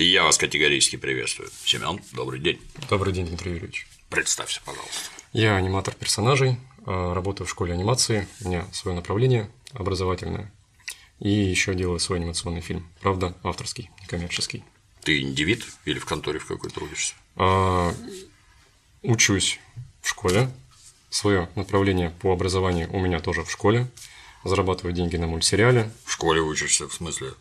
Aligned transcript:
И 0.00 0.04
я 0.04 0.24
вас 0.24 0.38
категорически 0.38 0.96
приветствую. 0.96 1.50
Семен, 1.62 2.00
добрый 2.12 2.40
день. 2.40 2.58
Добрый 2.88 3.12
день, 3.12 3.26
Дмитрий 3.26 3.52
Юрьевич. 3.52 3.86
Представься, 4.08 4.62
пожалуйста. 4.64 5.10
Я 5.34 5.56
аниматор 5.56 5.94
персонажей, 5.94 6.56
а, 6.86 7.12
работаю 7.12 7.46
в 7.46 7.50
школе 7.50 7.74
анимации, 7.74 8.26
у 8.42 8.48
меня 8.48 8.66
свое 8.72 8.96
направление 8.96 9.50
образовательное, 9.74 10.50
и 11.18 11.28
еще 11.28 11.74
делаю 11.74 11.98
свой 11.98 12.18
анимационный 12.18 12.62
фильм, 12.62 12.88
правда, 13.02 13.36
авторский, 13.42 13.90
некоммерческий. 14.00 14.64
Ты 15.02 15.20
индивид 15.20 15.66
или 15.84 15.98
в 15.98 16.06
конторе 16.06 16.38
в 16.38 16.46
какой 16.46 16.70
трудишься? 16.70 17.12
А, 17.36 17.94
учусь 19.02 19.60
в 20.00 20.08
школе, 20.08 20.50
свое 21.10 21.50
направление 21.56 22.08
по 22.22 22.32
образованию 22.32 22.90
у 22.90 23.00
меня 23.00 23.20
тоже 23.20 23.44
в 23.44 23.50
школе, 23.50 23.86
зарабатываю 24.44 24.94
деньги 24.94 25.18
на 25.18 25.26
мультсериале. 25.26 25.90
В 26.06 26.12
школе 26.12 26.40
учишься, 26.40 26.88
в 26.88 26.94
смысле? 26.94 27.34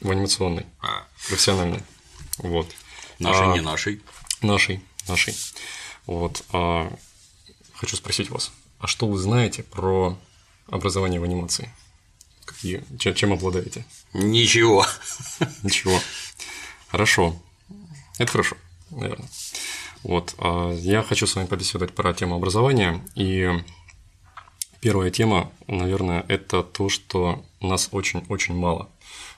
В 0.00 0.08
анимационной, 0.08 0.66
А, 0.78 1.04
профессиональной. 1.28 1.82
Вот. 2.38 2.68
нашей, 3.18 3.52
А, 3.52 3.54
не 3.54 3.60
нашей. 3.60 4.02
Нашей, 4.42 4.82
нашей. 5.08 5.34
Вот. 6.06 6.44
А 6.52 6.92
хочу 7.74 7.96
спросить 7.96 8.30
вас, 8.30 8.52
а 8.78 8.86
что 8.86 9.06
вы 9.06 9.18
знаете 9.18 9.62
про 9.62 10.18
образование 10.68 11.20
в 11.20 11.24
анимации? 11.24 11.70
Какие, 12.44 12.84
чем, 12.98 13.14
чем 13.14 13.32
обладаете? 13.32 13.84
Ничего. 14.12 14.86
Ничего. 15.62 16.00
Хорошо. 16.88 17.36
Это 18.18 18.32
хорошо, 18.32 18.56
наверное. 18.90 19.28
Вот. 20.02 20.34
а 20.38 20.72
Я 20.72 21.02
хочу 21.02 21.26
с 21.26 21.34
вами 21.34 21.46
побеседовать 21.46 21.94
про 21.94 22.14
тему 22.14 22.36
образования. 22.36 23.04
И 23.14 23.50
первая 24.80 25.10
тема, 25.10 25.50
наверное, 25.66 26.24
это 26.28 26.62
то, 26.62 26.88
что 26.88 27.44
нас 27.60 27.88
очень-очень 27.90 28.54
мало. 28.54 28.88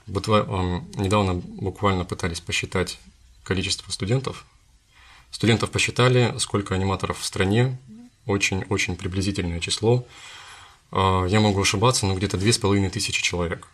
Бытва- 0.09 0.83
Недавно 0.95 1.35
буквально 1.35 2.03
пытались 2.03 2.39
посчитать 2.41 2.97
количество 3.43 3.91
студентов. 3.91 4.45
Студентов 5.31 5.69
посчитали, 5.69 6.33
сколько 6.39 6.73
аниматоров 6.75 7.19
в 7.19 7.25
стране. 7.25 7.77
Очень-очень 8.25 8.95
приблизительное 8.95 9.59
число. 9.59 10.05
А, 10.91 11.25
Я 11.25 11.39
могу 11.39 11.61
ошибаться, 11.61 12.05
но 12.05 12.15
где-то 12.15 12.37
две 12.37 12.51
с 12.51 12.57
половиной 12.57 12.89
тысячи 12.89 13.21
человек. 13.21 13.67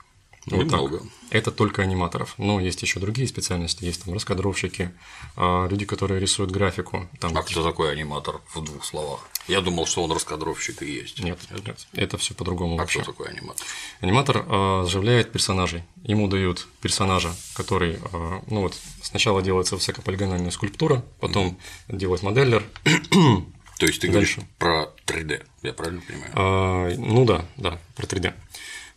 Вот 0.47 0.69
так. 0.69 0.79
Немного. 0.81 1.01
Это 1.31 1.51
только 1.51 1.81
аниматоров. 1.81 2.35
Но 2.37 2.59
есть 2.59 2.81
еще 2.81 2.99
другие 2.99 3.27
специальности. 3.27 3.83
Есть 3.83 4.03
там 4.03 4.13
раскадровщики, 4.13 4.91
а, 5.35 5.67
люди, 5.67 5.85
которые 5.85 6.19
рисуют 6.19 6.51
графику. 6.51 7.09
Там 7.19 7.35
А 7.35 7.41
кто 7.41 7.63
такой 7.63 7.91
аниматор 7.91 8.41
в 8.53 8.61
двух 8.63 8.85
словах? 8.85 9.27
Я 9.47 9.61
думал, 9.61 9.85
что 9.87 10.03
он 10.03 10.11
раскадровщик 10.11 10.81
и 10.83 10.91
есть. 10.91 11.19
Нет, 11.21 11.39
нет, 11.51 11.87
это 11.93 12.17
все 12.17 12.33
по-другому 12.35 12.75
А 12.75 12.77
вообще. 12.79 13.01
кто 13.01 13.11
такой 13.11 13.29
аниматор? 13.29 13.65
Аниматор 14.01 14.45
а, 14.47 14.83
оживляет 14.83 15.31
персонажей. 15.31 15.83
Ему 16.03 16.27
дают 16.27 16.67
персонажа, 16.81 17.33
который, 17.55 17.99
а, 18.13 18.41
ну 18.47 18.61
вот, 18.61 18.75
сначала 19.01 19.41
делается 19.41 19.75
высокополигональная 19.75 20.51
скульптура, 20.51 21.03
потом 21.19 21.57
делает 21.87 22.21
моделлер. 22.21 22.63
То 23.79 23.85
есть 23.87 23.99
ты 23.99 24.07
говоришь 24.07 24.35
Дальше. 24.35 24.49
про 24.57 24.89
3D, 25.05 25.43
я 25.63 25.73
правильно 25.73 26.01
понимаю? 26.01 26.31
А, 26.35 26.93
ну 26.97 27.25
да, 27.25 27.45
да, 27.57 27.79
про 27.95 28.05
3D. 28.05 28.33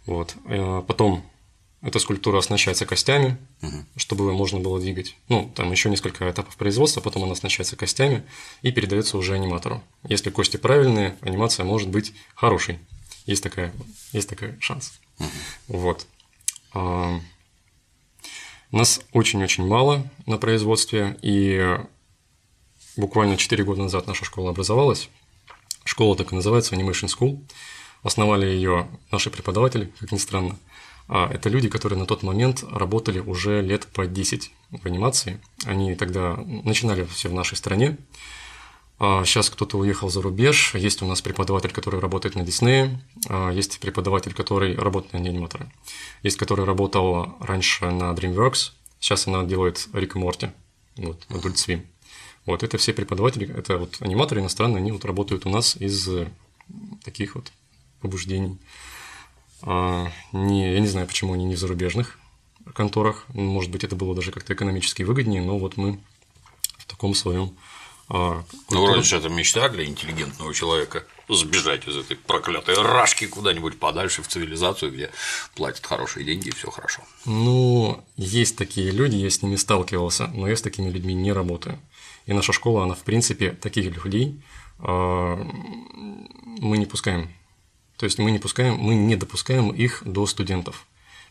Вот. 0.06 0.34
А, 0.46 0.82
Потом 0.82 1.24
эта 1.80 2.00
скульптура 2.00 2.38
оснащается 2.38 2.86
костями, 2.86 3.38
чтобы 3.96 4.24
ее 4.24 4.32
можно 4.32 4.58
было 4.58 4.80
двигать. 4.80 5.16
Ну, 5.28 5.50
там 5.54 5.70
еще 5.70 5.88
несколько 5.88 6.28
этапов 6.28 6.56
производства, 6.56 7.00
потом 7.00 7.22
она 7.24 7.32
оснащается 7.32 7.76
костями 7.76 8.24
и 8.62 8.72
передается 8.72 9.16
уже 9.16 9.34
аниматору. 9.34 9.82
Если 10.02 10.30
кости 10.30 10.56
правильные, 10.56 11.16
анимация 11.20 11.64
может 11.64 11.88
быть 11.88 12.12
хорошей. 12.34 12.80
Есть 13.26 13.42
такая, 13.42 13.72
есть 14.12 14.28
такой 14.28 14.56
шанс. 14.60 14.98
Вот. 15.68 16.06
А, 16.74 17.20
Нас 18.72 19.00
очень-очень 19.12 19.66
мало 19.66 20.10
на 20.26 20.38
производстве, 20.38 21.16
и 21.22 21.78
буквально 22.96 23.36
4 23.36 23.62
года 23.64 23.82
назад 23.82 24.06
наша 24.06 24.24
школа 24.24 24.50
образовалась. 24.50 25.08
Школа 25.84 26.16
так 26.16 26.32
и 26.32 26.34
называется 26.34 26.74
Animation 26.74 27.06
School. 27.06 27.40
Основали 28.02 28.46
ее 28.46 28.88
наши 29.10 29.30
преподаватели, 29.30 29.92
как 30.00 30.12
ни 30.12 30.18
странно. 30.18 30.58
А 31.08 31.30
это 31.32 31.48
люди, 31.48 31.68
которые 31.68 31.98
на 31.98 32.06
тот 32.06 32.22
момент 32.22 32.64
работали 32.70 33.18
уже 33.18 33.62
лет 33.62 33.86
по 33.86 34.06
10 34.06 34.50
в 34.70 34.86
анимации. 34.86 35.40
Они 35.64 35.94
тогда 35.94 36.36
начинали 36.36 37.04
все 37.04 37.28
в 37.28 37.34
нашей 37.34 37.56
стране. 37.56 37.96
А 39.00 39.24
сейчас 39.24 39.48
кто-то 39.48 39.78
уехал 39.78 40.10
за 40.10 40.20
рубеж. 40.20 40.74
Есть 40.74 41.02
у 41.02 41.06
нас 41.06 41.22
преподаватель, 41.22 41.70
который 41.70 42.00
работает 42.00 42.34
на 42.34 42.42
Диснее. 42.42 43.00
А 43.28 43.50
Есть 43.50 43.80
преподаватель, 43.80 44.34
который 44.34 44.76
работает 44.76 45.14
на 45.14 45.20
аниматоры. 45.20 45.70
Есть, 46.22 46.36
который 46.36 46.64
работал 46.64 47.36
раньше 47.40 47.90
на 47.90 48.12
DreamWorks. 48.12 48.72
Сейчас 49.00 49.26
она 49.26 49.44
делает 49.44 49.88
Рик 49.92 50.16
и 50.16 50.18
Морти. 50.18 50.50
Вот, 50.96 51.24
Adult 51.30 51.54
Swim. 51.54 51.86
Вот, 52.48 52.62
это 52.62 52.78
все 52.78 52.94
преподаватели, 52.94 53.46
это 53.54 53.76
вот 53.76 53.98
аниматоры 54.00 54.40
иностранные, 54.40 54.78
они 54.78 54.90
вот 54.90 55.04
работают 55.04 55.44
у 55.44 55.50
нас 55.50 55.76
из 55.76 56.08
э, 56.08 56.30
таких 57.04 57.34
вот 57.34 57.52
побуждений. 58.00 58.58
А, 59.62 60.10
не, 60.32 60.74
я 60.74 60.80
не 60.80 60.86
знаю, 60.86 61.06
почему 61.06 61.34
они 61.34 61.44
не 61.44 61.54
в 61.54 61.58
зарубежных 61.58 62.18
конторах. 62.74 63.24
Может 63.28 63.70
быть, 63.70 63.84
это 63.84 63.96
было 63.96 64.14
даже 64.14 64.30
как-то 64.32 64.54
экономически 64.54 65.02
выгоднее, 65.02 65.42
но 65.42 65.58
вот 65.58 65.76
мы 65.76 65.98
в 66.78 66.86
таком 66.86 67.14
своем 67.14 67.56
а, 68.08 68.42
Ну, 68.70 68.86
вроде 68.86 69.02
же 69.02 69.16
это 69.16 69.28
мечта 69.28 69.68
для 69.68 69.84
интеллигентного 69.84 70.54
человека 70.54 71.04
сбежать 71.28 71.86
из 71.86 71.96
этой 71.96 72.16
проклятой 72.16 72.74
рашки 72.76 73.26
куда-нибудь 73.26 73.78
подальше 73.78 74.22
в 74.22 74.28
цивилизацию, 74.28 74.92
где 74.92 75.10
платят 75.54 75.84
хорошие 75.84 76.24
деньги 76.24 76.48
и 76.48 76.54
все 76.54 76.70
хорошо. 76.70 77.02
Ну, 77.26 78.02
есть 78.16 78.56
такие 78.56 78.90
люди, 78.90 79.16
я 79.16 79.28
с 79.28 79.42
ними 79.42 79.56
сталкивался, 79.56 80.28
но 80.28 80.48
я 80.48 80.56
с 80.56 80.62
такими 80.62 80.90
людьми 80.90 81.14
не 81.14 81.32
работаю. 81.32 81.78
И 82.26 82.32
наша 82.32 82.52
школа, 82.52 82.84
она, 82.84 82.94
в 82.94 83.02
принципе, 83.02 83.50
таких 83.50 83.86
людей 83.86 84.40
а, 84.78 85.36
мы 85.96 86.78
не 86.78 86.86
пускаем. 86.86 87.30
То 87.98 88.04
есть 88.04 88.18
мы 88.18 88.30
не 88.30 88.38
пускаем, 88.38 88.76
мы 88.76 88.94
не 88.94 89.16
допускаем 89.16 89.70
их 89.70 90.02
до 90.04 90.24
студентов. 90.26 90.86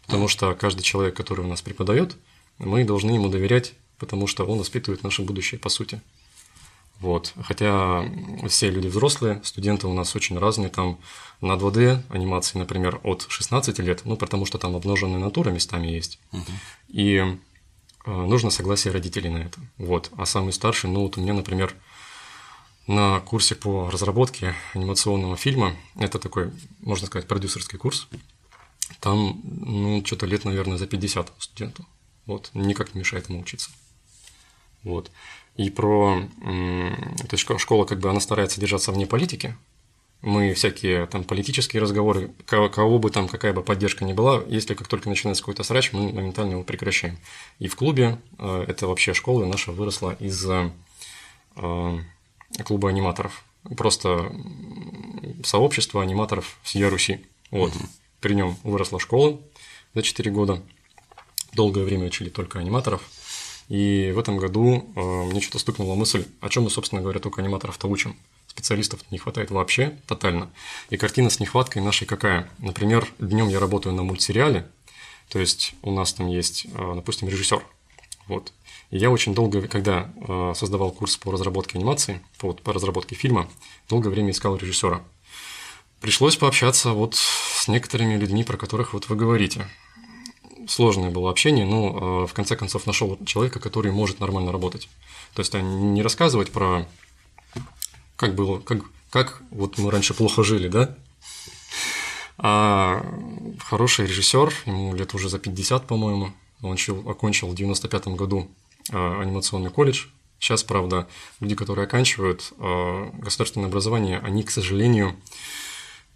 Потому 0.05 0.27
что 0.27 0.53
каждый 0.53 0.83
человек, 0.83 1.15
который 1.15 1.45
у 1.45 1.47
нас 1.47 1.61
преподает, 1.61 2.15
мы 2.59 2.83
должны 2.83 3.11
ему 3.11 3.29
доверять, 3.29 3.73
потому 3.97 4.27
что 4.27 4.45
он 4.45 4.59
воспитывает 4.59 5.03
наше 5.03 5.21
будущее, 5.21 5.59
по 5.59 5.69
сути. 5.69 6.01
Вот. 6.99 7.33
Хотя 7.41 8.05
все 8.47 8.69
люди 8.69 8.87
взрослые, 8.87 9.41
студенты 9.43 9.87
у 9.87 9.93
нас 9.93 10.15
очень 10.15 10.37
разные, 10.37 10.69
там 10.69 10.99
на 11.41 11.53
2D 11.53 12.01
анимации, 12.09 12.57
например, 12.57 12.99
от 13.03 13.25
16 13.29 13.79
лет, 13.79 14.01
ну, 14.03 14.17
потому 14.17 14.45
что 14.45 14.57
там 14.57 14.75
обнаженная 14.75 15.19
натура 15.19 15.51
местами 15.51 15.87
есть. 15.87 16.19
И 16.89 17.17
э, 17.17 18.11
нужно 18.11 18.49
согласие 18.49 18.91
родителей 18.91 19.29
на 19.29 19.37
это. 19.37 19.59
Вот. 19.77 20.09
А 20.17 20.25
самый 20.25 20.53
старший, 20.53 20.89
ну, 20.89 21.03
вот 21.03 21.17
у 21.17 21.21
меня, 21.21 21.33
например, 21.33 21.75
на 22.87 23.19
курсе 23.19 23.55
по 23.55 23.89
разработке 23.89 24.55
анимационного 24.73 25.35
фильма, 25.35 25.75
это 25.97 26.19
такой, 26.19 26.51
можно 26.81 27.07
сказать, 27.07 27.27
продюсерский 27.27 27.77
курс, 27.77 28.07
там, 29.01 29.41
ну, 29.43 30.01
что-то 30.05 30.25
лет, 30.25 30.45
наверное, 30.45 30.77
за 30.77 30.87
50 30.87 31.33
студенту. 31.39 31.85
Вот, 32.25 32.49
никак 32.53 32.93
не 32.93 32.99
мешает 32.99 33.29
ему 33.29 33.41
учиться. 33.41 33.69
Вот. 34.83 35.11
И 35.55 35.69
про... 35.69 36.21
То 36.39 37.27
есть 37.31 37.45
шко- 37.45 37.57
школа, 37.57 37.85
как 37.85 37.99
бы, 37.99 38.09
она 38.09 38.19
старается 38.19 38.59
держаться 38.61 38.91
вне 38.91 39.05
политики. 39.05 39.55
Мы 40.21 40.53
всякие 40.53 41.05
там 41.07 41.23
политические 41.23 41.81
разговоры, 41.81 42.31
ко- 42.45 42.69
кого 42.69 42.99
бы 42.99 43.11
там, 43.11 43.27
какая 43.27 43.53
бы 43.53 43.63
поддержка 43.63 44.03
ни 44.05 44.13
была, 44.13 44.43
если 44.47 44.73
как 44.73 44.87
только 44.87 45.09
начинается 45.09 45.43
какой-то 45.43 45.63
срач, 45.63 45.93
мы 45.93 46.11
моментально 46.11 46.53
его 46.53 46.63
прекращаем. 46.63 47.17
И 47.59 47.67
в 47.67 47.75
клубе, 47.75 48.19
э, 48.39 48.65
это 48.67 48.87
вообще 48.87 49.13
школа 49.13 49.45
наша 49.45 49.71
выросла 49.71 50.15
из 50.19 50.45
клуба 52.65 52.89
аниматоров. 52.89 53.43
Просто 53.75 54.31
сообщество 55.43 56.01
аниматоров 56.01 56.57
всей 56.63 56.87
Руси. 56.87 57.25
Вот. 57.51 57.73
При 58.21 58.33
нем 58.33 58.57
выросла 58.63 58.99
школа 58.99 59.39
за 59.93 60.01
4 60.01 60.31
года. 60.31 60.61
Долгое 61.53 61.83
время 61.83 62.07
учили 62.07 62.29
только 62.29 62.59
аниматоров. 62.59 63.01
И 63.69 64.11
в 64.15 64.19
этом 64.19 64.37
году 64.37 64.89
э, 64.95 65.01
мне 65.25 65.41
что-то 65.41 65.59
стукнула 65.59 65.95
мысль, 65.95 66.25
о 66.39 66.49
чем 66.49 66.63
мы, 66.63 66.69
собственно 66.69 67.01
говоря, 67.01 67.19
только 67.19 67.41
аниматоров-то 67.41 67.87
учим. 67.87 68.15
Специалистов 68.47 69.01
не 69.11 69.17
хватает 69.17 69.51
вообще 69.51 69.97
тотально. 70.07 70.49
И 70.89 70.97
картина 70.97 71.29
с 71.29 71.39
нехваткой 71.39 71.81
нашей 71.81 72.07
какая? 72.07 72.49
Например, 72.59 73.07
днем 73.19 73.49
я 73.49 73.59
работаю 73.59 73.93
на 73.93 74.03
мультсериале, 74.03 74.69
то 75.29 75.39
есть 75.39 75.73
у 75.81 75.91
нас 75.91 76.13
там 76.13 76.27
есть, 76.27 76.65
э, 76.65 76.93
допустим, 76.95 77.27
режиссер. 77.27 77.61
Вот. 78.27 78.53
Я 78.89 79.11
очень 79.11 79.33
долго, 79.33 79.67
когда 79.67 80.09
э, 80.15 80.53
создавал 80.55 80.91
курс 80.91 81.17
по 81.17 81.31
разработке 81.31 81.77
анимации, 81.77 82.21
вот, 82.41 82.61
по 82.61 82.71
разработке 82.71 83.15
фильма, 83.15 83.49
долгое 83.89 84.09
время 84.09 84.31
искал 84.31 84.55
режиссера. 84.55 85.01
Пришлось 85.99 86.37
пообщаться 86.37 86.91
вот 86.91 87.15
с 87.15 87.67
некоторыми 87.67 88.15
людьми, 88.15 88.43
про 88.43 88.55
которых 88.55 88.93
вот 88.93 89.09
вы 89.09 89.17
говорите. 89.17 89.67
Сложное 90.67 91.09
было 91.09 91.29
общение, 91.29 91.65
но 91.65 92.23
э, 92.23 92.27
в 92.27 92.33
конце 92.33 92.55
концов 92.55 92.85
нашел 92.85 93.17
человека, 93.25 93.59
который 93.59 93.91
может 93.91 94.21
нормально 94.21 94.53
работать. 94.53 94.87
То 95.33 95.41
есть 95.41 95.53
а 95.53 95.61
не 95.61 96.01
рассказывать 96.01 96.51
про 96.51 96.87
как 98.15 98.35
было, 98.35 98.59
как, 98.59 98.85
как 99.09 99.41
вот 99.51 99.77
мы 99.77 99.91
раньше 99.91 100.13
плохо 100.13 100.43
жили, 100.43 100.69
да? 100.69 100.95
А 102.37 103.03
хороший 103.65 104.07
режиссер, 104.07 104.53
ему 104.65 104.93
лет 104.93 105.13
уже 105.13 105.27
за 105.27 105.39
50, 105.39 105.87
по-моему, 105.87 106.31
Он 106.61 106.77
окончил 107.05 107.47
в 107.47 107.55
95 107.55 108.07
году 108.09 108.49
анимационный 108.89 109.69
колледж. 109.69 110.05
Сейчас, 110.39 110.63
правда, 110.63 111.07
люди, 111.39 111.55
которые 111.55 111.85
оканчивают 111.85 112.53
государственное 112.57 113.67
образование, 113.67 114.19
они, 114.19 114.43
к 114.43 114.51
сожалению, 114.51 115.15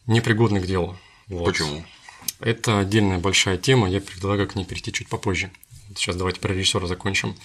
непригодны 0.06 0.62
к 0.62 0.68
делу. 0.68 0.96
Вот. 1.28 1.46
Почему? 1.46 1.84
Это 2.40 2.80
отдельная 2.80 3.20
большая 3.20 3.58
тема, 3.58 3.90
я 3.90 4.02
предлагаю 4.02 4.48
к 4.48 4.56
ней 4.56 4.66
перейти 4.66 4.92
чуть 4.92 5.10
попозже. 5.10 5.52
Сейчас 5.96 6.16
давайте 6.16 6.40
про 6.40 6.54
режиссера 6.54 6.88
закончим. 6.88 7.36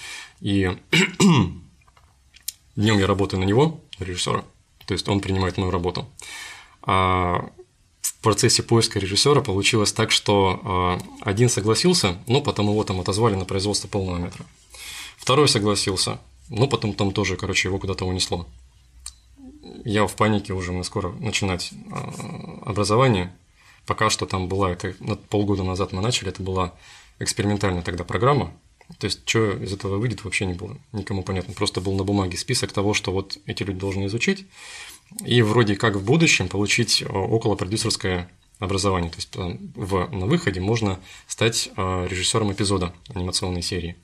И 0.40 0.76
днем 2.76 2.98
я 2.98 3.06
работаю 3.06 3.40
на 3.40 3.44
него, 3.44 3.80
режиссера, 3.98 4.44
то 4.86 4.92
есть 4.92 5.08
он 5.08 5.20
принимает 5.20 5.56
мою 5.58 5.70
работу. 5.70 6.08
А 6.82 7.50
в 8.00 8.14
процессе 8.22 8.62
поиска 8.62 8.98
режиссера 8.98 9.40
получилось 9.40 9.92
так, 9.92 10.10
что 10.10 10.60
а, 10.64 10.98
один 11.22 11.48
согласился, 11.48 12.18
но 12.26 12.40
потом 12.40 12.68
его 12.68 12.82
там 12.84 13.00
отозвали 13.00 13.34
на 13.34 13.44
производство 13.44 13.88
полного 13.88 14.18
метра. 14.18 14.44
Второй 15.26 15.48
согласился, 15.48 16.20
но 16.48 16.68
потом 16.68 16.92
там 16.92 17.10
тоже, 17.10 17.36
короче, 17.36 17.66
его 17.66 17.80
куда-то 17.80 18.04
унесло. 18.04 18.46
Я 19.84 20.06
в 20.06 20.14
панике 20.14 20.52
уже, 20.52 20.70
мы 20.70 20.84
скоро 20.84 21.10
начинать 21.18 21.72
а, 21.90 22.60
образование. 22.64 23.34
Пока 23.86 24.08
что 24.08 24.26
там 24.26 24.46
была, 24.46 24.70
это 24.70 24.94
полгода 25.28 25.64
назад 25.64 25.92
мы 25.92 26.00
начали, 26.00 26.28
это 26.28 26.44
была 26.44 26.74
экспериментальная 27.18 27.82
тогда 27.82 28.04
программа, 28.04 28.52
то 29.00 29.06
есть, 29.06 29.28
что 29.28 29.50
из 29.50 29.72
этого 29.72 29.98
выйдет, 29.98 30.22
вообще 30.22 30.46
не 30.46 30.54
было 30.54 30.78
никому 30.92 31.24
понятно. 31.24 31.54
Просто 31.54 31.80
был 31.80 31.94
на 31.94 32.04
бумаге 32.04 32.38
список 32.38 32.72
того, 32.72 32.94
что 32.94 33.10
вот 33.10 33.36
эти 33.46 33.64
люди 33.64 33.80
должны 33.80 34.06
изучить, 34.06 34.46
и 35.24 35.42
вроде 35.42 35.74
как 35.74 35.96
в 35.96 36.04
будущем 36.04 36.48
получить 36.48 37.02
э, 37.02 37.06
около 37.06 37.56
продюсерское 37.56 38.30
образование. 38.60 39.10
То 39.10 39.16
есть, 39.16 39.34
в, 39.34 40.08
на 40.14 40.26
выходе 40.26 40.60
можно 40.60 41.00
стать 41.26 41.68
э, 41.76 42.06
режиссером 42.08 42.52
эпизода 42.52 42.94
анимационной 43.12 43.62
серии, 43.62 43.96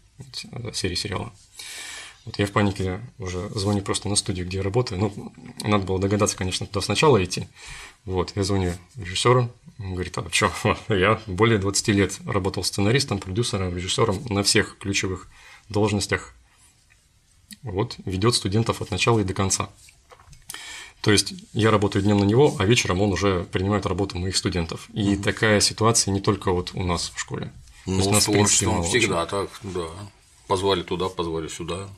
серии 0.72 0.94
сериала. 0.94 1.32
Вот 2.24 2.38
я 2.38 2.46
в 2.46 2.52
панике 2.52 3.00
уже 3.19 3.48
звоню 3.50 3.82
просто 3.82 4.08
на 4.08 4.14
студию, 4.14 4.46
где 4.46 4.58
я 4.58 4.62
работаю. 4.62 5.00
Ну, 5.00 5.32
надо 5.62 5.84
было 5.84 5.98
догадаться, 5.98 6.36
конечно, 6.36 6.66
туда 6.66 6.80
сначала 6.80 7.22
идти. 7.22 7.48
Вот, 8.04 8.32
я 8.36 8.44
звоню 8.44 8.74
режиссеру, 8.96 9.50
он 9.78 9.94
говорит, 9.94 10.16
а 10.19 10.24
что, 10.30 10.52
я 10.88 11.20
более 11.26 11.58
20 11.58 11.88
лет 11.88 12.19
работал 12.24 12.62
сценаристом, 12.62 13.19
продюсером, 13.19 13.74
режиссером 13.74 14.24
на 14.28 14.44
всех 14.44 14.78
ключевых 14.78 15.28
должностях. 15.69 16.34
Вот, 17.62 17.96
ведет 18.04 18.34
студентов 18.34 18.82
от 18.82 18.90
начала 18.90 19.19
и 19.19 19.24
до 19.24 19.34
конца. 19.34 19.69
То 21.00 21.10
есть 21.10 21.34
я 21.52 21.72
работаю 21.72 22.04
днем 22.04 22.19
на 22.19 22.24
него, 22.24 22.54
а 22.60 22.64
вечером 22.64 23.00
он 23.00 23.12
уже 23.12 23.44
принимает 23.50 23.86
работу 23.86 24.19
моих 24.19 24.36
студентов. 24.36 24.88
И 24.92 25.14
угу. 25.14 25.22
такая 25.24 25.60
ситуация 25.60 26.12
не 26.12 26.20
только 26.20 26.52
вот 26.52 26.70
у 26.74 26.84
нас 26.84 27.10
в 27.14 27.19
школе. 27.19 27.52
Ну, 27.87 28.20
в 28.20 28.25
принципе, 28.26 28.82
всегда 28.82 29.26
так, 29.26 29.50
да. 29.62 29.88
Позвали 30.46 30.82
туда, 30.82 31.08
позвали 31.08 31.49
сюда. 31.49 31.88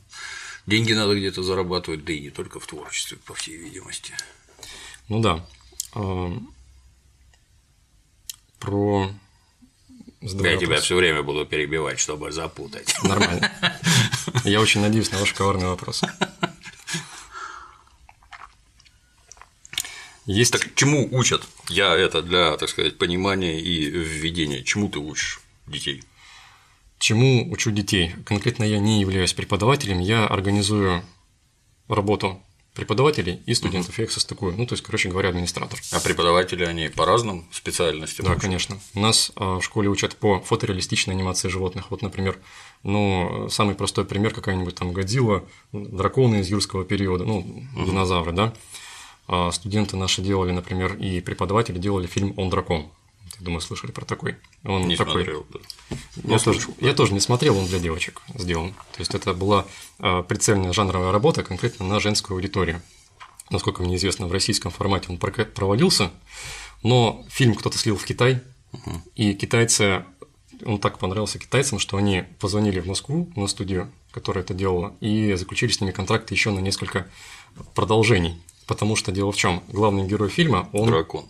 Деньги 0.67 0.93
надо 0.93 1.15
где-то 1.15 1.43
зарабатывать, 1.43 2.05
да 2.05 2.13
и 2.13 2.21
не 2.21 2.31
только 2.31 2.59
в 2.59 2.67
творчестве, 2.67 3.19
по 3.25 3.35
всей 3.35 3.57
видимости. 3.57 4.15
Ну 5.09 5.21
да. 5.21 5.45
Про 8.59 9.11
я 10.23 10.57
тебя 10.57 10.81
все 10.81 10.97
время 10.97 11.23
буду 11.23 11.45
перебивать, 11.45 12.01
чтобы 12.01 12.33
запутать. 12.33 12.95
Нормально. 13.03 13.53
Я 14.45 14.61
очень 14.63 14.81
надеюсь 14.81 15.11
на 15.11 15.19
ваш 15.19 15.35
коварный 15.35 15.67
вопрос. 15.67 16.03
Есть... 20.25 20.53
Так 20.53 20.75
чему 20.75 21.07
учат? 21.13 21.47
Я 21.69 21.95
это 21.95 22.23
для, 22.23 22.57
так 22.57 22.71
сказать, 22.71 22.97
понимания 22.97 23.61
и 23.61 23.85
введения. 23.85 24.63
Чему 24.63 24.89
ты 24.89 24.99
учишь 24.99 25.44
детей? 25.67 26.03
Чему 26.99 27.51
учу 27.51 27.71
детей? 27.71 28.15
Конкретно 28.25 28.65
я 28.65 28.79
не 28.79 29.01
являюсь 29.01 29.35
преподавателем, 29.35 30.01
я 30.01 30.27
организую 30.27 31.03
работу 31.89 32.41
преподавателей 32.75 33.41
и 33.47 33.55
студентов, 33.55 33.91
угу. 33.91 34.03
я 34.03 34.05
их 34.05 34.13
состыкую. 34.13 34.57
Ну, 34.57 34.67
то 34.67 34.75
есть, 34.75 34.83
короче 34.83 35.09
говоря, 35.09 35.29
администратор. 35.29 35.79
А 35.93 36.01
преподаватели, 36.01 36.65
они 36.65 36.89
по 36.89 37.07
разным 37.07 37.47
специальностям? 37.53 38.27
Да, 38.27 38.33
учат? 38.33 38.43
конечно. 38.43 38.79
Нас 38.95 39.31
а, 39.37 39.61
в 39.61 39.63
школе 39.63 39.89
учат 39.89 40.17
по 40.17 40.41
фотореалистичной 40.41 41.15
анимации 41.15 41.49
животных. 41.49 41.91
Вот, 41.91 42.03
например, 42.03 42.39
ну, 42.83 43.49
самый 43.49 43.77
простой 43.77 44.05
пример 44.05 44.35
какая-нибудь 44.35 44.75
там 44.75 44.93
Годзилла, 44.93 45.45
драконы 45.73 46.41
из 46.41 46.49
юрского 46.49 46.85
периода, 46.85 47.25
ну, 47.25 47.39
угу. 47.39 47.85
динозавры, 47.85 48.33
да. 48.33 48.53
А 49.29 49.53
студенты 49.53 49.97
наши 49.97 50.21
делали, 50.21 50.51
например, 50.51 50.97
и 50.97 51.21
преподаватели 51.21 51.79
делали 51.79 52.07
фильм 52.07 52.35
«Он 52.37 52.51
дракон». 52.51 52.91
Думаю, 53.41 53.61
слышали 53.61 53.91
про 53.91 54.05
такой. 54.05 54.37
Он 54.65 54.87
не 54.87 54.97
такой... 54.97 55.25
смотрел, 55.25 55.47
да. 55.51 55.59
Я, 56.25 56.39
тоже, 56.39 56.61
я 56.81 56.95
тоже 56.95 57.13
не 57.13 57.21
смотрел, 57.21 57.59
он 57.59 57.67
для 57.67 57.79
девочек 57.79 58.23
сделан. 58.35 58.73
То 58.93 59.01
есть 59.01 59.15
это 59.15 59.35
была 59.35 59.67
а, 59.99 60.23
прицельная 60.23 60.73
жанровая 60.73 61.13
работа 61.13 61.43
конкретно 61.43 61.87
на 61.87 62.01
женскую 62.01 62.37
аудиторию. 62.37 62.81
Насколько 63.51 63.83
мне 63.83 63.97
известно, 63.97 64.27
в 64.27 64.33
российском 64.33 64.71
формате 64.71 65.07
он 65.11 65.19
проводился, 65.19 66.11
но 66.83 67.25
фильм 67.29 67.55
кто-то 67.55 67.77
слил 67.77 67.97
в 67.97 68.05
Китай, 68.05 68.41
угу. 68.73 69.03
и 69.15 69.35
китайцы, 69.35 70.05
он 70.65 70.79
так 70.79 70.99
понравился 70.99 71.39
китайцам, 71.39 71.79
что 71.79 71.97
они 71.97 72.25
позвонили 72.41 72.81
в 72.81 72.87
Москву 72.87 73.31
на 73.37 73.47
студию, 73.47 73.91
которая 74.13 74.45
это 74.45 74.55
делала, 74.55 74.97
и 75.01 75.35
заключили 75.35 75.73
с 75.73 75.81
ними 75.81 75.91
контракты 75.91 76.35
еще 76.35 76.51
на 76.51 76.61
несколько 76.61 77.09
продолжений. 77.75 78.41
Потому 78.67 78.97
что 78.97 79.13
дело 79.13 79.31
в 79.31 79.37
чем? 79.37 79.63
Главный 79.69 80.07
герой 80.07 80.31
фильма, 80.31 80.71
он... 80.73 80.89
Дракон 80.89 81.27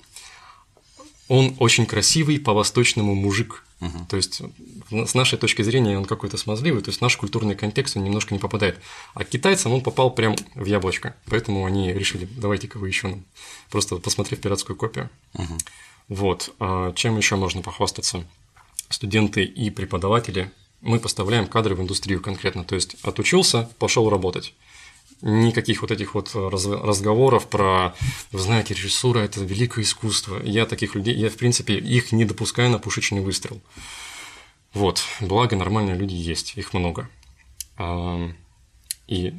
он 1.28 1.56
очень 1.58 1.86
красивый 1.86 2.38
по-восточному 2.38 3.14
мужик. 3.14 3.64
Угу. 3.80 4.06
То 4.08 4.16
есть, 4.16 4.42
с 4.90 5.14
нашей 5.14 5.38
точки 5.38 5.62
зрения, 5.62 5.98
он 5.98 6.04
какой-то 6.04 6.36
смазливый, 6.36 6.82
то 6.82 6.90
есть, 6.90 7.00
наш 7.00 7.16
культурный 7.16 7.54
контекст 7.54 7.96
он 7.96 8.04
немножко 8.04 8.34
не 8.34 8.40
попадает. 8.40 8.78
А 9.14 9.24
китайцам 9.24 9.72
он 9.72 9.80
попал 9.80 10.10
прям 10.10 10.36
в 10.54 10.64
яблочко. 10.64 11.16
Поэтому 11.26 11.64
они 11.64 11.92
решили, 11.92 12.28
давайте-ка 12.36 12.78
вы 12.78 12.88
еще 12.88 13.08
нам. 13.08 13.24
Просто 13.70 13.96
посмотрев 13.96 14.40
пиратскую 14.40 14.76
копию. 14.76 15.10
Угу. 15.34 15.58
Вот. 16.08 16.54
А 16.60 16.92
чем 16.92 17.16
еще 17.16 17.36
можно 17.36 17.62
похвастаться? 17.62 18.24
Студенты 18.88 19.44
и 19.44 19.70
преподаватели. 19.70 20.50
Мы 20.80 21.00
поставляем 21.00 21.46
кадры 21.46 21.74
в 21.74 21.80
индустрию 21.80 22.20
конкретно. 22.20 22.64
То 22.64 22.74
есть, 22.74 22.96
отучился, 23.02 23.70
пошел 23.78 24.08
работать 24.10 24.54
никаких 25.20 25.82
вот 25.82 25.90
этих 25.90 26.14
вот 26.14 26.34
разговоров 26.34 27.48
про, 27.48 27.94
вы 28.32 28.38
знаете, 28.38 28.74
режиссура– 28.74 29.18
это 29.20 29.40
великое 29.40 29.82
искусство. 29.82 30.40
Я 30.42 30.66
таких 30.66 30.94
людей, 30.94 31.14
я, 31.14 31.30
в 31.30 31.36
принципе, 31.36 31.78
их 31.78 32.12
не 32.12 32.24
допускаю 32.24 32.70
на 32.70 32.78
пушечный 32.78 33.20
выстрел. 33.20 33.60
Вот, 34.74 35.02
благо 35.20 35.56
нормальные 35.56 35.96
люди 35.96 36.14
есть, 36.14 36.56
их 36.56 36.74
много. 36.74 37.08
И 39.06 39.34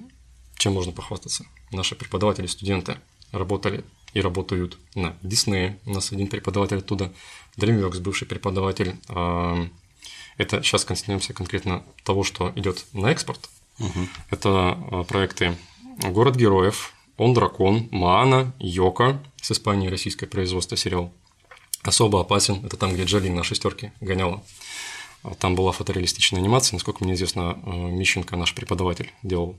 чем 0.57 0.74
можно 0.74 0.91
похвастаться? 0.91 1.45
Наши 1.72 1.95
преподаватели, 1.95 2.48
студенты 2.48 2.98
работали 3.31 3.84
и 4.13 4.22
работают 4.22 4.77
на 4.95 5.17
Диснее. 5.22 5.77
У 5.86 5.91
нас 5.91 6.12
один 6.12 6.27
преподаватель 6.27 6.77
оттуда, 6.77 7.13
DreamWorks, 7.57 8.00
бывший 8.00 8.27
преподаватель. 8.27 8.95
Это 10.38 10.63
сейчас 10.63 10.86
коснемся 10.86 11.34
конкретно 11.34 11.84
того, 12.03 12.24
что 12.24 12.51
идет 12.55 12.86
на 12.93 13.07
экспорт. 13.07 13.50
Угу. 13.79 14.08
Это 14.32 15.05
проекты 15.08 15.58
Город 16.03 16.36
героев, 16.36 16.94
Он 17.17 17.34
дракон, 17.34 17.88
Маана, 17.91 18.53
Йока 18.60 19.22
с 19.41 19.51
Испании 19.51 19.88
российское 19.88 20.27
производство 20.27 20.75
сериал. 20.75 21.13
Особо 21.84 22.20
опасен, 22.20 22.65
это 22.65 22.77
там, 22.77 22.94
где 22.94 23.03
Джоли 23.03 23.29
на 23.29 23.44
шестерке 23.44 23.94
гоняла. 24.01 24.44
А 25.24 25.34
там 25.36 25.55
была 25.55 25.72
фотореалистичная 25.72 26.41
анимация, 26.41 26.75
насколько 26.75 27.03
мне 27.03 27.13
известно, 27.13 27.58
э, 27.65 27.70
Мищенко, 27.70 28.36
наш 28.36 28.53
преподаватель, 28.53 29.12
делал. 29.24 29.55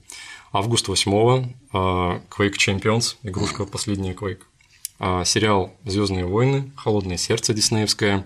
Август 0.52 0.88
8 0.88 1.12
э, 1.12 1.46
Quake 1.72 2.56
Champions, 2.56 3.16
игрушка 3.22 3.64
последняя 3.64 4.12
Quake. 4.12 4.42
А, 4.98 5.24
сериал 5.24 5.74
Звездные 5.84 6.24
войны, 6.24 6.70
Холодное 6.76 7.16
сердце 7.16 7.52
диснеевское, 7.52 8.24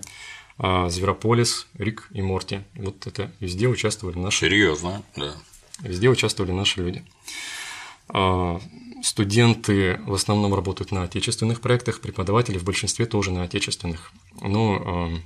а, 0.57 0.89
Зверополис, 0.89 1.67
Рик 1.77 2.07
и 2.11 2.21
Морти. 2.21 2.61
Вот 2.75 3.07
это 3.07 3.31
везде 3.39 3.67
участвовали 3.67 4.17
наши. 4.17 4.45
Серьезно, 4.45 5.03
да. 5.15 5.33
Везде 5.81 6.09
участвовали 6.09 6.51
наши 6.51 6.81
люди. 6.81 7.03
А, 8.09 8.61
студенты 9.03 9.99
в 10.05 10.13
основном 10.13 10.53
работают 10.53 10.91
на 10.91 11.03
отечественных 11.03 11.61
проектах, 11.61 12.01
преподаватели 12.01 12.57
в 12.57 12.63
большинстве 12.63 13.05
тоже 13.05 13.31
на 13.31 13.43
отечественных. 13.43 14.11
Но 14.41 15.21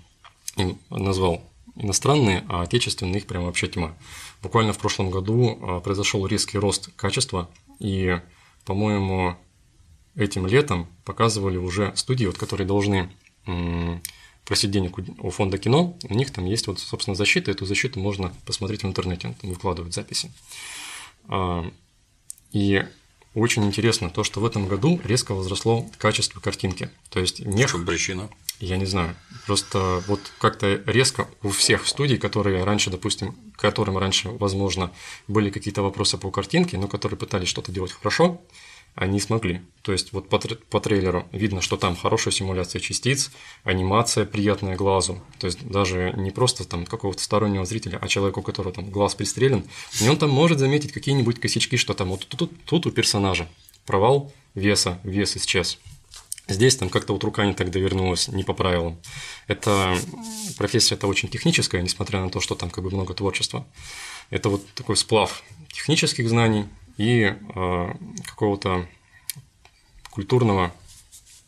а, 0.59 0.75
назвал 0.89 1.41
иностранные, 1.75 2.45
а 2.47 2.61
отечественные 2.61 3.17
их 3.17 3.27
прям 3.27 3.45
вообще 3.45 3.67
тьма. 3.67 3.95
Буквально 4.41 4.73
в 4.73 4.77
прошлом 4.77 5.11
году 5.11 5.59
а, 5.61 5.79
произошел 5.81 6.25
резкий 6.25 6.57
рост 6.57 6.89
качества, 6.95 7.49
и, 7.79 8.19
по-моему, 8.63 9.35
этим 10.15 10.47
летом 10.47 10.87
показывали 11.03 11.57
уже 11.57 11.91
студии, 11.95 12.25
вот, 12.25 12.37
которые 12.37 12.65
должны 12.65 13.11
просить 14.45 14.71
денег 14.71 14.97
у 14.97 15.29
фонда 15.31 15.57
кино, 15.57 15.97
у 16.07 16.13
них 16.13 16.31
там 16.31 16.45
есть 16.45 16.67
вот, 16.67 16.79
собственно, 16.79 17.15
защита, 17.15 17.51
эту 17.51 17.65
защиту 17.65 17.99
можно 17.99 18.33
посмотреть 18.45 18.83
в 18.83 18.87
интернете, 18.87 19.35
там 19.41 19.49
выкладывают 19.49 19.93
записи. 19.93 20.31
И 22.51 22.85
очень 23.33 23.65
интересно 23.65 24.09
то, 24.09 24.23
что 24.23 24.39
в 24.39 24.45
этом 24.45 24.67
году 24.67 25.01
резко 25.03 25.33
возросло 25.33 25.85
качество 25.97 26.39
картинки. 26.39 26.89
То 27.09 27.19
есть 27.19 27.39
не... 27.39 27.67
Чем 27.67 27.85
причина? 27.85 28.29
Я 28.61 28.77
не 28.77 28.85
знаю. 28.85 29.13
Просто 29.45 30.01
вот 30.07 30.21
как-то 30.39 30.81
резко 30.85 31.27
у 31.43 31.49
всех 31.49 31.85
студий, 31.85 32.17
которые 32.17 32.63
раньше, 32.63 32.89
допустим, 32.89 33.35
которым 33.57 33.97
раньше, 33.97 34.29
возможно, 34.29 34.91
были 35.27 35.49
какие-то 35.49 35.81
вопросы 35.81 36.17
по 36.17 36.31
картинке, 36.31 36.77
но 36.77 36.87
которые 36.87 37.19
пытались 37.19 37.49
что-то 37.49 37.73
делать 37.73 37.91
хорошо, 37.91 38.41
они 38.95 39.19
смогли. 39.19 39.61
То 39.81 39.91
есть 39.91 40.13
вот 40.13 40.29
по, 40.29 40.39
по 40.39 40.79
трейлеру 40.79 41.27
видно, 41.31 41.61
что 41.61 41.75
там 41.75 41.95
хорошая 41.95 42.33
симуляция 42.33 42.79
частиц, 42.79 43.29
анимация 43.63 44.25
приятная 44.25 44.77
глазу. 44.77 45.21
То 45.37 45.47
есть 45.47 45.67
даже 45.67 46.13
не 46.17 46.31
просто 46.31 46.63
там 46.63 46.85
какого-то 46.85 47.21
стороннего 47.21 47.65
зрителя, 47.65 47.99
а 48.01 48.07
человеку, 48.07 48.39
у 48.39 48.43
которого 48.43 48.73
там 48.73 48.89
глаз 48.89 49.13
пристрелен, 49.13 49.65
и 50.01 50.07
он 50.07 50.17
там 50.17 50.29
может 50.29 50.59
заметить 50.59 50.93
какие-нибудь 50.93 51.39
косячки, 51.39 51.75
что 51.77 51.93
там 51.93 52.09
вот 52.09 52.25
тут, 52.25 52.39
тут, 52.39 52.63
тут 52.63 52.85
у 52.87 52.91
персонажа 52.91 53.47
провал 53.85 54.31
веса, 54.55 54.99
вес 55.03 55.35
исчез. 55.35 55.77
Здесь 56.47 56.75
там 56.75 56.89
как-то 56.89 57.13
вот 57.13 57.23
рука 57.23 57.45
не 57.45 57.53
так 57.53 57.71
довернулась, 57.71 58.27
не 58.27 58.43
по 58.43 58.53
правилам. 58.53 58.97
Это 59.47 59.97
профессия 60.57 60.95
это 60.95 61.07
очень 61.07 61.27
техническая, 61.27 61.81
несмотря 61.81 62.21
на 62.21 62.29
то, 62.29 62.39
что 62.39 62.55
там 62.55 62.69
как 62.69 62.83
бы 62.83 62.91
много 62.91 63.13
творчества. 63.13 63.67
Это 64.29 64.49
вот 64.49 64.65
такой 64.73 64.95
сплав 64.95 65.43
технических 65.73 66.29
знаний 66.29 66.65
и 66.97 67.23
э, 67.23 67.93
какого-то 68.25 68.87
культурного, 70.09 70.73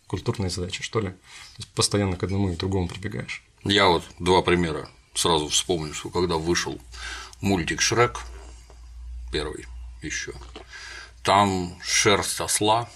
культурной 0.08 0.50
задачи, 0.50 0.84
что 0.84 1.00
ли. 1.00 1.10
То 1.10 1.58
есть 1.58 1.70
постоянно 1.70 2.18
к 2.18 2.24
одному 2.24 2.50
и 2.52 2.56
другому 2.56 2.88
прибегаешь. 2.88 3.44
Я 3.64 3.88
вот 3.88 4.04
два 4.20 4.42
примера 4.42 4.90
сразу 5.14 5.48
вспомню, 5.48 5.94
что 5.94 6.10
когда 6.10 6.36
вышел 6.36 6.80
мультик 7.42 7.82
Шрек, 7.82 8.22
первый 9.32 9.66
еще, 10.02 10.34
там 11.24 11.78
шерсть 11.82 12.40
осла 12.42 12.90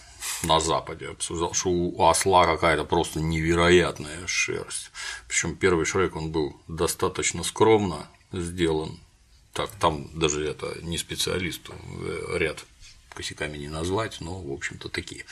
на 0.44 0.60
Западе 0.60 1.10
обсуждал, 1.10 1.54
что 1.54 1.70
у 1.70 2.08
осла 2.08 2.46
какая-то 2.46 2.86
просто 2.86 3.20
невероятная 3.20 4.28
шерсть. 4.28 4.92
Причем 5.28 5.56
первый 5.56 5.86
Шрек 5.86 6.16
он 6.16 6.32
был 6.32 6.60
достаточно 6.68 7.44
скромно 7.44 8.08
сделан. 8.32 9.00
Так, 9.54 9.70
там 9.80 10.10
даже 10.14 10.46
это 10.48 10.78
не 10.82 10.98
специалисту 10.98 11.74
э, 11.74 12.38
ряд 12.38 12.66
косяками 13.14 13.58
не 13.58 13.68
назвать, 13.68 14.18
но, 14.22 14.40
в 14.42 14.52
общем-то, 14.52 14.90
такие. 14.90 15.26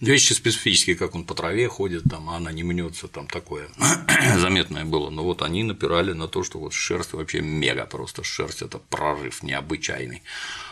Вещи 0.00 0.32
специфические, 0.32 0.96
как 0.96 1.14
он 1.14 1.24
по 1.24 1.34
траве 1.34 1.68
ходит, 1.68 2.04
там, 2.08 2.30
она 2.30 2.52
не 2.52 2.62
мнется, 2.62 3.08
там 3.08 3.26
такое 3.26 3.68
заметное 4.36 4.84
было. 4.84 5.10
Но 5.10 5.24
вот 5.24 5.42
они 5.42 5.62
напирали 5.62 6.12
на 6.12 6.28
то, 6.28 6.44
что 6.44 6.58
вот 6.58 6.72
шерсть 6.72 7.12
вообще 7.12 7.40
мега 7.40 7.86
просто, 7.86 8.22
шерсть– 8.22 8.62
это 8.62 8.78
прорыв 8.78 9.42
необычайный. 9.42 10.22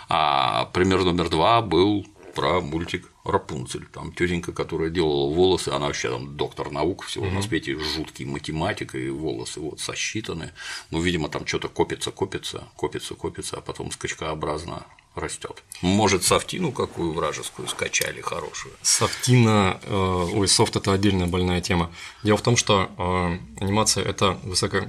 А 0.08 0.66
пример 0.66 1.02
номер 1.04 1.28
два 1.28 1.60
был 1.62 2.06
про 2.34 2.60
мультик 2.60 3.10
Рапунцель. 3.24 3.86
Там 3.86 4.12
тетенька, 4.12 4.52
которая 4.52 4.90
делала 4.90 5.32
волосы, 5.32 5.70
она 5.70 5.86
вообще 5.86 6.10
там 6.10 6.36
доктор 6.36 6.70
наук, 6.70 7.04
всего 7.04 7.26
угу. 7.26 7.34
на 7.34 7.42
свете 7.42 7.78
жуткий 7.78 8.26
математик, 8.26 8.94
и 8.94 9.08
волосы 9.08 9.60
вот 9.60 9.80
сосчитаны. 9.80 10.52
Ну, 10.90 11.00
видимо, 11.00 11.28
там 11.28 11.46
что-то 11.46 11.68
копится, 11.68 12.10
копится, 12.10 12.64
копится, 12.76 13.14
копится, 13.14 13.56
а 13.56 13.60
потом 13.62 13.90
скачкообразно 13.90 14.86
растет. 15.14 15.62
Может, 15.80 16.24
софтину 16.24 16.72
какую 16.72 17.12
вражескую 17.12 17.68
скачали 17.68 18.20
хорошую? 18.20 18.74
Софтина, 18.82 19.80
э, 19.82 20.28
ой, 20.34 20.48
софт 20.48 20.76
это 20.76 20.92
отдельная 20.92 21.26
больная 21.26 21.60
тема. 21.60 21.90
Дело 22.22 22.36
в 22.36 22.42
том, 22.42 22.56
что 22.56 22.90
э, 22.98 23.62
анимация 23.62 24.04
это 24.04 24.38
высоко, 24.42 24.88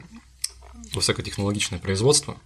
высокотехнологичное 0.93 1.79
производство, 1.79 2.37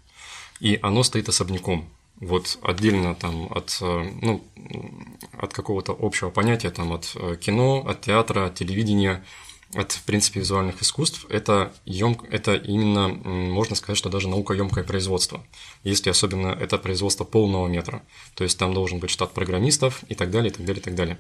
и 0.60 0.78
оно 0.82 1.04
стоит 1.04 1.30
особняком 1.30 1.90
вот 2.20 2.60
отдельно 2.62 3.16
там 3.16 3.48
от, 3.52 3.78
э, 3.82 4.12
ну, 4.22 4.44
от 5.34 5.54
какого-то 5.54 5.96
общего 5.98 6.30
понятия, 6.30 6.70
там 6.70 6.92
от 6.92 7.12
э, 7.16 7.38
кино, 7.40 7.86
от 7.88 8.02
театра, 8.02 8.46
от 8.48 8.56
телевидения, 8.56 9.24
от, 9.74 9.92
в 9.92 10.04
принципе, 10.04 10.40
визуальных 10.40 10.82
искусств, 10.82 11.26
это, 11.30 11.72
емк, 11.86 12.26
это 12.30 12.56
именно, 12.56 13.08
можно 13.08 13.76
сказать, 13.76 13.98
что 13.98 14.10
даже 14.10 14.28
наукоемкое 14.28 14.84
производство, 14.84 15.44
если 15.84 16.10
особенно 16.10 16.48
это 16.48 16.78
производство 16.78 17.24
полного 17.24 17.68
метра, 17.68 18.02
то 18.34 18.44
есть 18.44 18.58
там 18.58 18.74
должен 18.74 19.00
быть 19.00 19.12
штат 19.12 19.32
программистов 19.34 20.04
и 20.10 20.16
так 20.16 20.32
далее, 20.32 20.52
и 20.52 20.54
так 20.54 20.66
далее, 20.66 20.82
и 20.82 20.84
так 20.84 20.96
далее. 20.96 21.18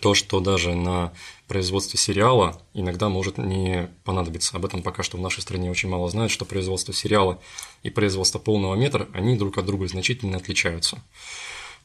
То, 0.00 0.14
что 0.14 0.40
даже 0.40 0.74
на 0.74 1.12
производстве 1.50 1.98
сериала 1.98 2.62
иногда 2.74 3.08
может 3.08 3.36
не 3.36 3.90
понадобиться. 4.04 4.56
Об 4.56 4.64
этом 4.64 4.82
пока 4.82 5.02
что 5.02 5.16
в 5.16 5.20
нашей 5.20 5.40
стране 5.40 5.68
очень 5.68 5.88
мало 5.88 6.08
знают, 6.08 6.30
что 6.30 6.44
производство 6.44 6.94
сериала 6.94 7.40
и 7.82 7.90
производство 7.90 8.38
полного 8.38 8.76
метра, 8.76 9.08
они 9.14 9.36
друг 9.36 9.58
от 9.58 9.66
друга 9.66 9.88
значительно 9.88 10.36
отличаются. 10.36 11.02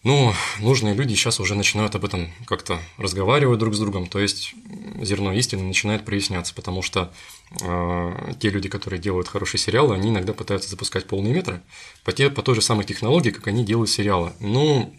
Ну, 0.03 0.31
нужные 0.59 0.93
люди 0.93 1.15
сейчас 1.15 1.39
уже 1.39 1.55
начинают 1.55 1.95
об 1.95 2.05
этом 2.05 2.31
как-то 2.45 2.79
разговаривать 2.99 3.57
друг 3.57 3.73
с 3.73 3.79
другом, 3.79 4.05
то 4.05 4.19
есть 4.19 4.53
зерно 5.01 5.33
истины 5.33 5.63
начинает 5.63 6.05
проясняться, 6.05 6.53
потому 6.53 6.83
что 6.83 7.11
э, 7.59 8.33
те 8.39 8.51
люди, 8.51 8.69
которые 8.69 8.99
делают 8.99 9.27
хорошие 9.27 9.59
сериалы, 9.59 9.95
они 9.95 10.09
иногда 10.09 10.33
пытаются 10.33 10.69
запускать 10.69 11.07
полные 11.07 11.33
метры 11.33 11.63
по, 12.03 12.11
те, 12.11 12.29
по 12.29 12.43
той 12.43 12.53
же 12.53 12.61
самой 12.61 12.85
технологии, 12.85 13.31
как 13.31 13.47
они 13.47 13.65
делают 13.65 13.89
сериалы. 13.89 14.33
Ну, 14.39 14.93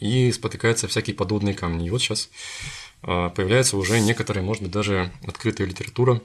и 0.00 0.32
спотыкаются 0.32 0.88
всякие 0.88 1.14
подводные 1.14 1.54
камни. 1.54 1.86
И 1.86 1.90
вот 1.90 2.00
сейчас 2.00 2.30
появляется 3.02 3.76
уже 3.76 4.00
некоторые, 4.00 4.44
может 4.44 4.62
быть, 4.62 4.72
даже 4.72 5.12
открытая 5.26 5.66
литература 5.66 6.20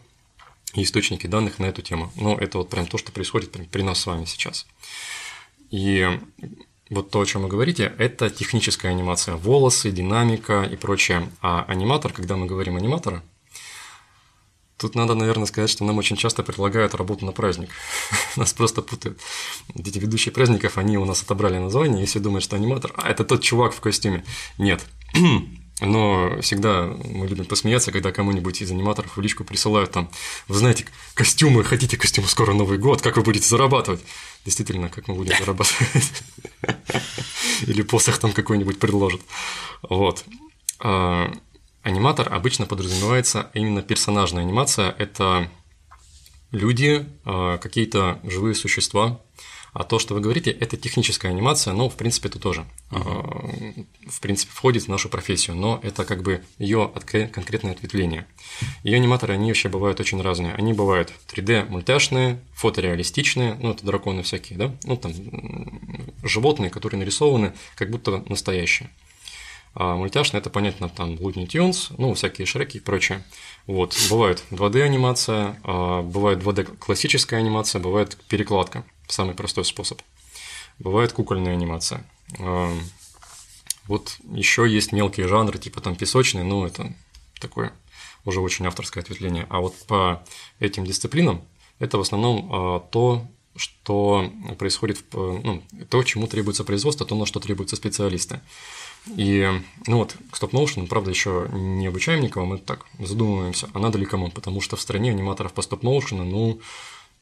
и 0.73 0.83
источники 0.83 1.27
данных 1.27 1.59
на 1.59 1.65
эту 1.65 1.81
тему. 1.81 2.11
Но 2.15 2.37
это 2.37 2.57
вот 2.57 2.69
прям 2.69 2.85
то, 2.85 2.97
что 2.97 3.11
происходит 3.11 3.51
при 3.69 3.81
нас 3.81 3.99
с 3.99 4.05
вами 4.05 4.25
сейчас. 4.25 4.65
И 5.71 6.07
вот 6.89 7.09
то, 7.09 7.19
о 7.19 7.25
чем 7.25 7.43
вы 7.43 7.47
говорите, 7.47 7.93
это 7.97 8.29
техническая 8.29 8.91
анимация, 8.91 9.35
волосы, 9.35 9.91
динамика 9.91 10.63
и 10.63 10.75
прочее. 10.75 11.29
А 11.41 11.63
аниматор, 11.67 12.13
когда 12.13 12.35
мы 12.35 12.45
говорим 12.45 12.75
аниматора, 12.75 13.23
Тут 14.77 14.93
надо, 14.93 15.15
наверное, 15.15 15.45
сказать, 15.45 15.69
что 15.69 15.85
нам 15.85 15.97
очень 15.97 16.17
часто 16.17 16.43
предлагают 16.43 16.95
работу 16.95 17.25
на 17.25 17.31
праздник. 17.31 17.69
нас 18.35 18.51
просто 18.51 18.81
путают. 18.81 19.21
Эти 19.73 19.99
ведущие 19.99 20.33
праздников, 20.33 20.77
они 20.77 20.97
у 20.97 21.05
нас 21.05 21.23
отобрали 21.23 21.57
название, 21.57 22.03
и 22.03 22.05
все 22.05 22.19
думают, 22.19 22.43
что 22.43 22.57
аниматор, 22.57 22.91
а 22.97 23.09
это 23.09 23.23
тот 23.23 23.41
чувак 23.41 23.73
в 23.73 23.79
костюме. 23.79 24.25
Нет. 24.57 24.85
Но 25.81 26.39
всегда 26.41 26.85
мы 26.85 27.27
любим 27.27 27.45
посмеяться, 27.45 27.91
когда 27.91 28.11
кому-нибудь 28.13 28.61
из 28.61 28.71
аниматоров 28.71 29.17
в 29.17 29.21
личку 29.21 29.43
присылают 29.43 29.91
там, 29.91 30.09
вы 30.47 30.55
знаете, 30.55 30.85
костюмы, 31.13 31.65
хотите 31.65 31.97
костюмы, 31.97 32.27
скоро 32.27 32.53
Новый 32.53 32.77
год, 32.77 33.01
как 33.01 33.17
вы 33.17 33.23
будете 33.23 33.47
зарабатывать? 33.47 34.01
Действительно, 34.45 34.89
как 34.89 35.07
мы 35.09 35.15
будем 35.15 35.37
зарабатывать? 35.37 36.23
Или 37.67 37.81
посох 37.81 38.19
там 38.19 38.31
какой-нибудь 38.31 38.79
предложат. 38.79 39.21
Вот. 39.81 40.23
А, 40.79 41.29
Аниматор 41.85 42.33
обычно 42.33 42.65
подразумевается 42.65 43.51
именно 43.53 43.83
персонажная 43.83 44.41
анимация. 44.41 44.95
Это 44.97 45.51
люди, 46.51 47.07
а, 47.25 47.59
какие-то 47.59 48.19
живые 48.23 48.55
существа. 48.55 49.21
А 49.75 49.83
то, 49.83 49.99
что 49.99 50.13
вы 50.13 50.21
говорите, 50.21 50.51
это 50.51 50.77
техническая 50.77 51.31
анимация, 51.31 51.73
но, 51.73 51.89
в 51.89 51.97
принципе, 51.97 52.29
это 52.29 52.39
тоже, 52.39 52.65
uh-huh. 52.91 53.85
в 54.09 54.21
принципе, 54.21 54.53
входит 54.53 54.83
в 54.83 54.87
нашу 54.87 55.09
профессию, 55.09 55.57
но 55.57 55.81
это 55.83 56.05
как 56.05 56.23
бы 56.23 56.41
ее 56.57 56.89
конкретное 57.33 57.73
ответвление. 57.73 58.25
И 58.83 58.95
аниматоры, 58.95 59.33
они 59.33 59.49
вообще 59.49 59.67
бывают 59.67 59.99
очень 59.99 60.21
разные. 60.21 60.53
Они 60.53 60.71
бывают 60.71 61.11
3D 61.27 61.69
мультяшные, 61.69 62.39
фотореалистичные, 62.53 63.55
ну, 63.55 63.71
это 63.71 63.85
драконы 63.85 64.23
всякие, 64.23 64.57
да, 64.57 64.73
ну, 64.85 64.95
там, 64.95 65.11
животные, 66.23 66.69
которые 66.69 66.99
нарисованы 66.99 67.51
как 67.75 67.89
будто 67.89 68.23
настоящие. 68.29 68.89
А 69.73 69.97
мультяшный 69.97 70.39
это 70.39 70.49
понятно, 70.49 70.87
там 70.87 71.15
Looney 71.15 71.47
Tunes, 71.47 71.93
ну, 71.97 72.13
всякие 72.13 72.47
Шреки 72.47 72.77
и 72.77 72.79
прочее. 72.79 73.21
Вот. 73.67 73.93
Бывает 74.09 74.41
2D 74.51 74.81
анимация, 74.81 75.59
а, 75.63 76.01
бывает 76.01 76.39
2D 76.39 76.77
классическая 76.77 77.35
анимация, 77.35 77.81
бывает 77.81 78.17
перекладка, 78.29 78.85
самый 79.07 79.35
простой 79.35 79.65
способ. 79.65 80.01
Бывает 80.79 81.13
кукольная 81.13 81.53
анимация. 81.53 82.05
А, 82.39 82.71
вот 83.87 84.17
еще 84.31 84.67
есть 84.67 84.91
мелкие 84.91 85.27
жанры, 85.27 85.57
типа 85.57 85.81
там 85.81 85.95
песочный, 85.95 86.43
но 86.43 86.65
это 86.65 86.93
такое 87.39 87.71
уже 88.25 88.41
очень 88.41 88.65
авторское 88.65 89.03
ответвление. 89.03 89.45
А 89.49 89.59
вот 89.59 89.75
по 89.87 90.23
этим 90.59 90.85
дисциплинам 90.85 91.45
это 91.79 91.97
в 91.97 92.01
основном 92.01 92.49
а, 92.51 92.79
то, 92.79 93.27
что 93.55 94.31
происходит, 94.57 95.03
в, 95.11 95.41
ну, 95.43 95.63
то, 95.89 96.03
чему 96.03 96.27
требуется 96.27 96.63
производство, 96.63 97.05
то, 97.05 97.15
на 97.15 97.25
что 97.25 97.39
требуются 97.39 97.75
специалисты. 97.75 98.41
И, 99.15 99.47
ну 99.85 99.99
вот, 99.99 100.15
к 100.31 100.35
стоп-моушену, 100.35 100.87
правда, 100.87 101.11
еще 101.11 101.47
не 101.53 101.87
обучаем 101.87 102.21
никого, 102.21 102.45
мы 102.45 102.57
так 102.57 102.85
задумываемся, 102.99 103.69
а 103.73 103.79
надо 103.79 103.99
ли 103.99 104.05
кому, 104.05 104.31
потому 104.31 104.61
что 104.61 104.75
в 104.75 104.81
стране 104.81 105.11
аниматоров 105.11 105.53
по 105.53 105.61
стоп-моушену, 105.61 106.25
ну, 106.25 106.59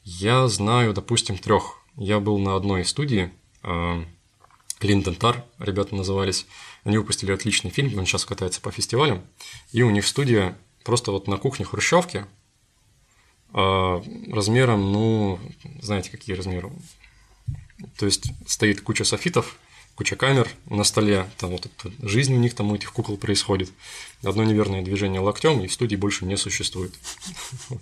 я 0.04 0.46
знаю, 0.48 0.92
допустим, 0.92 1.38
трех. 1.38 1.78
Я 1.96 2.20
был 2.20 2.38
на 2.38 2.56
одной 2.56 2.84
студии, 2.84 3.30
Линден 4.80 5.14
Тар, 5.14 5.44
ребята 5.58 5.94
назывались, 5.94 6.46
они 6.84 6.98
выпустили 6.98 7.32
отличный 7.32 7.70
фильм, 7.70 7.98
он 7.98 8.04
сейчас 8.04 8.24
катается 8.24 8.60
по 8.60 8.70
фестивалям, 8.70 9.24
и 9.72 9.82
у 9.82 9.90
них 9.90 10.06
студия 10.06 10.58
просто 10.84 11.10
вот 11.10 11.26
на 11.26 11.38
кухне 11.38 11.64
хрущевки, 11.64 12.26
а, 13.52 14.02
размером, 14.30 14.92
ну, 14.92 15.40
знаете, 15.80 16.10
какие 16.10 16.36
размеры? 16.36 16.70
То 17.96 18.04
есть 18.04 18.26
стоит 18.46 18.80
куча 18.80 19.04
софитов, 19.04 19.56
куча 19.94 20.16
камер 20.16 20.50
на 20.66 20.84
столе, 20.84 21.30
там 21.38 21.50
вот 21.50 21.66
эта 21.66 21.92
жизнь 22.06 22.34
у 22.34 22.38
них 22.38 22.54
там 22.54 22.72
у 22.72 22.74
этих 22.74 22.92
кукол 22.92 23.16
происходит. 23.16 23.70
Одно 24.22 24.44
неверное 24.44 24.82
движение 24.82 25.20
локтем, 25.20 25.60
и 25.60 25.68
в 25.68 25.72
студии 25.72 25.96
больше 25.96 26.24
не 26.24 26.36
существует. 26.36 26.92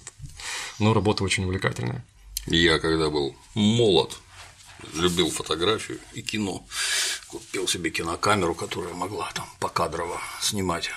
но 0.78 0.92
работа 0.92 1.24
очень 1.24 1.44
увлекательная. 1.44 2.04
Я 2.46 2.78
когда 2.78 3.08
был 3.08 3.36
молод, 3.54 4.18
любил 4.94 5.30
фотографию 5.30 6.00
и 6.14 6.22
кино. 6.22 6.64
Купил 7.28 7.68
себе 7.68 7.90
кинокамеру, 7.90 8.54
которая 8.54 8.94
могла 8.94 9.30
там 9.32 9.48
покадрово 9.60 10.20
снимать. 10.40 10.90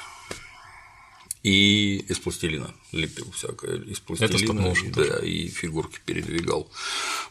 И 1.43 1.97
из 2.09 2.17
пластилина 2.17 2.73
лепил 2.91 3.29
всякое, 3.31 3.77
из 3.77 3.99
пластилина, 3.99 4.33
Это 4.33 4.39
да, 4.95 5.19
и 5.19 5.47
фигурки 5.47 5.99
передвигал. 6.03 6.67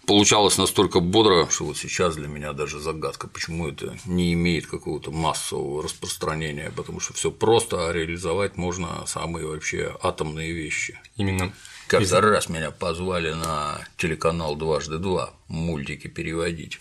Получалось 0.06 0.56
настолько 0.56 1.00
бодро, 1.00 1.48
что 1.50 1.64
вот 1.64 1.76
сейчас 1.76 2.14
для 2.14 2.28
меня 2.28 2.52
даже 2.52 2.78
загадка, 2.78 3.26
почему 3.26 3.66
это 3.66 3.98
не 4.04 4.32
имеет 4.34 4.68
какого-то 4.68 5.10
массового 5.10 5.82
распространения, 5.82 6.72
потому 6.76 7.00
что 7.00 7.12
все 7.12 7.32
просто, 7.32 7.88
а 7.88 7.92
реализовать 7.92 8.56
можно 8.56 9.04
самые 9.08 9.48
вообще 9.48 9.96
атомные 10.00 10.52
вещи. 10.52 10.96
Именно 11.16 11.52
как-то 11.88 12.20
раз 12.20 12.48
меня 12.48 12.70
позвали 12.70 13.32
на 13.32 13.80
телеканал 13.96 14.56
«Дважды 14.56 14.98
два» 14.98 15.34
мультики 15.48 16.08
переводить. 16.08 16.78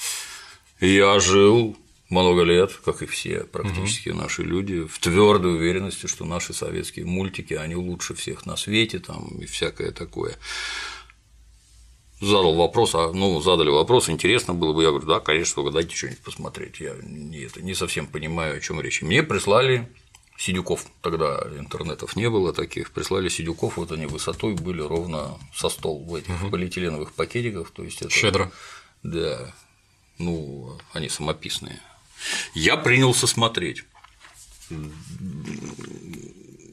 Я 0.80 1.20
жил 1.20 1.78
много 2.10 2.44
лет, 2.44 2.72
как 2.86 3.02
и 3.02 3.06
все 3.06 3.44
практически 3.44 4.10
угу. 4.10 4.20
наши 4.20 4.44
люди, 4.44 4.86
в 4.86 5.00
твердой 5.00 5.56
уверенности, 5.56 6.08
что 6.08 6.26
наши 6.26 6.54
советские 6.54 7.06
мультики, 7.06 7.54
они 7.54 7.76
лучше 7.76 8.14
всех 8.14 8.46
на 8.46 8.56
свете, 8.56 9.00
там 9.00 9.28
и 9.40 9.46
всякое 9.46 9.92
такое. 9.92 10.38
Задал 12.22 12.56
вопрос, 12.56 12.96
а, 12.96 13.12
ну, 13.12 13.42
задали 13.42 13.70
вопрос, 13.70 14.10
интересно 14.10 14.54
было 14.54 14.74
бы, 14.74 14.84
я 14.84 14.90
говорю, 14.90 15.08
да, 15.08 15.20
конечно, 15.20 15.70
дайте 15.72 15.96
что-нибудь 15.96 16.22
посмотреть, 16.22 16.80
я 16.80 16.92
это, 16.92 17.62
не 17.62 17.74
совсем 17.74 18.08
понимаю, 18.08 18.58
о 18.58 18.60
чем 18.62 18.80
речь. 18.80 19.02
Мне 19.02 19.24
прислали 19.24 19.90
сидюков, 20.38 20.86
тогда 21.02 21.42
интернетов 21.58 22.16
не 22.16 22.30
было 22.30 22.54
таких, 22.54 22.92
прислали 22.92 23.30
сидюков, 23.30 23.78
вот 23.78 23.92
они 23.92 24.06
высотой 24.06 24.54
были 24.54 24.82
ровно 24.82 25.38
со 25.56 25.70
стол 25.70 26.04
в 26.04 26.16
этих 26.16 26.42
угу. 26.42 26.52
полиэтиленовых 26.52 27.14
пакетиках, 27.14 27.72
то 27.72 27.84
есть 27.84 28.02
это… 28.02 28.10
Щедро. 28.10 28.52
Да, 29.04 29.54
ну, 30.18 30.78
они 30.94 31.10
самописные. 31.10 31.80
Я 32.54 32.78
принялся 32.78 33.28
смотреть 33.28 33.84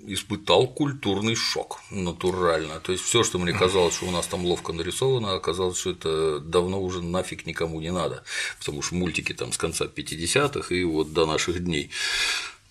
испытал 0.06 0.66
культурный 0.66 1.34
шок 1.34 1.80
натурально. 1.90 2.80
То 2.80 2.92
есть 2.92 3.04
все, 3.04 3.22
что 3.22 3.38
мне 3.38 3.52
казалось, 3.52 3.94
что 3.94 4.06
у 4.06 4.10
нас 4.10 4.26
там 4.26 4.44
ловко 4.44 4.72
нарисовано, 4.72 5.34
оказалось, 5.34 5.78
что 5.78 5.90
это 5.90 6.40
давно 6.40 6.80
уже 6.80 7.02
нафиг 7.02 7.46
никому 7.46 7.80
не 7.80 7.92
надо, 7.92 8.24
потому 8.58 8.82
что 8.82 8.94
мультики 8.96 9.32
там 9.32 9.52
с 9.52 9.58
конца 9.58 9.86
50-х 9.86 10.74
и 10.74 10.84
вот 10.84 11.12
до 11.12 11.26
наших 11.26 11.62
дней. 11.64 11.90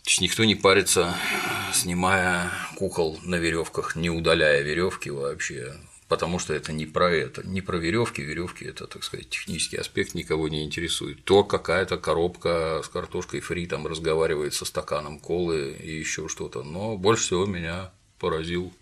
Есть 0.09 0.21
никто 0.21 0.43
не 0.43 0.55
парится, 0.55 1.15
снимая 1.71 2.51
кукол 2.77 3.19
на 3.21 3.35
веревках, 3.35 3.95
не 3.95 4.09
удаляя 4.09 4.63
веревки 4.63 5.11
вообще, 5.11 5.75
потому 6.07 6.39
что 6.39 6.51
это 6.55 6.73
не 6.73 6.87
про 6.87 7.11
это, 7.11 7.47
не 7.47 7.61
про 7.61 7.77
веревки, 7.77 8.23
веревки 8.23 8.65
это, 8.65 8.87
так 8.87 9.03
сказать, 9.03 9.29
технический 9.29 9.77
аспект 9.77 10.15
никого 10.15 10.49
не 10.49 10.65
интересует. 10.65 11.23
То 11.25 11.43
какая-то 11.43 11.97
коробка 11.97 12.81
с 12.83 12.89
картошкой 12.89 13.41
фри 13.41 13.67
там 13.67 13.85
разговаривает 13.85 14.55
со 14.55 14.65
стаканом 14.65 15.19
колы 15.19 15.77
и 15.79 15.99
еще 15.99 16.27
что-то. 16.27 16.63
Но 16.63 16.97
больше 16.97 17.25
всего 17.25 17.45
меня 17.45 17.91
поразил 18.17 18.73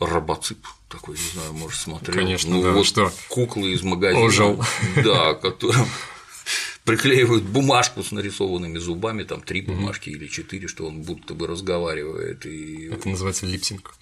робоцип 0.00 0.58
такой, 0.88 1.14
не 1.18 1.30
знаю, 1.34 1.52
может, 1.52 1.78
смотрел. 1.78 2.16
Конечно, 2.16 2.50
ну, 2.50 2.62
да, 2.64 2.72
вот 2.72 2.84
что 2.84 3.12
куклы 3.28 3.70
из 3.74 3.84
магазина. 3.84 4.24
Ужил. 4.24 4.64
Да, 5.04 5.34
которым 5.34 5.86
приклеивают 6.88 7.44
бумажку 7.44 8.02
с 8.02 8.12
нарисованными 8.12 8.78
зубами, 8.78 9.22
там 9.22 9.42
три 9.42 9.60
бумажки 9.60 10.08
или 10.08 10.26
четыре, 10.26 10.68
что 10.68 10.86
он 10.86 11.02
будто 11.02 11.34
бы 11.34 11.46
разговаривает. 11.46 12.46
И... 12.46 12.88
Это 12.90 13.10
называется 13.10 13.44
липсинг. 13.44 13.94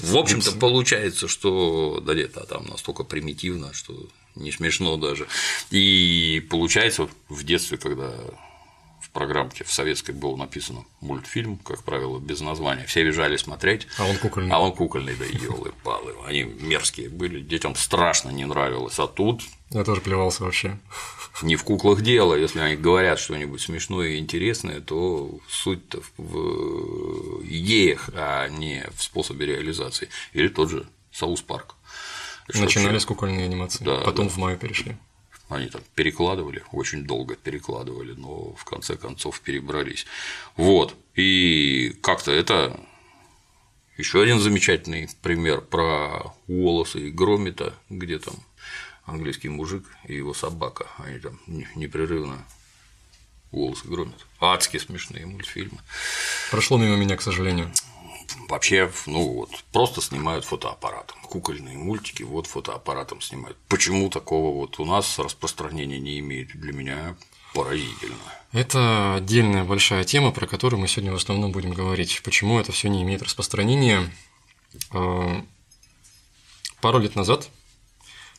В 0.00 0.16
общем-то, 0.16 0.52
получается, 0.52 1.28
что 1.28 2.02
да 2.04 2.14
нет, 2.14 2.36
а 2.36 2.44
там 2.44 2.66
настолько 2.66 3.04
примитивно, 3.04 3.72
что 3.72 4.08
не 4.34 4.50
смешно 4.50 4.96
даже. 4.96 5.28
И 5.70 6.44
получается, 6.50 7.08
в 7.28 7.44
детстве, 7.44 7.78
когда 7.78 8.12
в 9.00 9.10
программке 9.10 9.62
в 9.62 9.72
советской 9.72 10.10
был 10.10 10.36
написано 10.36 10.84
мультфильм, 11.00 11.56
как 11.58 11.84
правило, 11.84 12.18
без 12.18 12.40
названия. 12.40 12.84
Все 12.86 13.04
бежали 13.04 13.36
смотреть. 13.36 13.86
А 13.96 14.06
он 14.06 14.16
кукольный. 14.16 14.50
А 14.52 14.58
он 14.58 14.72
кукольный, 14.72 15.14
да 15.14 15.24
елы 15.24 15.72
палы. 15.84 16.14
Они 16.26 16.42
мерзкие 16.42 17.08
были, 17.08 17.40
детям 17.40 17.76
страшно 17.76 18.30
не 18.30 18.44
нравилось. 18.44 18.98
А 18.98 19.06
тут 19.06 19.42
я 19.70 19.84
тоже 19.84 20.00
плевался 20.00 20.42
вообще. 20.42 20.78
Не 21.42 21.56
в 21.56 21.64
куклах 21.64 22.02
дело, 22.02 22.34
если 22.34 22.60
они 22.60 22.76
говорят 22.76 23.18
что-нибудь 23.18 23.60
смешное 23.60 24.08
и 24.10 24.18
интересное, 24.18 24.80
то 24.80 25.38
суть-то 25.48 26.00
в 26.16 27.42
идеях, 27.44 28.10
а 28.14 28.48
не 28.48 28.84
в 28.94 29.02
способе 29.02 29.46
реализации. 29.46 30.08
Или 30.32 30.48
тот 30.48 30.70
же 30.70 30.86
Саус 31.12 31.42
Парк. 31.42 31.74
Начинали 32.48 32.98
с 32.98 33.04
кукольной 33.04 33.44
анимации, 33.44 33.84
да, 33.84 34.00
потом 34.00 34.28
да. 34.28 34.32
в 34.32 34.36
Maya 34.36 34.58
перешли. 34.58 34.96
Они 35.48 35.68
там 35.68 35.82
перекладывали, 35.94 36.64
очень 36.72 37.04
долго 37.04 37.36
перекладывали, 37.36 38.12
но 38.12 38.52
в 38.54 38.64
конце 38.64 38.96
концов 38.96 39.40
перебрались. 39.40 40.06
Вот. 40.56 40.96
И 41.14 41.96
как-то 42.02 42.32
это 42.32 42.80
еще 43.96 44.20
один 44.20 44.40
замечательный 44.40 45.08
пример 45.22 45.60
про 45.60 46.34
Уоллеса 46.48 46.98
и 46.98 47.10
Громита, 47.10 47.74
где 47.88 48.18
там 48.18 48.34
английский 49.06 49.48
мужик 49.48 49.86
и 50.04 50.14
его 50.14 50.34
собака. 50.34 50.86
Они 50.98 51.18
там 51.18 51.40
непрерывно 51.46 52.44
волосы 53.50 53.88
громят. 53.88 54.26
Адски 54.40 54.78
смешные 54.78 55.26
мультфильмы. 55.26 55.78
Прошло 56.50 56.76
мимо 56.76 56.96
меня, 56.96 57.16
к 57.16 57.22
сожалению. 57.22 57.72
Вообще, 58.48 58.92
ну 59.06 59.32
вот, 59.32 59.50
просто 59.72 60.00
снимают 60.00 60.44
фотоаппаратом. 60.44 61.18
Кукольные 61.22 61.78
мультики 61.78 62.22
вот 62.22 62.46
фотоаппаратом 62.46 63.20
снимают. 63.20 63.56
Почему 63.68 64.10
такого 64.10 64.54
вот 64.54 64.78
у 64.78 64.84
нас 64.84 65.18
распространения 65.18 65.98
не 65.98 66.18
имеет? 66.20 66.48
Для 66.58 66.72
меня 66.72 67.16
поразительно. 67.54 68.16
Это 68.52 69.14
отдельная 69.16 69.64
большая 69.64 70.04
тема, 70.04 70.30
про 70.30 70.46
которую 70.46 70.80
мы 70.80 70.88
сегодня 70.88 71.12
в 71.12 71.16
основном 71.16 71.52
будем 71.52 71.72
говорить. 71.72 72.20
Почему 72.22 72.58
это 72.60 72.72
все 72.72 72.88
не 72.88 73.02
имеет 73.02 73.22
распространения? 73.22 74.12
А, 74.90 75.44
пару 76.80 76.98
лет 76.98 77.16
назад 77.16 77.48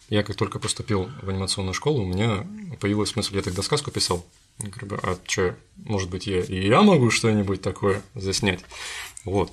я 0.10 0.24
как 0.24 0.36
только 0.36 0.60
поступил 0.60 1.10
в 1.22 1.30
анимационную 1.30 1.74
школу, 1.74 2.04
у 2.04 2.06
меня 2.06 2.48
появилась 2.80 3.16
мысль, 3.16 3.36
я 3.36 3.42
тогда 3.42 3.62
сказку 3.62 3.92
писал. 3.92 4.26
Я 4.60 4.70
говорю, 4.70 5.00
а 5.04 5.18
что, 5.26 5.56
может 5.76 6.10
быть, 6.10 6.28
я 6.28 6.42
и 6.42 6.68
я 6.68 6.82
могу 6.82 7.12
что-нибудь 7.12 7.62
такое 7.62 8.02
заснять? 8.16 8.62
Вот. 9.26 9.52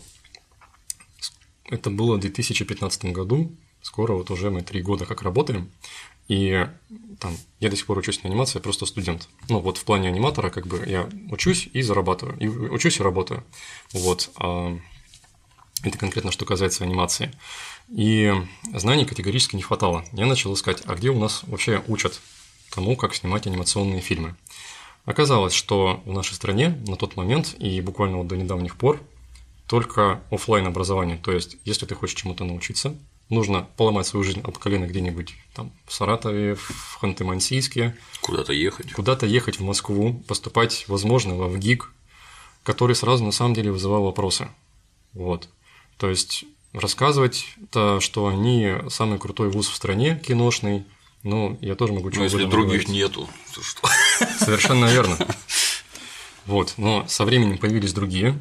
Это 1.65 1.91
было 1.91 2.17
в 2.17 2.21
2015 2.21 3.07
году, 3.07 3.53
скоро 3.83 4.15
вот 4.15 4.31
уже 4.31 4.51
мы 4.51 4.63
три 4.63 4.83
года 4.83 5.07
как 5.07 5.23
работаем, 5.23 5.71
и 6.29 6.67
там 7.21 7.37
я 7.61 7.69
до 7.69 7.77
сих 7.77 7.87
пор 7.87 7.99
учусь 7.99 8.23
на 8.23 8.31
анимации, 8.31 8.59
я 8.59 8.63
просто 8.63 8.87
студент. 8.87 9.29
Ну 9.49 9.61
вот 9.61 9.77
в 9.77 9.85
плане 9.85 10.09
аниматора 10.09 10.51
как 10.51 10.67
бы 10.67 10.83
я 10.87 11.09
учусь 11.31 11.69
и 11.73 11.83
зарабатываю, 11.83 12.39
и 12.39 12.47
учусь 12.47 12.99
и 12.99 13.03
работаю. 13.03 13.45
Вот. 13.93 14.31
А 14.37 14.79
это 15.83 15.99
конкретно 15.99 16.33
что 16.33 16.47
касается 16.47 16.85
анимации. 16.85 17.31
И 17.89 18.33
знаний 18.73 19.05
категорически 19.05 19.57
не 19.57 19.63
хватало. 19.63 20.05
Я 20.13 20.27
начал 20.27 20.55
искать, 20.55 20.83
а 20.87 20.95
где 20.95 21.11
у 21.11 21.19
нас 21.19 21.43
вообще 21.45 21.83
учат 21.87 22.21
тому, 22.75 22.97
как 22.97 23.15
снимать 23.15 23.47
анимационные 23.47 24.01
фильмы. 24.01 24.35
Оказалось, 25.05 25.53
что 25.53 26.03
в 26.07 26.13
нашей 26.13 26.35
стране 26.35 26.71
на 26.87 26.97
тот 26.97 27.17
момент 27.17 27.55
и 27.59 27.81
буквально 27.81 28.19
вот 28.19 28.27
до 28.27 28.37
недавних 28.37 28.77
пор 28.77 29.01
только 29.67 30.23
офлайн 30.31 30.67
образование. 30.67 31.19
То 31.19 31.33
есть, 31.33 31.57
если 31.65 31.87
ты 31.87 31.95
хочешь 31.95 32.17
чему-то 32.17 32.45
научиться, 32.45 32.97
нужно 33.29 33.67
поломать 33.77 34.07
свою 34.07 34.25
жизнь 34.25 34.41
об 34.43 34.57
колено 34.59 34.87
где-нибудь 34.87 35.35
там 35.55 35.73
в 35.87 35.93
Саратове, 35.93 36.55
в 36.55 36.99
Ханты-Мансийске. 37.03 37.95
Куда-то 38.21 38.53
ехать. 38.53 38.93
Куда-то 38.93 39.27
ехать 39.27 39.59
в 39.59 39.63
Москву, 39.63 40.23
поступать, 40.27 40.85
возможно, 40.89 41.35
в 41.35 41.49
ВГИК, 41.49 41.93
который 42.63 42.97
сразу 42.97 43.25
на 43.25 43.33
самом 43.33 43.55
деле 43.55 43.73
вызывал 43.73 44.05
вопросы. 44.05 44.49
Вот. 45.13 45.49
То 45.99 46.09
есть 46.09 46.45
рассказывать, 46.75 47.47
то, 47.71 48.01
что 48.01 48.27
они 48.27 48.73
самый 48.89 49.19
крутой 49.19 49.51
вуз 49.51 49.69
в 49.69 49.75
стране 49.75 50.21
киношный, 50.23 50.85
ну, 51.23 51.57
я 51.63 51.75
тоже 51.75 51.93
могу 51.93 52.11
что-то. 52.11 52.19
Ну, 52.19 52.25
если 52.25 52.45
других 52.45 52.67
говорить. 52.67 52.89
нету, 52.89 53.29
то 53.55 53.63
что? 53.63 53.89
Совершенно 54.39 54.87
верно. 54.87 55.17
Вот, 56.47 56.75
но 56.77 57.07
со 57.09 57.25
временем 57.25 57.57
появились 57.57 57.95
другие, 57.95 58.39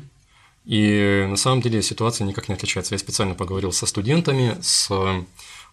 и 0.66 1.26
на 1.30 1.38
самом 1.38 1.62
деле 1.62 1.82
ситуация 1.82 2.26
никак 2.26 2.50
не 2.50 2.56
отличается. 2.56 2.96
Я 2.96 3.00
специально 3.00 3.36
поговорил 3.36 3.72
со 3.72 3.86
студентами, 3.86 4.58
с 4.62 4.90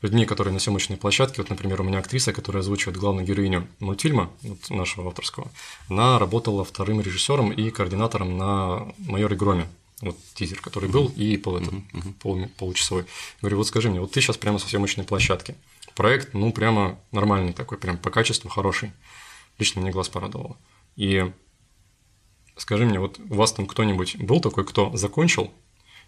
людьми, 0.03 0.25
которые 0.25 0.53
на 0.55 0.61
съемочной 0.61 0.96
площадке. 0.96 1.42
Вот, 1.42 1.51
например, 1.51 1.81
у 1.81 1.85
меня 1.85 1.99
актриса, 1.99 2.33
которая 2.33 2.62
озвучивает 2.62 2.99
главную 2.99 3.27
героиню 3.27 3.68
мультфильма 3.79 4.31
вот, 4.42 4.70
нашего 4.70 5.09
авторского, 5.09 5.51
она 5.88 6.18
работала 6.18 6.64
вторым 6.64 7.01
режиссером 7.01 7.53
и 7.53 7.70
координатором 7.70 8.38
на 8.38 8.92
«Майоре 8.99 9.37
Громе» 9.37 9.66
вот 10.01 10.17
тизер, 10.35 10.61
который 10.61 10.89
был, 10.89 11.13
и 11.17 11.37
пол, 11.37 11.57
этот, 11.59 11.75
пол, 12.21 12.47
получасовой. 12.57 13.07
Говорю, 13.41 13.59
вот 13.59 13.67
скажи 13.67 13.91
мне, 13.91 14.01
вот 14.01 14.13
ты 14.13 14.21
сейчас 14.21 14.37
прямо 14.37 14.59
со 14.59 14.69
съемочной 14.69 15.05
площадки. 15.05 15.55
Проект, 15.95 16.35
ну, 16.35 16.53
прямо 16.53 16.99
нормальный 17.13 17.53
такой, 17.53 17.79
прям 17.79 17.99
по 17.99 18.11
качеству 18.11 18.49
хороший. 18.49 18.93
Лично 19.59 19.83
мне 19.83 19.91
глаз 19.91 20.09
порадовало. 20.09 20.57
И 20.97 21.31
скажи 22.57 22.87
мне, 22.87 22.99
вот 22.99 23.19
у 23.19 23.35
вас 23.35 23.53
там 23.53 23.67
кто-нибудь 23.67 24.17
был 24.17 24.41
такой, 24.41 24.65
кто 24.65 24.97
закончил 24.97 25.51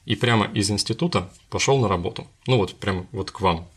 и 0.05 0.17
прямо 0.17 0.47
из 0.47 0.71
института 0.71 1.31
пошел 1.49 1.79
на 1.79 1.89
работу. 1.89 2.27
Ну 2.47 2.57
вот 2.57 2.75
прямо 2.79 3.07
вот 3.13 3.31
к 3.31 3.41
вам. 3.41 3.69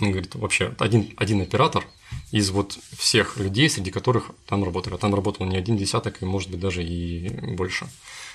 Он 0.00 0.10
говорит, 0.10 0.34
вообще 0.34 0.74
один, 0.78 1.12
один 1.16 1.42
оператор 1.42 1.86
из 2.30 2.50
вот 2.50 2.78
всех 2.96 3.36
людей, 3.36 3.68
среди 3.68 3.90
которых 3.90 4.30
там 4.46 4.64
работали. 4.64 4.94
А 4.94 4.98
там 4.98 5.14
работал 5.14 5.46
не 5.46 5.56
один 5.56 5.76
десяток, 5.76 6.22
и 6.22 6.24
может 6.24 6.50
быть 6.50 6.60
даже 6.60 6.82
и 6.82 7.28
больше 7.54 7.86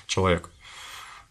человек. 0.06 0.50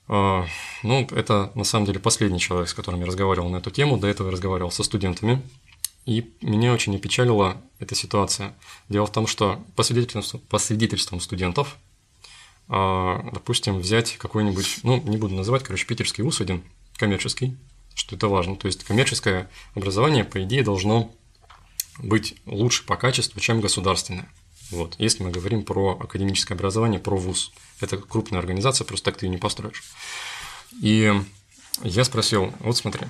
А, 0.07 0.45
ну, 0.83 1.07
это 1.11 1.51
на 1.55 1.63
самом 1.63 1.85
деле 1.85 1.99
последний 1.99 2.39
человек, 2.39 2.69
с 2.69 2.73
которым 2.73 3.01
я 3.01 3.05
разговаривал 3.05 3.49
на 3.49 3.57
эту 3.57 3.71
тему. 3.71 3.97
До 3.97 4.07
этого 4.07 4.27
я 4.27 4.31
разговаривал 4.31 4.71
со 4.71 4.83
студентами. 4.83 5.41
И 6.05 6.33
меня 6.41 6.71
очень 6.73 6.95
опечалила 6.95 7.61
эта 7.79 7.93
ситуация. 7.93 8.55
Дело 8.87 9.07
в 9.07 9.11
том, 9.11 9.27
что 9.27 9.61
по 9.75 9.83
свидетельствам, 9.83 10.41
по 10.49 10.57
свидетельствам 10.57 11.19
студентов, 11.19 11.75
а, 12.69 13.29
допустим, 13.33 13.77
взять 13.79 14.17
какой-нибудь, 14.17 14.79
ну, 14.83 15.01
не 15.01 15.17
буду 15.17 15.35
называть, 15.35 15.63
короче, 15.63 15.85
питерский 15.85 16.23
вуз 16.23 16.39
один, 16.39 16.63
коммерческий, 16.95 17.57
что 17.93 18.15
это 18.15 18.29
важно. 18.29 18.55
То 18.55 18.67
есть 18.67 18.85
коммерческое 18.85 19.49
образование, 19.75 20.23
по 20.23 20.41
идее, 20.43 20.63
должно 20.63 21.11
быть 21.99 22.35
лучше 22.45 22.85
по 22.85 22.95
качеству, 22.95 23.41
чем 23.41 23.59
государственное. 23.59 24.29
Вот, 24.71 24.95
если 24.97 25.23
мы 25.23 25.31
говорим 25.31 25.63
про 25.63 25.97
академическое 25.99 26.57
образование, 26.57 26.99
про 26.99 27.15
ВУЗ. 27.15 27.51
Это 27.79 27.97
крупная 27.97 28.39
организация, 28.39 28.85
просто 28.85 29.05
так 29.05 29.17
ты 29.17 29.25
ее 29.25 29.29
не 29.29 29.37
построишь. 29.37 29.83
И 30.81 31.13
я 31.83 32.03
спросил, 32.03 32.53
вот 32.59 32.75
смотри, 32.75 33.07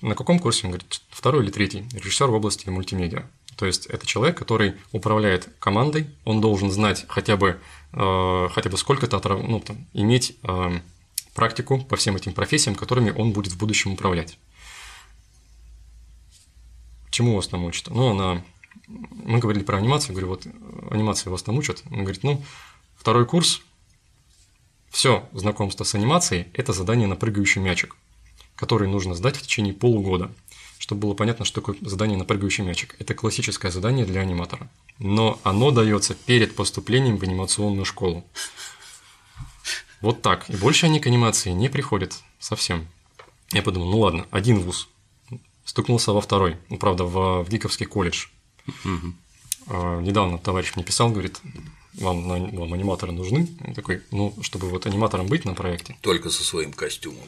на 0.00 0.14
каком 0.14 0.38
курсе? 0.38 0.66
Он 0.66 0.72
говорит, 0.72 1.00
второй 1.10 1.44
или 1.44 1.50
третий, 1.50 1.84
режиссер 1.92 2.28
в 2.28 2.34
области 2.34 2.68
мультимедиа. 2.68 3.26
То 3.56 3.66
есть 3.66 3.86
это 3.86 4.06
человек, 4.06 4.36
который 4.36 4.74
управляет 4.92 5.48
командой, 5.58 6.08
он 6.24 6.40
должен 6.40 6.70
знать 6.70 7.06
хотя 7.08 7.36
бы, 7.36 7.58
э, 7.92 8.48
хотя 8.52 8.70
бы 8.70 8.76
сколько-то, 8.76 9.18
ну, 9.36 9.60
там, 9.60 9.86
иметь 9.94 10.36
э, 10.42 10.80
практику 11.34 11.80
по 11.80 11.96
всем 11.96 12.16
этим 12.16 12.32
профессиям, 12.32 12.74
которыми 12.74 13.10
он 13.10 13.32
будет 13.32 13.52
в 13.52 13.58
будущем 13.58 13.92
управлять. 13.92 14.38
Чему 17.10 17.36
вас 17.36 17.48
там 17.48 17.64
учат? 17.64 17.88
Ну, 17.88 18.10
она... 18.10 18.42
Мы 18.86 19.38
говорили 19.38 19.64
про 19.64 19.78
анимацию, 19.78 20.12
говорю, 20.12 20.28
вот 20.28 20.46
анимация 20.90 21.30
вас 21.30 21.42
там 21.42 21.56
учат. 21.58 21.82
Он 21.90 22.00
говорит, 22.00 22.22
ну, 22.22 22.42
второй 22.96 23.26
курс, 23.26 23.62
все 24.90 25.28
знакомство 25.32 25.84
с 25.84 25.94
анимацией– 25.94 26.46
это 26.54 26.72
задание 26.72 27.06
на 27.06 27.16
прыгающий 27.16 27.60
мячик, 27.60 27.96
который 28.54 28.88
нужно 28.88 29.14
сдать 29.14 29.36
в 29.36 29.42
течение 29.42 29.74
полугода, 29.74 30.32
чтобы 30.78 31.02
было 31.02 31.14
понятно, 31.14 31.44
что 31.44 31.60
такое 31.60 31.76
задание 31.80 32.16
на 32.16 32.24
прыгающий 32.24 32.64
мячик. 32.64 32.96
Это 32.98 33.14
классическое 33.14 33.70
задание 33.70 34.06
для 34.06 34.20
аниматора. 34.20 34.70
Но 34.98 35.38
оно 35.42 35.70
дается 35.70 36.14
перед 36.14 36.54
поступлением 36.54 37.18
в 37.18 37.22
анимационную 37.22 37.84
школу. 37.84 38.24
Вот 40.00 40.22
так. 40.22 40.48
И 40.48 40.56
больше 40.56 40.86
они 40.86 41.00
к 41.00 41.06
анимации 41.06 41.50
не 41.50 41.68
приходят 41.68 42.14
совсем. 42.38 42.86
Я 43.52 43.62
подумал, 43.62 43.90
ну 43.90 43.98
ладно, 43.98 44.26
один 44.30 44.60
вуз. 44.60 44.88
Стукнулся 45.64 46.12
во 46.12 46.20
второй. 46.20 46.56
Ну, 46.68 46.78
правда, 46.78 47.04
в, 47.04 47.42
в 47.42 47.48
Диковский 47.48 47.86
колледж. 47.86 48.26
Угу. 48.66 49.12
А, 49.68 50.00
недавно 50.00 50.38
товарищ 50.38 50.72
мне 50.74 50.84
писал, 50.84 51.10
говорит, 51.10 51.40
вам, 51.94 52.28
вам 52.28 52.72
аниматоры 52.72 53.12
нужны? 53.12 53.48
Я 53.66 53.74
такой, 53.74 54.02
ну, 54.10 54.34
чтобы 54.42 54.68
вот 54.68 54.86
аниматором 54.86 55.26
быть 55.26 55.44
на 55.44 55.54
проекте. 55.54 55.96
Только 56.02 56.30
со 56.30 56.44
своим 56.44 56.72
костюмом. 56.72 57.24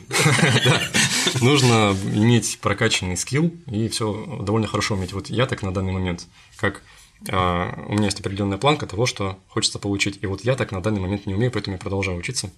Нужно 1.40 1.96
иметь 2.04 2.58
прокачанный 2.60 3.16
скилл 3.16 3.52
и 3.66 3.88
все 3.88 4.40
довольно 4.42 4.66
хорошо 4.66 4.94
уметь. 4.94 5.12
Вот 5.12 5.30
я 5.30 5.46
так 5.46 5.62
на 5.62 5.72
данный 5.72 5.92
момент, 5.92 6.26
как 6.56 6.82
а, 7.30 7.82
у 7.88 7.94
меня 7.94 8.06
есть 8.06 8.20
определенная 8.20 8.58
планка 8.58 8.86
того, 8.86 9.06
что 9.06 9.38
хочется 9.48 9.78
получить. 9.78 10.18
И 10.22 10.26
вот 10.26 10.44
я 10.44 10.54
так 10.54 10.70
на 10.70 10.82
данный 10.82 11.00
момент 11.00 11.26
не 11.26 11.34
умею, 11.34 11.50
поэтому 11.50 11.76
я 11.76 11.80
продолжаю 11.80 12.18
учиться. 12.18 12.50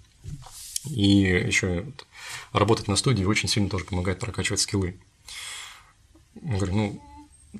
И 0.89 1.23
еще 1.47 1.87
работать 2.53 2.89
на 2.89 2.97
студии 2.97 3.25
очень 3.25 3.49
сильно 3.49 3.69
тоже 3.69 3.85
помогает 3.85 4.19
прокачивать 4.19 4.61
скиллы. 4.61 4.99
Я 6.43 6.57
говорю, 6.57 6.75
ну, 6.75 7.03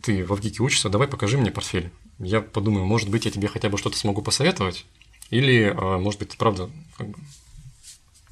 ты 0.03 0.25
в 0.25 0.33
Авгике 0.33 0.63
учишься, 0.63 0.89
давай 0.89 1.09
покажи 1.09 1.39
мне 1.39 1.51
портфель. 1.51 1.91
Я 2.19 2.41
подумаю, 2.41 2.87
может 2.87 3.09
быть, 3.09 3.25
я 3.25 3.31
тебе 3.31 3.49
хотя 3.49 3.69
бы 3.69 3.79
что-то 3.79 3.97
смогу 3.97 4.23
посоветовать, 4.23 4.87
или, 5.31 5.75
а, 5.77 5.99
может 5.99 6.21
быть, 6.21 6.31
ты 6.31 6.37
правда 6.37 6.71
как 6.97 7.09
бы 7.09 7.19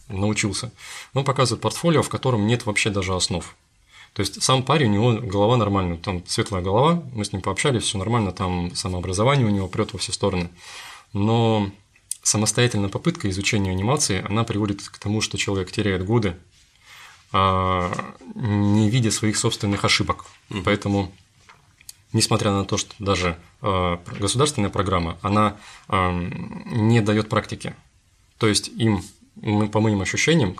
научился. 0.08 0.72
Он 1.14 1.24
показывает 1.24 1.62
портфолио, 1.62 2.02
в 2.02 2.08
котором 2.08 2.46
нет 2.46 2.66
вообще 2.66 2.90
даже 2.90 3.14
основ. 3.14 3.54
То 4.14 4.20
есть 4.20 4.42
сам 4.42 4.62
парень, 4.62 4.96
у 4.96 5.12
него 5.12 5.28
голова 5.28 5.56
нормальная, 5.56 5.96
там 5.96 6.24
светлая 6.26 6.62
голова, 6.62 7.02
мы 7.12 7.24
с 7.24 7.32
ним 7.32 7.42
пообщались, 7.42 7.84
все 7.84 7.98
нормально, 7.98 8.32
там 8.32 8.74
самообразование 8.74 9.46
у 9.46 9.50
него 9.50 9.68
прет 9.68 9.92
во 9.92 9.98
все 9.98 10.12
стороны. 10.12 10.50
Но 11.12 11.70
самостоятельная 12.22 12.88
попытка 12.88 13.30
изучения 13.30 13.70
анимации, 13.70 14.24
она 14.28 14.44
приводит 14.44 14.82
к 14.82 14.98
тому, 14.98 15.20
что 15.20 15.38
человек 15.38 15.70
теряет 15.70 16.04
годы, 16.04 16.36
а, 17.32 18.14
не 18.34 18.90
видя 18.90 19.10
своих 19.10 19.36
собственных 19.36 19.84
ошибок. 19.84 20.24
Mm. 20.50 20.62
Поэтому, 20.64 21.12
несмотря 22.12 22.52
на 22.52 22.64
то, 22.64 22.76
что 22.76 22.94
даже 22.98 23.36
а, 23.60 24.00
государственная 24.18 24.70
программа, 24.70 25.18
она 25.22 25.56
не 25.88 27.00
дает 27.00 27.28
практики. 27.28 27.74
То 28.38 28.46
есть 28.46 28.68
им, 28.68 29.02
по 29.68 29.80
моим 29.80 30.00
ощущениям, 30.00 30.56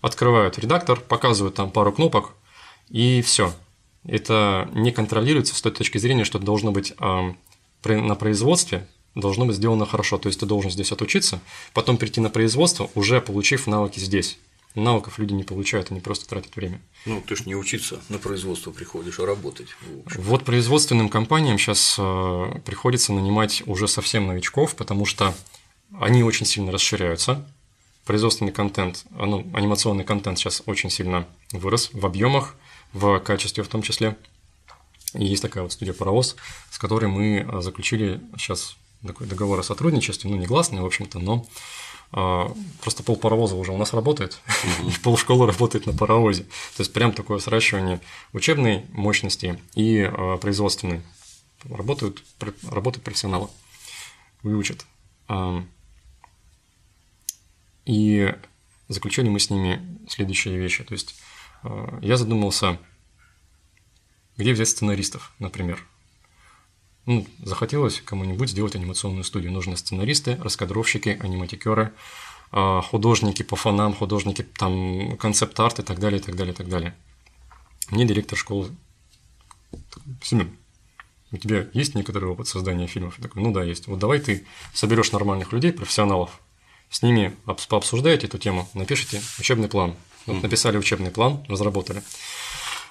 открывают 0.00 0.58
редактор, 0.58 1.00
показывают 1.00 1.54
там 1.54 1.70
пару 1.70 1.92
кнопок, 1.92 2.34
и 2.88 3.22
все. 3.22 3.52
Это 4.04 4.68
не 4.72 4.92
контролируется 4.92 5.54
с 5.54 5.62
той 5.62 5.72
точки 5.72 5.98
зрения, 5.98 6.24
что 6.24 6.38
должно 6.38 6.70
быть 6.70 6.94
э, 6.98 7.32
на 7.84 8.14
производстве 8.14 8.86
должно 9.16 9.46
быть 9.46 9.56
сделано 9.56 9.86
хорошо. 9.86 10.18
То 10.18 10.28
есть 10.28 10.38
ты 10.40 10.46
должен 10.46 10.70
здесь 10.70 10.92
отучиться, 10.92 11.40
потом 11.72 11.96
прийти 11.96 12.20
на 12.20 12.30
производство, 12.30 12.90
уже 12.94 13.20
получив 13.20 13.66
навыки 13.66 13.98
здесь. 13.98 14.38
Навыков 14.80 15.18
люди 15.18 15.32
не 15.32 15.42
получают, 15.42 15.90
они 15.90 16.00
просто 16.00 16.28
тратят 16.28 16.54
время. 16.54 16.80
Ну, 17.06 17.22
ты 17.26 17.36
же 17.36 17.44
не 17.46 17.54
учиться 17.54 18.00
на 18.08 18.18
производство 18.18 18.70
приходишь, 18.70 19.18
а 19.18 19.26
работать. 19.26 19.68
Вот 20.16 20.44
производственным 20.44 21.08
компаниям 21.08 21.58
сейчас 21.58 21.96
э, 21.98 22.60
приходится 22.64 23.12
нанимать 23.12 23.62
уже 23.66 23.88
совсем 23.88 24.26
новичков, 24.26 24.76
потому 24.76 25.06
что 25.06 25.34
они 25.98 26.22
очень 26.22 26.46
сильно 26.46 26.72
расширяются. 26.72 27.44
Производственный 28.04 28.52
контент, 28.52 29.04
ну, 29.10 29.46
анимационный 29.52 30.04
контент 30.04 30.38
сейчас 30.38 30.62
очень 30.66 30.90
сильно 30.90 31.26
вырос 31.52 31.90
в 31.92 32.04
объемах, 32.06 32.54
в 32.92 33.18
качестве 33.20 33.64
в 33.64 33.68
том 33.68 33.82
числе. 33.82 34.16
И 35.14 35.24
есть 35.24 35.42
такая 35.42 35.62
вот 35.62 35.72
студия 35.72 35.94
«Паровоз», 35.94 36.36
с 36.70 36.78
которой 36.78 37.06
мы 37.06 37.46
а, 37.48 37.60
заключили 37.62 38.20
сейчас 38.36 38.76
такой 39.06 39.26
договор 39.26 39.60
о 39.60 39.62
сотрудничестве, 39.62 40.30
ну, 40.30 40.36
негласный, 40.36 40.80
в 40.80 40.86
общем-то, 40.86 41.18
но 41.18 41.44
а, 41.44 41.46
просто 42.10 43.02
пол 43.04 43.16
паровоза 43.16 43.56
уже 43.56 43.72
у 43.72 43.76
нас 43.76 43.92
работает, 43.92 44.40
mm-hmm. 44.46 45.00
пол 45.02 45.16
школы 45.16 45.46
работает 45.46 45.86
на 45.86 45.92
паровозе. 45.92 46.44
То 46.44 46.80
есть 46.80 46.92
прям 46.92 47.12
такое 47.12 47.38
сращивание 47.38 48.00
учебной 48.32 48.86
мощности 48.92 49.60
и 49.74 50.00
а, 50.00 50.36
производственной. 50.38 51.02
Работают, 51.64 52.22
работают 52.70 53.04
профессионалы, 53.04 53.48
выучат. 54.42 54.86
И 57.86 58.34
заключили 58.88 59.28
мы 59.28 59.40
с 59.40 59.50
ними 59.50 59.98
следующие 60.08 60.56
вещи. 60.58 60.84
То 60.84 60.92
есть 60.92 61.16
я 62.02 62.16
задумался, 62.16 62.78
где 64.36 64.52
взять 64.52 64.68
сценаристов, 64.68 65.32
например. 65.40 65.84
Ну, 67.06 67.26
захотелось 67.42 68.00
кому-нибудь 68.00 68.50
сделать 68.50 68.74
анимационную 68.74 69.24
студию. 69.24 69.52
Нужны 69.52 69.76
сценаристы, 69.76 70.36
раскадровщики, 70.36 71.18
аниматикеры, 71.20 71.92
а, 72.50 72.82
художники 72.82 73.42
по 73.42 73.56
фонам, 73.56 73.94
художники 73.94 74.42
там 74.42 75.16
концепт-арт 75.16 75.78
и 75.78 75.82
так 75.82 75.98
далее, 76.00 76.20
и 76.20 76.22
так 76.22 76.36
далее, 76.36 76.52
и 76.52 76.56
так 76.56 76.68
далее. 76.68 76.94
Мне 77.90 78.04
директор 78.04 78.36
школы 78.36 78.70
Семен, 80.22 80.56
у 81.32 81.36
тебя 81.36 81.66
есть 81.72 81.94
некоторый 81.94 82.26
опыт 82.26 82.48
создания 82.48 82.86
фильмов? 82.86 83.18
Я 83.18 83.24
такой, 83.24 83.42
ну 83.42 83.52
да, 83.52 83.64
есть. 83.64 83.86
Вот 83.86 83.98
давай 83.98 84.20
ты 84.20 84.46
соберешь 84.72 85.12
нормальных 85.12 85.52
людей, 85.52 85.72
профессионалов, 85.72 86.40
с 86.90 87.02
ними 87.02 87.36
пообсуждаете 87.68 88.26
эту 88.26 88.38
тему, 88.38 88.68
напишите 88.74 89.20
учебный 89.38 89.68
план. 89.68 89.94
Вот 90.26 90.42
написали 90.42 90.76
учебный 90.76 91.10
план, 91.10 91.44
разработали. 91.48 92.02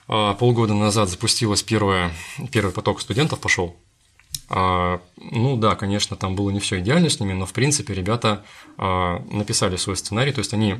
А, 0.07 0.33
полгода 0.35 0.73
назад 0.73 1.09
запустилась 1.09 1.63
первая, 1.63 2.13
первый 2.51 2.71
поток 2.71 3.01
студентов 3.01 3.39
пошел. 3.39 3.75
А, 4.49 5.01
ну 5.17 5.57
да, 5.57 5.75
конечно, 5.75 6.15
там 6.15 6.35
было 6.35 6.49
не 6.49 6.59
все 6.59 6.79
идеально 6.79 7.09
с 7.09 7.19
ними, 7.19 7.33
но 7.33 7.45
в 7.45 7.53
принципе 7.53 7.93
ребята 7.93 8.43
а, 8.77 9.23
написали 9.31 9.75
свой 9.77 9.97
сценарий, 9.97 10.31
то 10.31 10.39
есть 10.39 10.53
они 10.53 10.75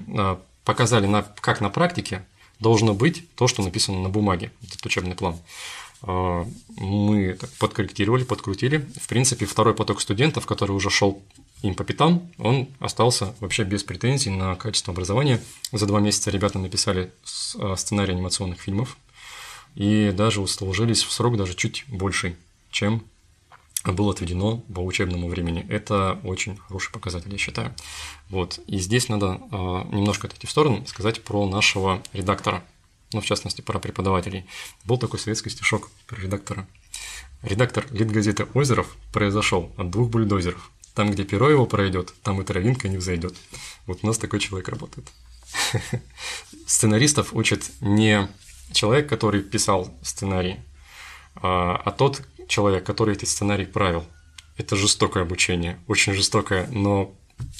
показали, 0.64 1.06
на, 1.08 1.24
как 1.24 1.62
на 1.62 1.70
практике 1.70 2.26
должно 2.60 2.94
быть 2.94 3.28
то, 3.36 3.48
что 3.48 3.64
написано 3.64 4.02
на 4.02 4.10
бумаге, 4.10 4.52
этот 4.64 4.86
учебный 4.86 5.16
план. 5.16 5.38
Мы 6.78 7.38
подкорректировали, 7.60 8.24
подкрутили. 8.24 8.88
В 9.02 9.08
принципе, 9.08 9.46
второй 9.46 9.74
поток 9.74 10.02
студентов, 10.02 10.46
который 10.46 10.72
уже 10.72 10.90
шел 10.90 11.24
им 11.64 11.74
по 11.74 11.84
пятам, 11.84 12.30
он 12.38 12.68
остался 12.80 13.34
вообще 13.40 13.64
без 13.64 13.84
претензий 13.84 14.30
на 14.30 14.56
качество 14.56 14.94
образования. 14.94 15.42
За 15.72 15.86
два 15.86 16.00
месяца 16.00 16.30
ребята 16.30 16.60
написали 16.60 17.12
а, 17.58 17.76
сценарий 17.76 18.14
анимационных 18.14 18.60
фильмов 18.60 18.98
и 19.76 20.12
даже 20.16 20.42
услужились 20.42 21.04
в 21.04 21.12
срок 21.12 21.38
даже 21.38 21.56
чуть 21.56 21.86
больше, 21.88 22.38
чем 22.72 23.04
было 23.94 24.12
отведено 24.12 24.58
по 24.74 24.80
учебному 24.80 25.28
времени. 25.28 25.66
Это 25.70 26.20
очень 26.24 26.58
хороший 26.58 26.92
показатель, 26.92 27.32
я 27.32 27.38
считаю. 27.38 27.74
Вот. 28.30 28.60
И 28.68 28.80
здесь 28.80 29.10
надо 29.10 29.40
э, 29.52 29.56
немножко 29.56 30.28
отойти 30.28 30.48
в 30.48 30.52
сторону, 30.52 30.86
сказать 30.88 31.24
про 31.24 31.48
нашего 31.48 32.02
редактора, 32.14 32.64
ну, 33.14 33.22
в 33.22 33.26
частности, 33.26 33.62
про 33.62 33.80
преподавателей. 33.80 34.46
Был 34.86 34.98
такой 34.98 35.20
советский 35.20 35.50
стишок 35.50 35.90
про 36.08 36.20
редактора. 36.20 36.68
Редактор 37.42 37.86
лид-газеты 37.92 38.48
«Озеров» 38.54 38.96
произошел 39.14 39.72
от 39.78 39.92
двух 39.92 40.10
бульдозеров. 40.10 40.72
Там, 40.96 41.12
где 41.12 41.24
перо 41.26 41.50
его 41.50 41.66
пройдет, 41.66 42.14
там 42.24 42.42
и 42.42 42.46
травинка 42.46 42.88
не 42.88 42.98
взойдет. 42.98 43.36
Вот 43.86 44.00
у 44.02 44.08
нас 44.08 44.18
такой 44.18 44.40
человек 44.40 44.70
работает. 44.70 45.08
Сценаристов 46.66 47.34
учат 47.34 47.70
не 47.82 48.28
человек, 48.72 49.08
который 49.08 49.42
писал 49.42 49.94
сценарий, 50.02 50.58
а, 51.36 51.82
а 51.84 51.92
тот 51.92 52.22
человек, 52.48 52.86
который 52.86 53.16
этот 53.16 53.30
сценарий 53.30 53.66
правил. 53.66 54.06
Это 54.58 54.76
жестокое 54.76 55.24
обучение, 55.24 55.80
очень 55.88 56.14
жестокое, 56.14 56.68
но, 56.72 57.14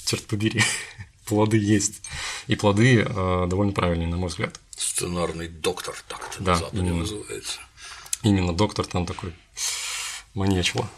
черт 0.06 0.24
побери, 0.24 0.62
плоды 1.26 1.58
есть. 1.58 2.02
И 2.46 2.56
плоды 2.56 3.00
э, 3.02 3.46
довольно 3.48 3.72
правильные, 3.72 4.08
на 4.08 4.16
мой 4.16 4.28
взгляд. 4.28 4.58
Сценарный 4.76 5.48
доктор, 5.48 5.94
так 6.08 6.28
это 6.32 6.42
да, 6.42 6.52
на 6.52 6.58
Западе 6.58 6.78
именно. 6.78 6.98
называется. 6.98 7.60
Именно 8.22 8.54
доктор 8.54 8.86
там 8.86 9.06
такой 9.06 9.32
маньячило. 10.34 10.88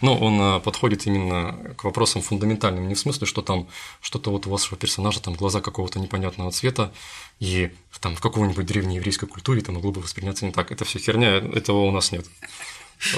Но 0.00 0.18
он 0.18 0.38
а, 0.40 0.60
подходит 0.60 1.06
именно 1.06 1.74
к 1.78 1.84
вопросам 1.84 2.20
фундаментальным, 2.20 2.88
не 2.88 2.94
в 2.94 2.98
смысле, 2.98 3.26
что 3.26 3.40
там 3.40 3.68
что-то 4.02 4.30
вот 4.30 4.46
у 4.46 4.50
вашего 4.50 4.76
персонажа, 4.76 5.22
там 5.22 5.32
глаза 5.34 5.62
какого-то 5.62 5.98
непонятного 5.98 6.50
цвета, 6.50 6.92
и 7.40 7.70
там 8.00 8.14
в 8.14 8.20
какой-нибудь 8.20 8.66
древней 8.66 8.96
еврейской 8.96 9.26
культуре 9.26 9.62
это 9.62 9.72
могло 9.72 9.92
бы 9.92 10.02
восприняться 10.02 10.44
не 10.44 10.52
так. 10.52 10.72
Это 10.72 10.84
все 10.84 10.98
херня, 10.98 11.36
этого 11.36 11.84
у 11.84 11.90
нас 11.90 12.12
нет. 12.12 12.26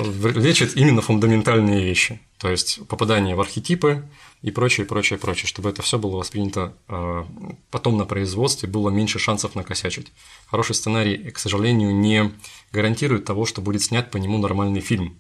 Лечит 0.01 0.77
именно 0.77 1.01
фундаментальные 1.01 1.85
вещи, 1.85 2.21
то 2.39 2.51
есть 2.51 2.87
попадание 2.89 3.35
в 3.35 3.41
архетипы 3.41 4.09
и 4.43 4.51
прочее, 4.51 4.87
прочее, 4.87 5.19
прочее, 5.19 5.47
чтобы 5.47 5.71
это 5.71 5.83
все 5.83 5.99
было 5.99 6.17
воспринято 6.17 6.75
а, 6.89 7.27
потом 7.71 7.97
на 7.97 8.05
производстве, 8.05 8.69
было 8.69 8.91
меньше 8.91 9.19
шансов 9.19 9.55
накосячить. 9.55 10.13
Хороший 10.47 10.75
сценарий, 10.75 11.31
к 11.31 11.39
сожалению, 11.39 11.95
не 11.95 12.33
гарантирует 12.73 13.25
того, 13.25 13.47
что 13.47 13.61
будет 13.61 13.83
снят 13.83 14.11
по 14.11 14.17
нему 14.17 14.39
нормальный 14.39 14.81
фильм, 14.81 15.17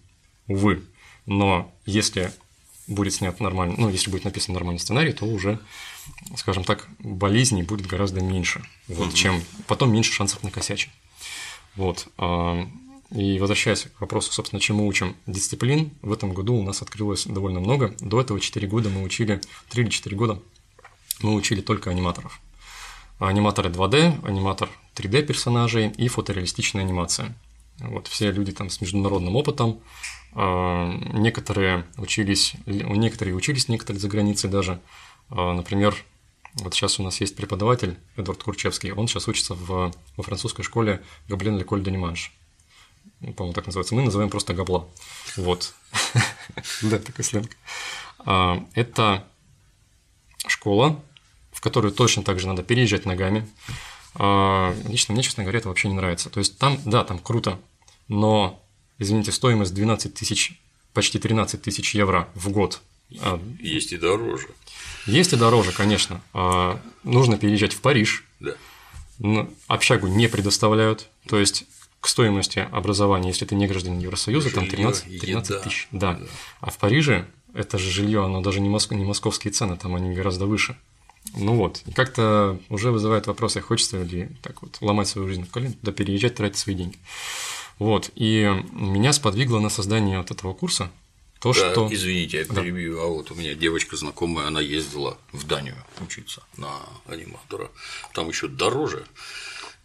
увы. 0.47 0.83
Но 1.27 1.73
если 1.87 2.33
будет 2.87 3.15
снят 3.15 3.39
нормальный, 3.41 3.77
ну, 3.79 3.89
если 3.89 4.11
будет 4.11 4.25
написан 4.25 4.55
нормальный 4.55 4.81
сценарий, 4.81 5.13
то 5.13 5.25
уже, 5.25 5.59
скажем 6.37 6.65
так, 6.65 6.87
болезней 6.99 7.63
будет 7.63 7.87
гораздо 7.87 8.21
меньше, 8.21 8.65
вот, 8.89 9.09
угу. 9.09 9.17
чем 9.17 9.43
потом 9.67 9.93
меньше 9.93 10.13
шансов 10.13 10.43
накосячить. 10.43 10.91
Вот. 11.75 12.09
И 13.11 13.39
возвращаясь 13.39 13.85
к 13.85 14.01
вопросу, 14.01 14.33
собственно, 14.33 14.61
чему 14.61 14.87
учим 14.87 15.17
дисциплин, 15.27 15.93
в 16.03 16.13
этом 16.13 16.33
году 16.33 16.55
у 16.55 16.63
нас 16.63 16.83
открылось 16.83 17.27
довольно 17.27 17.61
много. 17.61 17.95
До 18.01 18.21
этого 18.21 18.41
4 18.41 18.67
года 18.67 18.89
мы 18.89 19.03
учили, 19.03 19.41
3 19.71 19.83
или 19.85 19.91
4 19.91 20.17
года 20.17 20.43
мы 21.23 21.35
учили 21.35 21.61
только 21.61 21.91
аниматоров. 21.91 22.41
Аниматоры 23.19 23.71
2D, 23.71 24.27
аниматор 24.27 24.69
3D 24.95 25.23
персонажей 25.23 25.89
и 25.89 26.09
фотореалистичная 26.09 26.83
анимация. 26.83 27.35
Вот 27.79 28.09
все 28.09 28.31
люди 28.31 28.53
там 28.53 28.71
с 28.71 28.81
международным 28.81 29.37
опытом, 29.37 29.81
а, 30.33 30.91
некоторые 31.13 31.87
учились, 31.99 32.55
некоторые 32.67 33.35
учились, 33.35 33.69
некоторые 33.69 34.01
за 34.01 34.09
границей 34.09 34.51
даже. 34.51 34.81
А, 35.31 35.55
например, 35.55 35.95
вот 36.55 36.75
сейчас 36.75 36.99
у 36.99 37.03
нас 37.03 37.21
есть 37.21 37.37
преподаватель 37.37 37.99
Эдвард 38.17 38.43
Курчевский, 38.43 38.93
он 38.93 39.09
сейчас 39.09 39.29
учится 39.29 39.55
в, 39.55 39.93
во 40.17 40.23
французской 40.23 40.63
школе 40.63 41.03
Габлен 41.29 41.59
Леколь 41.59 41.83
де 41.83 41.91
Нимаш. 41.91 42.33
По-моему, 43.21 43.53
так 43.53 43.67
называется. 43.67 43.95
Мы 43.95 44.03
называем 44.03 44.31
просто 44.31 44.55
Габла. 44.55 44.89
Вот. 45.37 45.75
Да, 46.83 46.99
такой 46.99 47.25
сленг. 47.25 47.51
А, 48.19 48.65
это 48.75 49.27
школа, 50.47 51.03
в 51.53 51.61
которую 51.61 51.93
точно 51.93 52.23
так 52.23 52.39
же 52.39 52.47
надо 52.47 52.63
переезжать 52.63 53.05
ногами. 53.05 53.47
Лично 54.89 55.13
мне, 55.13 55.23
честно 55.23 55.43
говоря, 55.43 55.59
это 55.59 55.69
вообще 55.69 55.89
не 55.89 55.95
нравится. 55.95 56.31
То 56.31 56.39
есть 56.39 56.59
там, 56.59 56.79
да, 56.85 57.05
там 57.05 57.19
круто, 57.19 57.59
но 58.09 58.63
извините, 58.99 59.33
стоимость 59.33 59.75
12 59.75 60.15
тысяч, 60.15 60.61
почти 60.93 61.19
13 61.19 61.61
тысяч 61.61 61.95
евро 61.95 62.29
в 62.35 62.49
год. 62.51 62.81
А, 63.21 63.41
есть 63.61 63.93
и 63.93 63.99
дороже. 63.99 64.49
Есть 65.07 65.33
и 65.33 65.37
дороже, 65.37 65.73
конечно. 65.73 66.21
А, 66.33 66.81
нужно 67.05 67.39
переезжать 67.39 67.75
в 67.75 67.81
Париж. 67.81 68.25
Да. 68.41 68.57
Общагу 69.67 70.09
не 70.09 70.29
предоставляют. 70.29 71.09
То 71.29 71.39
есть 71.39 71.65
к 72.07 72.09
стоимости 72.09 72.61
образования, 72.71 73.31
если 73.31 73.47
ты 73.47 73.57
не 73.57 73.67
гражданин 73.67 73.99
Евросоюза, 73.99 74.49
жилье, 74.49 74.61
там 74.61 74.71
13, 74.71 75.21
13 75.21 75.63
тысяч. 75.63 75.89
Да. 75.91 76.13
да. 76.13 76.27
А 76.61 76.71
в 76.71 76.79
Париже 76.79 77.27
это 77.53 77.79
же 77.79 77.91
жилье, 77.91 78.25
оно 78.25 78.43
даже 78.43 78.61
не, 78.61 78.69
моск... 78.69 78.93
не 78.93 79.05
московские 79.05 79.53
цены, 79.53 79.77
там 79.77 79.97
они 79.97 80.15
гораздо 80.15 80.47
выше. 80.47 80.77
Ну 81.35 81.57
вот, 81.57 81.83
и 81.85 81.91
как-то 81.91 82.61
уже 82.69 82.93
вызывает 82.93 83.27
вопросы, 83.27 83.61
хочется 83.61 84.01
ли 84.05 84.29
так 84.41 84.63
вот 84.63 84.79
ломать 84.81 85.09
свою 85.09 85.27
жизнь 85.27 85.43
в 85.43 85.51
колен, 85.51 85.73
туда 85.73 85.91
переезжать, 85.91 86.37
тратить 86.37 86.59
свои 86.59 86.77
деньги. 86.77 86.97
Вот, 87.81 88.13
и 88.15 88.55
меня 88.71 89.13
сподвигло 89.13 89.59
на 89.59 89.69
создание 89.69 90.19
вот 90.19 90.31
этого 90.31 90.55
курса 90.55 90.93
то, 91.41 91.53
да, 91.53 91.73
что… 91.73 91.89
Извините, 91.91 92.39
я 92.39 92.45
перебью, 92.45 92.97
да. 92.97 93.03
а 93.03 93.07
вот 93.07 93.31
у 93.31 93.35
меня 93.35 93.55
девочка 93.55 93.97
знакомая, 93.97 94.47
она 94.47 94.61
ездила 94.61 95.19
в 95.33 95.47
Данию 95.47 95.77
учиться 96.01 96.43
на 96.57 96.71
аниматора, 97.07 97.71
там 98.15 98.29
еще 98.29 98.49
дороже, 98.49 99.05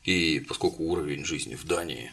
и 0.04 0.44
поскольку 0.48 0.84
уровень 0.84 1.26
жизни 1.26 1.56
в 1.56 1.66
Дании 1.66 2.12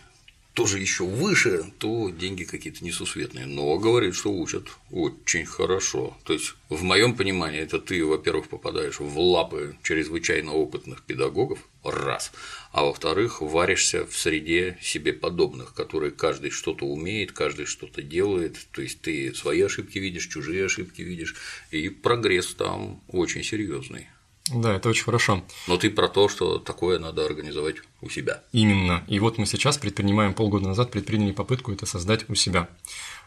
тоже 0.59 0.81
еще 0.81 1.05
выше, 1.05 1.73
то 1.79 2.11
деньги 2.11 2.43
какие-то 2.43 2.85
несусветные. 2.85 3.47
Но 3.47 3.79
говорит, 3.79 4.17
что 4.17 4.33
учат 4.33 4.67
очень 4.91 5.47
хорошо. 5.47 6.17
То 6.25 6.33
есть, 6.33 6.57
в 6.69 6.83
моем 6.83 7.15
понимании, 7.15 7.61
это 7.61 7.79
ты, 7.79 8.05
во-первых, 8.05 8.49
попадаешь 8.49 8.99
в 8.99 9.21
лапы 9.21 9.77
чрезвычайно 9.85 10.53
опытных 10.53 11.05
педагогов, 11.05 11.61
раз, 11.85 12.33
а 12.73 12.83
во-вторых, 12.83 13.41
варишься 13.41 14.05
в 14.05 14.19
среде 14.19 14.77
себе 14.83 15.13
подобных, 15.13 15.75
которые 15.75 16.11
каждый 16.11 16.51
что-то 16.51 16.87
умеет, 16.87 17.31
каждый 17.31 17.67
что-то 17.67 18.03
делает, 18.03 18.57
то 18.73 18.83
есть 18.83 19.01
ты 19.01 19.33
свои 19.35 19.63
ошибки 19.63 19.99
видишь, 19.99 20.27
чужие 20.27 20.65
ошибки 20.65 21.03
видишь, 21.03 21.37
и 21.71 21.89
прогресс 21.89 22.53
там 22.55 23.01
очень 23.07 23.45
серьезный. 23.45 24.09
Да, 24.53 24.75
это 24.75 24.89
очень 24.89 25.05
хорошо. 25.05 25.43
Но 25.67 25.77
ты 25.77 25.91
про 25.91 26.09
то, 26.09 26.29
что 26.29 26.59
такое 26.59 26.99
надо 26.99 27.25
организовать 27.25 27.77
у 28.01 28.09
себя. 28.09 28.43
Именно. 28.53 29.05
И 29.07 29.19
вот 29.19 29.39
мы 29.39 29.47
сейчас 29.47 29.79
предпринимаем, 29.79 30.35
полгода 30.35 30.69
назад 30.69 30.91
предприняли 30.91 31.33
попытку 31.33 31.73
это 31.73 31.87
создать 31.87 32.29
у 32.31 32.35
себя. 32.35 32.69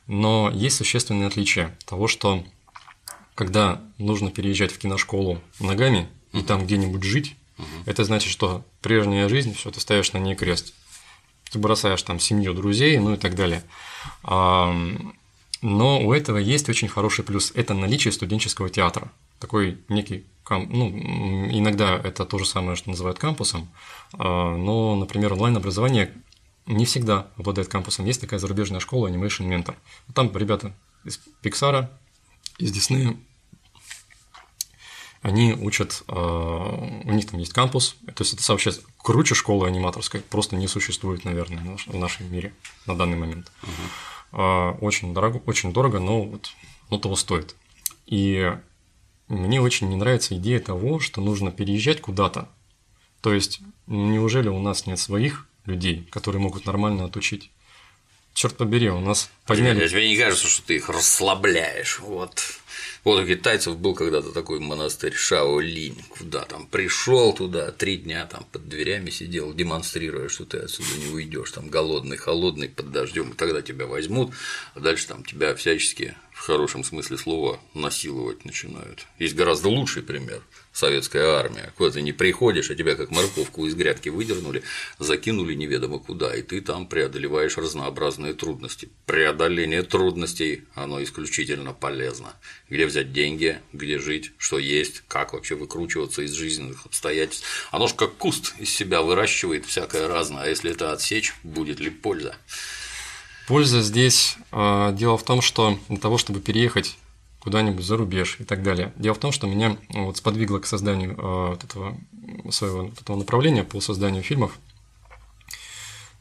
Но 0.08 0.50
есть 0.54 0.78
существенное 0.78 1.28
отличие 1.28 1.78
того, 1.86 2.08
что 2.08 2.44
когда 3.36 3.82
нужно 3.98 4.32
переезжать 4.32 4.72
в 4.72 4.78
киношколу 4.78 5.42
ногами 5.60 6.10
и 6.34 6.42
там 6.42 6.66
где-нибудь 6.66 7.04
жить, 7.04 7.36
угу. 7.58 7.66
это 7.86 8.04
значит, 8.04 8.32
что 8.32 8.64
прежняя 8.82 9.30
жизнь, 9.30 9.54
все, 9.54 9.72
ты 9.72 9.80
ставишь 9.80 10.14
на 10.14 10.18
ней 10.18 10.36
крест. 10.36 10.74
Ты 11.52 11.60
бросаешь 11.60 12.02
там 12.04 12.20
семью, 12.20 12.54
друзей, 12.54 12.98
ну 12.98 13.14
и 13.14 13.18
так 13.18 13.36
далее. 13.36 13.64
Но 14.24 16.02
у 16.02 16.14
этого 16.14 16.38
есть 16.38 16.70
очень 16.70 16.88
хороший 16.88 17.24
плюс– 17.24 17.52
это 17.56 17.74
наличие 17.74 18.12
студенческого 18.12 18.70
театра. 18.70 19.12
Такой 19.40 19.78
некий, 19.90 20.26
ну, 20.50 20.90
иногда 21.52 21.96
это 21.98 22.26
то 22.26 22.38
же 22.38 22.46
самое, 22.46 22.76
что 22.76 22.90
называют 22.90 23.20
кампусом, 23.20 23.70
а, 24.14 24.56
но, 24.56 24.96
например, 24.96 25.34
онлайн-образование 25.34 26.14
не 26.66 26.86
всегда 26.86 27.28
обладает 27.38 27.68
кампусом. 27.68 28.06
Есть 28.06 28.22
такая 28.22 28.40
зарубежная 28.40 28.80
школа 28.80 29.08
Animation 29.08 29.48
Mentor. 29.48 29.76
Там 30.14 30.36
ребята 30.36 30.74
из 31.04 31.20
Pixar, 31.44 31.90
из 32.58 32.72
Disney, 32.76 33.18
они 35.22 35.54
учат, 35.54 36.04
а, 36.08 37.02
у 37.04 37.12
них 37.12 37.28
там 37.30 37.40
есть 37.40 37.54
кампус, 37.54 37.96
то 38.08 38.24
есть 38.24 38.34
это 38.34 38.52
вообще 38.52 38.72
круче 38.98 39.36
школы 39.36 39.68
аниматорской, 39.68 40.22
просто 40.22 40.56
не 40.56 40.68
существует, 40.68 41.26
наверное, 41.26 41.78
в 41.86 41.96
нашем 41.96 42.32
мире 42.32 42.54
на 42.86 42.96
данный 42.96 43.18
момент. 43.18 43.52
А, 44.32 44.72
очень 44.82 45.14
дорого, 45.14 45.42
очень 45.46 45.74
дорого, 45.74 46.00
но 46.00 46.24
вот 46.24 46.52
но 46.92 46.98
того 47.00 47.16
стоит. 47.16 47.56
И 48.06 48.56
мне 49.32 49.62
очень 49.62 49.90
не 49.90 49.96
нравится 49.96 50.36
идея 50.36 50.60
того, 50.60 51.00
что 51.00 51.22
нужно 51.22 51.52
переезжать 51.52 52.02
куда-то. 52.02 52.50
То 53.22 53.34
есть, 53.34 53.62
неужели 53.88 54.50
у 54.50 54.60
нас 54.60 54.86
нет 54.88 55.00
своих 55.00 55.48
людей, 55.66 56.08
которые 56.12 56.42
могут 56.42 56.66
нормально 56.66 57.06
отучить? 57.06 57.50
Черт 58.34 58.58
побери, 58.58 58.90
у 58.90 59.00
нас 59.00 59.30
подняли. 59.46 59.88
Тебе 59.88 60.10
не 60.10 60.18
кажется, 60.18 60.48
что 60.48 60.66
ты 60.66 60.76
их 60.76 60.90
расслабляешь? 60.90 62.00
Вот. 62.00 62.42
Вот 63.04 63.24
у 63.24 63.26
китайцев 63.26 63.78
был 63.78 63.96
когда-то 63.96 64.32
такой 64.32 64.60
монастырь 64.60 65.14
Шао-Линь, 65.14 66.04
куда 66.10 66.42
там 66.42 66.68
пришел 66.68 67.34
туда, 67.34 67.72
три 67.72 67.98
дня 67.98 68.26
там 68.28 68.46
под 68.52 68.70
дверями 68.70 69.10
сидел, 69.10 69.54
демонстрируя, 69.54 70.30
что 70.30 70.46
ты 70.46 70.60
отсюда 70.60 70.90
не 71.00 71.12
уйдешь, 71.12 71.52
там 71.52 71.70
голодный, 71.70 72.18
холодный, 72.18 72.70
под 72.70 72.92
дождем, 72.92 73.32
и 73.32 73.36
тогда 73.36 73.62
тебя 73.62 73.88
возьмут, 73.88 74.34
а 74.76 74.80
дальше 74.80 75.08
там 75.08 75.24
тебя 75.24 75.56
всячески 75.56 76.16
в 76.42 76.44
хорошем 76.44 76.84
смысле 76.84 77.20
слова 77.20 77.60
насиловать 77.76 78.46
начинают. 78.46 79.06
Есть 79.20 79.36
гораздо 79.36 79.70
лучший 79.70 80.02
пример 80.02 80.42
советская 80.74 81.36
армия, 81.36 81.72
куда 81.78 81.92
ты 81.92 82.02
не 82.02 82.14
приходишь, 82.14 82.72
а 82.72 82.76
тебя 82.76 82.96
как 82.96 83.12
морковку 83.12 83.68
из 83.68 83.76
грядки 83.76 84.10
выдернули, 84.10 84.64
закинули 84.98 85.54
неведомо 85.54 86.00
куда, 86.00 86.36
и 86.36 86.42
ты 86.42 86.62
там 86.62 86.88
преодолеваешь 86.88 87.58
разнообразные 87.58 88.34
трудности. 88.34 88.90
Преодоление 89.06 89.84
трудностей, 89.84 90.64
оно 90.74 91.04
исключительно 91.04 91.74
полезно. 91.74 92.34
Где 92.72 92.88
взять 92.88 93.14
деньги, 93.14 93.60
где 93.72 94.00
жить, 94.00 94.32
что 94.40 94.58
есть, 94.58 95.04
как 95.08 95.34
вообще 95.34 95.54
выкручиваться 95.54 96.24
из 96.24 96.32
жизненных 96.32 96.88
обстоятельств. 96.88 97.46
Оно 97.70 97.86
же 97.86 97.94
как 97.94 98.16
куст 98.16 98.56
из 98.58 98.74
себя 98.74 99.04
выращивает 99.04 99.68
всякое 99.68 100.08
разное, 100.08 100.46
а 100.46 100.48
если 100.48 100.72
это 100.72 100.92
отсечь, 100.92 101.36
будет 101.44 101.80
ли 101.80 101.92
польза? 101.92 102.36
Польза 103.48 103.82
здесь 103.82 104.38
э, 104.52 104.94
дело 104.94 105.18
в 105.18 105.24
том, 105.24 105.42
что 105.42 105.78
для 105.90 105.98
того, 105.98 106.18
чтобы 106.18 106.40
переехать 106.40 106.98
куда-нибудь 107.40 107.84
за 107.84 107.98
рубеж 107.98 108.38
и 108.40 108.44
так 108.44 108.62
далее. 108.64 108.94
Дело 108.96 109.16
в 109.16 109.20
том, 109.20 109.32
что 109.32 109.48
меня 109.48 109.78
вот 109.90 110.18
сподвигло 110.18 110.60
к 110.60 110.68
созданию 110.68 111.12
э, 111.18 111.48
вот 111.50 111.64
этого 111.64 111.98
своего 112.52 112.84
вот 112.84 113.02
этого 113.02 113.18
направления 113.18 113.64
по 113.64 113.82
созданию 113.82 114.24
фильмов 114.24 114.58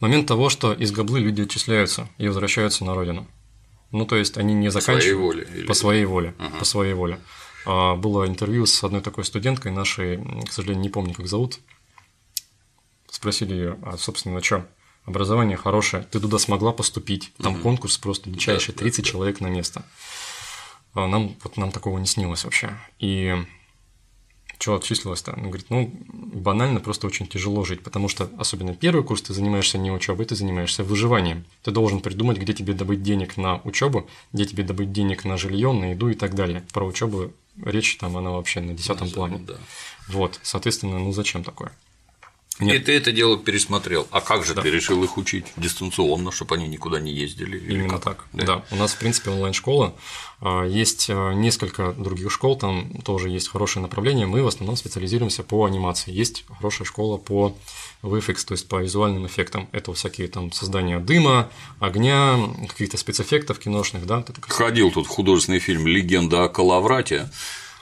момент 0.00 0.26
того, 0.26 0.48
что 0.48 0.72
из 0.72 0.90
Габлы 0.92 1.20
люди 1.20 1.42
отчисляются 1.42 2.08
и 2.18 2.26
возвращаются 2.26 2.84
на 2.84 2.94
родину. 2.94 3.26
Ну, 3.92 4.06
то 4.06 4.16
есть 4.16 4.38
они 4.38 4.54
не 4.54 4.70
заканчивают 4.70 5.06
по 5.06 5.14
своей 5.14 5.14
воле. 5.14 5.48
Или... 5.54 5.66
По 5.66 5.74
своей 5.74 6.04
воле. 6.04 6.34
Ага. 6.38 6.58
По 6.58 6.64
своей 6.64 6.94
воле. 6.94 7.20
А, 7.66 7.96
было 7.96 8.26
интервью 8.26 8.66
с 8.66 8.82
одной 8.82 9.00
такой 9.00 9.24
студенткой 9.24 9.72
нашей, 9.72 10.18
к 10.44 10.52
сожалению, 10.52 10.82
не 10.82 10.88
помню, 10.88 11.14
как 11.14 11.26
зовут. 11.26 11.58
Спросили 13.10 13.54
ее, 13.54 13.78
а, 13.82 13.96
собственно, 13.98 14.36
на 14.36 14.42
чем? 14.42 14.66
Образование 15.10 15.56
хорошее, 15.56 16.06
ты 16.08 16.20
туда 16.20 16.38
смогла 16.38 16.72
поступить. 16.72 17.32
Там 17.42 17.54
угу. 17.54 17.62
конкурс 17.62 17.98
просто 17.98 18.30
дичайший, 18.30 18.72
30 18.72 18.98
да, 18.98 19.02
да, 19.02 19.10
человек 19.10 19.40
на 19.40 19.48
место. 19.48 19.84
А 20.94 21.08
нам, 21.08 21.34
вот 21.42 21.56
нам 21.56 21.72
такого 21.72 21.98
не 21.98 22.06
снилось 22.06 22.44
вообще. 22.44 22.70
И 23.00 23.36
что 24.60 24.76
отчислилось-то? 24.76 25.32
Он 25.32 25.48
говорит, 25.48 25.66
ну, 25.68 25.90
банально, 26.12 26.78
просто 26.78 27.08
очень 27.08 27.26
тяжело 27.26 27.64
жить, 27.64 27.82
потому 27.82 28.06
что, 28.06 28.30
особенно 28.38 28.72
первый 28.72 29.02
курс, 29.02 29.22
ты 29.22 29.34
занимаешься 29.34 29.78
не 29.78 29.90
учебой, 29.90 30.26
ты 30.26 30.36
занимаешься 30.36 30.84
выживанием. 30.84 31.44
Ты 31.64 31.72
должен 31.72 31.98
придумать, 31.98 32.38
где 32.38 32.52
тебе 32.52 32.72
добыть 32.72 33.02
денег 33.02 33.36
на 33.36 33.60
учебу, 33.64 34.08
где 34.32 34.44
тебе 34.44 34.62
добыть 34.62 34.92
денег 34.92 35.24
на 35.24 35.36
жилье, 35.36 35.72
на 35.72 35.90
еду 35.90 36.08
и 36.08 36.14
так 36.14 36.36
далее. 36.36 36.62
Про 36.72 36.86
учебу 36.86 37.32
речь 37.64 37.96
там, 37.96 38.16
она 38.16 38.30
вообще 38.30 38.60
на 38.60 38.74
десятом 38.74 39.10
плане. 39.10 39.38
Да. 39.38 39.54
Вот, 40.06 40.38
соответственно, 40.44 41.00
ну 41.00 41.10
зачем 41.10 41.42
такое? 41.42 41.72
Нет. 42.60 42.76
И 42.76 42.78
ты 42.84 42.92
это 42.92 43.12
дело 43.12 43.38
пересмотрел. 43.38 44.06
А 44.10 44.20
как 44.20 44.44
же 44.44 44.54
да. 44.54 44.62
ты 44.62 44.70
решил 44.70 45.02
их 45.02 45.16
учить 45.16 45.46
дистанционно, 45.56 46.30
чтобы 46.30 46.56
они 46.56 46.68
никуда 46.68 47.00
не 47.00 47.12
ездили? 47.12 47.58
Именно 47.58 47.94
как? 47.94 48.04
так. 48.04 48.24
Да. 48.32 48.44
да. 48.44 48.64
У 48.70 48.76
нас, 48.76 48.92
в 48.92 48.98
принципе, 48.98 49.30
онлайн-школа. 49.30 49.94
А, 50.40 50.64
есть 50.64 51.06
а, 51.10 51.32
несколько 51.32 51.92
других 51.92 52.30
школ, 52.30 52.56
там 52.56 52.90
тоже 53.04 53.28
есть 53.28 53.48
хорошее 53.48 53.82
направление. 53.82 54.26
Мы 54.26 54.42
в 54.42 54.46
основном 54.46 54.76
специализируемся 54.76 55.42
по 55.42 55.64
анимации. 55.64 56.12
Есть 56.12 56.44
хорошая 56.58 56.86
школа 56.86 57.16
по 57.16 57.56
VFX, 58.02 58.44
то 58.46 58.52
есть 58.52 58.68
по 58.68 58.82
визуальным 58.82 59.26
эффектам. 59.26 59.68
Это 59.72 59.92
всякие 59.92 60.28
там 60.28 60.52
создания 60.52 60.98
дыма, 60.98 61.50
огня, 61.78 62.38
каких-то 62.68 62.96
спецэффектов 62.96 63.58
киношных, 63.58 64.06
да. 64.06 64.24
Ходил 64.48 64.90
тут 64.90 65.06
художественный 65.06 65.58
фильм 65.58 65.86
«Легенда 65.86 66.44
о 66.44 66.48
Калаврате», 66.48 67.30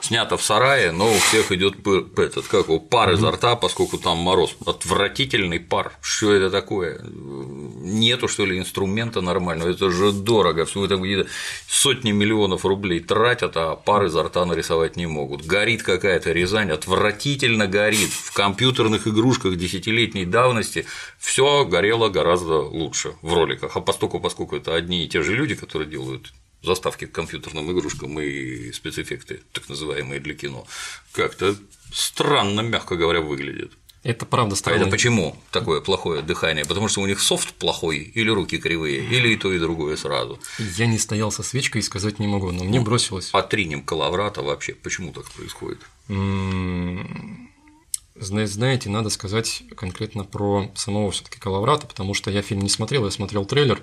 снято 0.01 0.37
в 0.37 0.43
сарае, 0.43 0.91
но 0.91 1.11
у 1.11 1.17
всех 1.17 1.51
идет 1.51 1.75
этот, 2.17 2.47
как 2.47 2.67
его, 2.67 2.79
пар 2.79 3.13
изо 3.13 3.31
рта, 3.31 3.55
поскольку 3.55 3.97
там 3.97 4.17
мороз. 4.17 4.55
Отвратительный 4.65 5.59
пар. 5.59 5.93
Что 6.01 6.33
это 6.33 6.49
такое? 6.49 6.99
Нету, 7.03 8.27
что 8.27 8.45
ли, 8.45 8.57
инструмента 8.57 9.21
нормального? 9.21 9.69
Это 9.69 9.89
же 9.89 10.11
дорого. 10.11 10.65
Все 10.65 10.85
это 10.85 10.97
какие-то 10.97 11.29
сотни 11.67 12.11
миллионов 12.11 12.65
рублей 12.65 12.99
тратят, 12.99 13.53
а 13.55 13.75
пар 13.75 14.05
изо 14.05 14.23
рта 14.23 14.45
нарисовать 14.45 14.95
не 14.95 15.07
могут. 15.07 15.45
Горит 15.45 15.83
какая-то 15.83 16.31
Рязань, 16.31 16.71
отвратительно 16.71 17.67
горит. 17.67 18.09
В 18.09 18.33
компьютерных 18.33 19.07
игрушках 19.07 19.57
десятилетней 19.57 20.25
давности 20.25 20.85
все 21.17 21.65
горело 21.65 22.09
гораздо 22.09 22.59
лучше 22.59 23.13
в 23.21 23.33
роликах. 23.33 23.75
А 23.75 23.81
поскольку, 23.81 24.19
поскольку 24.19 24.55
это 24.55 24.75
одни 24.75 25.05
и 25.05 25.07
те 25.07 25.21
же 25.21 25.35
люди, 25.35 25.55
которые 25.55 25.89
делают 25.89 26.33
заставки 26.63 27.05
к 27.05 27.11
компьютерным 27.11 27.71
игрушкам 27.71 28.19
и 28.19 28.71
спецэффекты, 28.71 29.41
так 29.53 29.69
называемые 29.69 30.19
для 30.19 30.33
кино, 30.33 30.65
как-то 31.11 31.55
странно, 31.91 32.61
мягко 32.61 32.95
говоря, 32.95 33.21
выглядит. 33.21 33.71
Это 34.01 34.25
правда 34.25 34.55
странно. 34.55 34.79
А 34.79 34.81
это 34.83 34.91
почему 34.91 35.35
такое 35.51 35.81
плохое 35.81 36.21
дыхание? 36.21 36.63
Потому 36.63 36.87
что 36.87 37.01
у 37.01 37.05
них 37.05 37.19
софт 37.19 37.53
плохой 37.53 37.97
или 37.97 38.29
руки 38.29 38.57
кривые, 38.57 39.03
или 39.03 39.29
и 39.29 39.35
то, 39.35 39.51
и 39.51 39.59
другое 39.59 39.97
сразу. 39.97 40.39
Я 40.77 40.87
не 40.87 40.97
стоял 40.97 41.31
со 41.31 41.43
свечкой 41.43 41.81
и 41.81 41.83
сказать 41.83 42.17
не 42.17 42.27
могу, 42.27 42.51
но 42.51 42.63
мне 42.63 42.79
ну, 42.79 42.85
бросилось. 42.85 43.29
Отринем 43.33 43.83
Калаврата 43.83 44.41
вообще. 44.41 44.73
Почему 44.73 45.11
так 45.11 45.29
происходит? 45.31 45.79
Знаете, 48.15 48.89
надо 48.89 49.09
сказать 49.09 49.63
конкретно 49.75 50.23
про 50.23 50.71
самого 50.75 51.11
все 51.11 51.23
таки 51.25 51.39
Калаврата, 51.39 51.85
потому 51.85 52.13
что 52.13 52.31
я 52.31 52.41
фильм 52.41 52.61
не 52.61 52.69
смотрел, 52.69 53.03
я 53.05 53.11
смотрел 53.11 53.45
трейлер, 53.45 53.81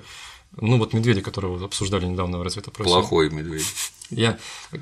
ну 0.59 0.79
вот 0.79 0.93
медведя, 0.93 1.21
которого 1.21 1.65
обсуждали 1.65 2.07
недавно, 2.07 2.43
разве 2.43 2.63
это 2.63 2.71
просто? 2.71 2.93
Плохой 2.93 3.31
медведь. 3.31 3.67
Я 4.11 4.39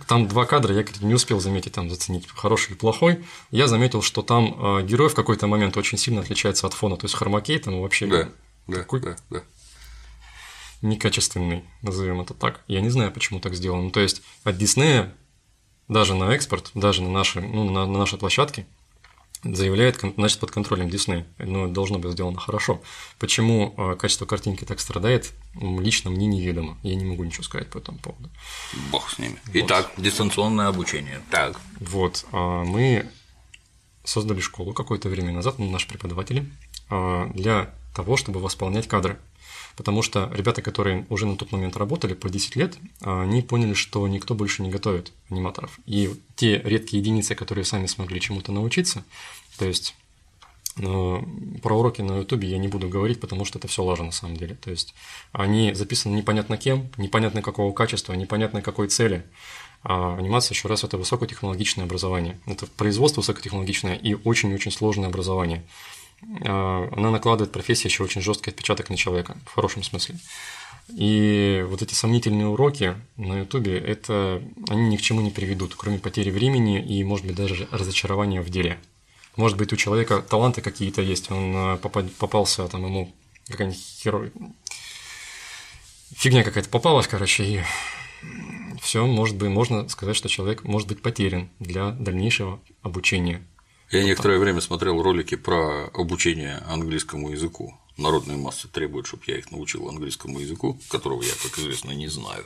там 0.06 0.28
два 0.28 0.44
кадра, 0.46 0.74
я 0.74 0.84
не 1.00 1.14
успел 1.14 1.40
заметить, 1.40 1.72
там 1.72 1.90
заценить 1.90 2.28
хороший 2.28 2.70
или 2.70 2.78
плохой. 2.78 3.24
Я 3.50 3.66
заметил, 3.66 4.02
что 4.02 4.22
там 4.22 4.78
э, 4.78 4.82
герой 4.82 5.08
в 5.08 5.14
какой-то 5.14 5.46
момент 5.46 5.76
очень 5.76 5.98
сильно 5.98 6.20
отличается 6.20 6.66
от 6.66 6.74
фона, 6.74 6.96
то 6.96 7.06
есть 7.06 7.14
хромакей 7.14 7.58
там 7.58 7.80
вообще 7.80 8.06
да, 8.06 8.28
такой 8.66 9.00
да, 9.00 9.16
да, 9.30 9.38
да. 9.38 9.42
некачественный, 10.82 11.64
назовем 11.82 12.20
это 12.20 12.34
так. 12.34 12.60
Я 12.68 12.80
не 12.80 12.90
знаю, 12.90 13.10
почему 13.12 13.40
так 13.40 13.54
сделано. 13.54 13.84
Ну, 13.84 13.90
то 13.90 14.00
есть 14.00 14.22
от 14.44 14.56
Диснея 14.56 15.14
даже 15.88 16.14
на 16.14 16.34
экспорт, 16.34 16.70
даже 16.74 17.02
на 17.02 17.10
наши, 17.10 17.40
ну, 17.40 17.64
на, 17.64 17.86
на 17.86 17.98
нашей 17.98 18.18
площадке 18.18 18.66
заявляет, 19.44 20.00
значит, 20.16 20.40
под 20.40 20.50
контролем 20.50 20.88
Disney. 20.88 21.24
Но 21.38 21.68
должно 21.68 21.98
быть 21.98 22.12
сделано 22.12 22.40
хорошо. 22.40 22.80
Почему 23.18 23.74
а, 23.76 23.94
качество 23.94 24.26
картинки 24.26 24.64
так 24.64 24.80
страдает, 24.80 25.32
лично 25.60 26.10
мне 26.10 26.26
неведомо. 26.26 26.78
Я 26.82 26.94
не 26.94 27.04
могу 27.04 27.24
ничего 27.24 27.42
сказать 27.42 27.68
по 27.68 27.78
этому 27.78 27.98
поводу. 27.98 28.30
Бог 28.90 29.10
с 29.10 29.18
ними. 29.18 29.38
Вот. 29.46 29.54
Итак, 29.54 29.92
дистанционное 29.96 30.68
обучение. 30.68 31.20
Так. 31.30 31.60
Вот. 31.80 32.24
А, 32.32 32.64
мы 32.64 33.06
создали 34.04 34.40
школу 34.40 34.72
какое-то 34.72 35.08
время 35.08 35.32
назад, 35.32 35.58
наши 35.58 35.88
преподаватели, 35.88 36.50
а, 36.90 37.26
для 37.34 37.74
того, 37.94 38.16
чтобы 38.16 38.40
восполнять 38.40 38.88
кадры. 38.88 39.18
Потому 39.76 40.02
что 40.02 40.30
ребята, 40.32 40.62
которые 40.62 41.06
уже 41.08 41.26
на 41.26 41.36
тот 41.36 41.52
момент 41.52 41.76
работали 41.76 42.14
по 42.14 42.30
10 42.30 42.56
лет, 42.56 42.78
они 43.00 43.42
поняли, 43.42 43.74
что 43.74 44.06
никто 44.08 44.34
больше 44.34 44.62
не 44.62 44.70
готовит 44.70 45.12
аниматоров. 45.30 45.78
И 45.86 46.10
те 46.36 46.58
редкие 46.58 47.00
единицы, 47.00 47.34
которые 47.34 47.64
сами 47.64 47.86
смогли 47.86 48.20
чему-то 48.20 48.52
научиться, 48.52 49.04
то 49.58 49.64
есть 49.64 49.94
но 50.76 51.24
про 51.62 51.78
уроки 51.78 52.02
на 52.02 52.18
Ютубе 52.18 52.48
я 52.48 52.58
не 52.58 52.66
буду 52.66 52.88
говорить, 52.88 53.20
потому 53.20 53.44
что 53.44 53.58
это 53.58 53.68
все 53.68 53.84
лажа 53.84 54.02
на 54.02 54.10
самом 54.10 54.36
деле. 54.36 54.56
То 54.56 54.70
есть 54.70 54.94
они 55.32 55.72
записаны 55.72 56.16
непонятно 56.16 56.56
кем, 56.56 56.90
непонятно 56.96 57.42
какого 57.42 57.72
качества, 57.72 58.12
непонятно 58.14 58.60
какой 58.60 58.88
цели. 58.88 59.24
А 59.82 60.16
анимация, 60.16 60.54
еще 60.54 60.66
раз, 60.66 60.82
это 60.82 60.98
высокотехнологичное 60.98 61.84
образование. 61.84 62.40
Это 62.46 62.66
производство 62.66 63.20
высокотехнологичное 63.20 63.94
и 63.94 64.14
очень-очень 64.14 64.72
сложное 64.72 65.08
образование. 65.08 65.62
А, 66.46 66.88
она 66.96 67.10
накладывает 67.10 67.52
профессия 67.52 67.88
еще 67.88 68.04
очень 68.04 68.20
жесткий 68.20 68.50
отпечаток 68.50 68.90
на 68.90 68.96
человека, 68.96 69.36
в 69.46 69.54
хорошем 69.54 69.82
смысле. 69.82 70.16
И 70.88 71.64
вот 71.68 71.80
эти 71.80 71.94
сомнительные 71.94 72.46
уроки 72.46 72.94
на 73.16 73.40
Ютубе, 73.40 73.78
это 73.78 74.42
они 74.68 74.88
ни 74.88 74.96
к 74.96 75.00
чему 75.00 75.22
не 75.22 75.30
приведут, 75.30 75.74
кроме 75.74 75.98
потери 75.98 76.30
времени 76.30 76.84
и, 76.84 77.02
может 77.04 77.26
быть, 77.26 77.36
даже 77.36 77.66
разочарования 77.70 78.42
в 78.42 78.50
деле. 78.50 78.78
Может 79.36 79.56
быть, 79.56 79.72
у 79.72 79.76
человека 79.76 80.20
таланты 80.22 80.60
какие-то 80.60 81.02
есть, 81.02 81.30
он 81.30 81.52
а, 81.56 81.76
попался, 81.78 82.68
там 82.68 82.84
ему 82.84 83.12
какая-нибудь 83.48 83.80
херой... 83.80 84.32
Фигня 86.12 86.44
какая-то 86.44 86.68
попалась, 86.68 87.08
короче, 87.08 87.44
и 87.44 87.60
все, 88.80 89.04
может 89.04 89.36
быть, 89.36 89.48
можно 89.48 89.88
сказать, 89.88 90.14
что 90.14 90.28
человек 90.28 90.62
может 90.62 90.86
быть 90.86 91.02
потерян 91.02 91.48
для 91.58 91.90
дальнейшего 91.90 92.60
обучения 92.82 93.42
я 93.98 94.02
вот 94.02 94.08
некоторое 94.08 94.34
так. 94.34 94.42
время 94.42 94.60
смотрел 94.60 95.02
ролики 95.02 95.36
про 95.36 95.86
обучение 95.94 96.62
английскому 96.68 97.30
языку. 97.30 97.78
Народные 97.96 98.36
массы 98.36 98.66
требуют, 98.66 99.06
чтобы 99.06 99.22
я 99.28 99.38
их 99.38 99.52
научил 99.52 99.88
английскому 99.88 100.40
языку, 100.40 100.80
которого 100.88 101.22
я, 101.22 101.32
как 101.42 101.56
известно, 101.58 101.92
не 101.92 102.08
знаю. 102.08 102.44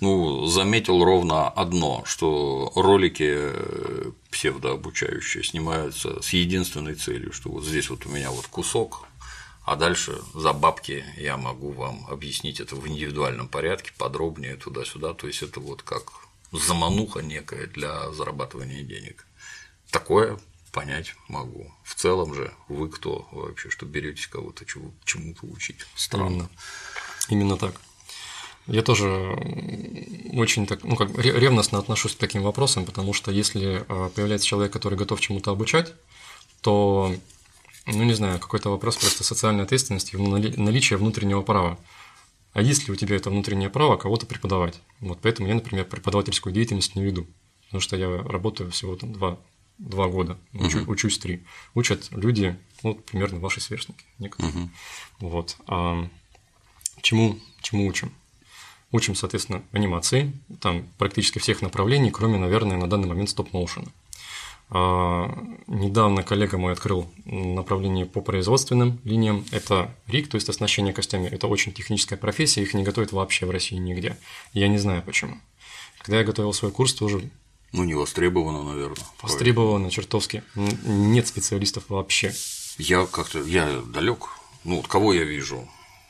Ну, 0.00 0.46
заметил 0.46 1.02
ровно 1.02 1.48
одно, 1.48 2.02
что 2.04 2.70
ролики 2.74 3.24
э, 3.26 4.10
псевдообучающие 4.30 5.44
снимаются 5.44 6.20
с 6.20 6.34
единственной 6.34 6.94
целью, 6.94 7.32
что 7.32 7.48
вот 7.48 7.64
здесь 7.64 7.88
вот 7.88 8.04
у 8.04 8.10
меня 8.10 8.30
вот 8.30 8.46
кусок, 8.48 9.06
а 9.64 9.76
дальше 9.76 10.20
за 10.34 10.52
бабки 10.52 11.04
я 11.16 11.38
могу 11.38 11.70
вам 11.70 12.06
объяснить 12.10 12.60
это 12.60 12.76
в 12.76 12.86
индивидуальном 12.86 13.48
порядке, 13.48 13.92
подробнее 13.96 14.56
туда-сюда. 14.56 15.14
То 15.14 15.26
есть 15.26 15.42
это 15.42 15.60
вот 15.60 15.82
как 15.82 16.12
замануха 16.52 17.20
некая 17.20 17.66
для 17.66 18.10
зарабатывания 18.10 18.82
денег. 18.82 19.26
Такое 19.90 20.38
понять 20.72 21.14
могу. 21.28 21.70
В 21.84 21.94
целом 21.94 22.34
же 22.34 22.52
вы 22.68 22.88
кто 22.88 23.28
вообще, 23.30 23.70
что 23.70 23.86
беретесь 23.86 24.26
кого-то 24.26 24.64
чему-то 24.64 25.46
учить? 25.46 25.86
Странно. 25.94 26.48
Именно. 27.28 27.42
Именно 27.42 27.56
так. 27.58 27.80
Я 28.66 28.82
тоже 28.82 29.08
очень 30.32 30.66
так, 30.66 30.84
ну, 30.84 30.96
как 30.96 31.16
ревностно 31.18 31.78
отношусь 31.78 32.14
к 32.14 32.18
таким 32.18 32.42
вопросам, 32.42 32.84
потому 32.84 33.12
что 33.12 33.32
если 33.32 33.84
а, 33.88 34.08
появляется 34.10 34.46
человек, 34.46 34.72
который 34.72 34.96
готов 34.96 35.20
чему-то 35.20 35.50
обучать, 35.50 35.94
то, 36.60 37.12
ну, 37.86 38.04
не 38.04 38.14
знаю, 38.14 38.38
какой-то 38.38 38.70
вопрос 38.70 38.96
просто 38.96 39.24
социальной 39.24 39.64
ответственности, 39.64 40.14
наличия 40.14 40.96
внутреннего 40.96 41.42
права. 41.42 41.76
А 42.52 42.62
есть 42.62 42.86
ли 42.86 42.92
у 42.92 42.96
тебя 42.96 43.16
это 43.16 43.30
внутреннее 43.30 43.68
право 43.68 43.96
кого-то 43.96 44.26
преподавать? 44.26 44.80
Вот 45.00 45.18
поэтому 45.20 45.48
я, 45.48 45.54
например, 45.54 45.84
преподавательскую 45.84 46.52
деятельность 46.52 46.94
не 46.94 47.02
веду, 47.02 47.26
потому 47.64 47.80
что 47.80 47.96
я 47.96 48.22
работаю 48.22 48.70
всего 48.70 48.94
там 48.94 49.12
два, 49.12 49.38
два 49.78 50.08
года, 50.08 50.38
учу, 50.52 50.80
uh-huh. 50.80 50.90
учусь 50.90 51.18
три. 51.18 51.42
Учат 51.74 52.08
люди, 52.12 52.56
ну, 52.82 52.94
примерно 52.94 53.40
ваши 53.40 53.60
сверстники 53.60 54.04
некоторые. 54.18 54.54
Uh-huh. 54.54 54.68
Вот. 55.20 55.56
А 55.66 56.08
чему, 57.00 57.38
чему 57.60 57.86
учим? 57.86 58.12
Учим, 58.90 59.14
соответственно, 59.14 59.62
анимации, 59.72 60.32
там 60.60 60.86
практически 60.98 61.38
всех 61.38 61.62
направлений, 61.62 62.10
кроме, 62.10 62.38
наверное, 62.38 62.76
на 62.76 62.88
данный 62.88 63.08
момент 63.08 63.30
стоп-моушена. 63.30 63.88
А, 64.74 65.30
недавно 65.66 66.22
коллега 66.22 66.56
мой 66.56 66.72
открыл 66.72 67.10
направление 67.26 68.06
по 68.06 68.22
производственным 68.22 69.00
линиям. 69.04 69.44
Это 69.50 69.94
РИК, 70.06 70.28
то 70.28 70.36
есть 70.36 70.48
оснащение 70.48 70.94
костями. 70.94 71.26
Это 71.26 71.46
очень 71.46 71.72
техническая 71.72 72.18
профессия, 72.18 72.62
их 72.62 72.72
не 72.72 72.82
готовят 72.82 73.12
вообще 73.12 73.44
в 73.44 73.50
России 73.50 73.76
нигде. 73.76 74.16
Я 74.54 74.68
не 74.68 74.78
знаю 74.78 75.02
почему. 75.02 75.36
Когда 75.98 76.18
я 76.18 76.24
готовил 76.24 76.54
свой 76.54 76.72
курс, 76.72 76.94
тоже 76.94 77.30
ну, 77.72 77.84
не 77.84 77.94
востребовано, 77.94 78.62
наверное. 78.62 79.06
Востребовано, 79.22 79.90
чертовски. 79.90 80.42
Нет 80.54 81.26
специалистов 81.26 81.84
вообще. 81.88 82.34
Я 82.78 83.06
как-то, 83.06 83.42
я 83.42 83.80
далек. 83.80 84.28
Ну, 84.64 84.76
вот 84.76 84.86
кого 84.86 85.14
я 85.14 85.24
вижу? 85.24 85.68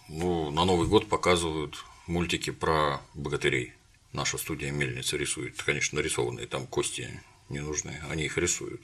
Ну, 0.08 0.50
на 0.50 0.64
Новый 0.64 0.88
год 0.88 1.08
показывают 1.08 1.84
мультики 2.06 2.50
про 2.50 3.00
богатырей. 3.14 3.72
Наша 4.12 4.38
студия 4.38 4.70
Мельница 4.72 5.16
рисует, 5.16 5.62
конечно, 5.62 5.96
нарисованные 5.96 6.46
там 6.46 6.66
кости 6.66 7.22
не 7.48 7.60
нужны, 7.60 7.98
они 8.10 8.24
их 8.24 8.36
рисуют. 8.36 8.82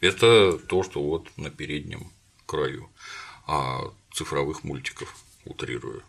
Это 0.00 0.58
то, 0.58 0.82
что 0.82 1.02
вот 1.02 1.28
на 1.36 1.50
переднем 1.50 2.10
краю. 2.46 2.88
А 3.46 3.92
цифровых 4.12 4.64
мультиков, 4.64 5.14
утрирую, 5.44 6.02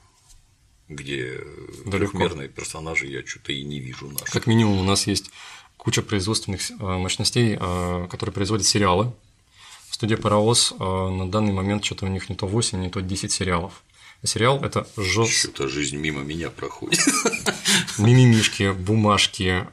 где 0.89 1.43
трехмерные 1.85 2.47
персонажи 2.47 3.07
я 3.07 3.25
что-то 3.25 3.51
и 3.51 3.63
не 3.63 3.79
вижу 3.79 4.09
наших. 4.09 4.31
Как 4.31 4.47
минимум 4.47 4.79
у 4.79 4.83
нас 4.83 5.05
есть 5.05 5.29
куча 5.77 6.01
производственных 6.01 6.61
а, 6.79 6.97
мощностей, 6.97 7.57
а, 7.59 8.07
которые 8.07 8.33
производят 8.33 8.65
сериалы. 8.65 9.13
Студия 9.89 10.17
Паровоз 10.17 10.73
а, 10.79 11.09
на 11.09 11.29
данный 11.29 11.53
момент 11.53 11.85
что-то 11.85 12.05
у 12.05 12.09
них 12.09 12.29
не 12.29 12.35
то 12.35 12.45
8, 12.47 12.79
не 12.81 12.89
то 12.89 13.01
10 13.01 13.31
сериалов 13.31 13.83
сериал 14.23 14.63
это 14.63 14.87
жестко. 14.97 15.33
Что-то 15.33 15.67
жизнь 15.67 15.97
мимо 15.97 16.21
меня 16.21 16.49
проходит. 16.49 16.99
Мимимишки, 17.97 18.71
бумажки. 18.71 19.67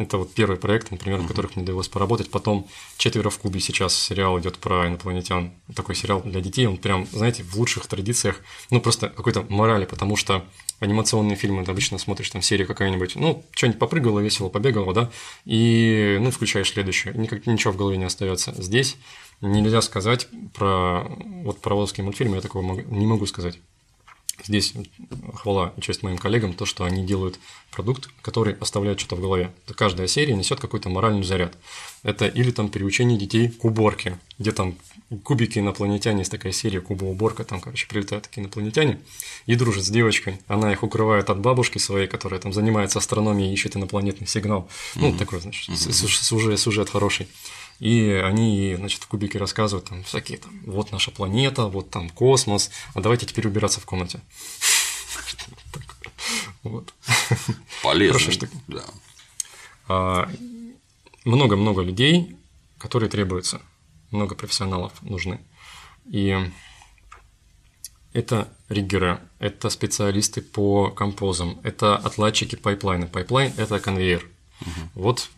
Это 0.00 0.18
вот 0.18 0.34
первый 0.34 0.56
проект, 0.56 0.90
например, 0.90 1.20
в 1.20 1.26
которых 1.26 1.56
мне 1.56 1.64
довелось 1.64 1.88
поработать. 1.88 2.30
Потом 2.30 2.68
«Четверо 2.96 3.30
в 3.30 3.38
кубе» 3.38 3.60
сейчас 3.60 3.94
сериал 3.94 4.38
идет 4.40 4.58
про 4.58 4.88
инопланетян. 4.88 5.52
Такой 5.74 5.94
сериал 5.94 6.22
для 6.22 6.40
детей. 6.40 6.66
Он 6.66 6.76
прям, 6.76 7.06
знаете, 7.12 7.42
в 7.42 7.56
лучших 7.56 7.86
традициях, 7.86 8.40
ну 8.70 8.80
просто 8.80 9.08
какой-то 9.08 9.46
морали, 9.48 9.84
потому 9.84 10.16
что 10.16 10.44
анимационные 10.80 11.36
фильмы, 11.36 11.64
ты 11.64 11.70
обычно 11.70 11.98
смотришь 11.98 12.30
там 12.30 12.42
серия 12.42 12.66
какая-нибудь, 12.66 13.16
ну, 13.16 13.44
что-нибудь 13.52 13.78
попрыгало, 13.78 14.20
весело 14.20 14.48
побегало, 14.48 14.92
да, 14.92 15.10
и, 15.44 16.18
ну, 16.20 16.30
включаешь 16.30 16.70
следующую, 16.70 17.18
никак, 17.18 17.46
ничего 17.46 17.72
в 17.72 17.76
голове 17.76 17.98
не 17.98 18.04
остается. 18.04 18.52
Здесь 18.60 18.96
нельзя 19.40 19.80
сказать 19.82 20.28
про 20.54 21.04
вот 21.44 21.60
про 21.60 21.74
волжские 21.74 22.04
мультфильмы, 22.04 22.36
я 22.36 22.42
такого 22.42 22.80
не 22.80 23.06
могу 23.06 23.26
сказать. 23.26 23.58
Здесь 24.44 24.74
хвала 25.34 25.72
и 25.76 25.80
честь 25.80 26.02
моим 26.02 26.18
коллегам, 26.18 26.54
то, 26.54 26.66
что 26.66 26.84
они 26.84 27.04
делают 27.04 27.38
продукт, 27.70 28.08
который 28.22 28.54
оставляет 28.54 29.00
что-то 29.00 29.16
в 29.16 29.20
голове. 29.20 29.52
Каждая 29.76 30.06
серия 30.06 30.34
несет 30.34 30.60
какой-то 30.60 30.88
моральный 30.88 31.22
заряд. 31.22 31.56
Это 32.02 32.26
или 32.26 32.50
там 32.50 32.68
переучение 32.68 33.18
детей 33.18 33.48
к 33.48 33.64
уборке, 33.64 34.18
где 34.38 34.52
там 34.52 34.76
кубики 35.24 35.58
инопланетяне, 35.58 36.20
есть 36.20 36.30
такая 36.30 36.52
серия 36.52 36.80
кубоуборка, 36.80 37.44
там, 37.44 37.60
короче, 37.60 37.86
прилетают 37.86 38.24
такие 38.24 38.42
инопланетяне 38.42 39.00
и 39.46 39.54
дружат 39.56 39.84
с 39.84 39.90
девочкой. 39.90 40.38
Она 40.46 40.72
их 40.72 40.82
укрывает 40.82 41.30
от 41.30 41.40
бабушки 41.40 41.78
своей, 41.78 42.06
которая 42.06 42.40
там 42.40 42.52
занимается 42.52 42.98
астрономией 42.98 43.50
и 43.50 43.54
ищет 43.54 43.76
инопланетный 43.76 44.26
сигнал. 44.26 44.68
Mm-hmm. 44.94 45.00
Ну, 45.00 45.18
такой, 45.18 45.40
значит, 45.40 45.68
mm-hmm. 45.68 46.22
сюжет, 46.22 46.58
сюжет 46.58 46.90
хороший. 46.90 47.28
И 47.80 48.10
они, 48.10 48.74
значит, 48.76 49.02
в 49.02 49.06
кубике 49.06 49.38
рассказывают 49.38 49.88
там 49.88 50.04
всякие 50.04 50.36
там, 50.36 50.52
вот 50.66 50.92
наша 50.92 51.10
планета, 51.10 51.64
вот 51.64 51.90
там 51.90 52.10
космос, 52.10 52.70
а 52.94 53.00
давайте 53.00 53.24
теперь 53.24 53.46
убираться 53.46 53.80
в 53.80 53.86
комнате. 53.86 54.20
Вот. 56.62 56.92
Полезно. 57.82 58.18
Хорошая 58.18 58.34
штука. 58.34 58.52
Да. 58.68 58.84
А, 59.88 60.30
много-много 61.24 61.80
людей, 61.80 62.36
которые 62.76 63.08
требуются, 63.08 63.62
много 64.10 64.34
профессионалов 64.34 64.92
нужны. 65.00 65.40
И 66.04 66.38
это 68.12 68.52
риггеры, 68.68 69.20
это 69.38 69.70
специалисты 69.70 70.42
по 70.42 70.90
композам, 70.90 71.58
это 71.62 71.96
отладчики 71.96 72.56
пайплайна. 72.56 73.06
Пайплайн– 73.06 73.54
это 73.56 73.80
конвейер. 73.80 74.28
Угу. 74.60 74.70
Вот 74.94 75.30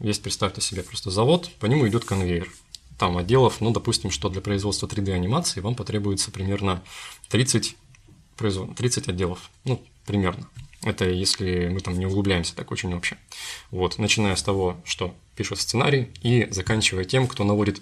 есть, 0.00 0.22
представьте 0.22 0.60
себе, 0.60 0.82
просто 0.82 1.10
завод, 1.10 1.50
по 1.58 1.66
нему 1.66 1.88
идет 1.88 2.04
конвейер. 2.04 2.50
Там 2.98 3.16
отделов, 3.16 3.60
ну, 3.60 3.70
допустим, 3.70 4.10
что 4.10 4.28
для 4.28 4.42
производства 4.42 4.86
3D-анимации 4.86 5.60
вам 5.60 5.74
потребуется 5.74 6.30
примерно 6.30 6.82
30, 7.30 7.76
30 8.36 9.08
отделов, 9.08 9.50
ну, 9.64 9.82
примерно. 10.04 10.48
Это 10.82 11.08
если 11.08 11.68
мы 11.68 11.80
там 11.80 11.98
не 11.98 12.06
углубляемся 12.06 12.54
так 12.54 12.70
очень 12.70 12.92
вообще. 12.92 13.18
Вот, 13.70 13.98
начиная 13.98 14.34
с 14.34 14.42
того, 14.42 14.80
что 14.84 15.14
пишут 15.36 15.60
сценарий, 15.60 16.10
и 16.22 16.48
заканчивая 16.50 17.04
тем, 17.04 17.26
кто 17.26 17.44
наводит 17.44 17.80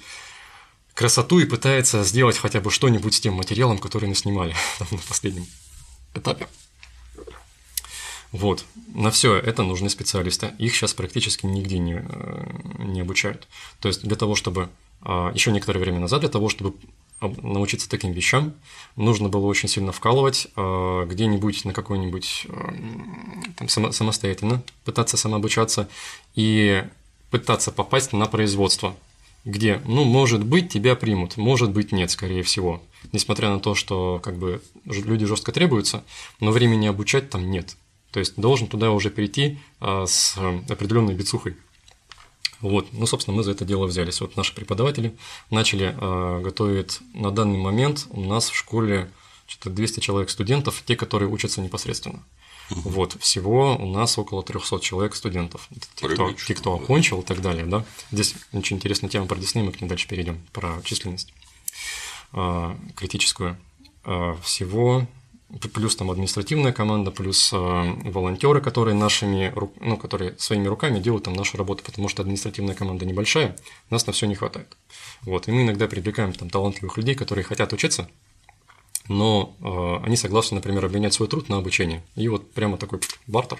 красоту 0.95 1.39
и 1.39 1.45
пытается 1.45 2.03
сделать 2.03 2.37
хотя 2.37 2.61
бы 2.61 2.73
что-нибудь 2.73 3.15
с 3.15 3.21
тем 3.21 3.35
материалом, 3.35 3.79
который 3.79 4.09
мы 4.09 4.17
снимали 4.17 4.55
на 4.91 4.99
последнем 5.09 5.47
этапе. 6.15 6.49
Вот. 8.33 8.65
На 8.95 9.11
все 9.11 9.37
это 9.37 9.63
нужны 9.63 9.89
специалисты. 9.89 10.53
Их 10.59 10.75
сейчас 10.75 10.95
практически 10.95 11.47
нигде 11.47 11.79
не, 11.79 12.05
э, 12.07 12.47
не 12.79 13.01
обучают. 13.01 13.49
То 13.81 13.89
есть 13.89 14.03
для 14.03 14.17
того, 14.17 14.35
чтобы 14.35 14.69
а, 15.03 15.31
еще 15.33 15.53
некоторое 15.53 15.81
время 15.81 16.01
назад, 16.01 16.21
для 16.21 16.29
того, 16.29 16.49
чтобы 16.49 16.75
научиться 17.21 17.89
таким 17.89 18.13
вещам, 18.13 18.55
нужно 18.97 19.29
было 19.29 19.47
очень 19.47 19.69
сильно 19.69 19.93
вкалывать 19.93 20.49
а, 20.57 21.05
где-нибудь 21.07 21.65
на 21.65 21.73
какой-нибудь 21.73 22.47
э, 22.49 22.73
там, 23.57 23.69
самостоятельно, 23.69 24.63
пытаться 24.85 25.17
самообучаться 25.17 25.89
и 26.35 26.85
пытаться 27.31 27.73
попасть 27.73 28.13
на 28.13 28.27
производство, 28.27 28.97
где, 29.45 29.81
ну, 29.85 30.05
может 30.05 30.45
быть, 30.45 30.73
тебя 30.73 30.97
примут, 30.97 31.37
может 31.37 31.71
быть, 31.71 31.93
нет, 31.93 32.11
скорее 32.11 32.43
всего. 32.43 32.83
Несмотря 33.13 33.51
на 33.51 33.61
то, 33.61 33.75
что 33.75 34.21
как 34.23 34.37
бы 34.37 34.63
люди 34.85 35.25
жестко 35.27 35.53
требуются, 35.53 36.05
но 36.41 36.51
времени 36.51 36.87
обучать 36.87 37.31
там 37.31 37.51
нет. 37.51 37.77
То 38.13 38.21
есть 38.21 38.35
должен 38.37 38.69
туда 38.69 38.91
уже 38.91 39.11
перейти 39.11 39.59
а, 39.81 40.07
с 40.07 40.37
определенной 40.69 41.15
бицухой. 41.15 41.57
Вот, 42.61 42.89
ну, 42.93 43.07
собственно, 43.07 43.37
мы 43.37 43.45
за 43.45 43.53
это 43.53 43.65
дело 43.65 43.87
взялись. 43.87 44.21
Вот 44.21 44.37
наши 44.37 44.55
преподаватели 44.55 45.17
начали 45.51 45.95
э, 45.97 46.41
готовить 46.41 46.99
на 47.15 47.31
данный 47.31 47.59
момент 47.59 48.09
у 48.11 48.21
нас 48.21 48.51
в 48.51 48.57
школе 48.57 49.11
что-то 49.47 49.71
200 49.71 50.01
человек 50.01 50.29
студентов, 50.29 50.83
те, 50.85 50.97
которые 50.97 51.29
учатся 51.29 51.61
непосредственно. 51.61 52.25
Угу. 52.71 52.91
Вот, 52.91 53.17
всего 53.21 53.77
у 53.77 53.87
нас 53.87 54.19
около 54.19 54.43
300 54.43 54.81
человек 54.81 55.15
студентов. 55.15 55.69
Те, 55.95 56.09
кто, 56.09 56.33
те, 56.33 56.55
кто 56.55 56.75
окончил 56.75 57.21
и 57.21 57.25
так 57.25 57.41
далее, 57.41 57.65
да. 57.65 57.85
Здесь 58.11 58.35
очень 58.53 58.77
интересная 58.77 59.09
тема 59.09 59.27
про 59.27 59.37
Дисней, 59.37 59.63
мы 59.63 59.73
к 59.73 59.81
ней 59.81 59.87
дальше 59.87 60.09
перейдем, 60.09 60.41
про 60.53 60.83
численность 60.83 61.33
э, 62.33 62.77
критическую. 62.97 63.57
Э, 64.05 64.35
всего 64.43 65.07
плюс 65.73 65.97
там 65.97 66.11
административная 66.11 66.73
команда, 66.73 67.11
плюс 67.11 67.53
э, 67.53 67.57
волонтеры, 67.57 68.61
которые 68.61 68.95
нашими, 68.95 69.53
ну, 69.81 69.97
которые 69.97 70.37
своими 70.39 70.69
руками 70.69 71.01
делают 71.01 71.25
там 71.25 71.35
нашу 71.35 71.57
работу, 71.57 71.83
потому 71.85 72.09
что 72.09 72.23
административная 72.23 72.75
команда 72.75 73.07
небольшая, 73.07 73.57
нас 73.91 74.07
на 74.07 74.13
все 74.13 74.27
не 74.27 74.35
хватает. 74.35 74.77
Вот, 75.23 75.49
и 75.49 75.53
мы 75.53 75.63
иногда 75.63 75.89
привлекаем 75.89 76.33
там 76.33 76.51
талантливых 76.51 76.97
людей, 76.99 77.15
которые 77.15 77.45
хотят 77.45 77.73
учиться, 77.73 78.09
но 79.09 79.57
э, 79.61 80.05
они 80.07 80.17
согласны, 80.17 80.57
например, 80.57 80.85
обменять 80.85 81.15
свой 81.15 81.29
труд 81.29 81.49
на 81.49 81.57
обучение. 81.57 82.03
И 82.15 82.29
вот 82.29 82.53
прямо 82.53 82.77
такой 82.77 83.01
бартер. 83.27 83.59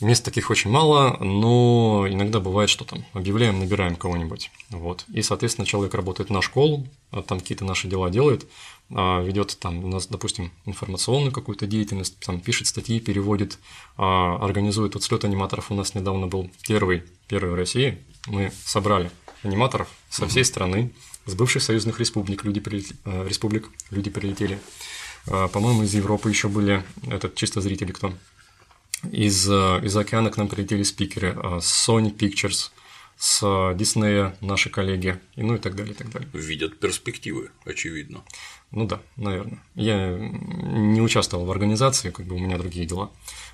Мест 0.00 0.22
таких 0.22 0.50
очень 0.50 0.70
мало, 0.70 1.16
но 1.20 2.06
иногда 2.06 2.38
бывает, 2.38 2.68
что 2.68 2.84
там 2.84 3.06
объявляем, 3.14 3.58
набираем 3.58 3.96
кого-нибудь. 3.96 4.50
Вот. 4.68 5.06
И, 5.08 5.22
соответственно, 5.22 5.66
человек 5.66 5.94
работает 5.94 6.28
на 6.28 6.42
школу, 6.42 6.86
а 7.10 7.22
там 7.22 7.40
какие-то 7.40 7.64
наши 7.64 7.88
дела 7.88 8.10
делает, 8.10 8.46
ведет 8.88 9.58
там 9.58 9.84
у 9.84 9.88
нас, 9.88 10.06
допустим, 10.06 10.52
информационную 10.64 11.32
какую-то 11.32 11.66
деятельность, 11.66 12.18
там 12.20 12.40
пишет 12.40 12.68
статьи, 12.68 13.00
переводит, 13.00 13.58
а, 13.96 14.36
организует 14.44 14.94
вот 14.94 15.02
слет 15.02 15.24
аниматоров. 15.24 15.70
У 15.70 15.74
нас 15.74 15.94
недавно 15.94 16.28
был 16.28 16.50
первый, 16.62 17.02
первый 17.26 17.50
в 17.50 17.54
России. 17.54 17.98
Мы 18.26 18.52
собрали 18.64 19.10
аниматоров 19.42 19.88
со 20.08 20.26
всей 20.28 20.44
страны, 20.44 20.92
с 21.24 21.34
бывших 21.34 21.62
союзных 21.62 21.98
республик 21.98 22.44
люди, 22.44 22.60
прилетели, 22.60 22.96
республик 23.04 23.70
люди 23.90 24.10
прилетели. 24.10 24.58
А, 25.26 25.48
По-моему, 25.48 25.82
из 25.82 25.94
Европы 25.94 26.28
еще 26.28 26.48
были, 26.48 26.84
это 27.08 27.30
чисто 27.34 27.60
зрители 27.60 27.92
кто. 27.92 28.14
Из, 29.12 29.48
э, 29.48 29.80
из 29.84 29.96
океана 29.96 30.30
к 30.30 30.36
нам 30.36 30.48
прилетели 30.48 30.82
спикеры 30.82 31.36
а, 31.36 31.60
с 31.60 31.88
Sony 31.88 32.16
Pictures, 32.16 32.70
с 33.18 33.42
Disney 33.42 34.34
наши 34.40 34.70
коллеги, 34.70 35.18
и 35.36 35.42
ну 35.42 35.54
и 35.54 35.58
так 35.58 35.74
далее, 35.74 35.94
и 35.94 35.96
так 35.96 36.10
далее. 36.10 36.28
Видят 36.32 36.78
перспективы, 36.78 37.50
очевидно. 37.64 38.22
Ну 38.72 38.86
да, 38.86 39.00
наверное. 39.16 39.62
Я 39.74 40.16
не 40.18 41.00
участвовал 41.00 41.46
в 41.46 41.50
организации, 41.50 42.10
как 42.10 42.26
бы 42.26 42.36
у 42.36 42.38
меня 42.38 42.58
другие 42.58 42.86
дела. 42.86 43.10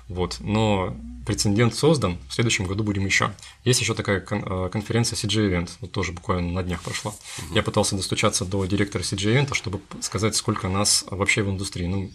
Вот. 0.09 0.37
Но 0.39 0.95
прецедент 1.25 1.75
создан, 1.75 2.17
в 2.27 2.33
следующем 2.33 2.65
году 2.65 2.83
будем 2.83 3.05
еще. 3.05 3.31
Есть 3.63 3.79
еще 3.79 3.93
такая 3.93 4.19
кон- 4.19 4.43
э, 4.45 4.69
конференция 4.69 5.15
CG 5.15 5.49
Event, 5.49 5.69
вот 5.79 5.91
тоже 5.91 6.11
буквально 6.11 6.51
на 6.51 6.63
днях 6.63 6.81
прошла. 6.81 7.13
Я 7.53 7.63
пытался 7.63 7.95
достучаться 7.95 8.43
до 8.43 8.65
директора 8.65 9.03
CG 9.03 9.33
Event, 9.33 9.53
чтобы 9.53 9.79
сказать, 10.01 10.35
сколько 10.35 10.67
нас 10.67 11.05
вообще 11.09 11.43
в 11.43 11.49
индустрии. 11.49 11.87
Ну, 11.87 12.11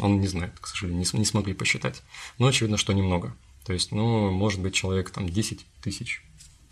он 0.00 0.20
не 0.20 0.26
знает, 0.26 0.52
к 0.60 0.66
сожалению, 0.66 1.06
не, 1.10 1.18
не 1.18 1.24
смогли 1.24 1.54
посчитать. 1.54 2.02
Но 2.38 2.46
очевидно, 2.46 2.76
что 2.76 2.92
немного. 2.92 3.34
То 3.64 3.72
есть, 3.72 3.92
ну, 3.92 4.30
может 4.30 4.60
быть, 4.60 4.74
человек 4.74 5.10
там 5.10 5.28
10 5.28 5.64
тысяч, 5.82 6.22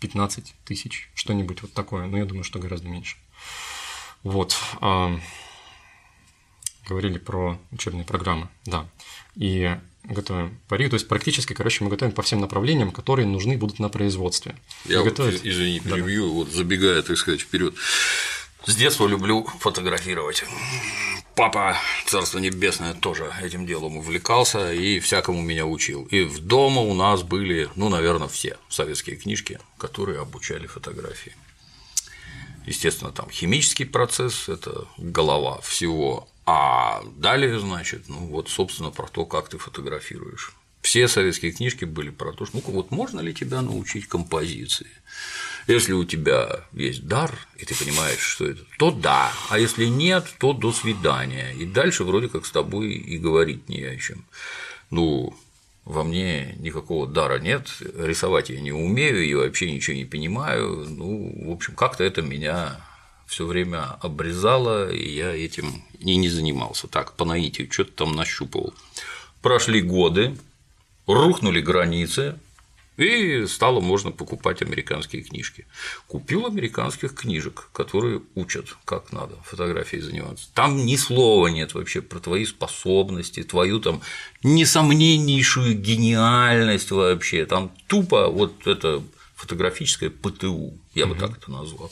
15 0.01 0.53
тысяч, 0.65 1.09
что-нибудь 1.15 1.61
вот 1.61 1.73
такое. 1.73 2.05
Но 2.05 2.17
я 2.17 2.25
думаю, 2.25 2.43
что 2.43 2.59
гораздо 2.59 2.89
меньше. 2.89 3.17
Вот. 4.23 4.55
Говорили 6.89 7.17
про 7.17 7.59
учебные 7.71 8.03
программы, 8.03 8.49
да. 8.65 8.87
И 9.35 9.77
готовим 10.03 10.57
пари. 10.67 10.89
То 10.89 10.95
есть 10.95 11.07
практически, 11.07 11.53
короче, 11.53 11.83
мы 11.83 11.89
готовим 11.89 12.11
по 12.11 12.21
всем 12.21 12.39
направлениям, 12.41 12.91
которые 12.91 13.27
нужны 13.27 13.57
будут 13.57 13.79
на 13.79 13.89
производстве. 13.89 14.55
Я 14.85 15.01
вот, 15.01 15.19
извини, 15.19 15.79
перебью, 15.79 16.31
вот 16.33 16.49
забегая, 16.49 17.01
так 17.01 17.17
сказать, 17.17 17.41
вперед. 17.41 17.75
С 18.65 18.75
детства 18.75 19.07
люблю 19.07 19.45
фотографировать. 19.59 20.43
Папа, 21.35 21.77
царство 22.05 22.39
небесное, 22.39 22.93
тоже 22.93 23.31
этим 23.41 23.65
делом 23.65 23.97
увлекался 23.97 24.73
и 24.73 24.99
всякому 24.99 25.41
меня 25.41 25.65
учил. 25.65 26.05
И 26.11 26.23
в 26.23 26.39
дома 26.39 26.81
у 26.81 26.93
нас 26.93 27.23
были, 27.23 27.69
ну, 27.75 27.87
наверное, 27.87 28.27
все 28.27 28.57
советские 28.67 29.15
книжки, 29.15 29.59
которые 29.77 30.19
обучали 30.19 30.67
фотографии. 30.67 31.33
Естественно, 32.65 33.11
там 33.11 33.29
химический 33.31 33.85
процесс– 33.85 34.47
это 34.49 34.85
голова 34.97 35.61
всего, 35.61 36.28
а 36.51 37.03
далее, 37.15 37.59
значит, 37.59 38.09
ну 38.09 38.25
вот, 38.25 38.49
собственно, 38.49 38.89
про 38.89 39.07
то, 39.07 39.23
как 39.27 39.49
ты 39.49 39.59
фотографируешь. 39.59 40.53
Все 40.81 41.07
советские 41.07 41.51
книжки 41.51 41.85
были 41.85 42.09
про 42.09 42.33
то, 42.33 42.47
что 42.47 42.57
ну 42.57 42.73
вот 42.73 42.89
можно 42.89 43.19
ли 43.19 43.35
тебя 43.35 43.61
научить 43.61 44.07
композиции. 44.07 44.87
Если 45.67 45.93
у 45.93 46.05
тебя 46.05 46.61
есть 46.73 47.05
дар, 47.05 47.37
и 47.55 47.65
ты 47.65 47.75
понимаешь, 47.75 48.21
что 48.21 48.47
это, 48.47 48.61
то 48.79 48.89
да, 48.89 49.31
а 49.49 49.59
если 49.59 49.85
нет, 49.85 50.25
то 50.39 50.53
до 50.53 50.71
свидания. 50.71 51.53
И 51.53 51.67
дальше 51.67 52.03
вроде 52.03 52.29
как 52.29 52.47
с 52.47 52.51
тобой 52.51 52.93
и 52.93 53.19
говорить 53.19 53.69
не 53.69 53.83
о 53.83 53.95
чем. 53.97 54.25
Ну, 54.89 55.37
во 55.85 56.03
мне 56.03 56.55
никакого 56.57 57.05
дара 57.05 57.37
нет, 57.37 57.67
рисовать 57.95 58.49
я 58.49 58.59
не 58.59 58.71
умею 58.71 59.23
и 59.23 59.35
вообще 59.35 59.71
ничего 59.71 59.95
не 59.95 60.05
понимаю. 60.05 60.87
Ну, 60.89 61.45
в 61.45 61.51
общем, 61.51 61.75
как-то 61.75 62.03
это 62.03 62.23
меня 62.23 62.79
все 63.29 63.45
время 63.45 63.83
обрезало, 64.01 64.91
и 64.91 65.07
я 65.07 65.29
этим 65.35 65.83
и 65.99 66.15
не 66.15 66.29
занимался. 66.29 66.87
Так, 66.87 67.13
по 67.13 67.25
наитию, 67.25 67.71
что-то 67.71 67.91
там 67.91 68.15
нащупывал. 68.15 68.73
Прошли 69.43 69.81
годы, 69.81 70.35
рухнули 71.05 71.61
границы, 71.61 72.39
и 72.97 73.45
стало 73.45 73.81
можно 73.81 74.11
покупать 74.11 74.63
американские 74.63 75.21
книжки. 75.21 75.67
Купил 76.07 76.47
американских 76.47 77.13
книжек, 77.13 77.69
которые 77.71 78.21
учат, 78.33 78.75
как 78.83 79.13
надо 79.13 79.35
фотографией 79.43 80.01
заниматься. 80.01 80.49
Там 80.55 80.83
ни 80.85 80.95
слова 80.95 81.47
нет 81.47 81.75
вообще 81.75 82.01
про 82.01 82.19
твои 82.19 82.45
способности, 82.45 83.43
твою 83.43 83.79
там 83.79 84.01
несомненнейшую 84.41 85.75
гениальность 85.75 86.89
вообще. 86.89 87.45
Там 87.45 87.71
тупо 87.87 88.27
вот 88.27 88.65
это 88.65 89.03
фотографическое 89.35 90.09
ПТУ, 90.09 90.73
я 90.95 91.05
бы 91.05 91.15
так 91.15 91.37
это 91.37 91.51
назвал. 91.51 91.91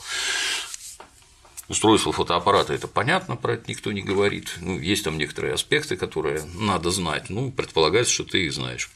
Устройство 1.70 2.14
фотоаппарата 2.14 2.74
это 2.74 2.88
понятно, 2.88 3.36
про 3.36 3.54
это 3.54 3.70
никто 3.70 3.92
не 3.92 4.02
говорит. 4.02 4.56
Ну, 4.62 4.80
есть 4.80 5.04
там 5.04 5.18
некоторые 5.18 5.54
аспекты, 5.54 5.98
которые 5.98 6.44
надо 6.56 6.92
знать. 6.92 7.30
Ну, 7.30 7.52
предполагается, 7.52 8.14
что 8.14 8.24
ты 8.24 8.46
их 8.46 8.54
знаешь. 8.54 8.90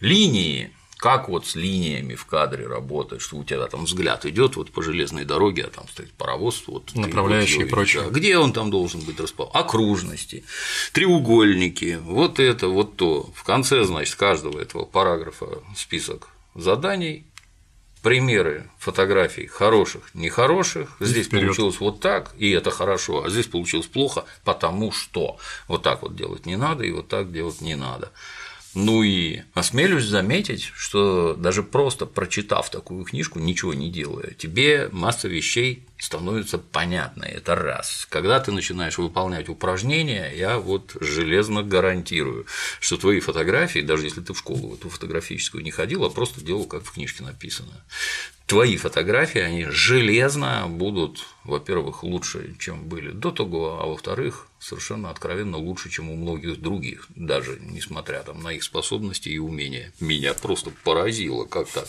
Линии, 0.00 0.72
как 0.96 1.28
вот 1.28 1.46
с 1.46 1.54
линиями 1.54 2.14
в 2.14 2.26
кадре 2.26 2.66
работать, 2.66 3.20
что 3.20 3.36
у 3.36 3.44
тебя 3.44 3.66
там 3.66 3.84
взгляд 3.84 4.26
идет 4.26 4.56
вот 4.56 4.72
по 4.72 4.82
железной 4.82 5.24
дороге, 5.24 5.64
а 5.64 5.70
там 5.70 5.86
стоит 5.88 6.12
паровоз, 6.14 6.64
вот 6.66 6.90
вот 7.60 7.66
и 7.66 7.70
прочее. 7.70 8.02
да. 8.02 8.10
Где 8.10 8.38
он 8.38 8.52
там 8.52 8.70
должен 8.70 9.00
быть 9.02 9.20
расположен? 9.20 9.56
Окружности, 9.56 10.44
треугольники, 10.92 11.98
вот 12.02 12.40
это, 12.40 12.68
вот 12.68 12.96
то. 12.96 13.30
В 13.34 13.44
конце, 13.44 13.84
значит, 13.84 14.16
каждого 14.16 14.58
этого 14.58 14.86
параграфа 14.86 15.62
список 15.76 16.30
заданий, 16.54 17.26
примеры 18.04 18.68
фотографий 18.78 19.46
хороших, 19.46 20.14
нехороших. 20.14 20.90
Здесь 21.00 21.26
вперёд. 21.26 21.46
получилось 21.46 21.80
вот 21.80 22.00
так, 22.00 22.34
и 22.36 22.50
это 22.50 22.70
хорошо, 22.70 23.24
а 23.24 23.30
здесь 23.30 23.46
получилось 23.46 23.86
плохо, 23.86 24.26
потому 24.44 24.92
что 24.92 25.38
вот 25.68 25.82
так 25.82 26.02
вот 26.02 26.14
делать 26.14 26.44
не 26.44 26.56
надо, 26.56 26.84
и 26.84 26.92
вот 26.92 27.08
так 27.08 27.32
делать 27.32 27.62
не 27.62 27.76
надо. 27.76 28.12
Ну 28.74 29.04
и 29.04 29.42
осмелюсь 29.54 30.04
заметить, 30.04 30.72
что 30.74 31.34
даже 31.34 31.62
просто 31.62 32.06
прочитав 32.06 32.70
такую 32.70 33.04
книжку, 33.04 33.38
ничего 33.38 33.72
не 33.72 33.88
делая, 33.88 34.32
тебе 34.32 34.88
масса 34.90 35.28
вещей 35.28 35.86
становится 35.96 36.58
понятной. 36.58 37.28
Это 37.28 37.54
раз. 37.54 38.06
Когда 38.10 38.40
ты 38.40 38.50
начинаешь 38.50 38.98
выполнять 38.98 39.48
упражнения, 39.48 40.30
я 40.34 40.58
вот 40.58 40.96
железно 41.00 41.62
гарантирую, 41.62 42.46
что 42.80 42.96
твои 42.96 43.20
фотографии, 43.20 43.78
даже 43.78 44.04
если 44.06 44.20
ты 44.20 44.34
в 44.34 44.38
школу 44.38 44.74
эту 44.74 44.88
фотографическую 44.88 45.62
не 45.62 45.70
ходил, 45.70 46.04
а 46.04 46.10
просто 46.10 46.44
делал, 46.44 46.64
как 46.64 46.84
в 46.84 46.92
книжке 46.92 47.22
написано, 47.22 47.84
твои 48.46 48.76
фотографии, 48.76 49.40
они 49.40 49.66
железно 49.66 50.66
будут, 50.68 51.24
во-первых, 51.44 52.02
лучше, 52.02 52.56
чем 52.58 52.84
были 52.84 53.10
до 53.10 53.30
того, 53.30 53.80
а 53.80 53.86
во-вторых, 53.86 54.48
совершенно 54.64 55.10
откровенно 55.10 55.58
лучше, 55.58 55.90
чем 55.90 56.10
у 56.10 56.16
многих 56.16 56.60
других, 56.60 57.06
даже 57.14 57.58
несмотря 57.60 58.22
там, 58.22 58.42
на 58.42 58.52
их 58.52 58.62
способности 58.62 59.28
и 59.28 59.38
умения. 59.38 59.92
Меня 60.00 60.32
просто 60.32 60.70
поразило, 60.84 61.44
как 61.44 61.68
так. 61.68 61.86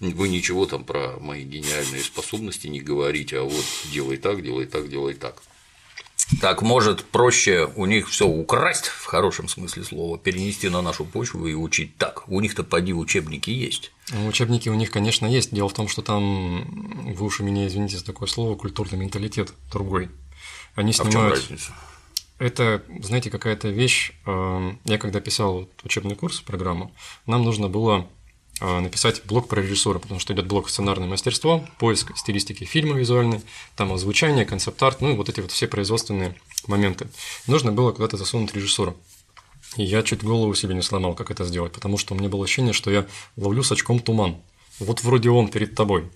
Вы 0.00 0.28
ничего 0.28 0.66
там 0.66 0.84
про 0.84 1.16
мои 1.18 1.44
гениальные 1.44 2.02
способности 2.02 2.66
не 2.66 2.80
говорите, 2.80 3.38
а 3.38 3.42
вот 3.42 3.64
делай 3.90 4.18
так, 4.18 4.42
делай 4.42 4.66
так, 4.66 4.90
делай 4.90 5.14
так. 5.14 5.42
Так, 6.40 6.62
может, 6.62 7.04
проще 7.06 7.68
у 7.74 7.86
них 7.86 8.08
все 8.08 8.26
украсть, 8.28 8.86
в 8.86 9.06
хорошем 9.06 9.48
смысле 9.48 9.82
слова, 9.82 10.16
перенести 10.18 10.68
на 10.68 10.80
нашу 10.82 11.04
почву 11.04 11.46
и 11.46 11.54
учить 11.54 11.96
так. 11.96 12.28
У 12.28 12.40
них-то 12.40 12.62
поди 12.62 12.92
учебники 12.92 13.50
есть. 13.50 13.90
Ну, 14.12 14.28
Учебники 14.28 14.68
у 14.68 14.74
них, 14.74 14.90
конечно, 14.90 15.26
есть. 15.26 15.52
Дело 15.52 15.68
в 15.68 15.74
том, 15.74 15.88
что 15.88 16.02
там, 16.02 17.12
вы 17.14 17.26
уж 17.26 17.40
у 17.40 17.44
меня 17.44 17.66
извините 17.66 17.96
за 17.96 18.04
такое 18.04 18.28
слово, 18.28 18.54
культурный 18.54 18.98
менталитет 18.98 19.52
другой. 19.72 20.08
Они 20.76 20.90
А 20.92 20.94
в 20.94 20.96
чем 20.98 21.10
снимают. 21.10 21.34
разница? 21.34 21.72
Это, 22.40 22.82
знаете, 23.02 23.28
какая-то 23.28 23.68
вещь. 23.68 24.12
э, 24.26 24.72
Я 24.86 24.96
когда 24.96 25.20
писал 25.20 25.68
учебный 25.84 26.16
курс, 26.16 26.40
программу, 26.40 26.90
нам 27.26 27.44
нужно 27.44 27.68
было 27.68 28.08
э, 28.62 28.80
написать 28.80 29.22
блок 29.26 29.46
про 29.46 29.60
режиссуру, 29.60 30.00
потому 30.00 30.18
что 30.20 30.32
идет 30.32 30.46
блок 30.46 30.70
сценарное 30.70 31.06
мастерство, 31.06 31.62
поиск 31.78 32.16
стилистики 32.16 32.64
фильма 32.64 32.96
визуальной, 32.96 33.42
там 33.76 33.92
озвучание, 33.92 34.46
концепт-арт, 34.46 35.02
ну 35.02 35.12
и 35.12 35.16
вот 35.16 35.28
эти 35.28 35.40
вот 35.40 35.50
все 35.50 35.68
производственные 35.68 36.34
моменты. 36.66 37.08
Нужно 37.46 37.72
было 37.72 37.92
куда-то 37.92 38.16
засунуть 38.16 38.54
режиссуру. 38.54 38.96
И 39.76 39.82
я 39.84 40.02
чуть 40.02 40.24
голову 40.24 40.54
себе 40.54 40.74
не 40.74 40.82
сломал, 40.82 41.14
как 41.14 41.30
это 41.30 41.44
сделать, 41.44 41.72
потому 41.72 41.98
что 41.98 42.14
у 42.14 42.18
меня 42.18 42.30
было 42.30 42.44
ощущение, 42.44 42.72
что 42.72 42.90
я 42.90 43.06
ловлю 43.36 43.62
с 43.62 43.70
очком 43.70 44.00
туман. 44.00 44.36
Вот 44.78 45.02
вроде 45.02 45.28
он 45.28 45.48
перед 45.48 45.74
тобой. 45.74 46.10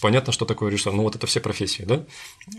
Понятно, 0.00 0.32
что 0.32 0.44
такое 0.46 0.70
режиссер. 0.70 0.92
Ну, 0.92 1.02
вот 1.02 1.16
это 1.16 1.26
все 1.26 1.40
профессии, 1.40 1.82
да? 1.82 2.04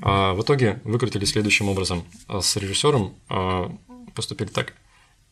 А 0.02 0.34
в 0.34 0.42
итоге 0.44 0.80
выкрутили 0.84 1.26
следующим 1.26 1.70
образом. 1.70 2.04
А 2.28 2.42
С 2.42 2.56
режиссером 2.56 3.16
а, 3.30 3.76
поступили 4.14 4.50
так. 4.50 4.74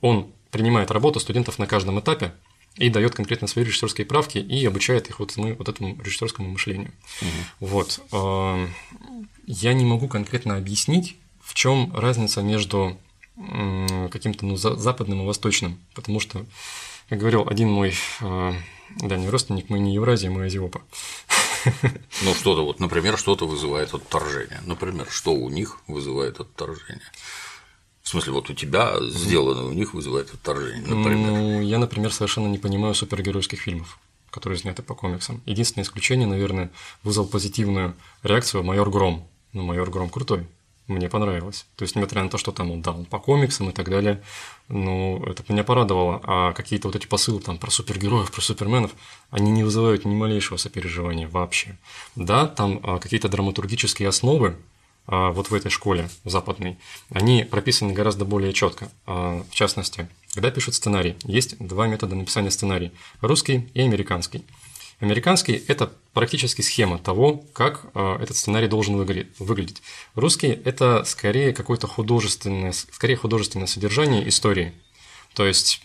Он 0.01 0.31
принимает 0.51 0.89
работу 0.91 1.19
студентов 1.19 1.59
на 1.59 1.67
каждом 1.67 1.99
этапе 1.99 2.33
и 2.77 2.89
дает 2.89 3.13
конкретно 3.13 3.47
свои 3.47 3.65
режиссерские 3.65 4.05
правки 4.07 4.37
и 4.39 4.65
обучает 4.65 5.09
их 5.09 5.19
вот, 5.19 5.35
мы- 5.37 5.53
вот 5.53 5.69
этому 5.69 5.95
режиссерскому 6.01 6.49
мышлению. 6.49 6.91
Вот. 7.59 7.99
А, 8.11 8.67
Я 9.45 9.73
не 9.73 9.85
могу 9.85 10.07
конкретно 10.07 10.55
объяснить, 10.57 11.15
в 11.41 11.53
чем 11.53 11.91
разница 11.95 12.41
между 12.41 12.97
каким-то 14.11 14.45
ну, 14.45 14.55
за- 14.57 14.75
западным 14.75 15.21
и 15.21 15.25
восточным, 15.25 15.79
потому 15.95 16.19
что, 16.19 16.45
как 17.07 17.19
говорил 17.19 17.47
один 17.47 17.69
мой 17.71 17.93
дальний 18.99 19.29
родственник, 19.29 19.69
мы 19.69 19.79
не 19.79 19.93
Евразия, 19.93 20.29
мы 20.29 20.45
Азиопа. 20.45 20.81
Ну, 22.23 22.33
что-то 22.33 22.65
вот, 22.65 22.79
например, 22.79 23.17
что-то 23.17 23.47
вызывает 23.47 23.93
отторжение. 23.93 24.61
Например, 24.65 25.07
что 25.09 25.33
у 25.33 25.49
них 25.49 25.79
вызывает 25.87 26.39
отторжение? 26.39 27.11
В 28.01 28.09
смысле, 28.09 28.33
вот 28.33 28.49
у 28.49 28.53
тебя 28.53 28.95
сделано, 29.01 29.65
у 29.65 29.71
них 29.71 29.93
вызывает 29.93 30.33
отторжение, 30.33 30.87
например. 30.87 31.31
Ну, 31.31 31.61
я, 31.61 31.77
например, 31.77 32.11
совершенно 32.11 32.47
не 32.47 32.57
понимаю 32.57 32.95
супергеройских 32.95 33.59
фильмов, 33.61 33.99
которые 34.31 34.57
сняты 34.57 34.81
по 34.81 34.95
комиксам. 34.95 35.41
Единственное 35.45 35.85
исключение, 35.85 36.27
наверное, 36.27 36.71
вызвал 37.03 37.27
позитивную 37.27 37.95
реакцию 38.23 38.63
«Майор 38.63 38.89
Гром». 38.89 39.27
Ну, 39.53 39.63
«Майор 39.63 39.89
Гром» 39.89 40.09
крутой. 40.09 40.47
Мне 40.89 41.09
понравилось. 41.09 41.65
То 41.75 41.83
есть, 41.83 41.95
несмотря 41.95 42.23
на 42.23 42.29
то, 42.29 42.37
что 42.37 42.51
там, 42.51 42.71
он 42.71 43.05
по 43.05 43.19
комиксам 43.19 43.69
и 43.69 43.73
так 43.73 43.89
далее, 43.89 44.21
ну, 44.67 45.23
это 45.23 45.43
меня 45.47 45.63
порадовало. 45.63 46.21
А 46.23 46.53
какие-то 46.53 46.87
вот 46.87 46.95
эти 46.95 47.05
посылы 47.05 47.41
там 47.41 47.57
про 47.57 47.71
супергероев, 47.71 48.31
про 48.31 48.41
суперменов, 48.41 48.91
они 49.29 49.51
не 49.51 49.63
вызывают 49.63 50.05
ни 50.05 50.15
малейшего 50.15 50.57
сопереживания 50.57 51.27
вообще. 51.27 51.77
Да, 52.15 52.47
там 52.47 52.79
а, 52.83 52.99
какие-то 52.99 53.29
драматургические 53.29 54.09
основы, 54.09 54.55
а, 55.11 55.31
вот 55.31 55.49
в 55.49 55.53
этой 55.55 55.71
школе 55.71 56.09
западной, 56.23 56.77
они 57.11 57.43
прописаны 57.43 57.93
гораздо 57.93 58.25
более 58.25 58.53
четко. 58.53 58.89
А, 59.07 59.43
в 59.49 59.55
частности, 59.55 60.07
когда 60.33 60.51
пишут 60.51 60.75
сценарий, 60.75 61.15
есть 61.23 61.57
два 61.59 61.87
метода 61.87 62.15
написания 62.15 62.51
сценария– 62.51 62.91
русский 63.21 63.69
и 63.73 63.81
американский. 63.81 64.43
Американский– 64.99 65.63
это 65.67 65.91
практически 66.13 66.61
схема 66.61 66.97
того, 66.97 67.43
как 67.53 67.85
э, 67.93 68.17
этот 68.21 68.35
сценарий 68.35 68.67
должен 68.67 68.97
выглядеть. 68.97 69.81
Русский– 70.15 70.47
это 70.65 71.03
скорее 71.05 71.53
какое-то 71.53 71.87
художественное, 71.87 72.73
скорее 72.73 73.15
художественное 73.15 73.67
содержание 73.67 74.27
истории. 74.27 74.73
То 75.33 75.45
есть 75.45 75.81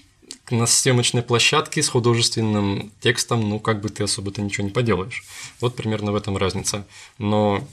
на 0.51 0.67
съемочной 0.67 1.23
площадке 1.23 1.83
с 1.83 1.89
художественным 1.89 2.91
текстом, 3.01 3.49
ну, 3.49 3.61
как 3.61 3.81
бы 3.81 3.89
ты 3.89 4.03
особо-то 4.03 4.43
ничего 4.43 4.67
не 4.67 4.73
поделаешь. 4.73 5.25
Вот 5.61 5.77
примерно 5.77 6.11
в 6.11 6.17
этом 6.17 6.37
разница. 6.37 6.87
Но 7.19 7.67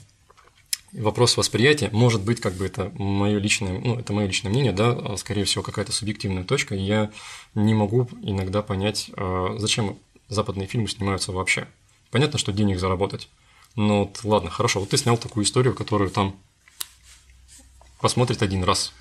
вопрос 0.92 1.36
восприятия 1.36 1.90
может 1.92 2.22
быть 2.22 2.40
как 2.40 2.54
бы 2.54 2.66
это 2.66 2.92
мое 2.94 3.38
личное, 3.38 3.80
ну, 3.80 3.98
это 3.98 4.12
мое 4.12 4.26
личное 4.26 4.50
мнение, 4.50 4.72
да, 4.72 4.90
а, 4.90 5.16
скорее 5.16 5.44
всего 5.44 5.62
какая-то 5.62 5.92
субъективная 5.92 6.44
точка, 6.44 6.74
я 6.74 7.10
не 7.54 7.74
могу 7.74 8.08
иногда 8.22 8.62
понять, 8.62 9.10
а, 9.16 9.56
зачем 9.58 9.98
западные 10.32 10.66
фильмы 10.66 10.88
снимаются 10.88 11.32
вообще. 11.32 11.68
Понятно, 12.10 12.38
что 12.38 12.52
денег 12.52 12.78
заработать. 12.78 13.28
Но 13.76 14.04
вот, 14.04 14.20
ладно, 14.24 14.50
хорошо, 14.50 14.80
вот 14.80 14.90
ты 14.90 14.96
снял 14.96 15.16
такую 15.16 15.44
историю, 15.44 15.74
которую 15.74 16.10
там 16.10 16.36
посмотрят 18.00 18.42
один 18.42 18.64
раз. 18.64 18.92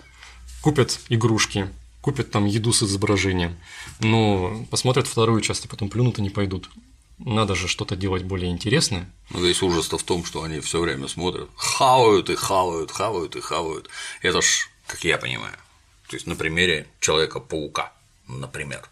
Купят 0.61 0.99
игрушки, 1.09 1.69
купят 2.01 2.31
там 2.31 2.45
еду 2.45 2.71
с 2.71 2.83
изображением, 2.83 3.57
но 3.99 4.65
посмотрят 4.69 5.07
вторую 5.07 5.41
часть, 5.41 5.65
и 5.65 5.67
потом 5.67 5.89
плюнут 5.89 6.19
и 6.19 6.21
не 6.21 6.29
пойдут. 6.29 6.69
Надо 7.17 7.53
же 7.55 7.67
что-то 7.67 7.95
делать 7.95 8.23
более 8.23 8.49
интересное. 8.51 9.11
Ну, 9.29 9.43
весь 9.43 9.61
ужас-то 9.61 9.97
в 9.97 10.03
том, 10.03 10.25
что 10.25 10.43
они 10.43 10.59
все 10.59 10.79
время 10.79 11.07
смотрят, 11.07 11.49
хавают 11.55 12.29
и 12.29 12.35
хавают, 12.35 12.91
хавают 12.91 13.35
и 13.35 13.41
хавают. 13.41 13.89
Это 14.21 14.41
ж, 14.41 14.69
как 14.87 15.03
я 15.03 15.17
понимаю, 15.17 15.57
то 16.07 16.15
есть 16.15 16.27
на 16.27 16.35
примере 16.35 16.87
Человека-паука, 16.99 17.91
например. 18.27 18.89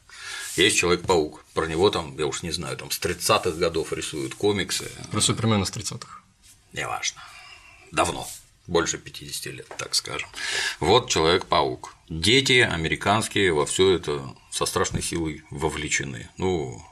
Есть 0.59 0.77
Человек-паук, 0.77 1.45
про 1.53 1.67
него 1.67 1.89
там, 1.89 2.17
я 2.17 2.27
уж 2.27 2.43
не 2.43 2.51
знаю, 2.51 2.75
там 2.75 2.91
с 2.91 2.99
30-х 2.99 3.51
годов 3.51 3.93
рисуют 3.93 4.35
комиксы. 4.35 4.91
Про 5.09 5.21
Супермена 5.21 5.63
с 5.63 5.71
30-х. 5.71 6.19
Неважно. 6.73 7.21
Давно. 7.93 8.27
Больше 8.67 8.97
50 8.97 9.53
лет, 9.53 9.67
так 9.77 9.95
скажем. 9.95 10.27
Вот 10.81 11.09
Человек-паук. 11.09 11.95
Дети 12.09 12.59
американские 12.59 13.53
во 13.53 13.65
все 13.65 13.91
это 13.91 14.35
со 14.51 14.65
страшной 14.65 15.01
силой 15.01 15.43
вовлечены. 15.49 16.29
Ну, 16.35 16.85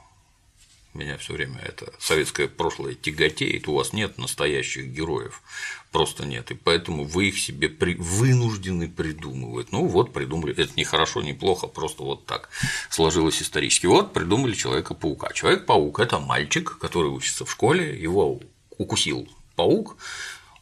меня 0.94 1.16
все 1.18 1.34
время 1.34 1.60
это 1.60 1.92
советское 1.98 2.48
прошлое 2.48 2.94
тяготеет, 2.94 3.68
у 3.68 3.74
вас 3.74 3.92
нет 3.92 4.18
настоящих 4.18 4.86
героев, 4.86 5.42
просто 5.90 6.26
нет, 6.26 6.50
и 6.50 6.54
поэтому 6.54 7.04
вы 7.04 7.28
их 7.28 7.38
себе 7.38 7.68
при... 7.68 7.94
вынуждены 7.94 8.88
придумывать. 8.88 9.72
Ну 9.72 9.86
вот 9.86 10.12
придумали, 10.12 10.54
это 10.56 10.72
не 10.76 10.84
хорошо, 10.84 11.22
не 11.22 11.34
плохо, 11.34 11.66
просто 11.66 12.02
вот 12.02 12.26
так 12.26 12.48
сложилось 12.90 13.42
исторически. 13.42 13.86
Вот 13.86 14.12
придумали 14.12 14.54
Человека-паука. 14.54 15.32
Человек-паук– 15.32 16.00
это 16.00 16.18
мальчик, 16.18 16.78
который 16.78 17.10
учится 17.10 17.44
в 17.44 17.50
школе, 17.50 18.00
его 18.00 18.40
укусил 18.76 19.28
паук, 19.56 19.96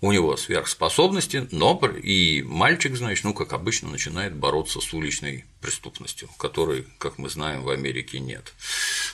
у 0.06 0.12
него 0.12 0.36
сверхспособности, 0.36 1.48
но 1.50 1.80
и 2.02 2.42
мальчик, 2.42 2.96
значит, 2.96 3.24
ну, 3.24 3.34
как 3.34 3.52
обычно, 3.52 3.90
начинает 3.90 4.34
бороться 4.34 4.80
с 4.80 4.94
уличной 4.94 5.44
преступностью, 5.60 6.28
которой, 6.38 6.86
как 6.98 7.18
мы 7.18 7.28
знаем, 7.28 7.62
в 7.62 7.70
Америке 7.70 8.20
нет. 8.20 8.54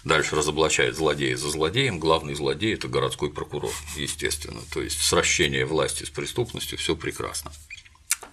Дальше 0.04 0.36
разоблачает 0.36 0.96
злодея 0.96 1.36
за 1.36 1.50
злодеем, 1.50 1.98
главный 1.98 2.34
злодей– 2.34 2.74
это 2.74 2.88
городской 2.88 3.30
прокурор, 3.30 3.72
естественно, 3.96 4.60
то 4.72 4.82
есть 4.82 5.00
сращение 5.00 5.64
власти 5.64 6.04
с 6.04 6.10
преступностью, 6.10 6.78
все 6.78 6.94
прекрасно. 6.94 7.52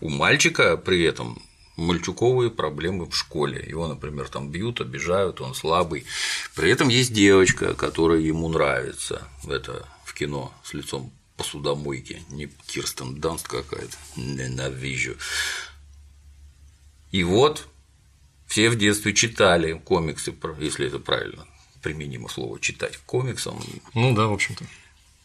У 0.01 0.09
мальчика 0.09 0.77
при 0.77 1.03
этом 1.03 1.41
мальчуковые 1.77 2.51
проблемы 2.51 3.05
в 3.05 3.15
школе. 3.15 3.63
Его, 3.65 3.87
например, 3.87 4.27
там 4.27 4.49
бьют, 4.49 4.81
обижают, 4.81 5.41
он 5.41 5.55
слабый. 5.55 6.05
При 6.55 6.69
этом 6.69 6.89
есть 6.89 7.13
девочка, 7.13 7.73
которая 7.73 8.19
ему 8.19 8.49
нравится. 8.49 9.27
Это 9.47 9.87
в 10.03 10.13
кино 10.13 10.53
с 10.63 10.73
лицом 10.73 11.11
посудомойки, 11.39 12.21
не 12.29 12.47
Кирстен 12.67 13.15
Данст 13.21 13.47
какая-то, 13.47 13.95
ненавижу. 14.17 15.15
И 17.11 17.23
вот 17.23 17.69
все 18.45 18.69
в 18.69 18.77
детстве 18.77 19.13
читали 19.13 19.73
комиксы, 19.73 20.35
если 20.59 20.87
это 20.87 20.99
правильно 20.99 21.47
применимо 21.81 22.27
слово 22.27 22.59
читать 22.59 22.97
к 22.97 23.03
комиксам. 23.05 23.63
Ну 23.93 24.13
да, 24.13 24.27
в 24.27 24.33
общем-то. 24.33 24.65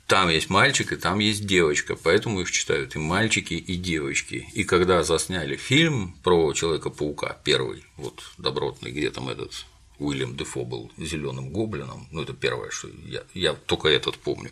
Там 0.07 0.29
есть 0.29 0.51
мальчик 0.51 0.93
и 0.93 0.97
там 0.97 1.19
есть 1.19 1.47
девочка, 1.47 1.97
поэтому 1.97 2.43
их 2.43 2.51
читают 2.53 2.95
и 2.95 3.01
мальчики, 3.01 3.55
и 3.55 3.75
девочки. 3.75 4.49
И 4.53 4.63
когда 4.63 5.03
засняли 5.03 5.57
фильм 5.57 6.15
про 6.23 6.53
Человека-паука, 6.53 7.39
первый, 7.43 7.85
вот 7.97 8.23
добротный, 8.39 8.93
где 8.93 9.11
там 9.11 9.31
этот 9.31 9.67
Уильям 9.99 10.37
Дефо 10.37 10.65
был 10.65 10.91
зеленым 10.97 11.51
гоблином. 11.51 12.09
Ну, 12.11 12.23
это 12.23 12.33
первое, 12.33 12.71
что 12.71 12.89
я, 13.07 13.23
я 13.35 13.55
только 13.55 13.89
этот 13.89 14.19
помню. 14.19 14.51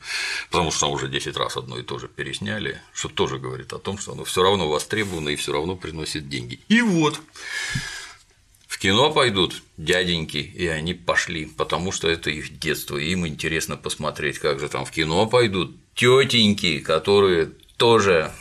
Потому 0.50 0.70
что 0.70 0.90
уже 0.90 1.08
10 1.08 1.36
раз 1.36 1.56
одно 1.56 1.78
и 1.78 1.82
то 1.82 1.98
же 1.98 2.08
пересняли, 2.08 2.80
что 2.92 3.08
тоже 3.08 3.38
говорит 3.38 3.72
о 3.72 3.78
том, 3.78 3.98
что 3.98 4.12
оно 4.12 4.24
все 4.24 4.42
равно 4.42 4.68
востребовано 4.68 5.30
и 5.30 5.36
все 5.36 5.52
равно 5.52 5.76
приносит 5.76 6.28
деньги. 6.28 6.60
И 6.68 6.80
вот 6.80 7.20
в 8.68 8.78
кино 8.78 9.12
пойдут 9.12 9.62
дяденьки, 9.76 10.38
и 10.38 10.66
они 10.66 10.94
пошли, 10.94 11.46
потому 11.46 11.92
что 11.92 12.08
это 12.08 12.30
их 12.30 12.58
детство, 12.58 12.96
и 12.96 13.10
им 13.10 13.26
интересно 13.26 13.76
посмотреть, 13.76 14.38
как 14.38 14.60
же 14.60 14.68
там 14.68 14.84
в 14.84 14.90
кино 14.90 15.26
пойдут 15.26 15.76
тетеньки, 15.94 16.78
которые 16.78 17.52
тоже 17.76 18.32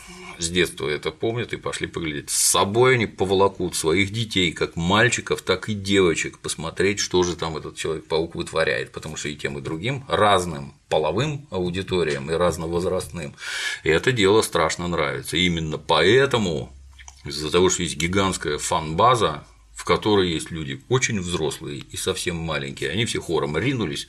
с 0.42 0.50
детства 0.50 0.88
это 0.88 1.10
помнят 1.10 1.52
и 1.52 1.56
пошли 1.56 1.86
поглядеть. 1.86 2.30
С 2.30 2.50
собой 2.50 2.94
они 2.94 3.06
поволокут 3.06 3.76
своих 3.76 4.12
детей, 4.12 4.52
как 4.52 4.76
мальчиков, 4.76 5.42
так 5.42 5.68
и 5.68 5.74
девочек, 5.74 6.38
посмотреть, 6.38 6.98
что 6.98 7.22
же 7.22 7.36
там 7.36 7.56
этот 7.56 7.76
Человек-паук 7.76 8.34
вытворяет, 8.34 8.92
потому 8.92 9.16
что 9.16 9.28
и 9.28 9.36
тем, 9.36 9.58
и 9.58 9.62
другим 9.62 10.04
разным 10.08 10.74
половым 10.88 11.46
аудиториям 11.50 12.30
и 12.30 12.34
разновозрастным 12.34 13.34
это 13.82 14.12
дело 14.12 14.42
страшно 14.42 14.88
нравится. 14.88 15.36
И 15.36 15.46
именно 15.46 15.78
поэтому, 15.78 16.72
из-за 17.24 17.50
того, 17.50 17.70
что 17.70 17.82
есть 17.82 17.96
гигантская 17.96 18.58
фан-база, 18.58 19.46
в 19.74 19.84
которой 19.84 20.30
есть 20.30 20.50
люди 20.50 20.82
очень 20.88 21.20
взрослые 21.20 21.78
и 21.78 21.96
совсем 21.96 22.36
маленькие, 22.36 22.90
они 22.90 23.06
все 23.06 23.20
хором 23.20 23.56
ринулись 23.56 24.06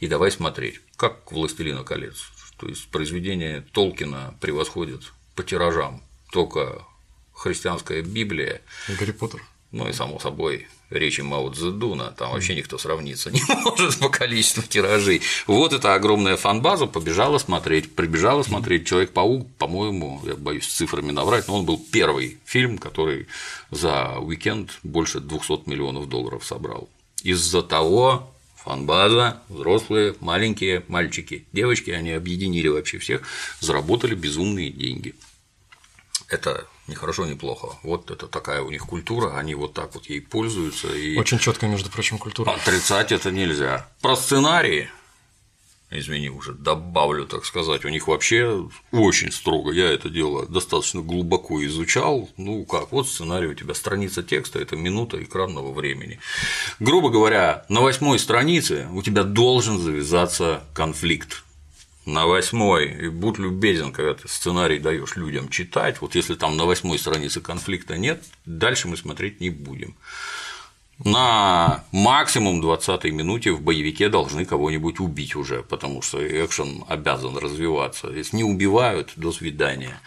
и 0.00 0.08
давай 0.08 0.30
смотреть, 0.30 0.80
как 0.96 1.32
«Властелина 1.32 1.84
колец». 1.84 2.26
То 2.58 2.68
есть 2.68 2.88
произведение 2.88 3.66
Толкина 3.72 4.34
превосходит 4.40 5.02
по 5.36 5.44
тиражам 5.44 6.02
только 6.32 6.84
христианская 7.32 8.02
Библия. 8.02 8.62
И 8.88 8.94
Гарри 8.94 9.12
Поттер. 9.12 9.42
Ну 9.72 9.88
и, 9.88 9.92
само 9.92 10.18
собой, 10.18 10.66
речи 10.90 11.20
Мао 11.20 11.50
Цзэдуна, 11.50 12.12
там 12.12 12.32
вообще 12.32 12.54
никто 12.54 12.78
сравниться 12.78 13.30
не 13.30 13.42
может 13.64 13.98
по 13.98 14.08
количеству 14.08 14.62
тиражей. 14.62 15.20
Вот 15.46 15.72
эта 15.72 15.94
огромная 15.94 16.36
фанбаза 16.36 16.86
побежала 16.86 17.38
смотреть, 17.38 17.94
прибежала 17.94 18.42
смотреть 18.42 18.86
Человек-паук, 18.86 19.48
по-моему, 19.58 20.22
я 20.24 20.34
боюсь 20.34 20.66
цифрами 20.66 21.10
наврать, 21.10 21.48
но 21.48 21.58
он 21.58 21.66
был 21.66 21.84
первый 21.92 22.38
фильм, 22.44 22.78
который 22.78 23.26
за 23.70 24.18
уикенд 24.18 24.78
больше 24.82 25.20
200 25.20 25.68
миллионов 25.68 26.08
долларов 26.08 26.44
собрал. 26.44 26.88
Из-за 27.22 27.62
того, 27.62 28.32
фанбаза, 28.66 29.40
взрослые, 29.48 30.14
маленькие 30.20 30.82
мальчики, 30.88 31.46
девочки, 31.52 31.90
они 31.92 32.10
объединили 32.10 32.68
вообще 32.68 32.98
всех, 32.98 33.22
заработали 33.60 34.14
безумные 34.14 34.70
деньги 34.70 35.14
это 36.28 36.66
не 36.88 36.94
хорошо, 36.94 37.26
не 37.26 37.34
плохо. 37.34 37.78
Вот 37.82 38.10
это 38.10 38.26
такая 38.26 38.62
у 38.62 38.70
них 38.70 38.86
культура, 38.86 39.36
они 39.36 39.54
вот 39.54 39.74
так 39.74 39.94
вот 39.94 40.06
ей 40.06 40.20
пользуются. 40.20 40.88
И 40.88 41.16
Очень 41.16 41.38
четкая, 41.38 41.70
между 41.70 41.90
прочим, 41.90 42.18
культура. 42.18 42.50
Отрицать 42.50 43.12
это 43.12 43.30
нельзя. 43.30 43.88
Про 44.00 44.16
сценарии, 44.16 44.90
извини, 45.90 46.30
уже 46.30 46.52
добавлю, 46.52 47.26
так 47.26 47.44
сказать, 47.44 47.84
у 47.84 47.88
них 47.88 48.08
вообще 48.08 48.68
очень 48.92 49.30
строго. 49.30 49.72
Я 49.72 49.90
это 49.90 50.08
дело 50.08 50.46
достаточно 50.46 51.00
глубоко 51.00 51.64
изучал. 51.64 52.28
Ну 52.36 52.64
как, 52.64 52.92
вот 52.92 53.08
сценарий 53.08 53.48
у 53.48 53.54
тебя 53.54 53.74
страница 53.74 54.22
текста, 54.22 54.58
это 54.58 54.76
минута 54.76 55.22
экранного 55.22 55.72
времени. 55.72 56.18
Грубо 56.80 57.10
говоря, 57.10 57.64
на 57.68 57.80
восьмой 57.80 58.18
странице 58.18 58.88
у 58.92 59.02
тебя 59.02 59.22
должен 59.22 59.78
завязаться 59.78 60.64
конфликт 60.74 61.44
на 62.04 62.26
восьмой, 62.26 63.06
и 63.06 63.08
будь 63.08 63.38
любезен, 63.38 63.92
когда 63.92 64.14
ты 64.14 64.28
сценарий 64.28 64.78
даешь 64.78 65.16
людям 65.16 65.48
читать, 65.48 66.00
вот 66.00 66.14
если 66.14 66.36
там 66.36 66.56
на 66.56 66.64
восьмой 66.64 66.98
странице 66.98 67.40
конфликта 67.40 67.98
нет, 67.98 68.22
дальше 68.44 68.86
мы 68.86 68.96
смотреть 68.96 69.40
не 69.40 69.50
будем. 69.50 69.96
На 71.04 71.84
максимум 71.92 72.62
20 72.62 73.04
минуте 73.04 73.52
в 73.52 73.60
боевике 73.60 74.08
должны 74.08 74.46
кого-нибудь 74.46 74.98
убить 74.98 75.36
уже, 75.36 75.62
потому 75.62 76.00
что 76.00 76.26
экшен 76.26 76.84
обязан 76.88 77.36
развиваться. 77.36 78.08
Если 78.08 78.38
не 78.38 78.44
убивают, 78.44 79.12
до 79.16 79.30
свидания. 79.30 80.00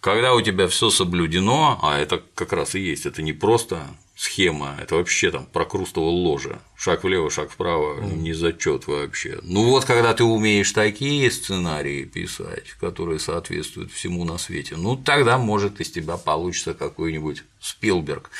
Когда 0.00 0.34
у 0.34 0.42
тебя 0.42 0.68
все 0.68 0.90
соблюдено, 0.90 1.78
а 1.82 1.98
это 1.98 2.22
как 2.34 2.52
раз 2.52 2.74
и 2.74 2.80
есть, 2.80 3.06
это 3.06 3.22
не 3.22 3.32
просто 3.32 3.80
схема, 4.18 4.76
это 4.82 4.96
вообще 4.96 5.30
там 5.30 5.46
прокрустово 5.46 6.10
ложе, 6.10 6.58
шаг 6.76 7.04
влево, 7.04 7.30
шаг 7.30 7.52
вправо, 7.52 8.00
mm. 8.00 8.16
не 8.16 8.32
зачет 8.32 8.88
вообще. 8.88 9.38
Ну 9.42 9.70
вот, 9.70 9.84
когда 9.84 10.12
ты 10.12 10.24
умеешь 10.24 10.72
такие 10.72 11.30
сценарии 11.30 12.02
писать, 12.02 12.72
которые 12.80 13.20
соответствуют 13.20 13.92
всему 13.92 14.24
на 14.24 14.36
свете, 14.36 14.74
ну 14.76 14.96
тогда 14.96 15.38
может 15.38 15.80
из 15.80 15.92
тебя 15.92 16.16
получится 16.16 16.74
какой-нибудь 16.74 17.44
Спилберг, 17.60 18.30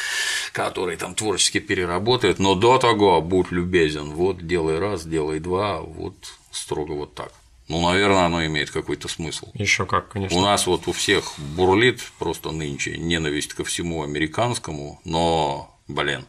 который 0.50 0.96
там 0.96 1.14
творчески 1.14 1.60
переработает, 1.60 2.40
но 2.40 2.56
до 2.56 2.78
того 2.78 3.22
будь 3.22 3.52
любезен, 3.52 4.10
вот 4.10 4.44
делай 4.44 4.80
раз, 4.80 5.06
делай 5.06 5.38
два, 5.38 5.80
вот 5.80 6.16
строго 6.50 6.92
вот 6.94 7.14
так. 7.14 7.32
Ну, 7.68 7.86
наверное, 7.86 8.24
оно 8.24 8.44
имеет 8.46 8.70
какой-то 8.70 9.08
смысл. 9.08 9.50
Еще 9.54 9.84
как, 9.84 10.08
конечно. 10.08 10.38
У 10.38 10.40
нас 10.40 10.66
вот 10.66 10.88
у 10.88 10.92
всех 10.92 11.34
бурлит 11.38 12.00
просто 12.18 12.50
нынче 12.50 12.96
ненависть 12.96 13.52
ко 13.52 13.62
всему 13.62 14.02
американскому, 14.02 15.00
но, 15.04 15.78
блин, 15.86 16.24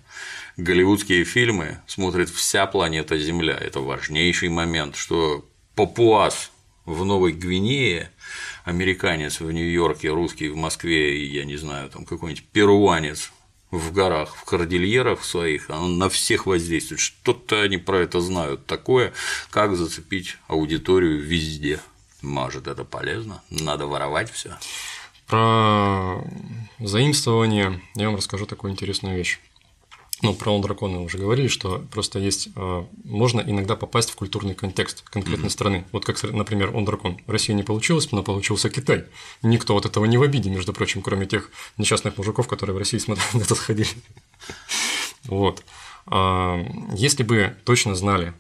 голливудские 0.58 1.24
фильмы 1.24 1.80
смотрит 1.88 2.30
вся 2.30 2.66
планета 2.68 3.18
Земля. 3.18 3.58
Это 3.58 3.80
важнейший 3.80 4.50
момент, 4.50 4.98
что 4.98 5.46
папуас 5.76 6.52
в 6.86 7.06
Новой 7.06 7.32
Гвинее, 7.32 8.12
американец 8.66 9.40
в 9.40 9.50
Нью-Йорке, 9.50 10.10
русский 10.10 10.50
в 10.50 10.58
Москве 10.58 11.20
и, 11.20 11.26
я 11.26 11.46
не 11.46 11.56
знаю, 11.56 11.90
там 11.90 12.04
какой-нибудь 12.04 12.46
перуанец 12.52 13.32
в 13.72 13.92
горах, 13.92 14.36
в 14.36 14.44
кордильерах 14.46 15.24
своих, 15.24 15.70
оно 15.70 15.88
на 15.88 16.10
всех 16.10 16.46
воздействует. 16.46 17.00
Что-то 17.00 17.62
они 17.62 17.78
про 17.78 18.00
это 18.00 18.20
знают 18.20 18.66
такое, 18.66 19.14
как 19.52 19.76
зацепить 19.76 20.38
аудиторию 20.48 21.22
везде. 21.22 21.80
Может, 22.22 22.68
это 22.68 22.84
полезно? 22.84 23.42
Надо 23.50 23.86
воровать 23.86 24.32
все. 24.32 24.58
Про 25.28 26.24
заимствование 26.80 27.82
я 27.96 28.08
вам 28.08 28.16
расскажу 28.16 28.48
такую 28.48 28.74
интересную 28.74 29.16
вещь 29.16 29.40
ну, 30.22 30.34
про 30.34 30.52
он 30.52 30.62
дракона 30.62 31.02
уже 31.02 31.18
говорили, 31.18 31.48
что 31.48 31.86
просто 31.92 32.20
есть, 32.20 32.50
э, 32.56 32.86
можно 33.06 33.42
иногда 33.42 33.76
попасть 33.76 34.10
в 34.10 34.16
культурный 34.16 34.54
контекст 34.54 35.02
конкретной 35.10 35.48
mm-hmm. 35.48 35.52
страны. 35.52 35.86
Вот 35.92 36.06
как, 36.06 36.22
например, 36.24 36.76
он 36.76 36.84
дракон. 36.84 37.20
Россия 37.26 37.56
не 37.56 37.64
получилось, 37.64 38.12
но 38.12 38.22
получился 38.22 38.70
Китай. 38.70 39.06
Никто 39.44 39.78
от 39.78 39.86
этого 39.86 40.06
не 40.06 40.18
в 40.18 40.22
обиде, 40.22 40.50
между 40.50 40.74
прочим, 40.74 41.02
кроме 41.02 41.26
тех 41.26 41.50
несчастных 41.78 42.18
мужиков, 42.18 42.48
которые 42.48 42.76
в 42.76 42.80
России 42.80 42.98
смотрели 42.98 43.28
на 43.34 43.42
это 43.42 43.56
сходили. 43.56 43.90
Вот. 45.26 45.64
А, 46.06 46.66
если 46.94 47.24
бы 47.24 47.56
точно 47.64 47.96
знали, 47.96 48.34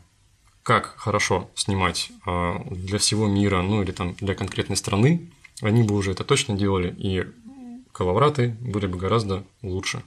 как 0.63 0.95
хорошо 0.97 1.49
снимать 1.55 2.11
а, 2.25 2.61
для 2.69 2.99
всего 2.99 3.27
мира, 3.27 3.61
ну 3.61 3.81
или 3.81 3.91
там 3.91 4.15
для 4.19 4.35
конкретной 4.35 4.75
страны, 4.75 5.29
они 5.61 5.83
бы 5.83 5.95
уже 5.95 6.11
это 6.11 6.23
точно 6.23 6.55
делали, 6.55 6.93
и 6.97 7.25
коловраты 7.91 8.55
были 8.59 8.87
бы 8.87 8.97
гораздо 8.97 9.43
лучше. 9.61 10.03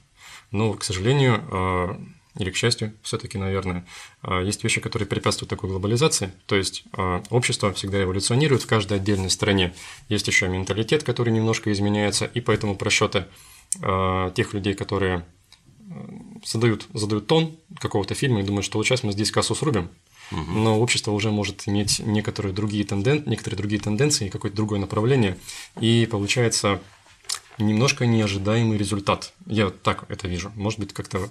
Но, 0.52 0.74
к 0.74 0.84
сожалению, 0.84 1.44
а, 1.50 2.00
или 2.38 2.50
к 2.50 2.56
счастью, 2.56 2.94
все-таки, 3.02 3.36
наверное, 3.36 3.84
а, 4.22 4.40
есть 4.40 4.64
вещи, 4.64 4.80
которые 4.80 5.06
препятствуют 5.06 5.50
такой 5.50 5.68
глобализации. 5.70 6.32
То 6.46 6.56
есть 6.56 6.84
а, 6.92 7.22
общество 7.30 7.72
всегда 7.72 8.02
эволюционирует 8.02 8.62
в 8.62 8.66
каждой 8.66 8.98
отдельной 8.98 9.30
стране. 9.30 9.74
Есть 10.08 10.28
еще 10.28 10.48
менталитет, 10.48 11.02
который 11.02 11.32
немножко 11.32 11.72
изменяется, 11.72 12.26
и 12.26 12.40
поэтому 12.40 12.76
просчеты 12.76 13.26
тех 14.34 14.52
людей, 14.52 14.74
которые 14.74 15.24
задают, 16.44 16.88
задают 16.92 17.26
тон 17.26 17.56
какого-то 17.80 18.14
фильма 18.14 18.40
и 18.40 18.42
думают, 18.42 18.66
что 18.66 18.76
вот 18.76 18.86
сейчас 18.86 19.02
мы 19.02 19.12
здесь 19.12 19.30
кассу 19.30 19.54
срубим, 19.54 19.88
но 20.30 20.78
общество 20.78 21.12
уже 21.12 21.30
может 21.30 21.66
иметь 21.66 21.98
некоторые 22.00 22.52
другие, 22.52 22.84
тенден... 22.84 23.22
некоторые 23.24 23.56
другие 23.56 23.80
тенденции, 23.80 24.28
какое-то 24.28 24.56
другое 24.58 24.78
направление, 24.78 25.38
и 25.80 26.06
получается 26.10 26.82
немножко 27.58 28.06
неожидаемый 28.06 28.78
результат. 28.78 29.32
Я 29.46 29.70
так 29.70 30.04
это 30.10 30.28
вижу. 30.28 30.52
Может 30.56 30.80
быть, 30.80 30.92
как-то 30.92 31.30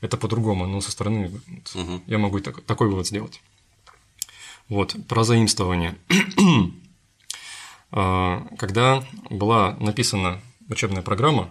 это 0.00 0.16
по-другому, 0.16 0.66
но 0.66 0.80
со 0.80 0.90
стороны 0.90 1.40
угу. 1.74 2.02
я 2.06 2.18
могу 2.18 2.40
так, 2.40 2.62
такой 2.62 2.88
вывод 2.88 3.06
сделать. 3.06 3.40
Вот, 4.68 4.96
про 5.08 5.24
заимствование. 5.24 5.96
А, 7.96 8.44
когда 8.58 9.04
была 9.30 9.76
написана 9.76 10.40
учебная 10.68 11.02
программа, 11.02 11.48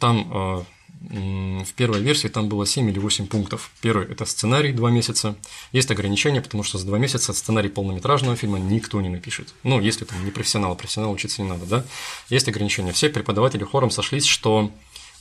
там 0.00 0.28
а, 0.32 0.64
в 1.00 1.72
первой 1.74 2.00
версии 2.00 2.28
там 2.28 2.48
было 2.48 2.66
7 2.66 2.88
или 2.90 2.98
8 2.98 3.26
пунктов. 3.26 3.70
Первый– 3.80 4.06
это 4.10 4.26
сценарий, 4.26 4.72
2 4.72 4.90
месяца. 4.90 5.34
Есть 5.72 5.90
ограничения, 5.90 6.42
потому 6.42 6.62
что 6.62 6.76
за 6.76 6.86
2 6.86 6.98
месяца 6.98 7.32
сценарий 7.32 7.70
полнометражного 7.70 8.36
фильма 8.36 8.58
никто 8.58 9.00
не 9.00 9.08
напишет. 9.08 9.54
Ну, 9.62 9.80
если 9.80 10.04
там 10.04 10.22
не 10.24 10.30
профессионал, 10.30 10.76
профессионал 10.76 11.12
учиться 11.12 11.40
не 11.40 11.48
надо, 11.48 11.64
да? 11.64 11.84
Есть 12.28 12.48
ограничения. 12.48 12.92
Все 12.92 13.08
преподаватели 13.08 13.64
хором 13.64 13.90
сошлись, 13.90 14.26
что 14.26 14.70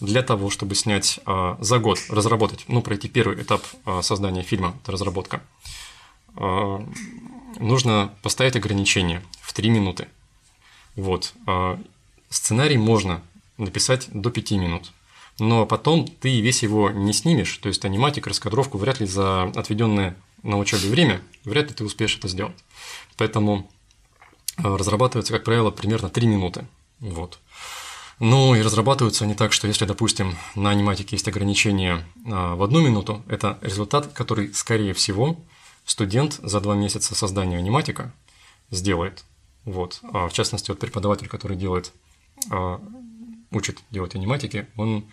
для 0.02 0.22
того, 0.22 0.50
чтобы 0.50 0.76
снять 0.76 1.20
а, 1.26 1.58
за 1.62 1.80
год, 1.80 2.00
разработать, 2.10 2.66
ну, 2.68 2.82
пройти 2.82 3.08
первый 3.08 3.42
этап 3.42 3.64
а, 3.86 4.02
создания 4.02 4.44
фильма, 4.44 4.76
это 4.84 4.92
разработка, 4.92 5.42
а, 6.36 6.86
нужно 7.58 8.14
поставить 8.22 8.58
ограничение 8.58 9.22
в 9.42 9.54
3 9.54 9.70
минуты. 9.70 10.08
Вот. 10.96 11.34
А, 11.46 11.80
сценарий 12.30 12.78
можно 12.78 13.22
написать 13.58 14.08
до 14.12 14.30
5 14.30 14.52
минут 14.52 14.92
но 15.40 15.66
потом 15.66 16.08
ты 16.08 16.42
весь 16.42 16.64
его 16.64 16.90
не 16.90 17.14
снимешь, 17.14 17.58
то 17.58 17.70
есть 17.70 17.86
аниматик, 17.86 18.28
раскадровку 18.28 18.78
вряд 18.78 19.00
ли 19.00 19.06
за 19.06 19.44
отведенное 19.44 20.16
на 20.44 20.58
учебе 20.58 20.90
время, 20.90 21.22
вряд 21.46 21.70
ли 21.70 21.74
ты 21.74 21.84
успеешь 21.84 22.18
это 22.18 22.28
сделать. 22.28 22.56
Поэтому 23.18 23.70
э, 24.58 24.64
разрабатывается, 24.64 25.34
как 25.34 25.44
правило, 25.44 25.72
примерно 25.72 26.10
3 26.10 26.28
минуты. 26.28 26.66
Вот. 27.00 27.40
Ну 28.20 28.54
и 28.54 28.62
разрабатываются 28.62 29.24
они 29.24 29.34
так, 29.34 29.54
что 29.54 29.68
если, 29.68 29.86
допустим, 29.86 30.38
на 30.56 30.70
аниматике 30.72 31.16
есть 31.16 31.28
ограничение 31.28 32.06
э, 32.26 32.30
в 32.56 32.62
одну 32.62 32.82
минуту, 32.82 33.24
это 33.28 33.58
результат, 33.62 34.08
который, 34.14 34.54
скорее 34.54 34.94
всего, 34.94 35.38
студент 35.86 36.40
за 36.44 36.60
два 36.60 36.76
месяца 36.76 37.16
создания 37.16 37.58
аниматика 37.58 38.14
сделает. 38.72 39.24
Вот. 39.66 40.02
А 40.14 40.28
в 40.28 40.34
частности, 40.34 40.70
вот 40.72 40.80
преподаватель, 40.80 41.28
который 41.28 41.56
делает, 41.58 41.94
э, 42.52 42.80
учит 43.52 43.80
делать 43.90 44.16
аниматики, 44.16 44.68
он 44.76 45.06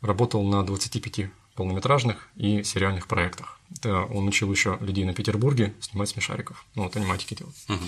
работал 0.00 0.42
на 0.44 0.64
25 0.64 1.30
полнометражных 1.54 2.28
и 2.36 2.62
сериальных 2.62 3.06
проектах. 3.06 3.60
Это 3.76 4.04
он 4.04 4.28
учил 4.28 4.50
еще 4.50 4.78
людей 4.80 5.04
на 5.04 5.14
Петербурге 5.14 5.74
снимать 5.80 6.08
смешариков, 6.08 6.64
ну 6.74 6.84
вот 6.84 6.96
аниматики 6.96 7.34
делать. 7.34 7.56
Угу. 7.68 7.84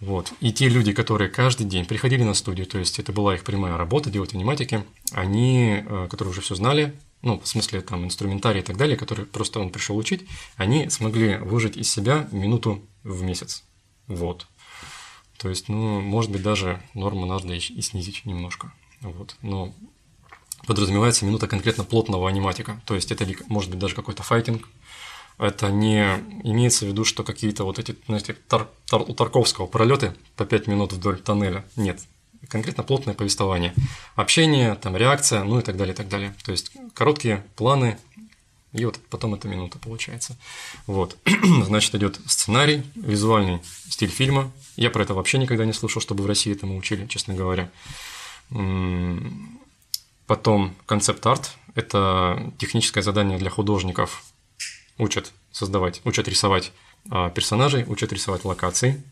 Вот. 0.00 0.32
И 0.40 0.52
те 0.52 0.68
люди, 0.68 0.92
которые 0.92 1.30
каждый 1.30 1.66
день 1.66 1.86
приходили 1.86 2.22
на 2.22 2.34
студию, 2.34 2.66
то 2.66 2.78
есть 2.78 2.98
это 2.98 3.12
была 3.12 3.34
их 3.34 3.44
прямая 3.44 3.76
работа 3.76 4.10
делать 4.10 4.34
аниматики, 4.34 4.84
они, 5.12 5.84
э, 5.86 6.08
которые 6.10 6.32
уже 6.32 6.42
все 6.42 6.54
знали, 6.54 6.94
ну, 7.22 7.40
в 7.40 7.48
смысле 7.48 7.80
там 7.80 8.04
инструментарий 8.04 8.60
и 8.60 8.64
так 8.64 8.76
далее, 8.76 8.96
которые 8.96 9.24
просто 9.24 9.58
он 9.58 9.70
пришел 9.70 9.96
учить, 9.96 10.26
они 10.56 10.90
смогли 10.90 11.36
выжить 11.38 11.76
из 11.76 11.90
себя 11.90 12.28
минуту 12.30 12.84
в 13.04 13.22
месяц. 13.22 13.64
Вот. 14.06 14.46
То 15.38 15.48
есть, 15.48 15.68
ну, 15.68 16.00
может 16.00 16.30
быть, 16.30 16.42
даже 16.42 16.82
норму 16.94 17.24
надо 17.26 17.52
и 17.54 17.60
снизить 17.60 18.24
немножко. 18.26 18.72
Вот. 19.00 19.36
Но 19.42 19.74
подразумевается 20.66 21.24
минута 21.24 21.46
конкретно 21.46 21.84
плотного 21.84 22.28
аниматика. 22.28 22.80
То 22.84 22.94
есть 22.94 23.12
это 23.12 23.26
может 23.48 23.70
быть 23.70 23.78
даже 23.78 23.94
какой-то 23.94 24.22
файтинг. 24.22 24.68
Это 25.38 25.70
не 25.70 26.02
имеется 26.44 26.86
в 26.86 26.88
виду, 26.88 27.04
что 27.04 27.22
какие-то 27.22 27.64
вот 27.64 27.78
эти, 27.78 27.96
знаете, 28.06 28.34
тар, 28.48 28.68
тар, 28.86 29.02
у 29.02 29.14
Тарковского 29.14 29.66
пролеты 29.66 30.14
по 30.36 30.46
5 30.46 30.66
минут 30.66 30.92
вдоль 30.92 31.18
тоннеля. 31.18 31.64
Нет. 31.76 32.00
Конкретно 32.48 32.82
плотное 32.82 33.14
повествование. 33.14 33.74
Общение, 34.14 34.74
там 34.76 34.96
реакция, 34.96 35.44
ну 35.44 35.58
и 35.58 35.62
так 35.62 35.76
далее, 35.76 35.92
и 35.94 35.96
так 35.96 36.08
далее. 36.08 36.34
То 36.44 36.52
есть 36.52 36.72
короткие 36.94 37.44
планы, 37.56 37.98
и 38.72 38.84
вот 38.84 38.98
потом 39.10 39.34
эта 39.34 39.48
минута 39.48 39.78
получается. 39.78 40.36
Вот. 40.86 41.16
Значит, 41.42 41.94
идет 41.94 42.20
сценарий, 42.26 42.82
визуальный 42.94 43.60
стиль 43.88 44.10
фильма. 44.10 44.52
Я 44.76 44.90
про 44.90 45.02
это 45.02 45.14
вообще 45.14 45.38
никогда 45.38 45.64
не 45.64 45.72
слышал, 45.72 46.00
чтобы 46.00 46.22
в 46.22 46.26
России 46.26 46.52
этому 46.52 46.76
учили, 46.76 47.06
честно 47.06 47.34
говоря. 47.34 47.70
Потом 50.26 50.74
концепт-арт– 50.86 51.52
это 51.74 52.52
техническое 52.58 53.02
задание 53.02 53.38
для 53.38 53.50
художников. 53.50 54.24
Учат 54.98 55.32
создавать, 55.52 56.00
учат 56.04 56.26
рисовать 56.26 56.72
а, 57.10 57.30
персонажей, 57.30 57.84
учат 57.86 58.12
рисовать 58.12 58.44
локации. 58.44 59.02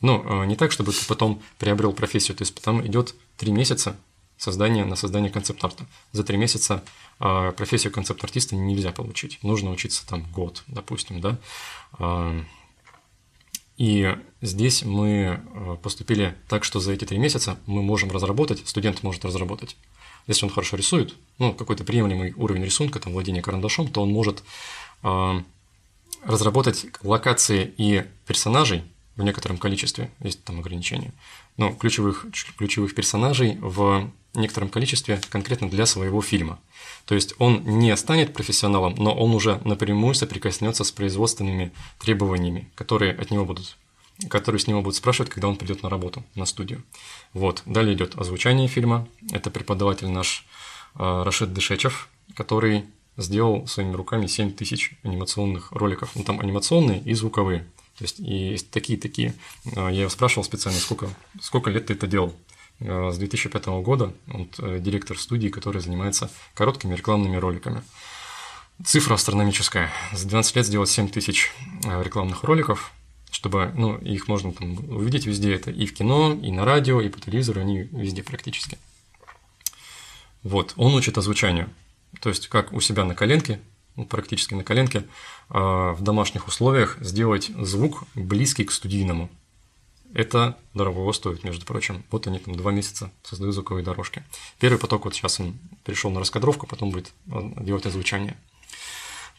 Ну, 0.00 0.24
а, 0.26 0.44
не 0.44 0.56
так, 0.56 0.72
чтобы 0.72 0.92
ты 0.92 1.06
потом 1.06 1.42
приобрел 1.58 1.92
профессию. 1.92 2.36
То 2.36 2.42
есть 2.42 2.60
там 2.60 2.84
идет 2.86 3.14
три 3.36 3.52
месяца 3.52 3.96
создания 4.36 4.84
на 4.84 4.96
создание 4.96 5.30
концепт-арта. 5.30 5.86
За 6.12 6.24
три 6.24 6.36
месяца 6.36 6.82
а, 7.20 7.52
профессию 7.52 7.92
концепт-артиста 7.92 8.56
нельзя 8.56 8.90
получить. 8.90 9.38
Нужно 9.42 9.70
учиться 9.70 10.04
там 10.06 10.24
год, 10.32 10.64
допустим, 10.66 11.20
да. 11.20 11.38
И 13.76 14.16
здесь 14.40 14.84
мы 14.84 15.40
поступили 15.82 16.36
так, 16.48 16.62
что 16.62 16.78
за 16.78 16.92
эти 16.92 17.04
три 17.04 17.18
месяца 17.18 17.58
мы 17.66 17.82
можем 17.82 18.10
разработать, 18.12 18.62
студент 18.68 19.02
может 19.02 19.24
разработать 19.24 19.76
если 20.26 20.46
он 20.46 20.50
хорошо 20.50 20.76
рисует, 20.76 21.14
ну, 21.38 21.52
какой-то 21.52 21.84
приемлемый 21.84 22.32
уровень 22.36 22.64
рисунка, 22.64 23.00
там, 23.00 23.12
владение 23.12 23.42
карандашом, 23.42 23.88
то 23.88 24.02
он 24.02 24.10
может 24.10 24.42
э, 25.02 25.40
разработать 26.24 26.86
локации 27.02 27.72
и 27.76 28.04
персонажей 28.26 28.82
в 29.16 29.22
некотором 29.22 29.58
количестве, 29.58 30.10
есть 30.20 30.42
там 30.44 30.58
ограничения, 30.58 31.12
но 31.56 31.72
ключевых, 31.72 32.26
ключевых 32.56 32.94
персонажей 32.94 33.58
в 33.60 34.10
некотором 34.34 34.68
количестве 34.68 35.20
конкретно 35.30 35.70
для 35.70 35.86
своего 35.86 36.20
фильма. 36.20 36.58
То 37.06 37.14
есть 37.14 37.34
он 37.38 37.62
не 37.64 37.96
станет 37.96 38.32
профессионалом, 38.32 38.94
но 38.96 39.14
он 39.14 39.34
уже 39.34 39.60
напрямую 39.64 40.14
соприкоснется 40.14 40.82
с 40.82 40.90
производственными 40.90 41.72
требованиями, 42.00 42.68
которые 42.74 43.12
от 43.12 43.30
него 43.30 43.44
будут 43.44 43.76
которые 44.28 44.60
с 44.60 44.66
него 44.66 44.82
будут 44.82 44.96
спрашивать, 44.96 45.30
когда 45.30 45.48
он 45.48 45.56
придет 45.56 45.82
на 45.82 45.90
работу, 45.90 46.24
на 46.34 46.46
студию. 46.46 46.82
Вот. 47.32 47.62
Далее 47.66 47.94
идет 47.94 48.16
озвучание 48.16 48.68
фильма. 48.68 49.08
Это 49.32 49.50
преподаватель 49.50 50.08
наш 50.08 50.46
э, 50.94 51.22
Рашид 51.22 51.52
Дышечев, 51.52 52.08
который 52.34 52.84
сделал 53.16 53.66
своими 53.66 53.94
руками 53.94 54.26
7 54.26 54.52
тысяч 54.52 54.96
анимационных 55.02 55.72
роликов. 55.72 56.10
Ну, 56.14 56.24
там 56.24 56.40
анимационные 56.40 57.00
и 57.00 57.14
звуковые. 57.14 57.66
То 57.98 58.04
есть, 58.04 58.18
и 58.18 58.50
есть 58.50 58.70
такие-такие. 58.70 59.34
А, 59.76 59.88
я 59.88 60.00
его 60.00 60.10
спрашивал 60.10 60.44
специально, 60.44 60.78
сколько, 60.80 61.08
сколько 61.40 61.70
лет 61.70 61.86
ты 61.86 61.94
это 61.94 62.06
делал. 62.06 62.34
А, 62.80 63.10
с 63.12 63.18
2005 63.18 63.66
года 63.82 64.12
он 64.32 64.48
э, 64.58 64.78
директор 64.80 65.18
студии, 65.18 65.48
который 65.48 65.80
занимается 65.80 66.30
короткими 66.54 66.94
рекламными 66.94 67.36
роликами. 67.36 67.82
Цифра 68.84 69.14
астрономическая. 69.14 69.90
За 70.12 70.26
12 70.26 70.56
лет 70.56 70.66
сделать 70.66 70.90
7 70.90 71.08
тысяч 71.08 71.52
а, 71.84 72.02
рекламных 72.02 72.42
роликов, 72.42 72.92
чтобы, 73.34 73.72
ну, 73.74 73.96
их 73.96 74.28
можно 74.28 74.52
там 74.52 74.78
увидеть 74.94 75.26
везде, 75.26 75.52
это 75.56 75.72
и 75.72 75.86
в 75.86 75.92
кино, 75.92 76.38
и 76.40 76.52
на 76.52 76.64
радио, 76.64 77.00
и 77.00 77.08
по 77.08 77.20
телевизору, 77.20 77.60
они 77.60 77.80
везде 77.80 78.22
практически. 78.22 78.78
Вот, 80.44 80.72
он 80.76 80.94
учит 80.94 81.18
озвучанию. 81.18 81.68
То 82.20 82.28
есть, 82.28 82.46
как 82.46 82.72
у 82.72 82.80
себя 82.80 83.04
на 83.04 83.16
коленке, 83.16 83.58
ну, 83.96 84.06
практически 84.06 84.54
на 84.54 84.62
коленке, 84.62 85.02
а, 85.48 85.94
в 85.94 86.02
домашних 86.02 86.46
условиях 86.46 86.96
сделать 87.00 87.50
звук 87.58 88.04
близкий 88.14 88.62
к 88.62 88.70
студийному. 88.70 89.28
Это 90.14 90.56
дорого 90.72 91.12
стоит, 91.12 91.42
между 91.42 91.66
прочим. 91.66 92.04
Вот 92.12 92.28
они 92.28 92.38
там 92.38 92.54
два 92.54 92.70
месяца 92.70 93.10
создают 93.24 93.56
звуковые 93.56 93.84
дорожки. 93.84 94.22
Первый 94.60 94.78
поток, 94.78 95.06
вот 95.06 95.14
сейчас 95.16 95.40
он 95.40 95.58
перешел 95.84 96.12
на 96.12 96.20
раскадровку, 96.20 96.68
потом 96.68 96.90
будет 96.90 97.12
а, 97.32 97.52
делать 97.60 97.84
озвучание. 97.84 98.36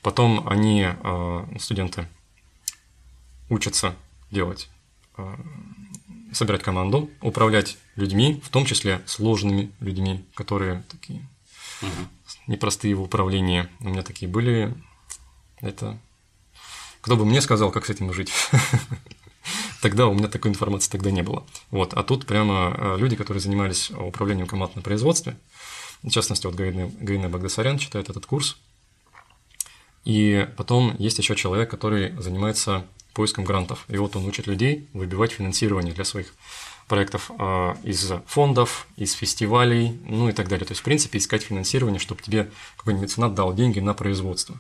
Потом 0.02 0.46
они, 0.50 0.84
а, 0.86 1.48
студенты, 1.62 2.10
учатся 3.50 3.96
делать, 4.32 4.70
собирать 6.34 6.64
команду, 6.64 7.10
управлять 7.22 7.78
людьми, 7.96 8.42
в 8.44 8.50
том 8.50 8.66
числе 8.66 9.02
сложными 9.06 9.72
людьми, 9.80 10.26
которые 10.36 10.84
такие 10.90 11.28
угу 11.82 12.10
непростые 12.48 12.96
в 12.96 13.02
управлении. 13.02 13.68
У 13.80 13.90
меня 13.90 14.04
такие 14.04 14.30
были. 14.30 14.74
Это 15.62 16.00
кто 17.02 17.16
бы 17.16 17.26
мне 17.26 17.42
сказал, 17.42 17.72
как 17.72 17.86
с 17.86 17.90
этим 17.90 18.14
жить? 18.14 18.32
Тогда 19.82 20.08
у 20.08 20.14
меня 20.14 20.28
такой 20.28 20.50
информации 20.50 20.90
тогда 20.90 21.12
не 21.12 21.22
было. 21.22 21.46
Вот. 21.70 21.94
А 21.94 22.04
тут 22.04 22.26
прямо 22.26 22.74
э, 22.76 22.98
люди, 22.98 23.16
которые 23.16 23.42
занимались 23.42 23.92
управлением 23.92 24.48
команд 24.48 24.76
на 24.76 24.82
производстве, 24.82 25.38
в 26.02 26.10
частности, 26.10 26.48
вот 26.48 26.56
Гаина, 26.56 26.92
Гаина 27.00 27.30
Багдасарян 27.30 27.78
читает 27.78 28.10
этот 28.10 28.26
курс. 28.26 28.58
И 30.04 30.48
потом 30.58 30.96
есть 30.98 31.20
еще 31.20 31.36
человек, 31.36 31.70
который 31.70 32.20
занимается 32.20 32.88
поиском 33.16 33.46
грантов. 33.46 33.86
И 33.88 33.98
вот 33.98 34.16
он 34.16 34.26
учит 34.26 34.46
людей 34.46 34.88
выбивать 34.94 35.32
финансирование 35.32 35.94
для 35.94 36.04
своих 36.04 36.34
проектов 36.88 37.32
а, 37.40 37.76
из 37.84 38.12
фондов, 38.28 38.88
из 38.98 39.14
фестивалей, 39.14 39.98
ну 40.06 40.30
и 40.30 40.34
так 40.34 40.48
далее. 40.48 40.66
То 40.66 40.74
есть, 40.74 40.82
в 40.82 40.84
принципе, 40.84 41.18
искать 41.18 41.42
финансирование, 41.42 42.00
чтобы 42.00 42.22
тебе 42.22 42.52
какой-нибудь 42.78 43.10
меценат 43.10 43.34
дал 43.34 43.56
деньги 43.56 43.80
на 43.80 43.94
производство. 43.94 44.60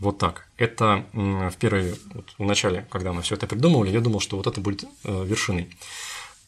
Вот 0.00 0.18
так. 0.18 0.48
Это 0.58 1.06
в 1.12 1.54
первой, 1.58 1.94
вот 2.12 2.34
в 2.36 2.44
начале, 2.44 2.86
когда 2.90 3.12
мы 3.12 3.22
все 3.22 3.36
это 3.36 3.46
придумывали, 3.46 3.90
я 3.90 4.00
думал, 4.00 4.20
что 4.20 4.36
вот 4.36 4.46
это 4.46 4.60
будет 4.60 4.84
э, 5.04 5.24
вершиной. 5.24 5.70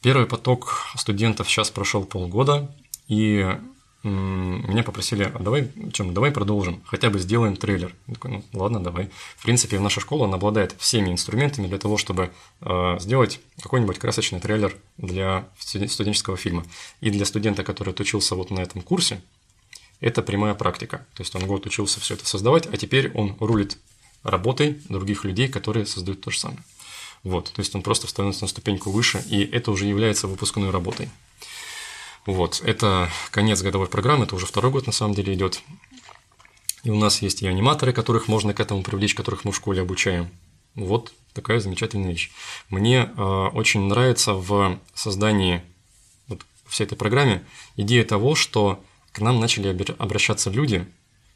Первый 0.02 0.26
поток 0.26 0.84
студентов 0.96 1.48
сейчас 1.48 1.70
прошел 1.70 2.04
полгода, 2.04 2.70
и 3.08 3.56
меня 4.02 4.82
попросили, 4.82 5.24
а 5.24 5.38
давай, 5.38 5.70
чем, 5.92 6.14
давай 6.14 6.30
продолжим, 6.30 6.82
хотя 6.86 7.10
бы 7.10 7.18
сделаем 7.18 7.56
трейлер. 7.56 7.94
Я 8.06 8.14
такой, 8.14 8.30
ну 8.30 8.44
ладно, 8.52 8.80
давай. 8.80 9.10
В 9.36 9.42
принципе, 9.42 9.80
наша 9.80 10.00
школа, 10.00 10.26
она 10.26 10.36
обладает 10.36 10.74
всеми 10.78 11.10
инструментами 11.10 11.66
для 11.66 11.78
того, 11.78 11.96
чтобы 11.96 12.30
э, 12.60 12.96
сделать 13.00 13.40
какой-нибудь 13.60 13.98
красочный 13.98 14.40
трейлер 14.40 14.76
для 14.96 15.48
студенческого 15.58 16.36
фильма. 16.36 16.64
И 17.00 17.10
для 17.10 17.24
студента, 17.24 17.64
который 17.64 17.90
отучился 17.90 18.36
вот 18.36 18.50
на 18.50 18.60
этом 18.60 18.82
курсе, 18.82 19.20
это 20.00 20.22
прямая 20.22 20.54
практика. 20.54 21.06
То 21.14 21.22
есть 21.22 21.34
он 21.34 21.46
год 21.46 21.66
учился 21.66 22.00
все 22.00 22.14
это 22.14 22.26
создавать, 22.26 22.66
а 22.72 22.76
теперь 22.76 23.10
он 23.12 23.36
рулит 23.40 23.78
работой 24.22 24.80
других 24.88 25.24
людей, 25.24 25.48
которые 25.48 25.86
создают 25.86 26.20
то 26.20 26.30
же 26.30 26.38
самое. 26.38 26.62
Вот, 27.22 27.50
то 27.52 27.60
есть 27.60 27.74
он 27.74 27.82
просто 27.82 28.06
становится 28.06 28.44
на 28.44 28.48
ступеньку 28.48 28.90
выше, 28.90 29.22
и 29.28 29.42
это 29.42 29.72
уже 29.72 29.86
является 29.86 30.28
выпускной 30.28 30.70
работой. 30.70 31.08
Вот, 32.26 32.60
это 32.64 33.08
конец 33.30 33.62
годовой 33.62 33.86
программы, 33.86 34.24
это 34.24 34.34
уже 34.34 34.46
второй 34.46 34.72
год 34.72 34.86
на 34.86 34.92
самом 34.92 35.14
деле 35.14 35.32
идет. 35.32 35.62
И 36.82 36.90
у 36.90 36.96
нас 36.96 37.22
есть 37.22 37.42
и 37.42 37.46
аниматоры, 37.46 37.92
которых 37.92 38.26
можно 38.26 38.52
к 38.52 38.58
этому 38.58 38.82
привлечь, 38.82 39.14
которых 39.14 39.44
мы 39.44 39.52
в 39.52 39.56
школе 39.56 39.82
обучаем. 39.82 40.28
Вот 40.74 41.14
такая 41.34 41.60
замечательная 41.60 42.10
вещь. 42.10 42.32
Мне 42.68 43.10
э, 43.16 43.22
очень 43.22 43.82
нравится 43.82 44.34
в 44.34 44.78
создании 44.92 45.62
вот, 46.26 46.44
всей 46.66 46.84
этой 46.84 46.96
программе 46.96 47.46
идея 47.76 48.04
того, 48.04 48.34
что 48.34 48.84
к 49.12 49.20
нам 49.20 49.38
начали 49.38 49.68
обращаться 49.98 50.50
люди 50.50 50.86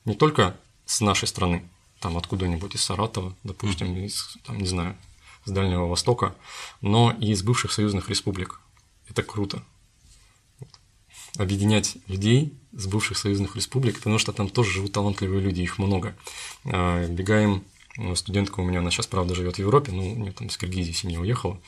не 0.05 0.15
только 0.15 0.57
с 0.87 1.01
нашей 1.01 1.29
страны, 1.29 1.69
там 2.01 2.17
откуда-нибудь 2.17 2.75
из 2.75 2.83
Саратова, 2.83 3.35
допустим, 3.45 3.97
из, 3.97 4.37
там, 4.45 4.59
не 4.59 4.67
знаю, 4.67 4.97
с 5.45 5.51
Дальнего 5.51 5.87
Востока, 5.87 6.35
но 6.81 7.15
и 7.21 7.31
из 7.31 7.43
бывших 7.43 7.71
союзных 7.71 8.09
республик. 8.09 8.61
Это 9.09 9.23
круто 9.23 9.63
объединять 11.37 11.97
людей 12.07 12.55
с 12.73 12.87
бывших 12.87 13.19
союзных 13.19 13.57
республик, 13.57 13.97
потому 13.97 14.19
что 14.19 14.33
там 14.33 14.49
тоже 14.49 14.71
живут 14.71 14.93
талантливые 14.93 15.41
люди, 15.41 15.63
их 15.63 15.79
много. 15.79 16.15
А, 16.65 17.07
бегаем, 17.07 17.65
ну, 17.97 18.15
студентка 18.15 18.61
у 18.61 18.65
меня, 18.65 18.79
она 18.79 18.91
сейчас, 18.91 19.07
правда, 19.07 19.35
живет 19.35 19.57
в 19.57 19.59
Европе, 19.59 19.93
ну, 19.93 20.13
у 20.13 20.17
нее 20.17 20.33
там 20.33 20.47
из 20.49 20.57
Киргизии 20.57 20.93
семья 20.93 21.21
уехала. 21.21 21.61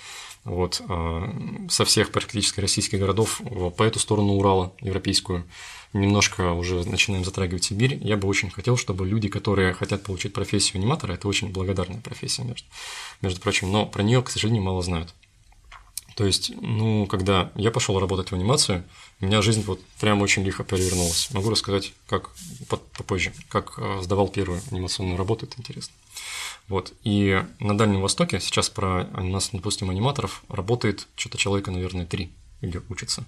Вот, 0.44 0.82
а, 0.88 1.68
со 1.68 1.84
всех 1.84 2.10
практически 2.10 2.60
российских 2.60 2.98
городов 2.98 3.40
по 3.76 3.82
эту 3.82 3.98
сторону 3.98 4.34
Урала, 4.34 4.72
европейскую, 4.80 5.44
немножко 5.92 6.52
уже 6.52 6.88
начинаем 6.88 7.24
затрагивать 7.24 7.64
Сибирь. 7.64 7.98
Я 8.00 8.16
бы 8.16 8.28
очень 8.28 8.50
хотел, 8.50 8.76
чтобы 8.76 9.06
люди, 9.06 9.28
которые 9.28 9.74
хотят 9.74 10.02
получить 10.02 10.32
профессию 10.32 10.80
аниматора, 10.80 11.12
это 11.12 11.28
очень 11.28 11.50
благодарная 11.50 12.00
профессия, 12.00 12.44
между, 12.44 12.66
между 13.20 13.40
прочим, 13.40 13.70
но 13.70 13.86
про 13.86 14.02
нее, 14.02 14.22
к 14.22 14.30
сожалению, 14.30 14.62
мало 14.62 14.82
знают. 14.82 15.14
То 16.14 16.26
есть, 16.26 16.52
ну, 16.60 17.06
когда 17.06 17.50
я 17.54 17.70
пошел 17.70 17.98
работать 17.98 18.30
в 18.30 18.34
анимацию, 18.34 18.84
у 19.20 19.26
меня 19.26 19.40
жизнь 19.40 19.62
вот 19.62 19.80
прям 20.00 20.20
очень 20.20 20.42
лихо 20.42 20.64
перевернулась. 20.64 21.30
Могу 21.32 21.50
рассказать, 21.50 21.92
как 22.06 22.30
попозже, 22.68 23.32
как 23.48 23.74
э, 23.78 24.00
сдавал 24.02 24.28
первую 24.28 24.60
анимационную 24.70 25.16
работу, 25.16 25.46
это 25.46 25.56
интересно. 25.58 25.94
Вот. 26.68 26.92
И 27.02 27.42
на 27.60 27.76
Дальнем 27.76 28.00
Востоке 28.00 28.40
сейчас 28.40 28.68
про 28.68 29.04
нас, 29.04 29.50
допустим, 29.52 29.90
аниматоров 29.90 30.42
работает 30.48 31.08
что-то 31.16 31.38
человека, 31.38 31.70
наверное, 31.70 32.06
три 32.06 32.30
или 32.60 32.80
учится. 32.88 33.24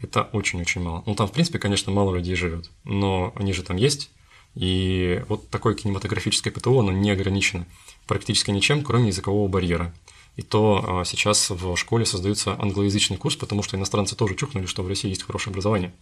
Это 0.00 0.24
очень-очень 0.32 0.82
мало. 0.82 1.02
Ну, 1.06 1.14
там, 1.14 1.26
в 1.26 1.32
принципе, 1.32 1.58
конечно, 1.58 1.90
мало 1.90 2.14
людей 2.14 2.34
живет, 2.34 2.70
но 2.84 3.32
они 3.34 3.52
же 3.52 3.62
там 3.62 3.76
есть. 3.76 4.10
И 4.54 5.22
вот 5.28 5.48
такое 5.50 5.74
кинематографическое 5.74 6.52
ПТО, 6.52 6.80
оно 6.80 6.92
не 6.92 7.10
ограничено 7.10 7.66
практически 8.06 8.50
ничем, 8.50 8.82
кроме 8.82 9.08
языкового 9.08 9.48
барьера 9.48 9.94
и 10.36 10.42
то 10.42 10.84
а, 11.00 11.04
сейчас 11.04 11.50
в 11.50 11.76
школе 11.76 12.04
создается 12.04 12.60
англоязычный 12.60 13.16
курс, 13.16 13.36
потому 13.36 13.62
что 13.62 13.76
иностранцы 13.76 14.14
тоже 14.14 14.34
чухнули, 14.34 14.66
что 14.66 14.82
в 14.82 14.88
России 14.88 15.08
есть 15.08 15.22
хорошее 15.22 15.52
образование. 15.52 15.92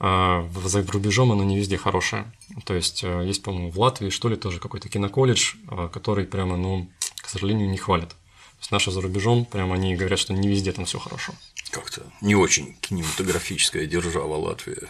А 0.00 0.48
за 0.64 0.82
рубежом 0.82 1.30
оно 1.30 1.44
не 1.44 1.56
везде 1.56 1.76
хорошее. 1.76 2.32
То 2.64 2.74
есть 2.74 3.04
а, 3.04 3.22
есть, 3.22 3.42
по-моему, 3.42 3.70
в 3.70 3.78
Латвии, 3.78 4.08
что 4.08 4.28
ли, 4.28 4.36
тоже 4.36 4.58
какой-то 4.58 4.88
киноколледж, 4.88 5.54
который 5.92 6.24
прямо, 6.24 6.56
ну, 6.56 6.90
к 7.16 7.28
сожалению, 7.28 7.68
не 7.68 7.76
хвалят. 7.76 8.10
То 8.10 8.60
есть 8.60 8.72
наши 8.72 8.90
за 8.90 9.02
рубежом, 9.02 9.44
прямо 9.44 9.74
они 9.74 9.94
говорят, 9.96 10.18
что 10.18 10.32
не 10.32 10.48
везде 10.48 10.72
там 10.72 10.86
все 10.86 10.98
хорошо. 10.98 11.34
Как-то 11.70 12.02
не 12.22 12.34
очень 12.34 12.74
кинематографическая 12.80 13.84
держава 13.84 14.34
Латвия. 14.36 14.88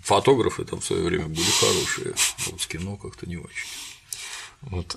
Фотографы 0.00 0.64
там 0.64 0.80
в 0.80 0.84
свое 0.84 1.04
время 1.04 1.26
были 1.26 1.50
хорошие, 1.60 2.14
а 2.14 2.50
вот 2.50 2.60
с 2.60 2.66
кино 2.66 2.96
как-то 2.96 3.26
не 3.26 3.36
очень. 3.36 3.68
Вот, 4.62 4.96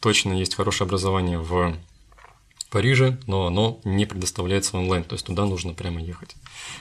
точно 0.00 0.32
есть 0.32 0.54
хорошее 0.54 0.86
образование 0.86 1.38
в 1.38 1.76
Париже, 2.70 3.18
но 3.26 3.46
оно 3.46 3.80
не 3.84 4.04
предоставляется 4.04 4.76
онлайн, 4.76 5.02
то 5.02 5.14
есть 5.14 5.24
туда 5.24 5.46
нужно 5.46 5.72
прямо 5.72 6.02
ехать. 6.02 6.36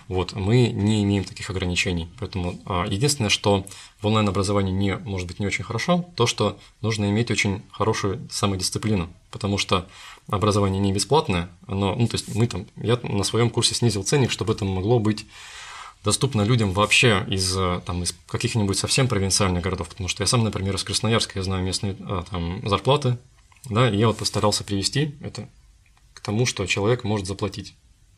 Вот, 0.09 0.33
мы 0.33 0.67
не 0.67 1.01
имеем 1.03 1.23
таких 1.23 1.49
ограничений, 1.49 2.09
поэтому 2.19 2.59
а, 2.65 2.85
единственное, 2.87 3.29
что 3.29 3.65
в 4.01 4.07
онлайн-образовании 4.07 4.73
не, 4.73 4.97
может 4.97 5.27
быть 5.27 5.39
не 5.39 5.47
очень 5.47 5.63
хорошо, 5.63 6.05
то, 6.15 6.27
что 6.27 6.59
нужно 6.81 7.09
иметь 7.09 7.31
очень 7.31 7.61
хорошую 7.71 8.27
самодисциплину, 8.29 9.09
потому 9.31 9.57
что 9.57 9.87
образование 10.27 10.81
не 10.81 10.91
бесплатное, 10.91 11.49
оно, 11.67 11.95
ну, 11.95 12.07
то 12.07 12.15
есть 12.15 12.35
мы 12.35 12.47
там, 12.47 12.67
я 12.75 12.99
на 13.03 13.23
своем 13.23 13.49
курсе 13.49 13.73
снизил 13.73 14.03
ценник, 14.03 14.31
чтобы 14.31 14.53
это 14.53 14.65
могло 14.65 14.99
быть 14.99 15.25
доступно 16.03 16.43
людям 16.43 16.71
вообще 16.71 17.25
из, 17.27 17.55
э, 17.57 17.81
там, 17.85 18.03
из 18.03 18.15
каких-нибудь 18.27 18.77
совсем 18.77 19.07
провинциальных 19.07 19.63
городов, 19.63 19.89
потому 19.89 20.07
что 20.07 20.23
я 20.23 20.27
сам, 20.27 20.43
например, 20.43 20.75
из 20.75 20.83
Красноярска, 20.83 21.39
я 21.39 21.43
знаю 21.43 21.63
местные 21.63 21.95
а, 21.99 22.23
там, 22.29 22.67
зарплаты, 22.67 23.17
Да, 23.65 23.89
и 23.89 23.97
я 23.97 24.07
вот 24.07 24.17
постарался 24.17 24.63
привести 24.63 25.15
это 25.21 25.49
к 26.13 26.21
тому, 26.21 26.45
что 26.45 26.65
человек 26.65 27.03
может 27.03 27.27
заплатить. 27.27 27.75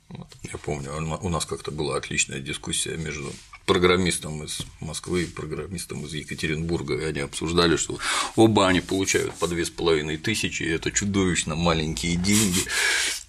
Вот. 0.10 0.28
Я 0.43 0.57
помню, 0.57 0.91
у 1.22 1.30
нас 1.30 1.45
как-то 1.45 1.72
была 1.72 1.95
отличная 1.97 2.39
дискуссия 2.39 2.97
между 2.97 3.32
программистом 3.68 4.43
из 4.43 4.62
Москвы 4.80 5.24
и 5.24 5.28
программистом 5.28 6.03
из 6.03 6.14
Екатеринбурга, 6.16 6.95
и 6.95 7.03
они 7.03 7.20
обсуждали, 7.20 7.76
что 7.76 7.99
оба 8.36 8.68
они 8.68 8.82
получают 8.82 9.36
по 9.36 9.47
две 9.47 9.64
с 9.64 9.70
половиной 9.70 10.18
тысячи, 10.18 10.64
и 10.64 10.70
это 10.70 10.91
чудовищно 10.91 11.55
маленькие 11.55 12.16
деньги. 12.16 12.62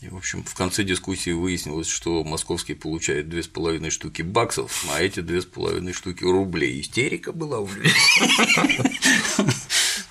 И, 0.00 0.08
в 0.08 0.16
общем, 0.16 0.42
в 0.42 0.54
конце 0.54 0.82
дискуссии 0.82 1.32
выяснилось, 1.32 1.88
что 1.88 2.24
московский 2.24 2.72
получает 2.72 3.28
две 3.28 3.42
с 3.42 3.48
половиной 3.48 3.90
штуки 3.90 4.22
баксов, 4.22 4.86
а 4.90 5.02
эти 5.02 5.20
две 5.20 5.42
с 5.42 5.44
половиной 5.44 5.92
штуки 5.92 6.24
рублей. 6.24 6.80
Истерика 6.80 7.32
была 7.32 7.58
у 7.58 7.68
людей. 7.70 7.92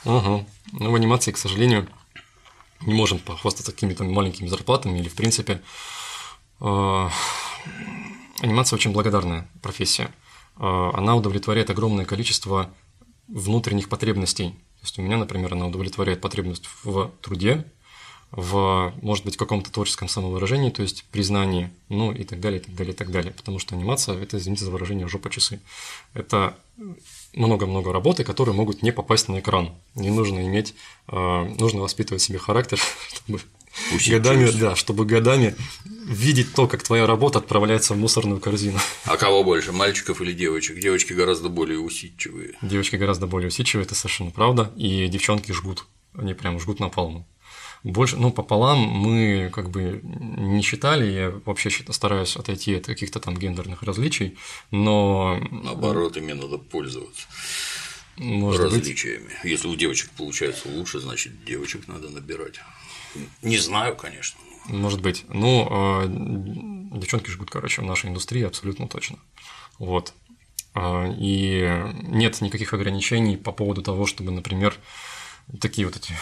Ага. 0.06 0.46
Ну, 0.74 0.92
в 0.92 0.96
анимации, 0.96 1.32
к 1.32 1.40
сожалению, 1.40 1.88
не 2.82 2.94
можем 2.94 3.18
похвастаться 3.18 3.72
какими-то 3.72 4.04
маленькими 4.04 4.48
зарплатами 4.48 5.00
или, 5.00 5.10
в 5.10 5.16
принципе, 5.16 5.62
анимация 6.60 8.78
очень 8.78 8.92
благодарная 8.92 9.48
профессия. 9.62 10.12
А, 10.60 10.92
она 10.94 11.16
удовлетворяет 11.16 11.70
огромное 11.70 12.06
количество 12.06 12.70
внутренних 13.28 13.90
потребностей. 13.90 14.50
То 14.50 14.84
есть 14.84 15.00
у 15.00 15.02
меня, 15.02 15.18
например, 15.18 15.54
она 15.54 15.68
удовлетворяет 15.68 16.22
потребность 16.22 16.70
в 16.84 17.12
труде, 17.22 17.66
в, 18.32 18.94
может 19.02 19.26
быть, 19.26 19.38
каком-то 19.38 19.72
творческом 19.72 20.08
самовыражении, 20.08 20.70
то 20.70 20.84
есть 20.84 21.04
признании, 21.06 21.72
ну 21.90 22.12
и 22.12 22.24
так 22.24 22.40
далее, 22.40 22.62
и 22.62 22.64
так 22.64 22.76
далее, 22.76 22.94
и 22.94 22.96
так 22.96 23.12
далее. 23.12 23.34
Потому 23.34 23.58
что 23.58 23.76
анимация– 23.76 24.16
это, 24.22 24.38
извините 24.38 24.66
за 24.66 24.72
выражение, 24.72 25.08
жопа 25.08 25.30
часы. 25.30 25.60
Это 26.14 26.56
много-много 27.34 27.92
работы, 27.92 28.24
которые 28.24 28.54
могут 28.54 28.84
не 28.84 28.92
попасть 28.92 29.30
на 29.30 29.40
экран. 29.40 29.72
Не 29.96 30.12
нужно 30.12 30.46
иметь, 30.48 30.76
а, 31.08 31.46
нужно 31.60 31.82
воспитывать 31.82 32.22
себе 32.22 32.38
характер, 32.38 32.80
чтобы 33.14 33.40
годами, 34.08 34.50
да, 34.52 34.76
чтобы 34.76 35.06
годами 35.06 35.56
видеть 36.06 36.54
то, 36.54 36.68
как 36.68 36.84
твоя 36.84 37.06
работа 37.06 37.40
отправляется 37.40 37.94
в 37.94 37.98
мусорную 37.98 38.40
корзину. 38.40 38.80
А 39.06 39.16
кого 39.18 39.44
больше, 39.44 39.72
мальчиков 39.72 40.22
или 40.22 40.34
девочек? 40.34 40.80
Девочки 40.80 41.14
гораздо 41.14 41.50
более 41.50 41.80
усидчивые. 41.80 42.56
Девочки 42.62 42.96
гораздо 42.96 43.28
более 43.28 43.50
усидчивые, 43.50 43.86
это 43.86 43.96
совершенно 43.96 44.32
правда, 44.32 44.72
и 44.76 45.08
девчонки 45.08 45.52
жгут, 45.52 45.86
они 46.16 46.34
прям 46.34 46.60
жгут 46.60 46.80
напалмом. 46.80 47.26
Больше, 47.84 48.18
ну, 48.18 48.32
пополам 48.32 48.80
мы 48.80 49.50
как 49.54 49.70
бы 49.70 50.02
не 50.04 50.62
считали, 50.64 51.10
я 51.12 51.34
вообще 51.46 51.70
стараюсь 51.70 52.36
отойти 52.36 52.76
от 52.76 52.86
каких-то 52.86 53.20
там 53.20 53.38
гендерных 53.38 53.84
различий, 53.84 54.38
но… 54.70 55.40
Наоборот, 55.50 56.18
ими 56.18 56.34
надо 56.34 56.58
пользоваться. 56.58 57.28
Может 58.18 58.62
различиями. 58.62 59.28
Быть. 59.28 59.52
Если 59.52 59.68
у 59.70 59.76
девочек 59.76 60.10
получается 60.18 60.68
лучше, 60.68 61.00
значит 61.00 61.46
девочек 61.46 61.88
надо 61.88 62.10
набирать. 62.10 62.60
Не 63.42 63.58
знаю, 63.58 63.96
конечно. 63.96 64.40
Может 64.66 65.02
быть. 65.02 65.26
Ну, 65.30 65.68
а, 65.70 66.06
девчонки 66.08 67.30
жгут, 67.30 67.50
короче, 67.50 67.82
в 67.82 67.86
нашей 67.86 68.10
индустрии 68.10 68.44
абсолютно 68.44 68.88
точно. 68.88 69.18
Вот. 69.78 70.14
А, 70.76 71.12
и 71.18 71.92
нет 72.04 72.40
никаких 72.42 72.74
ограничений 72.74 73.38
по 73.38 73.52
поводу 73.52 73.82
того, 73.82 74.06
чтобы, 74.06 74.32
например, 74.32 74.76
такие 75.60 75.88
вот 75.88 75.96
эти 75.96 76.14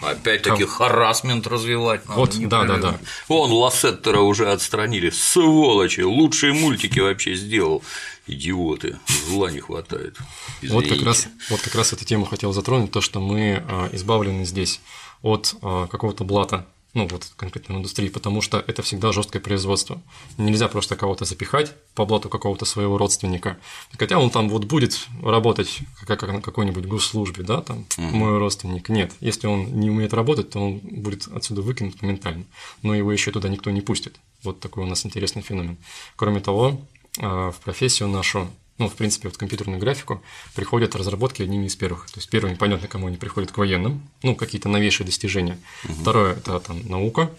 Опять-таки 0.00 0.62
Ком... 0.62 0.72
харасмент 0.72 1.46
развивать 1.46 2.08
надо. 2.08 2.20
Вот, 2.20 2.48
да, 2.48 2.64
да, 2.64 2.76
да. 2.76 2.98
Вон 3.26 3.50
Лассеттера 3.50 4.20
уже 4.20 4.50
отстранили. 4.50 5.10
Сволочи, 5.10 6.02
лучшие 6.02 6.52
мультики 6.52 7.00
вообще 7.00 7.34
сделал. 7.34 7.82
Идиоты, 8.26 8.98
зла 9.26 9.50
не 9.50 9.60
хватает. 9.60 10.16
Извините. 10.60 10.74
Вот 10.74 10.98
как, 10.98 11.06
раз, 11.06 11.28
вот 11.50 11.60
как 11.62 11.74
раз 11.74 11.92
эту 11.92 12.04
тему 12.04 12.26
хотел 12.26 12.52
затронуть, 12.52 12.92
то, 12.92 13.00
что 13.00 13.20
мы 13.20 13.64
а, 13.66 13.88
избавлены 13.92 14.44
здесь 14.44 14.80
от 15.22 15.54
а, 15.62 15.86
какого-то 15.86 16.24
блата, 16.24 16.66
ну 16.94 17.06
вот 17.06 17.30
конкретно 17.36 17.74
в 17.74 17.78
индустрии, 17.78 18.08
потому 18.08 18.40
что 18.40 18.64
это 18.66 18.82
всегда 18.82 19.12
жесткое 19.12 19.40
производство. 19.40 20.00
Нельзя 20.38 20.68
просто 20.68 20.96
кого-то 20.96 21.24
запихать 21.24 21.72
по 21.94 22.04
блату 22.06 22.28
какого-то 22.28 22.64
своего 22.64 22.96
родственника. 22.96 23.58
Хотя 23.98 24.18
он 24.18 24.30
там 24.30 24.48
вот 24.48 24.64
будет 24.64 25.06
работать 25.22 25.80
как, 26.06 26.22
на 26.22 26.40
какой-нибудь 26.40 26.86
госслужбе, 26.86 27.44
да, 27.44 27.60
там 27.60 27.86
угу. 27.96 28.16
мой 28.16 28.38
родственник. 28.38 28.88
Нет, 28.88 29.12
если 29.20 29.46
он 29.46 29.78
не 29.78 29.90
умеет 29.90 30.14
работать, 30.14 30.50
то 30.50 30.60
он 30.60 30.78
будет 30.78 31.28
отсюда 31.28 31.62
выкинут 31.62 32.00
моментально. 32.00 32.44
Но 32.82 32.94
его 32.94 33.12
еще 33.12 33.30
туда 33.32 33.48
никто 33.48 33.70
не 33.70 33.80
пустит. 33.80 34.16
Вот 34.42 34.60
такой 34.60 34.84
у 34.84 34.86
нас 34.86 35.04
интересный 35.04 35.42
феномен. 35.42 35.76
Кроме 36.16 36.40
того, 36.40 36.80
а, 37.20 37.50
в 37.50 37.60
профессию 37.60 38.08
нашу 38.08 38.48
ну, 38.78 38.88
в 38.88 38.94
принципе, 38.94 39.28
вот 39.28 39.36
компьютерную 39.36 39.80
графику, 39.80 40.22
приходят 40.54 40.94
разработки 40.94 41.42
одними 41.42 41.66
из 41.66 41.76
первых. 41.76 42.06
То 42.06 42.18
есть 42.18 42.30
первыми, 42.30 42.54
понятно, 42.54 42.88
кому 42.88 43.08
они 43.08 43.16
приходят 43.16 43.50
к 43.50 43.58
военным, 43.58 44.08
ну, 44.22 44.34
какие-то 44.34 44.68
новейшие 44.68 45.04
достижения. 45.04 45.58
Угу. 45.84 45.94
Второе– 45.94 46.32
это 46.36 46.60
там 46.60 46.80
наука. 46.88 47.30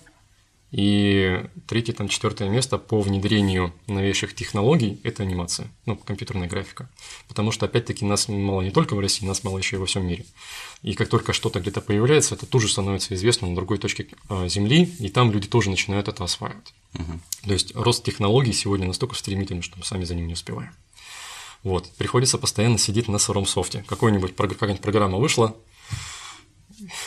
И 0.72 1.44
третье, 1.66 1.94
там, 1.94 2.10
четвертое 2.10 2.48
место 2.48 2.78
по 2.78 3.02
внедрению 3.02 3.74
новейших 3.88 4.36
технологий– 4.36 5.00
это 5.04 5.24
анимация, 5.24 5.68
ну, 5.88 5.96
компьютерная 5.96 6.48
графика. 6.48 6.88
Потому 7.28 7.52
что, 7.52 7.66
опять-таки, 7.66 8.06
нас 8.06 8.28
мало 8.28 8.62
не 8.62 8.70
только 8.70 8.94
в 8.94 9.00
России, 9.00 9.26
нас 9.26 9.44
мало 9.44 9.58
еще 9.58 9.78
и 9.78 9.80
во 9.80 9.88
всем 9.88 10.06
мире. 10.06 10.26
И 10.84 10.94
как 10.94 11.10
только 11.10 11.34
что-то 11.34 11.60
где-то 11.60 11.82
появляется, 11.82 12.36
это 12.36 12.46
тут 12.46 12.62
же 12.62 12.68
становится 12.68 13.16
известно 13.16 13.48
на 13.48 13.56
другой 13.56 13.80
точке 13.80 14.08
а, 14.28 14.48
Земли, 14.48 14.94
и 15.00 15.10
там 15.10 15.32
люди 15.32 15.48
тоже 15.48 15.72
начинают 15.72 16.08
это 16.08 16.24
осваивать. 16.24 16.74
Угу. 16.94 17.20
То 17.48 17.54
есть 17.54 17.76
рост 17.76 18.04
технологий 18.04 18.54
сегодня 18.54 18.86
настолько 18.86 19.16
стремительный, 19.16 19.64
что 19.64 19.78
мы 19.80 19.84
сами 19.84 20.04
за 20.04 20.14
ним 20.14 20.28
не 20.28 20.34
успеваем. 20.34 20.72
Вот, 21.64 21.92
приходится 21.98 22.38
постоянно 22.38 22.78
сидеть 22.78 23.08
на 23.08 23.18
сыром 23.18 23.46
софте. 23.46 23.84
Какой-нибудь, 23.88 24.36
какая-нибудь 24.36 24.82
программа 24.82 25.18
вышла, 25.18 25.56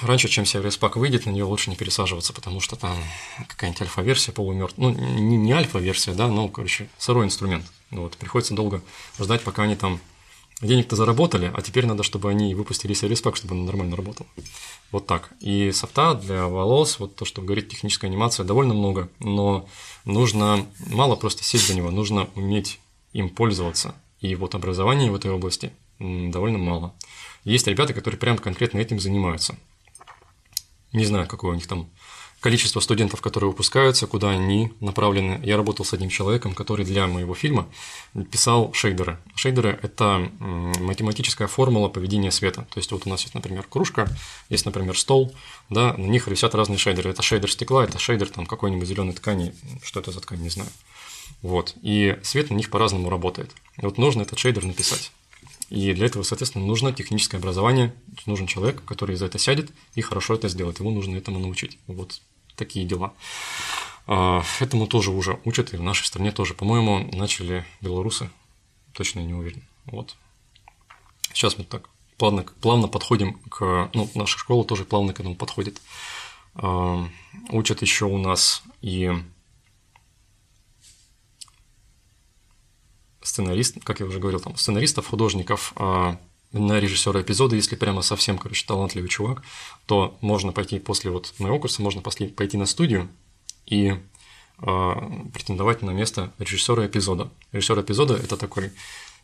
раньше, 0.03 0.29
чем 0.29 0.45
Severus 0.45 0.79
Pack 0.79 0.99
выйдет, 0.99 1.27
на 1.27 1.31
нее 1.31 1.45
лучше 1.45 1.71
не 1.71 1.77
пересаживаться, 1.77 2.33
потому 2.33 2.61
что 2.61 2.77
там 2.77 2.97
какая-нибудь 3.49 3.83
альфа-версия 3.83 4.33
полумертвая. 4.33 4.91
Ну, 4.91 4.99
не, 4.99 5.37
не 5.37 5.53
альфа-версия, 5.53 6.13
да, 6.13 6.29
но, 6.29 6.49
короче, 6.49 6.89
сырой 6.99 7.27
инструмент. 7.27 7.65
Вот, 7.91 8.17
приходится 8.17 8.55
долго 8.55 8.83
ждать, 9.19 9.43
пока 9.43 9.63
они 9.63 9.77
там 9.77 10.01
денег-то 10.61 10.97
заработали, 10.97 11.51
а 11.55 11.61
теперь 11.63 11.87
надо, 11.87 12.03
чтобы 12.03 12.31
они 12.31 12.55
выпустили 12.55 12.95
Severus 12.95 13.23
Pack, 13.23 13.37
чтобы 13.37 13.55
он 13.55 13.65
нормально 13.65 13.97
работал. 13.97 14.27
Вот 14.91 15.07
так. 15.07 15.33
И 15.41 15.73
софта 15.73 16.15
для 16.15 16.47
волос, 16.47 16.99
вот 16.99 17.17
то, 17.17 17.25
что 17.25 17.43
говорит 17.43 17.69
техническая 17.69 18.11
анимация, 18.11 18.45
довольно 18.45 18.75
много, 18.75 19.09
но 19.19 19.69
нужно 20.05 20.67
мало 20.87 21.17
просто 21.17 21.43
сесть 21.43 21.67
за 21.67 21.75
него, 21.75 21.91
нужно 21.91 22.29
уметь 22.35 22.79
им 23.13 23.29
пользоваться. 23.29 23.95
И 24.23 24.35
вот 24.37 24.55
образования 24.55 25.11
в 25.11 25.15
этой 25.15 25.31
области 25.31 25.73
довольно 25.99 26.57
мало. 26.57 26.95
Есть 27.45 27.67
ребята, 27.67 27.93
которые 27.93 28.19
прям 28.19 28.39
конкретно 28.39 28.79
этим 28.79 29.01
занимаются. 29.01 29.57
Не 30.93 31.05
знаю, 31.05 31.27
какое 31.27 31.51
у 31.51 31.55
них 31.55 31.67
там 31.67 31.91
количество 32.39 32.81
студентов, 32.81 33.21
которые 33.21 33.51
выпускаются, 33.51 34.07
куда 34.07 34.31
они 34.31 34.73
направлены. 34.81 35.41
Я 35.45 35.57
работал 35.57 35.85
с 35.85 35.93
одним 35.93 36.09
человеком, 36.09 36.55
который 36.55 36.85
для 36.85 37.07
моего 37.07 37.35
фильма 37.35 37.69
писал 38.31 38.73
шейдеры. 38.73 39.19
Шейдеры– 39.35 39.79
это 39.83 40.31
математическая 40.39 41.49
формула 41.49 41.89
поведения 41.89 42.31
света. 42.31 42.67
То 42.71 42.79
есть 42.79 42.93
вот 42.93 43.07
у 43.07 43.11
нас 43.11 43.23
есть, 43.23 43.35
например, 43.35 43.65
кружка, 43.69 44.09
есть, 44.49 44.67
например, 44.67 44.97
стол, 44.99 45.35
да, 45.71 45.95
на 45.95 46.07
них 46.07 46.29
висят 46.29 46.55
разные 46.55 46.79
шейдеры. 46.79 47.11
Это 47.11 47.23
шейдер 47.23 47.51
стекла, 47.51 47.85
это 47.85 47.99
шейдер 47.99 48.29
там 48.29 48.47
какой-нибудь 48.47 48.87
зеленой 48.87 49.15
ткани, 49.15 49.55
что 49.83 50.01
это 50.01 50.13
за 50.13 50.21
ткань, 50.21 50.43
не 50.43 50.51
знаю. 50.51 50.71
Вот. 51.43 51.75
И 51.83 52.19
свет 52.23 52.51
на 52.51 52.55
них 52.55 52.71
по-разному 52.71 53.11
работает. 53.11 53.55
Вот 53.77 53.99
нужно 53.99 54.23
этот 54.23 54.39
шейдер 54.39 54.65
написать. 54.65 55.13
И 55.71 55.93
для 55.95 56.07
этого, 56.07 56.23
соответственно, 56.23 56.67
нужно 56.67 56.93
техническое 56.93 57.39
образование, 57.39 57.95
нужен 58.27 58.47
человек, 58.47 58.85
который 58.85 59.17
за 59.17 59.27
это 59.27 59.39
сядет 59.39 59.71
и 59.95 60.03
хорошо 60.03 60.35
это 60.35 60.49
сделает. 60.49 60.79
Его 60.79 60.91
нужно 60.91 61.17
этому 61.17 61.39
научить. 61.39 61.79
Вот 61.87 62.21
такие 62.57 62.87
дела. 62.87 63.15
А, 64.07 64.43
этому 64.61 64.87
тоже 64.87 65.11
уже 65.11 65.41
учат, 65.45 65.73
и 65.73 65.77
в 65.77 65.83
нашей 65.83 66.05
стране 66.05 66.31
тоже. 66.33 66.55
По-моему, 66.55 67.09
начали 67.13 67.65
белорусы, 67.81 68.31
точно 68.93 69.21
не 69.21 69.35
уверен. 69.35 69.63
Вот. 69.87 70.15
Сейчас 71.33 71.57
мы 71.57 71.65
так 71.65 71.89
плавно, 72.19 72.45
плавно 72.61 72.89
подходим 72.89 73.35
к... 73.49 73.91
Ну, 73.95 74.11
наша 74.15 74.39
школа 74.39 74.65
тоже 74.65 74.85
плавно 74.85 75.15
к 75.15 75.21
этому 75.21 75.35
подходит. 75.35 75.81
А, 76.55 77.09
учат 77.49 77.83
еще 77.83 78.05
у 78.05 78.19
нас 78.19 78.63
и 78.83 79.11
сценарист, 83.23 83.79
как 83.85 84.01
я 84.01 84.07
уже 84.07 84.19
говорил, 84.19 84.41
там, 84.41 84.57
сценаристов, 84.57 85.09
художников, 85.09 85.73
а 85.77 86.19
на 86.53 86.79
режиссера 86.79 87.21
эпизода, 87.23 87.57
если 87.57 87.77
прямо 87.77 88.03
совсем, 88.03 88.39
короче, 88.39 88.67
талантливый 88.67 89.09
чувак, 89.09 89.43
то 89.87 90.17
можно 90.21 90.53
пойти 90.53 90.79
после 90.79 91.11
вот 91.11 91.33
моего 91.39 91.59
курса, 91.59 91.83
можно 91.83 92.03
пойти 92.03 92.57
на 92.57 92.67
студию 92.67 93.09
и 93.67 93.95
э, 94.59 94.93
претендовать 95.33 95.83
на 95.83 95.91
место 95.91 96.33
режиссера 96.39 96.87
эпизода. 96.87 97.31
Режиссер 97.53 97.81
эпизода– 97.81 98.15
это 98.23 98.37
такой 98.37 98.73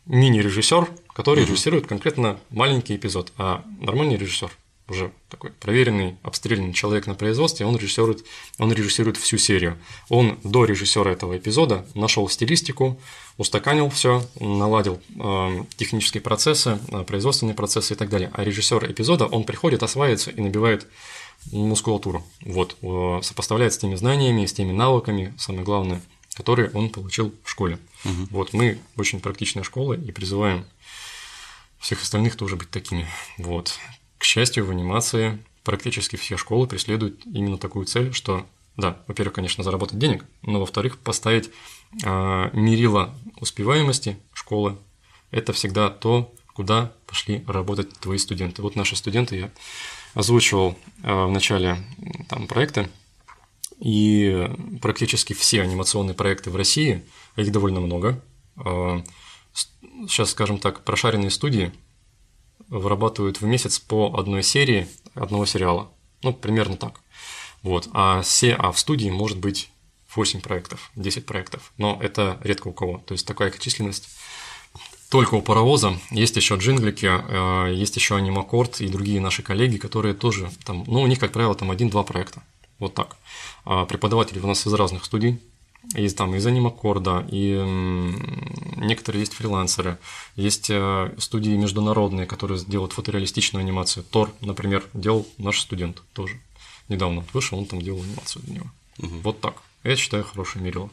мини-режиссер, 0.05 0.89
который 1.13 1.43
mm-hmm. 1.43 1.47
режиссирует 1.47 1.87
конкретно 1.87 2.39
маленький 2.49 2.95
эпизод, 2.95 3.31
а 3.37 3.63
нормальный 3.79 4.17
режиссер 4.17 4.51
уже 4.89 5.11
такой 5.29 5.51
проверенный, 5.51 6.17
обстрелянный 6.23 6.73
человек 6.73 7.07
на 7.07 7.15
производстве, 7.15 7.65
он 7.65 7.75
режиссирует, 7.75 8.25
он 8.57 8.71
режиссирует 8.71 9.17
всю 9.17 9.37
серию. 9.37 9.77
Он 10.09 10.39
до 10.43 10.65
режиссера 10.65 11.11
этого 11.11 11.37
эпизода 11.37 11.85
нашел 11.93 12.27
стилистику, 12.29 12.99
устаканил 13.37 13.89
все, 13.89 14.25
наладил 14.39 15.01
э, 15.15 15.63
технические 15.77 16.21
процессы, 16.21 16.79
э, 16.89 17.03
производственные 17.03 17.55
процессы 17.55 17.93
и 17.93 17.97
так 17.97 18.09
далее. 18.09 18.31
А 18.33 18.43
режиссер 18.43 18.91
эпизода, 18.91 19.25
он 19.25 19.43
приходит, 19.43 19.83
осваивается 19.83 20.31
и 20.31 20.41
набивает 20.41 20.87
мускулатуру. 21.51 22.23
Вот, 22.41 22.75
э, 22.81 23.19
сопоставляет 23.23 23.73
с 23.73 23.77
теми 23.77 23.95
знаниями, 23.95 24.45
с 24.45 24.53
теми 24.53 24.71
навыками, 24.71 25.33
самое 25.37 25.63
главное, 25.63 26.01
которые 26.33 26.69
он 26.71 26.89
получил 26.89 27.33
в 27.43 27.49
школе. 27.49 27.79
Угу. 28.05 28.27
Вот, 28.31 28.53
мы 28.53 28.79
очень 28.97 29.19
практичная 29.19 29.63
школа 29.63 29.93
и 29.93 30.11
призываем 30.11 30.65
всех 31.79 32.01
остальных 32.01 32.35
тоже 32.35 32.55
быть 32.55 32.69
такими. 32.69 33.07
Вот. 33.37 33.79
К 34.19 34.25
счастью, 34.25 34.65
в 34.65 34.69
анимации 34.69 35.39
практически 35.63 36.17
все 36.17 36.37
школы 36.37 36.67
преследуют 36.67 37.25
именно 37.25 37.57
такую 37.57 37.85
цель, 37.85 38.13
что, 38.13 38.45
да, 38.75 39.01
во-первых, 39.07 39.33
конечно, 39.33 39.63
заработать 39.63 39.97
денег, 39.97 40.25
но, 40.41 40.59
во-вторых, 40.59 40.99
поставить 40.99 41.49
э, 42.03 42.49
мерило 42.53 43.15
успеваемости 43.39 44.19
школы. 44.33 44.77
Это 45.31 45.53
всегда 45.53 45.89
то, 45.89 46.33
куда 46.53 46.91
пошли 47.07 47.43
работать 47.47 47.97
твои 47.99 48.17
студенты. 48.17 48.61
Вот 48.61 48.75
наши 48.75 48.97
студенты, 48.97 49.37
я 49.37 49.51
озвучивал 50.15 50.77
э, 51.01 51.25
в 51.25 51.31
начале 51.31 51.77
там, 52.27 52.45
проекта, 52.47 52.89
и 53.79 54.49
практически 54.81 55.31
все 55.31 55.61
анимационные 55.61 56.13
проекты 56.13 56.49
в 56.49 56.57
России, 56.57 57.05
а 57.35 57.41
их 57.41 57.53
довольно 57.53 57.79
много, 57.79 58.21
э, 58.57 59.01
сейчас, 60.09 60.31
скажем 60.31 60.57
так, 60.57 60.83
прошаренные 60.83 61.29
студии 61.29 61.71
вырабатывают 62.69 63.41
в 63.41 63.45
месяц 63.45 63.79
по 63.79 64.15
одной 64.17 64.43
серии 64.43 64.87
одного 65.15 65.45
сериала. 65.45 65.89
Ну, 66.21 66.33
примерно 66.33 66.77
так. 66.77 67.01
Вот. 67.63 67.89
А, 67.93 68.21
все, 68.21 68.53
а 68.53 68.71
в 68.71 68.79
студии 68.79 69.09
может 69.09 69.37
быть 69.37 69.69
8 70.15 70.41
проектов, 70.41 70.91
10 70.95 71.25
проектов. 71.25 71.71
Но 71.77 71.97
это 72.01 72.39
редко 72.43 72.69
у 72.69 72.73
кого. 72.73 72.99
То 73.05 73.13
есть 73.13 73.25
такая 73.27 73.51
численность 73.51 74.09
только 75.09 75.35
у 75.35 75.41
паровоза. 75.41 75.97
Есть 76.11 76.35
еще 76.35 76.55
джинглики, 76.55 77.09
э, 77.09 77.73
есть 77.73 77.95
еще 77.95 78.15
анимакорд 78.15 78.81
и 78.81 78.87
другие 78.87 79.19
наши 79.19 79.41
коллеги, 79.41 79.77
которые 79.77 80.13
тоже 80.13 80.49
там, 80.65 80.83
ну, 80.87 81.01
у 81.01 81.07
них, 81.07 81.19
как 81.19 81.31
правило, 81.31 81.55
там 81.55 81.71
один-два 81.71 82.03
проекта. 82.03 82.43
Вот 82.77 82.93
так. 82.93 83.17
А 83.65 83.85
преподаватели 83.85 84.39
у 84.39 84.47
нас 84.47 84.65
из 84.65 84.73
разных 84.73 85.05
студий, 85.05 85.39
есть 85.93 86.17
там 86.17 86.35
из 86.35 86.45
анимакорда, 86.45 87.25
и 87.29 87.55
некоторые 88.75 89.21
есть 89.21 89.33
фрилансеры, 89.33 89.97
есть 90.35 90.69
э, 90.69 91.13
студии 91.17 91.51
международные, 91.51 92.27
которые 92.27 92.63
делают 92.63 92.93
фотореалистичную 92.93 93.61
анимацию. 93.61 94.03
Тор, 94.03 94.31
например, 94.41 94.85
делал 94.93 95.27
наш 95.37 95.61
студент 95.61 96.03
тоже. 96.13 96.39
Недавно 96.89 97.23
вышел, 97.33 97.57
он 97.57 97.65
там 97.65 97.81
делал 97.81 98.03
анимацию 98.03 98.43
для 98.43 98.55
него. 98.55 98.67
Угу. 98.99 99.15
Вот 99.23 99.41
так. 99.41 99.55
Я 99.83 99.95
считаю, 99.95 100.23
хорошее 100.23 100.63
мерило. 100.63 100.89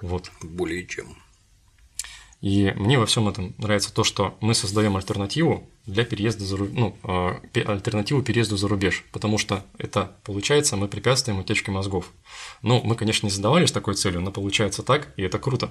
Вот. 0.00 0.30
Более 0.42 0.86
чем. 0.86 1.16
И 2.40 2.72
мне 2.76 2.98
во 2.98 3.04
всем 3.04 3.28
этом 3.28 3.54
нравится 3.58 3.92
то, 3.92 4.02
что 4.02 4.36
мы 4.40 4.54
создаем 4.54 4.96
альтернативу 4.96 5.68
для 5.84 6.04
переезда 6.04 6.44
за 6.44 6.56
ну, 6.56 6.96
а, 7.02 7.38
альтернативу 7.66 8.22
переезду 8.22 8.56
за 8.56 8.66
рубеж, 8.66 9.04
потому 9.12 9.36
что 9.36 9.62
это 9.76 10.16
получается, 10.24 10.76
мы 10.76 10.88
препятствуем 10.88 11.38
утечке 11.38 11.70
мозгов. 11.70 12.10
Ну, 12.62 12.80
мы, 12.82 12.96
конечно, 12.96 13.26
не 13.26 13.30
задавались 13.30 13.72
такой 13.72 13.94
целью, 13.94 14.22
но 14.22 14.32
получается 14.32 14.82
так, 14.82 15.12
и 15.16 15.22
это 15.22 15.38
круто, 15.38 15.70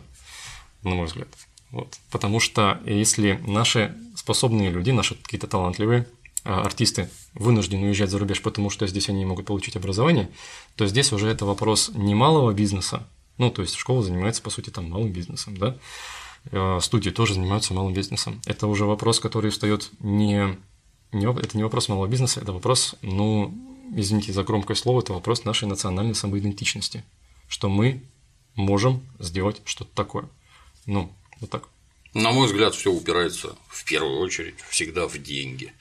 на 0.84 0.92
мой 0.92 1.08
взгляд. 1.08 1.28
Вот. 1.72 1.98
Потому 2.12 2.40
что 2.40 2.80
если 2.86 3.40
наши 3.46 3.96
способные 4.16 4.70
люди, 4.70 4.92
наши 4.92 5.16
какие-то 5.16 5.48
талантливые 5.48 6.08
а, 6.44 6.62
артисты 6.62 7.10
вынуждены 7.34 7.88
уезжать 7.88 8.12
за 8.12 8.20
рубеж, 8.20 8.44
потому 8.44 8.70
что 8.70 8.86
здесь 8.86 9.10
они 9.10 9.20
не 9.20 9.26
могут 9.26 9.48
получить 9.48 9.76
образование, 9.76 10.30
то 10.76 10.86
здесь 10.86 11.12
уже 11.14 11.30
это 11.30 11.46
вопрос 11.46 11.92
не 11.96 12.14
малого 12.14 12.54
бизнеса, 12.54 13.08
ну, 13.40 13.50
то 13.50 13.64
есть 13.64 13.76
школа 13.76 14.04
занимается, 14.04 14.44
по 14.44 14.50
сути, 14.52 14.70
там 14.70 14.90
малым 14.90 15.12
бизнесом, 15.12 15.58
да, 15.58 15.78
студии 16.82 17.10
тоже 17.10 17.34
занимаются 17.34 17.74
малым 17.74 17.94
бизнесом. 17.94 18.42
Это 18.46 18.68
уже 18.68 18.86
вопрос, 18.86 19.20
который 19.20 19.52
встает 19.52 19.90
не, 20.00 20.58
не 21.12 21.26
это 21.26 21.58
не 21.58 21.64
вопрос 21.64 21.90
малого 21.90 22.08
бизнеса, 22.08 22.40
это 22.42 22.54
вопрос, 22.54 22.96
ну, 23.02 23.54
извините 23.96 24.34
за 24.34 24.44
громкое 24.44 24.76
слово, 24.76 25.02
это 25.02 25.14
вопрос 25.14 25.46
нашей 25.46 25.68
национальной 25.68 26.16
самоидентичности, 26.16 27.04
что 27.48 27.70
мы 27.70 28.02
можем 28.56 29.02
сделать 29.20 29.62
что-то 29.66 29.92
такое. 29.96 30.30
Ну, 30.86 31.12
вот 31.40 31.50
так. 31.50 31.70
На 32.16 32.32
мой 32.32 32.48
взгляд, 32.48 32.74
все 32.74 32.92
упирается 32.92 33.56
в 33.68 33.86
первую 33.86 34.20
очередь 34.20 34.56
всегда 34.70 35.08
в 35.08 35.16
деньги. 35.20 35.74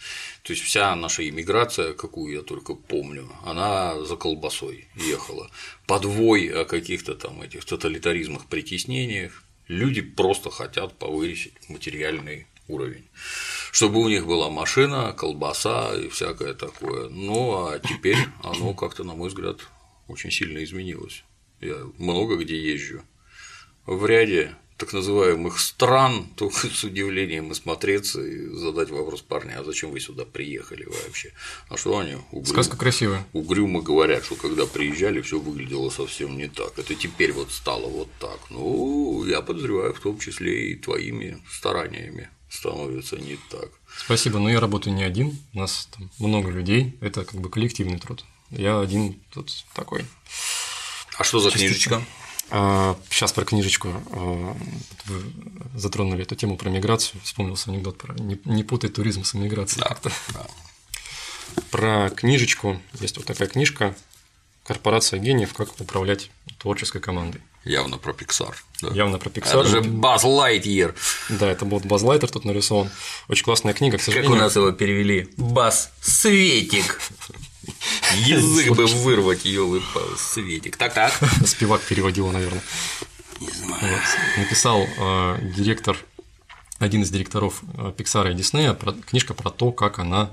То 0.43 0.53
есть 0.53 0.63
вся 0.63 0.95
наша 0.95 1.27
иммиграция, 1.27 1.95
какую 1.95 2.35
я 2.35 2.43
только 2.43 2.75
помню, 2.75 3.31
она 3.45 4.05
за 4.05 4.17
колбасой 4.17 4.89
ехала. 4.95 5.51
Подвой 5.87 6.49
о 6.49 6.67
каких-то 6.67 7.15
там 7.15 7.41
этих 7.41 7.65
тоталитаризмах, 7.65 8.45
притеснениях, 8.45 9.43
Люди 9.69 10.01
просто 10.01 10.51
хотят 10.51 10.99
повысить 10.99 11.53
материальный 11.69 12.47
уровень. 12.69 13.09
Чтобы 13.71 14.01
у 14.01 14.09
них 14.09 14.27
была 14.27 14.49
машина, 14.49 15.13
колбаса 15.13 15.95
и 15.95 16.09
всякое 16.09 16.55
такое. 16.55 17.09
Ну 17.11 17.67
а 17.67 17.79
теперь 17.79 18.17
оно 18.43 18.73
как-то, 18.73 19.05
на 19.05 19.15
мой 19.15 19.29
взгляд, 19.29 19.59
очень 20.07 20.31
сильно 20.31 20.65
изменилось. 20.65 21.23
Я 21.61 21.77
много 21.99 22.37
где 22.37 22.57
езжу. 22.57 23.03
В 23.85 24.07
ряде 24.07 24.55
так 24.79 24.93
называемых 24.93 25.59
стран, 25.61 26.29
только 26.37 26.69
с 26.69 26.85
удивлением 26.85 27.51
и 27.53 27.55
смотреться 27.55 28.23
и 28.23 28.47
задать 28.55 28.91
вопрос 28.91 29.21
парня, 29.21 29.59
а 29.59 29.65
зачем 29.65 29.91
вы 29.91 30.01
сюда 30.01 30.25
приехали 30.25 30.85
вообще? 30.85 31.33
А 31.69 31.77
что 31.77 31.99
они 31.99 32.15
угрюмо, 32.31 32.47
Сказка 32.47 32.77
красивая. 32.77 33.27
угрюмо 33.33 33.83
говорят, 33.83 34.25
что 34.25 34.37
когда 34.37 34.67
приезжали, 34.67 35.21
все 35.21 35.39
выглядело 35.39 35.91
совсем 35.91 36.37
не 36.39 36.49
так. 36.49 36.79
Это 36.79 36.95
теперь 36.95 37.33
вот 37.33 37.51
стало 37.51 37.89
вот 37.89 38.09
так. 38.21 38.39
Ну, 38.51 39.25
я 39.27 39.43
подозреваю, 39.43 39.93
в 39.93 40.01
том 40.01 40.19
числе 40.19 40.71
и 40.71 40.77
твоими 40.77 41.43
стараниями 41.53 42.31
становится 42.49 43.17
не 43.17 43.39
так. 43.51 43.71
Спасибо, 43.97 44.39
но 44.39 44.49
я 44.49 44.61
работаю 44.61 44.95
не 44.95 45.03
один, 45.03 45.39
у 45.55 45.59
нас 45.59 45.89
там 45.95 46.11
много 46.19 46.51
людей, 46.51 46.97
это 47.01 47.25
как 47.25 47.41
бы 47.41 47.51
коллективный 47.51 47.99
труд. 47.99 48.25
Я 48.51 48.81
один 48.81 49.21
тут 49.35 49.51
такой. 49.75 50.05
А 51.19 51.25
что 51.25 51.41
за 51.41 51.51
книжечка? 51.51 52.03
Сейчас 52.49 53.33
а, 53.33 53.35
про 53.35 53.45
книжечку. 53.45 53.89
А, 54.11 54.57
вы 55.07 55.23
затронули 55.75 56.23
эту 56.23 56.35
тему 56.35 56.57
про 56.57 56.71
миграцию. 56.71 57.21
Вспомнился 57.23 57.71
анекдот 57.71 57.99
про 57.99 58.15
не, 58.15 58.41
не 58.45 58.65
путать 58.65 58.95
туризм 58.95 59.25
с 59.25 59.35
миграцией. 59.35 59.83
Да, 59.83 59.89
как-то. 59.89 60.11
Да. 60.33 60.47
Про 61.71 62.11
книжечку. 62.11 62.81
Есть 63.01 63.17
вот 63.17 63.27
такая 63.27 63.49
книжка 63.49 63.95
«Корпорация 64.65 65.21
гениев. 65.21 65.53
Как 65.53 65.79
управлять 65.81 66.31
творческой 66.59 67.01
командой». 67.01 67.43
Явно 67.65 67.99
про 67.99 68.13
Pixar. 68.13 68.55
Да. 68.81 68.89
Явно 68.95 69.19
про 69.19 69.29
Pixar. 69.29 69.61
Это 69.61 69.65
же 69.65 69.81
Баз 69.83 70.25
Лайтьер. 70.25 70.95
Да, 71.29 71.51
это 71.51 71.67
был 71.67 71.81
Баз 71.81 72.01
Лайтер 72.03 72.31
тут 72.31 72.47
нарисован. 72.47 72.91
Очень 73.29 73.45
классная 73.45 73.75
книга, 73.75 73.99
к 73.99 74.03
сожалению. 74.03 74.33
Как 74.33 74.41
у 74.41 74.43
нас 74.43 74.57
его 74.57 74.73
перевели? 74.73 75.29
Баз 75.37 75.93
Светик. 76.01 76.99
Язык 78.17 78.75
бы 78.75 78.87
вырвать, 78.87 79.45
елы 79.45 79.83
Светик. 80.17 80.77
Так, 80.77 80.95
так. 80.95 81.13
Спивак 81.47 81.81
переводил, 81.83 82.31
наверное. 82.31 82.63
Не 83.41 83.51
знаю. 83.51 83.81
Вот. 83.81 84.39
Написал 84.39 84.87
э, 84.99 85.39
директор, 85.57 85.97
один 86.79 87.03
из 87.03 87.11
директоров 87.11 87.63
э, 87.75 87.93
Pixar 87.97 88.31
и 88.33 88.35
Disney, 88.35 88.75
про, 88.75 88.93
книжка 88.93 89.35
про 89.35 89.51
то, 89.51 89.73
как 89.73 89.99
она 89.99 90.31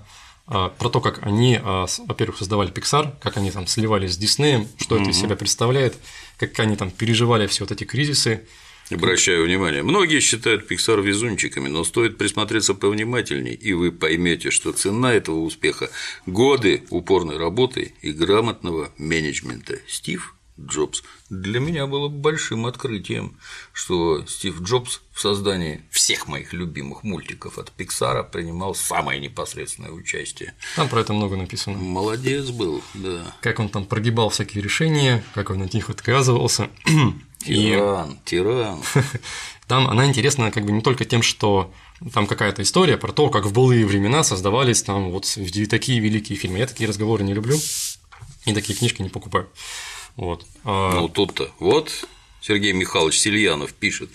э, 0.48 0.70
про 0.78 0.90
то, 0.90 1.02
как 1.02 1.26
они, 1.26 1.60
э, 1.62 1.86
во-первых, 2.08 2.38
создавали 2.38 2.72
Pixar, 2.72 3.14
как 3.20 3.38
они 3.38 3.52
там 3.52 3.68
сливались 3.68 4.16
с 4.16 4.20
Disney, 4.20 4.68
что 4.80 4.96
mm-hmm. 4.96 5.02
это 5.02 5.10
из 5.12 5.20
себя 5.20 5.36
представляет, 5.36 5.96
как 6.38 6.60
они 6.60 6.76
там 6.76 6.90
переживали 6.90 7.48
все 7.48 7.64
вот 7.64 7.72
эти 7.72 7.84
кризисы, 7.84 8.48
Обращаю 8.92 9.46
внимание, 9.46 9.82
многие 9.82 10.20
считают 10.20 10.70
Pixar 10.70 11.02
везунчиками, 11.02 11.68
но 11.68 11.84
стоит 11.84 12.18
присмотреться 12.18 12.76
повнимательней, 12.76 13.54
и 13.54 13.74
вы 13.74 13.92
поймете, 13.92 14.52
что 14.52 14.74
цена 14.74 15.14
этого 15.14 15.40
успеха– 15.40 15.90
годы 16.28 16.84
упорной 16.90 17.38
работы 17.38 17.96
и 18.02 18.12
грамотного 18.12 18.92
менеджмента. 18.98 19.80
Стив 19.88 20.36
Джобс 20.60 21.04
для 21.30 21.60
меня 21.60 21.88
было 21.88 22.08
большим 22.08 22.66
открытием, 22.66 23.38
что 23.74 24.26
Стив 24.28 24.62
Джобс 24.62 25.02
в 25.12 25.20
создании 25.20 25.84
всех 25.90 26.28
моих 26.28 26.54
любимых 26.54 27.04
мультиков 27.04 27.58
от 27.58 27.72
Пиксара 27.72 28.24
принимал 28.24 28.76
самое 28.76 29.20
непосредственное 29.20 29.92
участие. 29.92 30.54
Там 30.76 30.88
про 30.88 31.02
это 31.02 31.14
много 31.14 31.36
написано. 31.36 31.78
Молодец 31.78 32.52
был, 32.52 32.82
да. 32.94 33.36
Как 33.42 33.60
он 33.60 33.70
там 33.70 33.86
прогибал 33.86 34.30
всякие 34.30 34.64
решения, 34.64 35.24
как 35.34 35.50
он 35.50 35.62
от 35.64 35.74
них 35.74 35.90
отказывался. 35.90 36.70
Тиран, 37.46 38.12
и... 38.12 38.18
тиран. 38.26 38.82
Там 39.68 39.88
она 39.88 40.06
интересна 40.06 40.52
как 40.52 40.66
бы 40.66 40.72
не 40.72 40.82
только 40.82 41.06
тем, 41.06 41.22
что 41.24 41.72
там 42.14 42.28
какая-то 42.28 42.62
история 42.62 42.98
про 42.98 43.12
то, 43.12 43.30
как 43.30 43.46
в 43.46 43.54
былые 43.54 43.86
времена 43.86 44.24
создавались 44.24 44.84
там 44.84 45.10
вот 45.10 45.26
такие 45.70 46.00
великие 46.00 46.38
фильмы. 46.38 46.60
Я 46.60 46.68
такие 46.68 46.88
разговоры 46.88 47.24
не 47.24 47.34
люблю 47.34 47.58
и 48.46 48.54
такие 48.54 48.78
книжки 48.78 49.02
не 49.02 49.10
покупаю. 49.10 49.50
Вот. 50.16 50.46
А 50.64 50.94
ну 50.94 51.10
тут-то 51.10 51.50
вот 51.60 52.08
Сергей 52.48 52.74
Михайлович 52.74 53.18
Сильянов 53.18 53.74
пишет. 53.74 54.12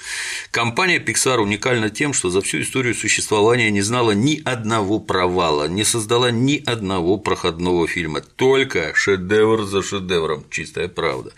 Компания 0.52 1.01
Pixar 1.01 1.39
уникальна 1.39 1.90
тем, 1.90 2.12
что 2.12 2.31
за 2.31 2.43
всю 2.43 2.61
историю 2.61 2.94
существования 2.94 3.73
не 3.73 3.81
знала 3.81 4.12
ни 4.12 4.40
одного 4.44 5.01
провала, 5.01 5.66
не 5.66 5.82
создала 5.82 6.31
ни 6.31 6.62
одного 6.65 7.19
проходного 7.19 7.89
фильма, 7.89 8.20
только 8.20 8.94
шедевр 8.94 9.65
за 9.65 9.82
шедевром, 9.82 10.44
чистая 10.48 10.86
правда. 10.86 11.32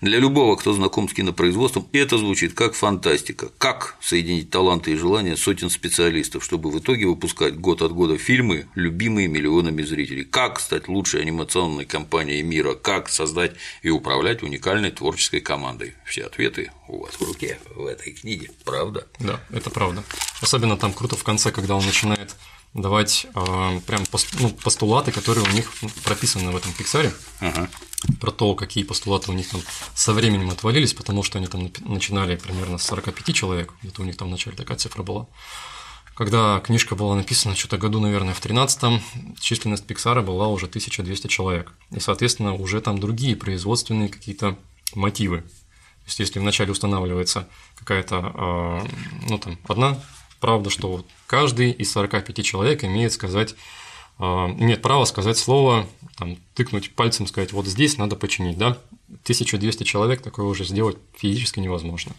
Для 0.00 0.18
любого, 0.18 0.56
кто 0.56 0.72
знаком 0.72 1.08
с 1.08 1.12
кинопроизводством, 1.12 1.86
это 1.92 2.18
звучит 2.18 2.54
как 2.54 2.74
фантастика. 2.74 3.50
Как 3.58 3.94
соединить 4.00 4.50
таланты 4.50 4.90
и 4.90 4.96
желания 4.96 5.36
сотен 5.36 5.70
специалистов, 5.70 6.42
чтобы 6.42 6.72
в 6.72 6.78
итоге 6.80 7.06
выпускать 7.06 7.54
год 7.54 7.82
от 7.82 7.92
года 7.92 8.18
фильмы, 8.18 8.66
любимые 8.74 9.28
миллионами 9.28 9.82
зрителей? 9.82 10.24
Как 10.24 10.58
стать 10.58 10.88
лучшей 10.88 11.22
анимационной 11.22 11.84
компанией 11.84 12.42
мира? 12.42 12.74
Как 12.74 13.08
создать 13.10 13.52
и 13.82 13.90
управлять 13.90 14.42
уникальной 14.42 14.90
творческой 14.90 15.40
командой? 15.40 15.94
Все 16.04 16.31
ответы 16.32 16.72
у 16.88 17.02
вас 17.02 17.14
в 17.14 17.22
руке 17.22 17.58
в 17.74 17.84
этой 17.84 18.12
книге, 18.12 18.50
правда? 18.64 19.06
Да, 19.18 19.38
это 19.50 19.68
правда. 19.68 20.02
Особенно 20.40 20.78
там 20.78 20.94
круто 20.94 21.16
в 21.16 21.22
конце, 21.22 21.52
когда 21.52 21.76
он 21.76 21.84
начинает 21.84 22.34
давать 22.72 23.26
э, 23.34 23.80
прям 23.86 24.06
пост, 24.06 24.28
ну, 24.40 24.48
постулаты, 24.48 25.12
которые 25.12 25.46
у 25.46 25.50
них 25.52 25.70
прописаны 26.04 26.50
в 26.50 26.56
этом 26.56 26.72
Пиксаре, 26.72 27.12
ага. 27.40 27.68
про 28.18 28.30
то, 28.30 28.54
какие 28.54 28.82
постулаты 28.82 29.30
у 29.30 29.34
них 29.34 29.46
там 29.50 29.60
со 29.94 30.14
временем 30.14 30.48
отвалились, 30.48 30.94
потому 30.94 31.22
что 31.22 31.36
они 31.36 31.48
там 31.48 31.70
начинали 31.80 32.36
примерно 32.36 32.78
с 32.78 32.84
45 32.84 33.34
человек, 33.34 33.74
где-то 33.82 34.00
у 34.00 34.04
них 34.06 34.16
там 34.16 34.28
в 34.28 34.30
начале 34.30 34.56
такая 34.56 34.78
цифра 34.78 35.02
была. 35.02 35.26
Когда 36.14 36.60
книжка 36.60 36.94
была 36.94 37.14
написана, 37.14 37.54
что-то 37.54 37.76
году, 37.76 38.00
наверное, 38.00 38.32
в 38.32 38.40
13-м, 38.40 39.02
численность 39.38 39.86
Пиксара 39.86 40.22
была 40.22 40.48
уже 40.48 40.66
1200 40.66 41.26
человек. 41.26 41.72
И, 41.90 42.00
соответственно, 42.00 42.54
уже 42.54 42.80
там 42.80 42.98
другие 42.98 43.34
производственные 43.36 44.08
какие-то 44.08 44.56
мотивы. 44.94 45.44
То 46.04 46.08
есть, 46.08 46.18
если 46.18 46.38
вначале 46.38 46.72
устанавливается 46.72 47.48
какая-то, 47.76 48.32
э, 48.34 48.88
ну, 49.28 49.38
там, 49.38 49.58
одна 49.68 50.02
правда, 50.40 50.70
что 50.70 51.04
каждый 51.26 51.70
из 51.70 51.92
45 51.92 52.44
человек 52.44 52.84
имеет 52.84 53.12
сказать 53.12 53.54
а, 54.18 54.54
имеет 54.58 54.82
право 54.82 55.04
сказать 55.04 55.36
слово, 55.38 55.88
там, 56.16 56.36
тыкнуть 56.54 56.94
пальцем, 56.94 57.26
сказать, 57.26 57.52
вот 57.52 57.66
здесь 57.66 57.98
надо 57.98 58.16
починить, 58.16 58.58
да? 58.58 58.78
1200 59.24 59.84
человек 59.84 60.22
такое 60.22 60.46
уже 60.46 60.64
сделать 60.64 60.96
физически 61.16 61.60
невозможно. 61.60 62.12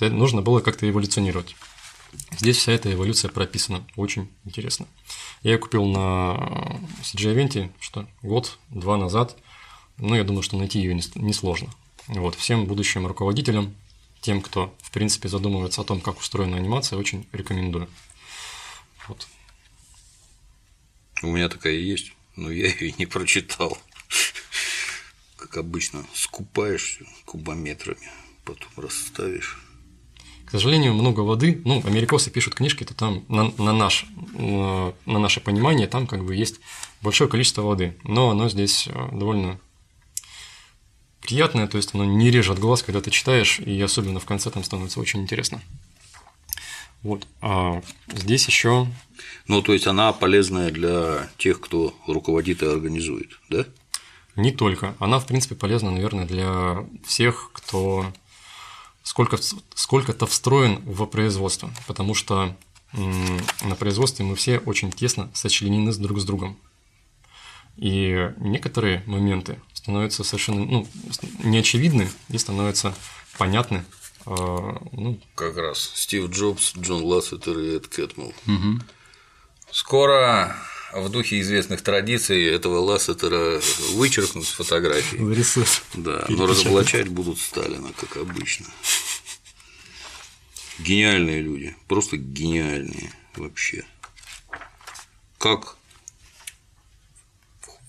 Нужно 0.00 0.42
было 0.42 0.60
как-то 0.60 0.88
эволюционировать. 0.88 1.54
Здесь 2.38 2.58
вся 2.58 2.72
эта 2.72 2.92
эволюция 2.92 3.30
прописана, 3.30 3.84
очень 3.96 4.28
интересно. 4.44 4.86
Я 5.42 5.58
купил 5.58 5.84
на 5.86 6.80
CG 7.02 7.34
Event, 7.34 7.70
что 7.80 8.06
год-два 8.22 8.96
назад, 8.96 9.36
ну, 9.98 10.14
я 10.14 10.24
думаю, 10.24 10.42
что 10.42 10.56
найти 10.56 10.80
ее 10.80 10.94
несложно. 10.94 11.68
Вот, 12.08 12.34
всем 12.34 12.66
будущим 12.66 13.06
руководителям 13.06 13.74
тем, 14.20 14.40
кто, 14.40 14.74
в 14.82 14.90
принципе, 14.90 15.28
задумывается 15.28 15.80
о 15.80 15.84
том, 15.84 16.00
как 16.00 16.18
устроена 16.18 16.56
анимация, 16.56 16.98
очень 16.98 17.26
рекомендую. 17.32 17.88
Вот. 19.08 19.26
У 21.22 21.28
меня 21.28 21.48
такая 21.48 21.74
есть, 21.74 22.12
но 22.36 22.50
я 22.50 22.66
ее 22.80 22.94
не 22.98 23.06
прочитал. 23.06 23.78
Как 25.36 25.56
обычно, 25.56 26.04
скупаешься 26.14 27.04
кубометрами, 27.24 28.10
потом 28.44 28.70
расставишь. 28.76 29.58
К 30.46 30.50
сожалению, 30.50 30.94
много 30.94 31.20
воды. 31.20 31.60
Ну, 31.64 31.82
америкосы 31.84 32.30
пишут 32.30 32.54
книжки, 32.54 32.84
то 32.84 32.94
там 32.94 33.24
на, 33.28 33.50
на, 33.58 33.72
наш, 33.72 34.06
на, 34.32 34.94
на 35.06 35.18
наше 35.18 35.40
понимание 35.40 35.86
там 35.86 36.06
как 36.06 36.24
бы 36.24 36.34
есть 36.34 36.60
большое 37.02 37.28
количество 37.28 37.62
воды, 37.62 37.96
но 38.04 38.30
оно 38.30 38.48
здесь 38.48 38.86
э, 38.86 39.08
довольно 39.12 39.58
приятное, 41.24 41.66
то 41.66 41.76
есть 41.76 41.94
оно 41.94 42.04
не 42.04 42.30
режет 42.30 42.58
глаз, 42.58 42.82
когда 42.82 43.00
ты 43.00 43.10
читаешь, 43.10 43.58
и 43.58 43.80
особенно 43.80 44.20
в 44.20 44.24
конце 44.24 44.50
там 44.50 44.62
становится 44.62 45.00
очень 45.00 45.22
интересно. 45.22 45.60
Вот. 47.02 47.26
А 47.40 47.82
здесь 48.12 48.46
еще. 48.46 48.86
Ну, 49.48 49.62
то 49.62 49.72
есть 49.72 49.86
она 49.86 50.12
полезная 50.12 50.70
для 50.70 51.28
тех, 51.36 51.60
кто 51.60 51.94
руководит 52.06 52.62
и 52.62 52.66
организует, 52.66 53.40
да? 53.50 53.66
Не 54.36 54.52
только. 54.52 54.94
Она, 54.98 55.18
в 55.18 55.26
принципе, 55.26 55.54
полезна, 55.54 55.90
наверное, 55.90 56.26
для 56.26 56.86
всех, 57.04 57.50
кто 57.52 58.12
сколько, 59.02 59.38
сколько-то 59.74 60.26
встроен 60.26 60.76
в 60.84 61.04
производство, 61.06 61.70
потому 61.86 62.14
что 62.14 62.56
на 62.92 63.74
производстве 63.78 64.24
мы 64.24 64.34
все 64.34 64.58
очень 64.58 64.90
тесно 64.90 65.30
сочленены 65.34 65.92
друг 65.92 66.18
с 66.20 66.24
другом. 66.24 66.56
И 67.76 68.32
некоторые 68.38 69.02
моменты 69.06 69.60
становятся 69.84 70.24
совершенно 70.24 70.64
ну, 70.64 70.88
неочевидны 71.42 72.10
и 72.30 72.38
становятся 72.38 72.94
понятны. 73.36 73.84
А, 74.24 74.80
ну, 74.92 75.20
как 75.34 75.58
раз 75.58 75.92
Стив 75.94 76.30
Джобс, 76.30 76.74
Джон 76.74 77.04
Лассетер 77.04 77.58
и 77.58 77.76
Эд 77.76 77.88
Кэтмул. 77.88 78.32
Угу. 78.46 78.80
Скоро 79.70 80.56
в 80.94 81.10
духе 81.10 81.38
известных 81.40 81.82
традиций 81.82 82.46
этого 82.46 82.78
Лассетера 82.78 83.60
вычеркнут 83.92 84.46
с 84.46 84.52
фотографии. 84.52 85.18
Вырисуют. 85.18 85.82
Да, 85.92 86.24
но 86.30 86.46
разоблачать 86.46 87.08
будут 87.08 87.38
Сталина, 87.38 87.92
как 88.00 88.16
обычно. 88.16 88.66
Гениальные 90.78 91.42
люди, 91.42 91.76
просто 91.88 92.16
гениальные 92.16 93.12
вообще. 93.36 93.84
Как 95.36 95.76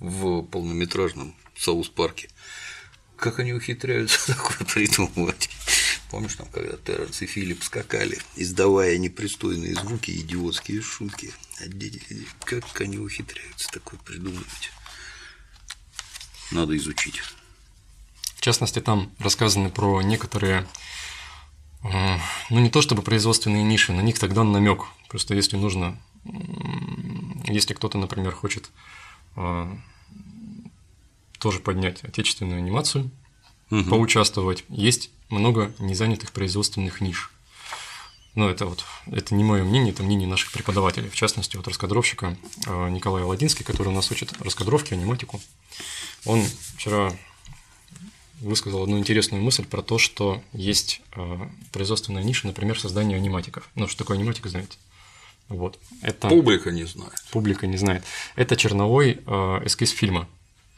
в 0.02 0.42
полнометражном 0.42 1.34
Саус-парке. 1.58 2.30
Как 3.18 3.40
они 3.40 3.54
ухитряются 3.54 4.28
такое 4.34 4.68
придумывать? 4.68 5.50
Помнишь, 6.12 6.36
там, 6.36 6.48
когда 6.48 6.78
Терренс 6.78 7.22
и 7.22 7.26
Филипп 7.26 7.64
скакали, 7.64 8.20
издавая 8.36 8.98
непристойные 8.98 9.74
звуки 9.74 10.12
идиотские 10.12 10.82
шутки? 10.82 11.34
Как 12.44 12.82
они 12.82 12.98
ухитряются 12.98 13.70
такое 13.70 14.00
придумывать? 14.00 14.72
Надо 16.52 16.78
изучить. 16.78 17.22
В 18.36 18.42
частности, 18.42 18.80
там 18.80 19.12
рассказаны 19.18 19.72
про 19.72 20.02
некоторые, 20.04 20.68
э, 21.84 22.18
ну 22.52 22.60
не 22.60 22.70
то 22.70 22.82
чтобы 22.82 23.02
производственные 23.02 23.64
ниши, 23.64 23.92
на 23.92 24.02
них 24.02 24.20
тогда 24.20 24.44
намек. 24.44 24.86
Просто 25.10 25.34
если 25.34 25.58
нужно, 25.58 26.00
если 27.46 27.74
кто-то, 27.74 27.98
например, 27.98 28.34
хочет 28.34 28.70
э, 29.36 29.76
тоже 31.46 31.60
поднять 31.60 32.04
отечественную 32.04 32.58
анимацию, 32.58 33.12
угу. 33.70 33.84
поучаствовать. 33.84 34.64
Есть 34.68 35.12
много 35.30 35.72
незанятых 35.78 36.32
производственных 36.32 37.02
ниш. 37.02 37.32
Но 38.34 38.50
это 38.50 38.66
вот 38.66 38.84
это 39.12 39.36
не 39.36 39.44
мое 39.44 39.64
мнение, 39.64 39.94
это 39.94 40.02
мнение 40.02 40.28
наших 40.28 40.52
преподавателей, 40.52 41.08
в 41.08 41.14
частности, 41.14 41.56
вот 41.56 41.68
раскадровщика 41.68 42.36
э, 42.66 42.90
Николая 42.90 43.26
Ладинский, 43.26 43.64
который 43.64 43.90
у 43.90 43.92
нас 43.92 44.10
учит 44.10 44.34
раскадровки, 44.42 44.96
аниматику. 44.96 45.40
Он 46.26 46.44
вчера 46.78 47.14
высказал 48.42 48.82
одну 48.82 48.98
интересную 48.98 49.44
мысль 49.44 49.66
про 49.66 49.84
то, 49.84 50.00
что 50.00 50.42
есть 50.52 51.04
э, 51.16 51.48
производственная 51.72 52.24
ниша, 52.24 52.48
например, 52.48 52.80
создание 52.80 53.18
аниматиков. 53.18 53.70
Ну, 53.76 53.88
что 53.88 54.00
такое 54.00 54.18
аниматика, 54.18 54.50
знаете? 54.50 54.80
Вот. 55.48 55.78
Это... 56.02 56.28
Публика 56.28 56.72
не 56.72 56.86
знает. 56.86 57.14
Публика 57.30 57.68
не 57.68 57.78
знает. 57.78 58.04
Это 58.36 58.56
черновой 58.56 59.20
э, 59.24 59.62
эскиз 59.64 59.92
фильма. 59.92 60.28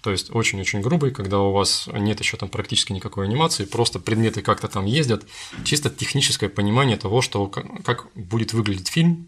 То 0.07 0.11
есть 0.11 0.34
очень-очень 0.34 0.79
грубый, 0.79 1.11
когда 1.11 1.41
у 1.41 1.51
вас 1.51 1.89
нет 1.91 2.17
еще 2.21 2.38
там 2.38 2.47
практически 2.47 2.93
никакой 2.93 3.25
анимации, 3.25 3.65
просто 3.65 3.99
предметы 3.99 4.41
как-то 4.41 4.69
там 4.69 4.85
ездят, 4.85 5.25
чисто 5.65 5.89
техническое 5.89 6.47
понимание 6.47 6.95
того, 6.95 7.21
что 7.21 7.49
как 7.49 8.07
будет 8.15 8.53
выглядеть 8.53 8.88
фильм, 8.88 9.27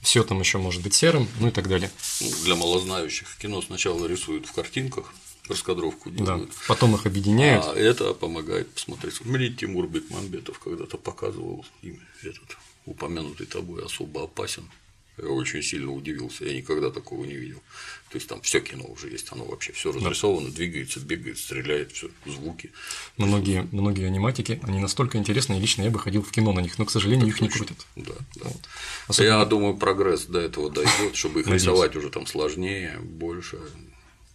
все 0.00 0.24
там 0.24 0.40
еще 0.40 0.56
может 0.56 0.82
быть 0.82 0.94
серым, 0.94 1.28
ну 1.40 1.48
и 1.48 1.50
так 1.50 1.68
далее. 1.68 1.90
Ну, 2.22 2.30
для 2.44 2.56
малознающих 2.56 3.36
кино 3.36 3.60
сначала 3.60 4.06
рисуют 4.06 4.46
в 4.46 4.52
картинках, 4.54 5.12
раскадровку 5.46 6.10
делают. 6.10 6.48
Да, 6.48 6.56
потом 6.68 6.94
их 6.94 7.04
объединяют. 7.04 7.66
А 7.66 7.74
это 7.74 8.14
помогает 8.14 8.72
посмотреть. 8.72 9.22
Мне 9.26 9.50
Тимур 9.50 9.86
Бекмамбетов 9.88 10.58
когда-то 10.58 10.96
показывал 10.96 11.66
им 11.82 12.00
этот 12.22 12.56
упомянутый 12.86 13.44
тобой 13.44 13.84
особо 13.84 14.24
опасен. 14.24 14.70
Я 15.16 15.28
очень 15.28 15.62
сильно 15.62 15.92
удивился, 15.92 16.44
я 16.44 16.54
никогда 16.54 16.90
такого 16.90 17.24
не 17.24 17.34
видел. 17.34 17.62
То 18.10 18.16
есть 18.16 18.28
там 18.28 18.40
все 18.42 18.60
кино 18.60 18.84
уже 18.84 19.08
есть, 19.08 19.30
оно 19.32 19.44
вообще 19.44 19.72
все 19.72 19.92
разрисовано, 19.92 20.48
да. 20.48 20.54
двигается, 20.54 21.00
бегает, 21.00 21.38
стреляет, 21.38 21.92
все, 21.92 22.10
звуки. 22.26 22.72
Многие, 23.16 23.68
многие 23.72 24.06
аниматики, 24.06 24.60
они 24.62 24.80
настолько 24.80 25.18
интересные, 25.18 25.60
лично 25.60 25.82
я 25.82 25.90
бы 25.90 25.98
ходил 25.98 26.22
в 26.22 26.30
кино 26.30 26.52
на 26.52 26.60
них, 26.60 26.78
но, 26.78 26.84
к 26.84 26.90
сожалению, 26.90 27.28
так 27.28 27.34
их 27.34 27.38
точно. 27.40 27.44
не 27.44 27.58
крутят. 27.58 27.86
Да, 27.96 28.14
да. 28.36 28.48
Вот. 28.48 28.60
Особенно... 29.08 29.38
Я 29.38 29.44
думаю, 29.44 29.76
прогресс 29.76 30.26
до 30.26 30.40
этого 30.40 30.70
дойдет, 30.70 31.14
чтобы 31.14 31.40
их 31.40 31.46
рисовать 31.48 31.94
уже 31.96 32.10
там 32.10 32.26
сложнее, 32.26 32.98
больше, 33.00 33.60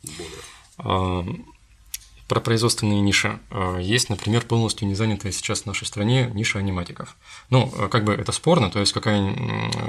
более. 0.03 1.45
Про 2.29 2.39
производственные 2.41 3.01
ниши. 3.01 3.39
Э, 3.49 3.79
есть, 3.81 4.09
например, 4.09 4.45
полностью 4.45 4.87
не 4.87 4.93
занятая 4.93 5.31
сейчас 5.31 5.63
в 5.63 5.65
нашей 5.65 5.85
стране 5.87 6.29
ниша 6.33 6.59
аниматиков. 6.59 7.17
Ну, 7.49 7.73
э, 7.75 7.87
как 7.89 8.03
бы 8.05 8.13
это 8.13 8.31
спорно, 8.31 8.69
то 8.69 8.79
есть 8.79 8.93
какая 8.93 9.35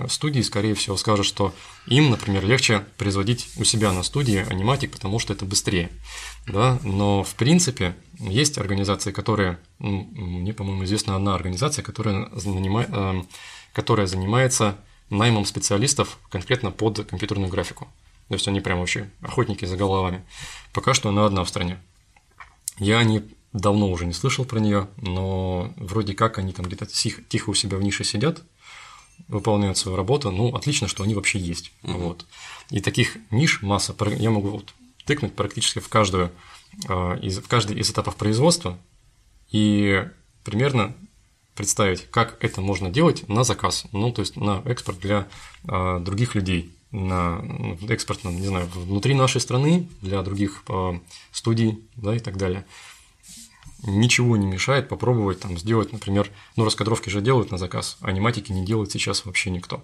студия, 0.08 0.42
скорее 0.42 0.74
всего, 0.74 0.96
скажет, 0.96 1.26
что 1.26 1.52
им, 1.86 2.08
например, 2.10 2.46
легче 2.46 2.82
производить 2.96 3.50
у 3.58 3.64
себя 3.64 3.92
на 3.92 4.02
студии 4.02 4.46
аниматик, 4.50 4.90
потому 4.90 5.18
что 5.18 5.34
это 5.34 5.44
быстрее. 5.44 5.90
Да? 6.46 6.78
Но, 6.82 7.22
в 7.22 7.34
принципе, 7.34 7.94
есть 8.18 8.56
организации, 8.56 9.12
которые, 9.12 9.58
мне, 9.78 10.54
по-моему, 10.54 10.84
известна 10.84 11.16
одна 11.16 11.34
организация, 11.34 11.82
которая, 11.82 12.30
занимает, 12.32 12.88
э, 12.90 13.22
которая 13.74 14.06
занимается 14.06 14.78
наймом 15.10 15.44
специалистов 15.44 16.18
конкретно 16.30 16.70
под 16.70 17.04
компьютерную 17.04 17.50
графику. 17.50 17.86
То 18.28 18.34
есть 18.34 18.48
они 18.48 18.60
прям 18.60 18.78
вообще 18.78 19.10
охотники 19.20 19.66
за 19.66 19.76
головами. 19.76 20.24
Пока 20.72 20.94
что 20.94 21.10
она 21.10 21.26
одна 21.26 21.44
в 21.44 21.48
стране. 21.48 21.78
Я 22.80 23.04
не 23.04 23.22
давно 23.52 23.90
уже 23.90 24.06
не 24.06 24.12
слышал 24.12 24.44
про 24.44 24.58
нее, 24.58 24.88
но 24.96 25.72
вроде 25.76 26.14
как 26.14 26.38
они 26.38 26.52
там 26.52 26.66
где-то 26.66 26.86
тихо 26.86 27.50
у 27.50 27.54
себя 27.54 27.76
в 27.76 27.82
нише 27.82 28.04
сидят, 28.04 28.42
выполняют 29.28 29.76
свою 29.76 29.96
работу. 29.96 30.30
Ну, 30.30 30.54
отлично, 30.54 30.88
что 30.88 31.04
они 31.04 31.14
вообще 31.14 31.38
есть. 31.38 31.72
Угу. 31.82 31.92
Вот. 31.92 32.26
И 32.70 32.80
таких 32.80 33.18
ниш 33.30 33.62
масса. 33.62 33.94
Я 34.18 34.30
могу 34.30 34.48
вот 34.48 34.74
тыкнуть 35.04 35.34
практически 35.34 35.78
в 35.78 35.88
каждую 35.88 36.32
а, 36.88 37.16
из, 37.16 37.38
в 37.38 37.46
каждый 37.46 37.78
из 37.78 37.90
этапов 37.90 38.16
производства 38.16 38.78
и 39.50 40.08
примерно 40.44 40.94
представить, 41.54 42.10
как 42.10 42.42
это 42.42 42.60
можно 42.60 42.88
делать 42.88 43.28
на 43.28 43.44
заказ, 43.44 43.86
ну, 43.92 44.12
то 44.12 44.20
есть 44.20 44.36
на 44.36 44.62
экспорт 44.64 44.98
для 45.00 45.28
а, 45.64 45.98
других 45.98 46.34
людей 46.34 46.72
на 46.92 47.44
экспорт, 47.88 48.24
не 48.24 48.46
знаю, 48.46 48.68
внутри 48.74 49.14
нашей 49.14 49.40
страны, 49.40 49.88
для 50.00 50.22
других 50.22 50.62
э, 50.68 50.98
студий, 51.32 51.84
да, 51.96 52.16
и 52.16 52.18
так 52.18 52.36
далее. 52.36 52.64
Ничего 53.82 54.36
не 54.36 54.46
мешает 54.46 54.88
попробовать 54.88 55.40
там 55.40 55.56
сделать, 55.56 55.92
например, 55.92 56.30
ну, 56.56 56.64
раскадровки 56.64 57.08
же 57.08 57.22
делают 57.22 57.50
на 57.50 57.58
заказ, 57.58 57.96
а 58.00 58.08
аниматики 58.08 58.52
не 58.52 58.64
делает 58.64 58.90
сейчас 58.90 59.24
вообще 59.24 59.50
никто. 59.50 59.82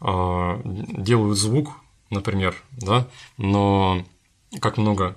А, 0.00 0.60
делают 0.64 1.38
звук, 1.38 1.72
например, 2.10 2.56
да, 2.72 3.06
но 3.36 4.04
как 4.60 4.78
много 4.78 5.16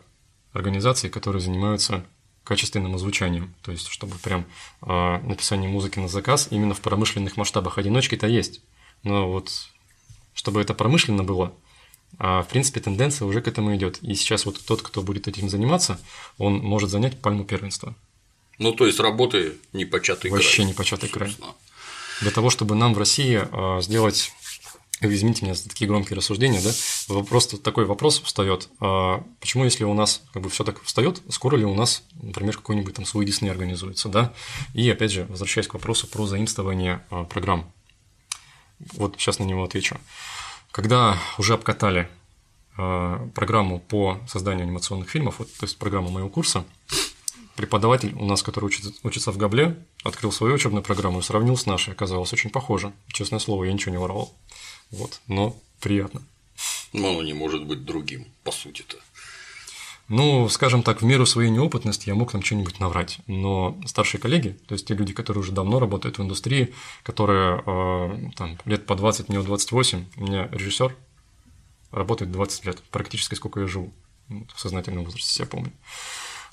организаций, 0.51 1.09
которые 1.09 1.41
занимаются 1.41 2.05
качественным 2.43 2.95
озвучанием, 2.95 3.53
то 3.61 3.71
есть 3.71 3.87
чтобы 3.87 4.15
прям 4.17 4.45
э, 4.81 5.17
написание 5.19 5.69
музыки 5.69 5.99
на 5.99 6.07
заказ 6.07 6.47
именно 6.49 6.73
в 6.73 6.81
промышленных 6.81 7.37
масштабах 7.37 7.77
одиночки-то 7.77 8.25
есть, 8.27 8.61
но 9.03 9.29
вот 9.29 9.69
чтобы 10.37 10.61
это 10.61 10.75
промышленно 10.75 11.23
было. 11.23 11.51
А 12.19 12.43
в 12.43 12.47
принципе 12.47 12.79
тенденция 12.79 13.25
уже 13.25 13.41
к 13.41 13.47
этому 13.47 13.75
идет. 13.75 13.97
И 14.01 14.13
сейчас 14.15 14.45
вот 14.45 14.63
тот, 14.63 14.81
кто 14.81 15.01
будет 15.01 15.27
этим 15.27 15.49
заниматься, 15.49 15.99
он 16.37 16.59
может 16.59 16.89
занять 16.89 17.19
пальму 17.19 17.43
первенства. 17.43 17.95
Ну, 18.59 18.71
то 18.71 18.85
есть 18.85 18.99
работы 18.99 19.55
не 19.73 19.85
початый 19.85 20.31
Вообще 20.31 20.57
край. 20.57 20.67
не 20.67 20.73
початый 20.73 21.09
край. 21.09 21.35
Для 22.21 22.31
того, 22.31 22.49
чтобы 22.49 22.75
нам 22.75 22.93
в 22.93 22.97
России 22.97 23.41
а, 23.51 23.81
сделать 23.81 24.31
извините 25.01 25.45
меня 25.45 25.53
за 25.53 25.69
такие 25.69 25.87
громкие 25.87 26.17
рассуждения, 26.17 26.59
да, 26.59 27.23
просто 27.23 27.57
такой 27.57 27.85
вопрос 27.85 28.19
встает, 28.19 28.69
а 28.79 29.23
почему, 29.39 29.63
если 29.63 29.83
у 29.83 29.93
нас 29.93 30.23
как 30.33 30.41
бы 30.41 30.49
все 30.49 30.63
так 30.63 30.81
встает, 30.83 31.21
скоро 31.29 31.55
ли 31.55 31.65
у 31.65 31.75
нас, 31.75 32.03
например, 32.21 32.55
какой-нибудь 32.57 32.95
там 32.95 33.05
свой 33.05 33.25
Disney 33.25 33.51
организуется, 33.51 34.09
да, 34.09 34.33
и 34.73 34.89
опять 34.89 35.11
же, 35.11 35.25
возвращаясь 35.29 35.67
к 35.67 35.75
вопросу 35.75 36.07
про 36.07 36.25
заимствование 36.25 37.05
а, 37.11 37.25
программ, 37.25 37.71
вот 38.93 39.15
сейчас 39.17 39.39
на 39.39 39.43
него 39.43 39.63
отвечу. 39.63 39.97
Когда 40.71 41.17
уже 41.37 41.53
обкатали 41.53 42.09
э, 42.77 43.29
программу 43.33 43.79
по 43.79 44.19
созданию 44.27 44.63
анимационных 44.63 45.09
фильмов, 45.09 45.39
вот, 45.39 45.51
то 45.53 45.65
есть 45.65 45.77
программу 45.77 46.09
моего 46.09 46.29
курса, 46.29 46.65
преподаватель 47.55 48.13
у 48.13 48.25
нас, 48.25 48.43
который 48.43 48.65
учится, 48.65 48.93
учится 49.03 49.31
в 49.31 49.37
Габле, 49.37 49.75
открыл 50.03 50.31
свою 50.31 50.53
учебную 50.53 50.83
программу 50.83 51.19
и 51.19 51.23
сравнил 51.23 51.57
с 51.57 51.65
нашей. 51.65 51.93
Оказалось 51.93 52.31
очень 52.31 52.51
похоже. 52.51 52.93
Честное 53.07 53.39
слово, 53.39 53.65
я 53.65 53.73
ничего 53.73 53.91
не 53.91 53.97
воровал. 53.97 54.33
Вот, 54.91 55.19
но 55.27 55.57
приятно. 55.79 56.21
Но 56.93 57.09
оно 57.09 57.23
не 57.23 57.33
может 57.33 57.65
быть 57.65 57.83
другим, 57.83 58.27
по 58.43 58.51
сути-то. 58.51 58.97
Ну, 60.09 60.47
скажем 60.47 60.83
так, 60.83 61.01
в 61.01 61.05
меру 61.05 61.25
своей 61.25 61.49
неопытности 61.49 62.07
я 62.07 62.15
мог 62.15 62.31
там 62.31 62.41
что-нибудь 62.41 62.79
наврать. 62.79 63.19
Но 63.27 63.77
старшие 63.85 64.21
коллеги, 64.21 64.57
то 64.67 64.73
есть 64.73 64.87
те 64.87 64.93
люди, 64.93 65.13
которые 65.13 65.41
уже 65.41 65.51
давно 65.51 65.79
работают 65.79 66.17
в 66.17 66.21
индустрии, 66.21 66.73
которые 67.03 67.61
э, 67.65 68.31
там, 68.35 68.57
лет 68.63 68.85
по 68.85 68.95
20, 68.95 69.27
мне 69.27 69.41
28, 69.41 70.05
у 70.15 70.23
меня 70.23 70.47
режиссер 70.51 70.95
работает 71.91 72.31
20 72.31 72.65
лет, 72.65 72.81
практически 72.89 73.35
сколько 73.35 73.59
я 73.59 73.67
живу 73.67 73.91
в 74.29 74.59
сознательном 74.59 75.03
возрасте, 75.03 75.33
себя 75.33 75.45
помню. 75.45 75.71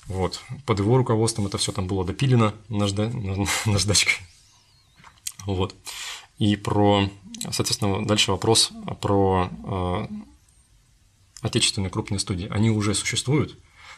Вот. 0.07 0.41
Под 0.65 0.79
его 0.79 0.97
руководством 0.97 1.47
это 1.47 1.57
все 1.57 1.71
там 1.71 1.87
было 1.87 2.03
допилено 2.03 2.53
нажда... 2.67 3.09
наждачкой. 3.65 4.15
Вот. 5.45 5.75
И 6.39 6.57
про, 6.57 7.09
соответственно, 7.51 8.05
дальше 8.05 8.31
вопрос 8.31 8.71
про 9.01 9.49
э, 9.63 10.07
отечественные 11.41 11.89
крупные 11.89 12.19
студии, 12.19 12.47
они 12.49 12.69
уже 12.69 12.93
существуют, 12.93 13.57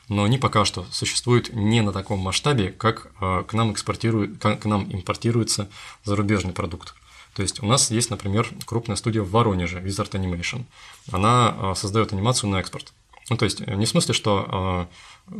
но 0.09 0.23
они 0.23 0.37
пока 0.37 0.65
что 0.65 0.85
существуют 0.91 1.53
не 1.53 1.81
на 1.81 1.91
таком 1.91 2.19
масштабе, 2.19 2.71
как 2.71 3.11
э, 3.19 3.43
к 3.47 3.53
нам, 3.53 3.73
экспортирует, 3.73 4.39
к 4.39 4.65
нам 4.65 4.91
импортируется 4.91 5.69
зарубежный 6.03 6.53
продукт. 6.53 6.95
То 7.35 7.41
есть 7.41 7.61
у 7.61 7.65
нас 7.65 7.91
есть, 7.91 8.09
например, 8.09 8.49
крупная 8.65 8.95
студия 8.95 9.21
в 9.21 9.29
Воронеже, 9.29 9.79
Wizard 9.79 10.11
Animation. 10.11 10.63
Она 11.11 11.55
э, 11.55 11.73
создает 11.75 12.13
анимацию 12.13 12.49
на 12.49 12.59
экспорт. 12.59 12.93
Ну, 13.29 13.35
то 13.35 13.45
есть 13.45 13.59
не 13.59 13.85
в 13.85 13.89
смысле, 13.89 14.13
что 14.13 14.87
э, 15.29 15.33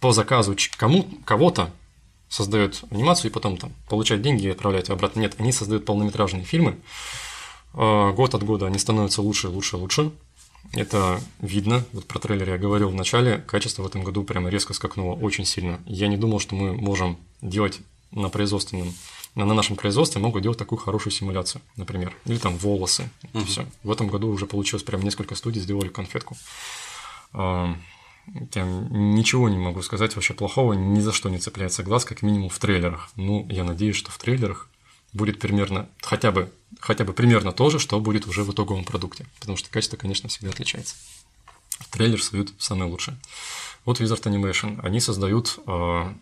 по 0.00 0.12
заказу 0.12 0.56
кому, 0.78 1.08
кого-то 1.26 1.70
создает 2.30 2.82
анимацию 2.90 3.30
и 3.30 3.34
потом 3.34 3.58
там 3.58 3.72
получает 3.88 4.22
деньги 4.22 4.46
и 4.46 4.50
отправляет 4.50 4.88
обратно. 4.88 5.20
Нет, 5.20 5.34
они 5.38 5.52
создают 5.52 5.84
полнометражные 5.84 6.44
фильмы. 6.44 6.78
Год 7.74 8.34
от 8.34 8.42
года 8.42 8.66
они 8.66 8.78
становятся 8.78 9.20
лучше, 9.20 9.48
лучше, 9.48 9.76
лучше. 9.76 10.10
Это 10.72 11.20
видно. 11.40 11.84
Вот 11.92 12.06
про 12.06 12.18
трейлер 12.18 12.50
я 12.50 12.58
говорил 12.58 12.90
в 12.90 12.94
начале. 12.94 13.38
Качество 13.38 13.82
в 13.82 13.86
этом 13.86 14.02
году 14.02 14.24
прямо 14.24 14.48
резко 14.48 14.74
скакнуло 14.74 15.14
очень 15.14 15.44
сильно. 15.44 15.80
Я 15.86 16.08
не 16.08 16.16
думал, 16.16 16.40
что 16.40 16.54
мы 16.54 16.72
можем 16.74 17.18
делать 17.42 17.80
на 18.10 18.28
производственном 18.28 18.92
на 19.34 19.52
нашем 19.52 19.76
производстве 19.76 20.20
могут 20.20 20.42
делать 20.42 20.58
такую 20.58 20.78
хорошую 20.78 21.12
симуляцию, 21.12 21.60
например, 21.76 22.16
или 22.24 22.38
там 22.38 22.56
волосы, 22.56 23.10
uh-huh. 23.32 23.44
все. 23.44 23.66
В 23.82 23.90
этом 23.90 24.06
году 24.08 24.28
уже 24.28 24.46
получилось 24.46 24.84
прям 24.84 25.02
несколько 25.02 25.34
студий 25.34 25.60
сделали 25.60 25.88
конфетку. 25.88 26.36
Я 27.32 28.64
ничего 28.64 29.48
не 29.48 29.58
могу 29.58 29.82
сказать 29.82 30.14
вообще 30.14 30.34
плохого, 30.34 30.72
ни 30.72 31.00
за 31.00 31.12
что 31.12 31.28
не 31.28 31.38
цепляется 31.38 31.82
глаз, 31.82 32.04
как 32.04 32.22
минимум 32.22 32.48
в 32.48 32.58
трейлерах. 32.58 33.10
Ну, 33.16 33.46
я 33.50 33.64
надеюсь, 33.64 33.96
что 33.96 34.10
в 34.10 34.18
трейлерах 34.18 34.68
будет 35.14 35.38
примерно, 35.38 35.88
хотя 36.02 36.32
бы, 36.32 36.52
хотя 36.80 37.04
бы 37.04 37.12
примерно 37.12 37.52
то 37.52 37.70
же, 37.70 37.78
что 37.78 37.98
будет 38.00 38.26
уже 38.26 38.42
в 38.42 38.52
итоговом 38.52 38.84
продукте, 38.84 39.26
потому 39.40 39.56
что 39.56 39.70
качество, 39.70 39.96
конечно, 39.96 40.28
всегда 40.28 40.50
отличается. 40.50 40.96
Трейлер 41.90 42.20
создают 42.20 42.52
самое 42.58 42.90
лучшее. 42.90 43.16
Вот 43.84 44.00
Wizard 44.00 44.22
Animation, 44.24 44.80
они 44.82 45.00
создают, 45.00 45.58
э, 45.66 46.14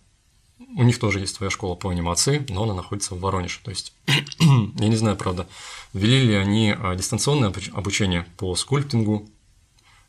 у 0.58 0.82
них 0.82 0.98
тоже 0.98 1.20
есть 1.20 1.34
своя 1.34 1.50
школа 1.50 1.74
по 1.74 1.90
анимации, 1.90 2.44
но 2.48 2.64
она 2.64 2.74
находится 2.74 3.14
в 3.14 3.20
Воронеже. 3.20 3.60
То 3.62 3.70
есть, 3.70 3.94
я 4.06 4.88
не 4.88 4.96
знаю, 4.96 5.16
правда, 5.16 5.48
ввели 5.92 6.26
ли 6.26 6.34
они 6.34 6.74
а, 6.76 6.94
дистанционное 6.94 7.52
обучение 7.72 8.26
по 8.36 8.54
скульптингу, 8.56 9.28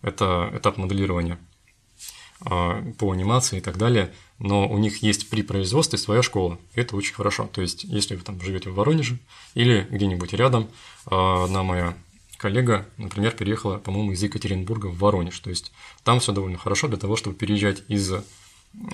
это 0.01 0.49
этап 0.53 0.77
моделирования 0.77 1.37
а, 2.41 2.81
по 2.97 3.11
анимации 3.11 3.59
и 3.59 3.61
так 3.61 3.77
далее, 3.77 4.13
но 4.43 4.67
у 4.67 4.77
них 4.77 5.01
есть 5.01 5.29
при 5.29 5.41
производстве 5.41 5.97
своя 5.97 6.21
школа, 6.21 6.59
это 6.75 6.97
очень 6.97 7.13
хорошо. 7.13 7.47
То 7.47 7.61
есть, 7.61 7.85
если 7.85 8.15
вы 8.15 8.23
там 8.23 8.41
живете 8.41 8.69
в 8.69 8.75
Воронеже 8.75 9.17
или 9.53 9.87
где-нибудь 9.89 10.33
рядом, 10.33 10.69
а, 11.05 11.45
одна 11.45 11.63
моя 11.63 11.97
коллега, 12.35 12.85
например, 12.97 13.31
переехала, 13.31 13.77
по-моему, 13.77 14.11
из 14.11 14.21
Екатеринбурга 14.21 14.87
в 14.87 14.97
Воронеж. 14.97 15.39
То 15.39 15.49
есть, 15.49 15.71
там 16.03 16.19
все 16.19 16.33
довольно 16.33 16.57
хорошо 16.57 16.89
для 16.89 16.97
того, 16.97 17.15
чтобы 17.15 17.37
переезжать 17.37 17.83
из 17.87 18.11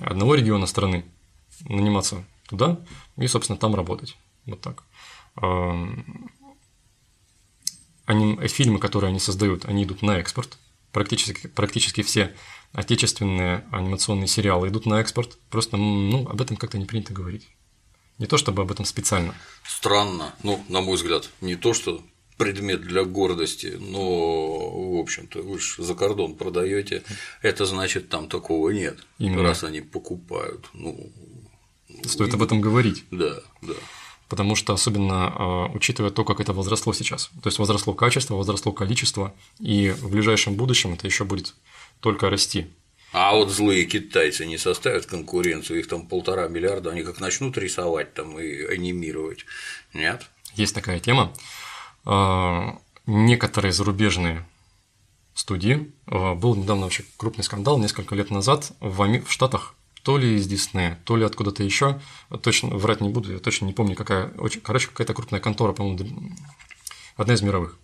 одного 0.02 0.36
региона 0.36 0.68
страны, 0.68 1.04
наниматься 1.68 2.24
туда 2.48 2.80
и, 3.18 3.26
собственно, 3.26 3.58
там 3.58 3.74
работать. 3.74 4.18
Вот 4.46 4.62
так. 4.62 4.84
Они, 8.06 8.48
фильмы, 8.50 8.78
которые 8.78 9.10
они 9.10 9.20
создают, 9.20 9.66
они 9.66 9.84
идут 9.84 10.04
на 10.04 10.20
экспорт. 10.20 10.60
Практически, 10.92 11.48
практически 11.48 12.04
все 12.04 12.36
отечественные 12.74 13.66
анимационные 13.72 14.28
сериалы 14.28 14.70
идут 14.70 14.86
на 14.86 15.02
экспорт, 15.02 15.38
просто 15.50 15.78
ну, 15.78 16.28
об 16.28 16.42
этом 16.42 16.58
как-то 16.58 16.78
не 16.78 16.86
принято 16.86 17.14
говорить. 17.14 17.48
Не 18.18 18.26
то 18.26 18.38
чтобы 18.38 18.62
об 18.62 18.72
этом 18.72 18.86
специально. 18.86 19.34
Странно, 19.66 20.34
ну, 20.44 20.64
на 20.68 20.82
мой 20.82 20.96
взгляд, 20.96 21.30
не 21.42 21.56
то, 21.56 21.74
что 21.74 22.02
предмет 22.38 22.82
для 22.82 23.04
гордости, 23.04 23.78
но, 23.80 24.96
в 24.96 25.00
общем-то, 25.00 25.42
вы 25.42 25.60
же 25.60 25.84
за 25.84 25.94
кордон 25.94 26.36
продаете, 26.36 27.04
это 27.42 27.66
значит, 27.66 28.10
там 28.10 28.30
такого 28.30 28.70
нет. 28.70 28.98
Именно. 29.20 29.44
Раз 29.44 29.64
они 29.64 29.82
покупают. 29.82 30.70
Ну, 30.74 31.12
Стоит 32.06 32.32
и... 32.32 32.36
об 32.36 32.44
этом 32.44 32.62
говорить. 32.62 33.04
Да, 33.12 33.42
да. 33.62 33.74
Потому 34.30 34.56
что 34.56 34.74
особенно 34.74 35.68
э, 35.72 35.76
учитывая 35.76 36.12
то, 36.12 36.24
как 36.24 36.40
это 36.40 36.54
возросло 36.54 36.94
сейчас. 36.94 37.30
То 37.42 37.48
есть 37.48 37.58
возросло 37.58 37.94
качество, 37.94 38.36
возросло 38.36 38.72
количество, 38.72 39.34
и 39.60 39.90
в 39.90 40.10
ближайшем 40.10 40.56
будущем 40.56 40.94
это 40.94 41.08
еще 41.08 41.26
будет 41.26 41.56
только 42.00 42.30
расти. 42.30 42.68
А 43.12 43.34
вот 43.34 43.50
злые 43.50 43.86
китайцы 43.86 44.46
не 44.46 44.58
составят 44.58 45.08
конкуренцию, 45.08 45.80
их 45.80 45.88
там 45.88 46.06
полтора 46.06 46.48
миллиарда, 46.48 46.92
они 46.92 47.02
как 47.02 47.20
начнут 47.20 47.58
рисовать 47.58 48.14
там 48.14 48.40
и 48.40 48.62
анимировать, 48.66 49.46
нет? 49.94 50.30
Есть 50.54 50.76
такая 50.76 51.00
тема. 51.00 51.34
А, 52.06 52.78
некоторые 53.08 53.72
зарубежные 53.72 54.46
студии, 55.34 55.92
а, 56.06 56.36
был 56.36 56.56
недавно 56.56 56.84
вообще 56.84 57.04
крупный 57.18 57.44
скандал 57.44 57.80
несколько 57.80 58.14
лет 58.14 58.30
назад 58.30 58.72
в 58.80 59.32
Штатах, 59.32 59.74
то 60.04 60.18
ли 60.18 60.36
из 60.36 60.48
Диснея, 60.48 61.00
то 61.04 61.18
ли 61.18 61.26
откуда-то 61.26 61.64
еще, 61.64 62.00
точно 62.42 62.70
врать 62.70 63.02
не 63.02 63.10
буду, 63.10 63.34
я 63.34 63.40
точно 63.40 63.66
не 63.66 63.74
помню, 63.74 63.96
какая, 63.96 64.30
очень, 64.38 64.62
короче, 64.62 64.88
какая-то 64.88 65.14
крупная 65.16 65.40
контора, 65.40 65.74
по-моему, 65.74 66.36
одна 67.18 67.34
из 67.34 67.42
мировых, 67.42 67.78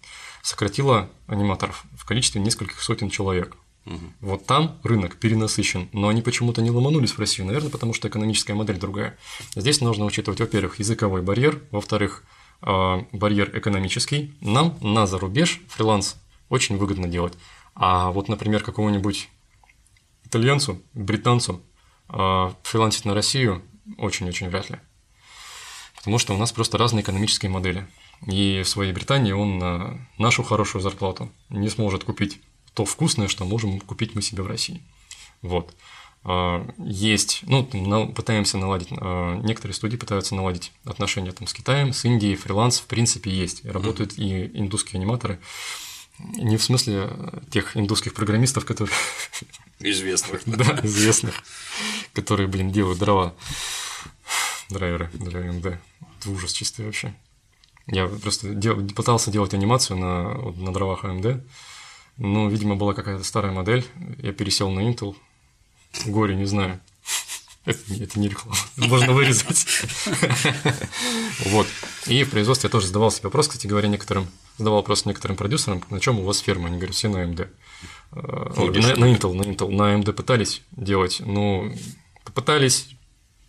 сократила 0.44 1.10
аниматоров 1.28 1.84
в 1.98 2.06
количестве 2.06 2.42
нескольких 2.42 2.82
сотен 2.82 3.10
человек. 3.10 3.58
Угу. 3.86 4.00
Вот 4.22 4.46
там 4.46 4.80
рынок 4.84 5.18
перенасыщен, 5.18 5.90
но 5.94 6.08
они 6.08 6.22
почему-то 6.22 6.62
не 6.62 6.72
ломанулись 6.72 7.12
в 7.12 7.20
Россию, 7.20 7.48
наверное, 7.48 7.70
потому 7.70 7.94
что 7.94 8.08
экономическая 8.08 8.56
модель 8.56 8.80
другая. 8.80 9.18
Здесь 9.56 9.80
нужно 9.82 10.06
учитывать, 10.06 10.40
во-первых, 10.40 10.80
языковой 10.80 11.22
барьер, 11.22 11.62
во-вторых, 11.72 12.24
а, 12.62 13.06
барьер 13.12 13.56
экономический. 13.58 14.36
Нам 14.42 14.78
на 14.82 15.06
зарубеж 15.06 15.62
фриланс 15.68 16.18
очень 16.50 16.78
выгодно 16.78 17.08
делать. 17.08 17.34
А 17.76 18.10
вот, 18.12 18.28
например, 18.28 18.64
какому-нибудь 18.64 19.30
итальянцу, 20.24 20.82
британцу 20.94 21.62
а, 22.08 22.56
фрилансить 22.64 23.06
на 23.06 23.14
Россию 23.14 23.62
очень-очень 23.98 24.50
вряд 24.50 24.70
ли. 24.72 24.80
Потому 25.96 26.18
что 26.18 26.34
у 26.34 26.38
нас 26.38 26.52
просто 26.52 26.78
разные 26.80 27.04
экономические 27.04 27.52
модели. 27.52 27.88
И 28.26 28.62
в 28.64 28.70
своей 28.70 28.94
Британии 28.94 29.34
он 29.34 29.60
на 29.60 30.08
нашу 30.18 30.42
хорошую 30.42 30.82
зарплату 30.82 31.32
не 31.50 31.70
сможет 31.70 32.04
купить 32.04 32.42
то 32.76 32.86
вкусное, 32.86 33.28
что 33.28 33.46
можем 33.46 33.80
купить 33.80 34.14
мы 34.14 34.22
себе 34.22 34.44
в 34.44 34.48
России. 34.48 34.84
Вот. 35.42 35.74
А, 36.24 36.68
есть, 36.78 37.42
ну, 37.44 37.64
пытаемся 37.64 38.58
наладить, 38.58 38.90
а, 38.92 39.40
некоторые 39.42 39.74
студии 39.74 39.96
пытаются 39.96 40.36
наладить 40.36 40.72
отношения 40.84 41.32
там, 41.32 41.48
с 41.48 41.54
Китаем, 41.54 41.94
с 41.94 42.04
Индией, 42.04 42.36
фриланс, 42.36 42.80
в 42.80 42.86
принципе, 42.86 43.32
есть. 43.32 43.64
Работают 43.66 44.18
и 44.18 44.48
индусские 44.54 45.00
аниматоры. 45.00 45.40
Не 46.20 46.58
в 46.58 46.64
смысле 46.64 47.12
тех 47.50 47.78
индусских 47.78 48.14
программистов, 48.14 48.66
которые... 48.66 48.96
Известных. 49.80 50.42
Да, 50.46 50.80
известных, 50.84 51.44
которые, 52.14 52.48
блин, 52.48 52.72
делают 52.72 53.00
дрова, 53.00 53.36
драйверы 54.70 55.10
для 55.14 55.42
МД. 55.52 55.66
Это 55.66 56.30
ужас 56.30 56.52
чистый 56.54 56.86
вообще. 56.86 57.14
Я 57.88 58.08
просто 58.08 58.54
дел, 58.56 58.84
пытался 58.90 59.30
делать 59.32 59.54
анимацию 59.54 59.98
на, 59.98 60.34
на 60.34 60.74
дровах 60.74 61.06
AMD, 61.06 61.44
ну, 62.18 62.50
видимо, 62.50 62.76
была 62.76 62.94
какая-то 62.94 63.24
старая 63.24 63.52
модель. 63.52 63.86
Я 64.20 64.32
пересел 64.32 64.70
на 64.72 64.80
Intel. 64.80 65.16
Горе, 66.06 66.36
не 66.36 66.46
знаю. 66.46 66.80
Это, 67.66 67.80
это 68.00 68.20
не 68.20 68.30
реклама. 68.30 68.58
Можно 68.78 69.14
вырезать. 69.14 69.66
Вот. 71.46 71.68
И 72.06 72.24
в 72.24 72.30
производстве 72.30 72.68
я 72.68 72.72
тоже 72.72 72.88
задавал 72.88 73.12
себе 73.12 73.24
вопрос, 73.24 73.48
кстати 73.48 73.68
говоря, 73.68 73.88
некоторым 73.90 74.28
задавал 74.58 74.80
вопрос 74.80 75.06
некоторым 75.06 75.36
продюсерам, 75.36 75.84
на 75.90 76.00
чем 76.00 76.20
у 76.20 76.24
вас 76.24 76.40
ферма? 76.40 76.68
Они 76.68 76.78
говорят, 76.78 76.96
все 76.96 77.10
на 77.10 77.24
AMD. 77.24 77.50
Э, 78.12 78.54
ну, 78.56 78.72
на, 78.72 78.96
на 78.96 79.14
Intel, 79.14 79.34
на 79.34 79.42
Intel, 79.42 79.70
на 79.70 79.96
AMD 79.96 80.14
пытались 80.14 80.62
делать, 80.72 81.22
но 81.26 81.72
попытались, 82.24 82.90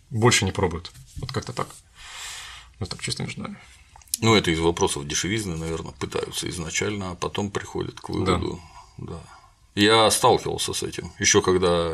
больше 0.09 0.45
не 0.45 0.51
пробуют. 0.51 0.91
Вот 1.17 1.31
как-то 1.31 1.53
так. 1.53 1.67
Вот 2.79 2.89
так 2.89 3.01
чисто 3.01 3.23
между 3.23 3.43
нами. 3.43 3.57
Ну, 4.21 4.35
это 4.35 4.51
из 4.51 4.59
вопросов 4.59 5.07
дешевизны, 5.07 5.55
наверное, 5.55 5.93
пытаются 5.93 6.49
изначально, 6.49 7.11
а 7.11 7.15
потом 7.15 7.51
приходят 7.51 7.99
к 7.99 8.09
выводу. 8.09 8.59
Да. 8.97 9.13
да. 9.13 9.19
Я 9.75 10.09
сталкивался 10.09 10.73
с 10.73 10.81
этим. 10.81 11.11
Еще 11.19 11.41
когда 11.41 11.89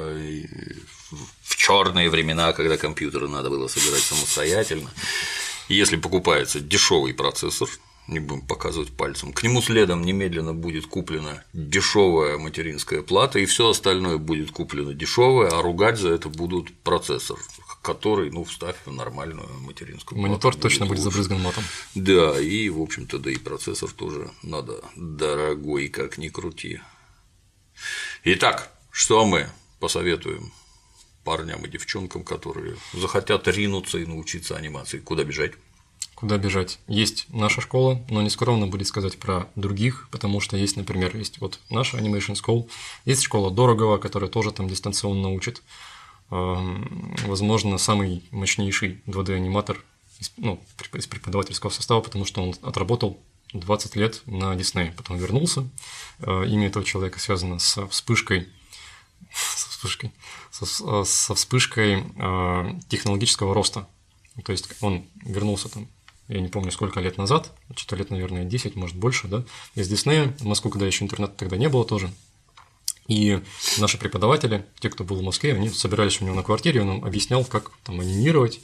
в 1.43 1.55
черные 1.57 2.09
времена, 2.09 2.53
когда 2.53 2.77
компьютеры 2.77 3.27
надо 3.27 3.49
было 3.49 3.67
собирать 3.67 4.01
самостоятельно. 4.01 4.89
Если 5.67 5.97
покупается 5.97 6.61
дешевый 6.61 7.13
процессор, 7.13 7.69
не 8.07 8.19
будем 8.19 8.41
показывать 8.41 8.91
пальцем, 8.91 9.33
к 9.33 9.43
нему 9.43 9.61
следом 9.61 10.03
немедленно 10.03 10.53
будет 10.53 10.87
куплена 10.87 11.43
дешевая 11.53 12.37
материнская 12.37 13.01
плата, 13.01 13.39
и 13.39 13.45
все 13.45 13.69
остальное 13.69 14.17
будет 14.17 14.51
куплено 14.51 14.93
дешевое, 14.93 15.49
а 15.49 15.61
ругать 15.61 15.97
за 15.97 16.09
это 16.09 16.29
будут 16.29 16.73
процессор, 16.83 17.37
который, 17.83 18.31
ну, 18.31 18.45
вставь 18.45 18.77
в 18.85 18.91
нормальную 18.91 19.47
материнскую 19.59 20.19
Монитор 20.19 20.55
точно 20.55 20.85
будет, 20.85 21.01
забрызган 21.01 21.41
матом. 21.41 21.63
Да, 21.93 22.39
и, 22.39 22.69
в 22.69 22.81
общем-то, 22.81 23.19
да 23.19 23.29
и 23.29 23.35
процессор 23.35 23.91
тоже 23.91 24.31
надо 24.41 24.81
дорогой, 24.95 25.89
как 25.89 26.17
ни 26.17 26.29
крути. 26.29 26.79
Итак, 28.23 28.71
что 28.89 29.25
мы 29.25 29.49
посоветуем 29.81 30.53
парням 31.25 31.65
и 31.65 31.69
девчонкам, 31.69 32.23
которые 32.23 32.77
захотят 32.93 33.47
ринуться 33.49 33.97
и 33.97 34.05
научиться 34.05 34.55
анимации? 34.55 34.99
Куда 34.99 35.25
бежать? 35.25 35.51
Куда 36.15 36.37
бежать? 36.37 36.79
Есть 36.87 37.25
наша 37.27 37.59
школа, 37.59 38.01
но 38.09 38.21
не 38.21 38.29
скромно 38.29 38.67
будет 38.67 38.87
сказать 38.87 39.17
про 39.17 39.49
других, 39.55 40.07
потому 40.09 40.39
что 40.39 40.55
есть, 40.55 40.77
например, 40.77 41.17
есть 41.17 41.41
вот 41.41 41.59
наша 41.69 41.97
Animation 41.97 42.35
School, 42.41 42.69
есть 43.03 43.23
школа 43.23 43.51
Дорогого, 43.51 43.97
которая 43.97 44.29
тоже 44.29 44.51
там 44.51 44.69
дистанционно 44.69 45.33
учит, 45.33 45.61
возможно, 46.29 47.77
самый 47.77 48.23
мощнейший 48.31 49.01
2D-аниматор 49.05 49.83
ну, 50.37 50.59
из 50.93 51.07
преподавательского 51.07 51.69
состава, 51.69 52.01
потому 52.01 52.25
что 52.25 52.41
он 52.41 52.55
отработал 52.61 53.19
20 53.53 53.95
лет 53.95 54.21
на 54.25 54.55
Дисней, 54.55 54.91
потом 54.91 55.17
вернулся. 55.17 55.67
Э, 56.19 56.45
имя 56.47 56.67
этого 56.67 56.83
человека 56.83 57.19
связано 57.19 57.59
со 57.59 57.87
вспышкой, 57.87 58.49
со 59.31 59.69
вспышкой, 59.69 60.11
со, 60.51 61.03
со 61.03 61.35
вспышкой 61.35 62.03
э, 62.17 62.79
технологического 62.89 63.53
роста. 63.53 63.87
То 64.43 64.51
есть 64.51 64.67
он 64.81 65.05
вернулся 65.23 65.69
там, 65.69 65.87
я 66.27 66.39
не 66.39 66.47
помню, 66.47 66.71
сколько 66.71 66.99
лет 66.99 67.17
назад, 67.17 67.51
что-то 67.75 67.97
лет, 67.97 68.09
наверное, 68.09 68.45
10, 68.45 68.75
может, 68.75 68.95
больше, 68.95 69.27
да, 69.27 69.43
из 69.75 69.87
Диснея, 69.87 70.35
в 70.39 70.45
Москву, 70.45 70.71
когда 70.71 70.87
еще 70.87 71.03
интернета 71.03 71.33
тогда 71.37 71.57
не 71.57 71.69
было 71.69 71.85
тоже, 71.85 72.11
и 73.07 73.41
наши 73.77 73.97
преподаватели, 73.97 74.65
те, 74.79 74.89
кто 74.89 75.03
был 75.03 75.17
в 75.17 75.23
Москве, 75.23 75.53
они 75.53 75.69
собирались 75.69 76.21
у 76.21 76.25
него 76.25 76.35
на 76.35 76.43
квартире, 76.43 76.81
он 76.81 76.87
нам 76.87 77.05
объяснял, 77.05 77.43
как 77.43 77.71
там 77.83 77.99
анимировать. 77.99 78.59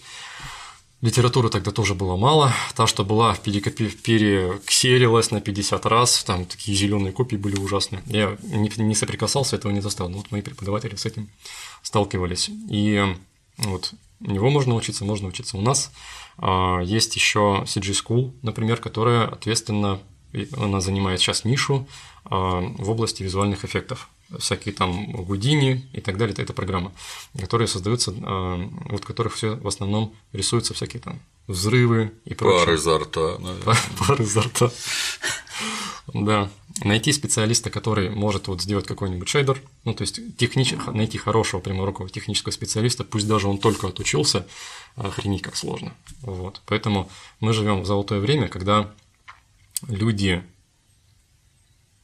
Литературы 1.02 1.50
тогда 1.50 1.72
тоже 1.72 1.96
было 1.96 2.18
мало. 2.18 2.54
Та, 2.76 2.86
что 2.86 3.06
была, 3.06 3.34
перексерилась 3.36 5.32
на 5.32 5.40
50 5.40 5.86
раз, 5.86 6.26
там 6.26 6.46
такие 6.46 6.78
зеленые 6.78 7.14
копии 7.14 7.38
были 7.38 7.56
ужасные. 7.56 8.04
Я 8.06 8.38
не 8.44 8.96
соприкасался, 8.96 9.56
этого 9.56 9.72
не 9.72 9.80
застал. 9.80 10.10
Но 10.10 10.18
вот 10.18 10.30
мои 10.32 10.42
преподаватели 10.42 10.96
с 10.96 11.06
этим 11.06 11.30
сталкивались. 11.84 12.50
И 12.70 13.16
вот 13.60 13.94
у 14.20 14.32
него 14.32 14.50
можно 14.50 14.76
учиться, 14.76 15.06
можно 15.06 15.30
учиться 15.30 15.56
у 15.58 15.62
нас. 15.62 15.92
А, 16.38 16.82
есть 16.82 17.16
еще 17.16 17.64
CG 17.66 17.94
School, 17.94 18.34
например, 18.42 18.78
которая 18.78 19.28
ответственно, 19.28 20.00
она 20.58 20.82
занимает 20.82 21.22
сейчас 21.22 21.46
нишу 21.46 21.88
а, 22.26 22.60
в 22.60 22.90
области 22.90 23.24
визуальных 23.24 23.64
эффектов 23.64 24.10
всякие 24.38 24.74
там 24.74 25.12
Гудини 25.12 25.90
и 25.94 26.02
так 26.02 26.18
далее, 26.18 26.36
это 26.38 26.54
программа, 26.54 26.92
которые 27.40 27.68
создаются, 27.68 28.14
а, 28.22 28.70
вот 28.86 29.06
которых 29.06 29.34
все 29.34 29.56
в 29.56 29.68
основном 29.68 30.14
рисуются 30.34 30.74
всякие 30.74 31.02
там 31.02 31.20
взрывы 31.48 32.14
и 32.26 32.36
прочее. 32.36 32.66
Пары 32.66 32.76
изо 32.78 33.00
рта. 33.00 33.38
Пары 34.00 34.24
изо 34.24 34.42
рта. 34.42 34.72
Да. 36.14 36.50
Найти 36.84 37.12
специалиста, 37.12 37.70
который 37.70 38.10
может 38.10 38.48
вот 38.48 38.62
сделать 38.62 38.88
какой-нибудь 38.88 39.28
шейдер, 39.28 39.62
ну, 39.84 39.94
то 39.94 40.04
есть 40.04 40.38
технич... 40.38 40.74
найти 40.88 41.18
хорошего 41.18 41.60
пряморукого 41.60 42.10
технического 42.10 42.52
специалиста, 42.52 43.04
пусть 43.04 43.28
даже 43.28 43.48
он 43.48 43.58
только 43.58 43.88
отучился, 43.88 44.48
охренеть 44.96 45.42
как 45.42 45.56
сложно. 45.58 45.94
Вот. 46.22 46.62
Поэтому 46.68 47.10
мы 47.40 47.54
живем 47.54 47.82
в 47.82 47.86
золотое 47.86 48.20
время, 48.20 48.48
когда 48.48 48.90
люди 49.88 50.44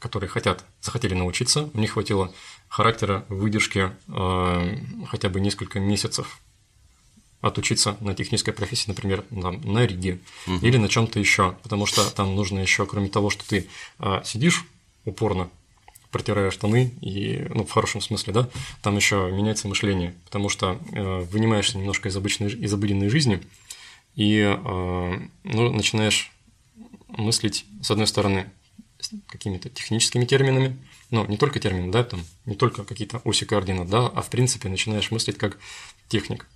которые 0.06 0.30
хотят, 0.30 0.64
захотели 0.82 1.16
научиться, 1.16 1.72
у 1.74 1.80
них 1.80 1.94
хватило 1.94 2.32
характера, 2.68 3.26
выдержки 3.28 3.90
э, 4.08 4.78
хотя 5.08 5.30
бы 5.30 5.40
несколько 5.40 5.80
месяцев 5.80 6.42
отучиться 7.42 7.98
на 8.02 8.14
технической 8.14 8.54
профессии, 8.54 8.88
например, 8.88 9.24
там, 9.42 9.60
на 9.62 9.84
риге 9.84 10.20
угу. 10.46 10.64
или 10.64 10.78
на 10.78 10.90
чем-то 10.90 11.20
еще, 11.20 11.56
потому 11.64 11.88
что 11.88 12.08
там 12.12 12.36
нужно 12.36 12.60
еще, 12.60 12.86
кроме 12.86 13.10
того, 13.10 13.32
что 13.32 13.50
ты 13.50 13.68
э, 13.98 14.22
сидишь 14.24 14.66
упорно, 15.06 15.50
протирая 16.12 16.52
штаны, 16.52 16.94
и, 17.02 17.48
ну, 17.50 17.66
в 17.66 17.72
хорошем 17.72 18.00
смысле, 18.00 18.32
да, 18.32 18.50
там 18.84 18.96
еще 18.96 19.32
меняется 19.34 19.68
мышление, 19.68 20.14
потому 20.26 20.50
что 20.50 20.80
э, 20.92 21.22
вынимаешься 21.32 21.80
немножко 21.80 22.10
из 22.10 22.16
обычной, 22.16 22.52
из 22.52 22.72
обыденной 22.72 23.10
жизни 23.10 23.42
и 24.16 24.38
э, 24.40 25.20
ну, 25.44 25.74
начинаешь 25.74 26.32
мыслить, 27.08 27.66
с 27.82 27.90
одной 27.90 28.06
стороны, 28.06 28.52
какими-то 29.28 29.70
техническими 29.70 30.26
терминами, 30.26 30.78
ну, 31.12 31.26
не 31.28 31.38
только 31.38 31.60
термины, 31.60 31.92
да, 31.92 32.04
там, 32.04 32.26
не 32.46 32.56
только 32.56 32.84
какие-то 32.84 33.22
оси 33.24 33.46
координат, 33.46 33.90
да, 33.90 34.08
а 34.08 34.22
в 34.22 34.30
принципе 34.30 34.70
начинаешь 34.70 35.12
мыслить 35.12 35.38
как 35.38 35.58
техник, 36.08 36.48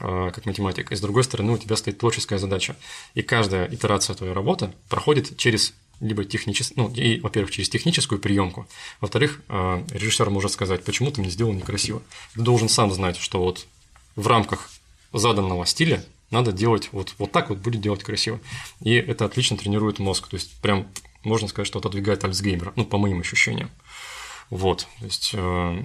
а, 0.00 0.30
как 0.30 0.46
математик. 0.46 0.92
И 0.92 0.96
с 0.96 1.00
другой 1.00 1.24
стороны 1.24 1.52
у 1.52 1.58
тебя 1.58 1.76
стоит 1.76 1.98
творческая 1.98 2.38
задача. 2.38 2.76
И 3.14 3.22
каждая 3.22 3.72
итерация 3.72 4.14
твоей 4.14 4.32
работы 4.32 4.72
проходит 4.88 5.36
через 5.36 5.74
либо 6.00 6.24
технически, 6.24 6.74
ну, 6.76 6.90
и, 6.90 7.20
во-первых, 7.20 7.50
через 7.50 7.70
техническую 7.70 8.18
приемку, 8.20 8.68
во-вторых, 9.00 9.40
э, 9.48 9.84
режиссер 9.90 10.28
может 10.28 10.52
сказать, 10.52 10.84
почему 10.84 11.10
ты 11.10 11.22
мне 11.22 11.30
сделал 11.30 11.54
некрасиво. 11.54 12.02
Ты 12.34 12.42
должен 12.42 12.68
сам 12.68 12.92
знать, 12.92 13.16
что 13.16 13.40
вот 13.42 13.66
в 14.14 14.26
рамках 14.26 14.70
заданного 15.12 15.64
стиля 15.64 16.04
надо 16.30 16.52
делать 16.52 16.90
вот, 16.92 17.14
вот 17.18 17.32
так 17.32 17.48
вот 17.48 17.58
будет 17.58 17.80
делать 17.80 18.02
красиво. 18.02 18.40
И 18.82 18.92
это 18.94 19.24
отлично 19.24 19.56
тренирует 19.56 19.98
мозг. 19.98 20.28
То 20.28 20.36
есть, 20.36 20.52
прям 20.60 20.86
можно 21.26 21.48
сказать, 21.48 21.66
что 21.66 21.78
отодвигает 21.78 22.24
Альцгеймера, 22.24 22.72
ну, 22.76 22.84
по 22.84 22.98
моим 22.98 23.20
ощущениям. 23.20 23.70
Вот, 24.48 24.86
то 25.00 25.04
есть 25.04 25.32
э, 25.34 25.82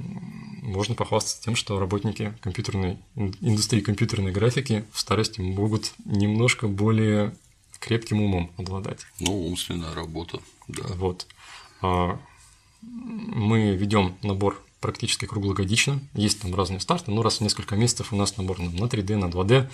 можно 0.62 0.94
похвастаться 0.94 1.44
тем, 1.44 1.56
что 1.56 1.80
работники 1.80 2.34
компьютерной 2.42 3.00
индустрии 3.16 3.82
компьютерной 3.82 4.32
графики 4.32 4.86
в 4.92 5.00
старости 5.00 5.42
могут 5.42 5.94
немножко 6.06 6.68
более 6.68 7.34
крепким 7.80 8.22
умом 8.22 8.52
обладать. 8.58 9.00
Ну, 9.20 9.48
умственная 9.48 9.94
работа, 9.96 10.40
да. 10.68 10.84
Вот. 10.96 11.26
А, 11.82 12.20
мы 12.82 13.76
ведем 13.76 14.16
набор 14.22 14.62
практически 14.80 15.26
круглогодично. 15.26 16.00
Есть 16.14 16.42
там 16.42 16.54
разные 16.54 16.80
старты, 16.80 17.12
но 17.12 17.24
раз 17.24 17.38
в 17.38 17.42
несколько 17.42 17.76
месяцев 17.76 18.14
у 18.14 18.16
нас 18.16 18.38
набор 18.38 18.60
на 18.60 18.86
3D, 18.86 19.16
на 19.18 19.26
2D. 19.26 19.68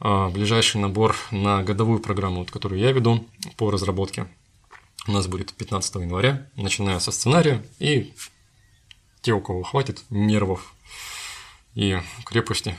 А, 0.00 0.28
ближайший 0.28 0.80
набор 0.80 1.16
на 1.30 1.62
годовую 1.62 2.00
программу, 2.00 2.40
вот, 2.40 2.50
которую 2.50 2.80
я 2.80 2.92
веду 2.92 3.26
по 3.56 3.70
разработке, 3.70 4.28
у 5.06 5.12
нас 5.12 5.26
будет 5.26 5.52
15 5.52 5.94
января, 5.96 6.48
начиная 6.56 6.98
со 6.98 7.12
сценария, 7.12 7.64
и 7.78 8.12
те, 9.22 9.32
у 9.32 9.40
кого 9.40 9.62
хватит 9.62 10.02
нервов 10.10 10.74
и 11.74 11.98
крепости, 12.24 12.76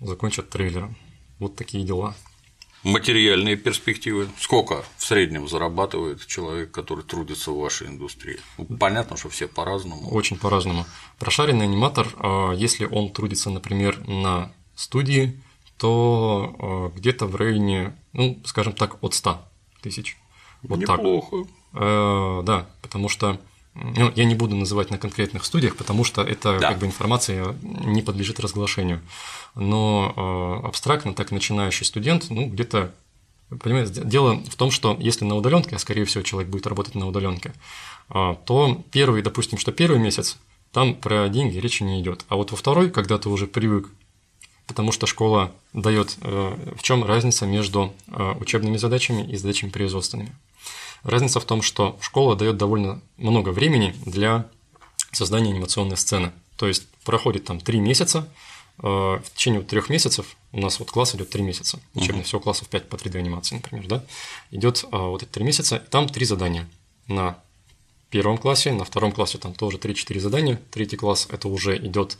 закончат 0.00 0.50
трейлером. 0.50 0.96
Вот 1.38 1.56
такие 1.56 1.84
дела. 1.84 2.14
Материальные 2.82 3.56
перспективы. 3.56 4.28
Сколько 4.38 4.84
в 4.96 5.04
среднем 5.04 5.48
зарабатывает 5.48 6.26
человек, 6.26 6.70
который 6.70 7.04
трудится 7.04 7.50
в 7.50 7.58
вашей 7.58 7.88
индустрии? 7.88 8.40
Ну, 8.56 8.64
понятно, 8.78 9.18
что 9.18 9.28
все 9.28 9.48
по-разному. 9.48 10.08
Очень 10.10 10.38
по-разному. 10.38 10.86
Прошаренный 11.18 11.66
аниматор, 11.66 12.08
а, 12.16 12.52
если 12.52 12.86
он 12.86 13.12
трудится, 13.12 13.50
например, 13.50 14.06
на 14.08 14.50
студии, 14.74 15.38
то 15.76 16.56
а, 16.58 16.88
где-то 16.96 17.26
в 17.26 17.36
районе, 17.36 17.94
ну, 18.14 18.40
скажем 18.46 18.72
так, 18.72 19.02
от 19.02 19.12
100 19.12 19.46
тысяч. 19.82 20.16
Вот 20.62 20.78
Неплохо. 20.78 21.44
Так. 21.44 21.59
Э, 21.72 22.42
да, 22.44 22.66
потому 22.82 23.08
что 23.08 23.38
ну, 23.74 24.12
я 24.16 24.24
не 24.24 24.34
буду 24.34 24.56
называть 24.56 24.90
на 24.90 24.98
конкретных 24.98 25.44
студиях, 25.44 25.76
потому 25.76 26.04
что 26.04 26.22
это 26.22 26.58
да. 26.58 26.70
как 26.70 26.78
бы 26.78 26.86
информация 26.86 27.54
не 27.62 28.02
подлежит 28.02 28.40
разглашению. 28.40 29.00
Но 29.54 30.12
э, 30.62 30.66
абстрактно 30.66 31.14
так 31.14 31.30
начинающий 31.30 31.86
студент, 31.86 32.26
ну, 32.30 32.46
где-то 32.46 32.92
Понимаете, 33.60 34.02
дело 34.04 34.36
в 34.48 34.54
том, 34.54 34.70
что 34.70 34.96
если 35.00 35.24
на 35.24 35.34
удаленке, 35.34 35.74
а 35.74 35.80
скорее 35.80 36.04
всего 36.04 36.22
человек 36.22 36.48
будет 36.48 36.68
работать 36.68 36.94
на 36.94 37.08
удаленке, 37.08 37.52
э, 38.08 38.36
то 38.44 38.84
первый, 38.92 39.22
допустим, 39.22 39.58
что 39.58 39.72
первый 39.72 39.98
месяц, 39.98 40.38
там 40.70 40.94
про 40.94 41.28
деньги 41.28 41.58
речи 41.58 41.82
не 41.82 42.00
идет. 42.00 42.24
А 42.28 42.36
вот 42.36 42.52
во 42.52 42.56
второй, 42.56 42.90
когда 42.90 43.18
ты 43.18 43.28
уже 43.28 43.48
привык, 43.48 43.88
потому 44.68 44.92
что 44.92 45.08
школа 45.08 45.50
дает, 45.72 46.16
э, 46.20 46.74
в 46.78 46.82
чем 46.84 47.02
разница 47.02 47.44
между 47.44 47.92
учебными 48.38 48.76
задачами 48.76 49.28
и 49.28 49.36
задачами 49.36 49.70
производственными. 49.70 50.32
Разница 51.02 51.40
в 51.40 51.44
том, 51.44 51.62
что 51.62 51.98
школа 52.00 52.36
дает 52.36 52.56
довольно 52.56 53.00
много 53.16 53.50
времени 53.50 53.94
для 54.04 54.48
создания 55.12 55.50
анимационной 55.50 55.96
сцены. 55.96 56.32
То 56.56 56.68
есть 56.68 56.86
проходит 57.04 57.44
там 57.44 57.58
три 57.60 57.80
месяца, 57.80 58.28
э, 58.78 58.86
в 58.86 59.24
течение 59.34 59.62
трех 59.62 59.88
месяцев 59.88 60.36
у 60.52 60.60
нас 60.60 60.78
вот 60.78 60.90
класс 60.90 61.14
идет 61.14 61.30
три 61.30 61.42
месяца, 61.42 61.80
учебный, 61.94 62.22
uh-huh. 62.22 62.24
всего 62.24 62.40
классов 62.40 62.68
5 62.68 62.88
по 62.88 62.96
3D 62.96 63.18
анимации, 63.18 63.56
например, 63.56 63.86
да, 63.86 64.04
идет 64.50 64.84
э, 64.84 64.96
вот 64.96 65.22
эти 65.22 65.30
три 65.30 65.44
месяца, 65.44 65.78
там 65.78 66.08
три 66.08 66.24
задания 66.24 66.68
на 67.06 67.38
первом 68.10 68.38
классе, 68.38 68.72
на 68.72 68.84
втором 68.84 69.12
классе 69.12 69.38
там 69.38 69.54
тоже 69.54 69.78
3-4 69.78 70.18
задания, 70.20 70.60
третий 70.70 70.96
класс 70.96 71.28
это 71.30 71.48
уже 71.48 71.76
идет 71.76 72.18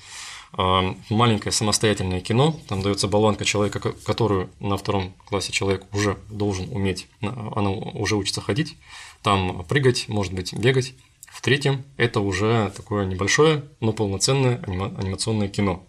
а, 0.53 0.97
маленькое 1.09 1.53
самостоятельное 1.53 2.21
кино, 2.21 2.59
там 2.69 2.83
дается 2.83 3.09
баланка 3.09 3.45
человека, 3.45 3.81
которую 4.05 4.51
на 4.61 4.77
втором 4.77 5.13
классе 5.27 5.53
человек 5.53 5.85
уже 5.93 6.17
должен 6.29 6.69
уметь, 6.71 7.07
она 7.21 7.71
уже 7.71 8.17
учится 8.17 8.41
ходить, 8.41 8.77
там 9.23 9.65
прыгать, 9.65 10.09
может 10.09 10.33
быть, 10.33 10.53
бегать. 10.55 10.95
В 11.27 11.43
третьем 11.43 11.85
это 11.97 12.21
уже 12.21 12.73
такое 12.77 13.07
небольшое, 13.07 13.65
но 13.81 13.93
полноценное 13.93 14.61
анимационное 14.65 15.49
кино. 15.49 15.85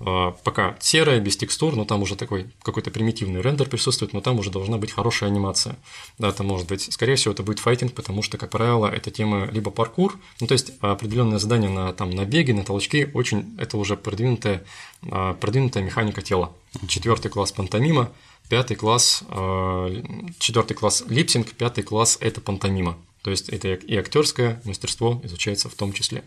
А, 0.00 0.32
пока 0.44 0.76
серая, 0.80 1.20
без 1.20 1.36
текстур, 1.36 1.76
но 1.76 1.84
там 1.84 2.02
уже 2.02 2.16
такой 2.16 2.46
какой-то 2.62 2.90
примитивный 2.90 3.40
рендер 3.40 3.68
присутствует, 3.68 4.12
но 4.12 4.20
там 4.20 4.38
уже 4.38 4.50
должна 4.50 4.78
быть 4.78 4.92
хорошая 4.92 5.30
анимация. 5.30 5.76
Да, 6.18 6.28
это 6.28 6.42
может 6.42 6.68
быть, 6.68 6.92
скорее 6.92 7.16
всего, 7.16 7.32
это 7.32 7.42
будет 7.42 7.58
файтинг, 7.58 7.94
потому 7.94 8.22
что, 8.22 8.38
как 8.38 8.50
правило, 8.50 8.86
это 8.86 9.10
тема 9.10 9.46
либо 9.46 9.70
паркур, 9.70 10.18
ну 10.40 10.46
то 10.46 10.52
есть 10.52 10.72
определенное 10.80 11.38
задание 11.38 11.70
на, 11.70 11.92
там, 11.92 12.10
на 12.10 12.24
беге, 12.24 12.54
на 12.54 12.64
толчки, 12.64 13.10
очень 13.12 13.56
это 13.58 13.76
уже 13.76 13.96
продвинутая, 13.96 14.64
а, 15.02 15.34
продвинутая 15.34 15.82
механика 15.82 16.22
тела. 16.22 16.52
Четвертый 16.88 17.30
класс 17.30 17.52
пантомима, 17.52 18.12
пятый 18.48 18.76
класс, 18.76 19.22
а, 19.28 19.90
четвертый 20.38 20.74
класс 20.74 21.04
липсинг, 21.08 21.52
пятый 21.52 21.82
класс 21.82 22.16
это 22.20 22.40
пантомима. 22.40 22.96
То 23.22 23.30
есть 23.30 23.50
это 23.50 23.68
и 23.68 23.96
актерское 23.96 24.62
мастерство 24.64 25.20
изучается 25.24 25.68
в 25.68 25.74
том 25.74 25.92
числе. 25.92 26.24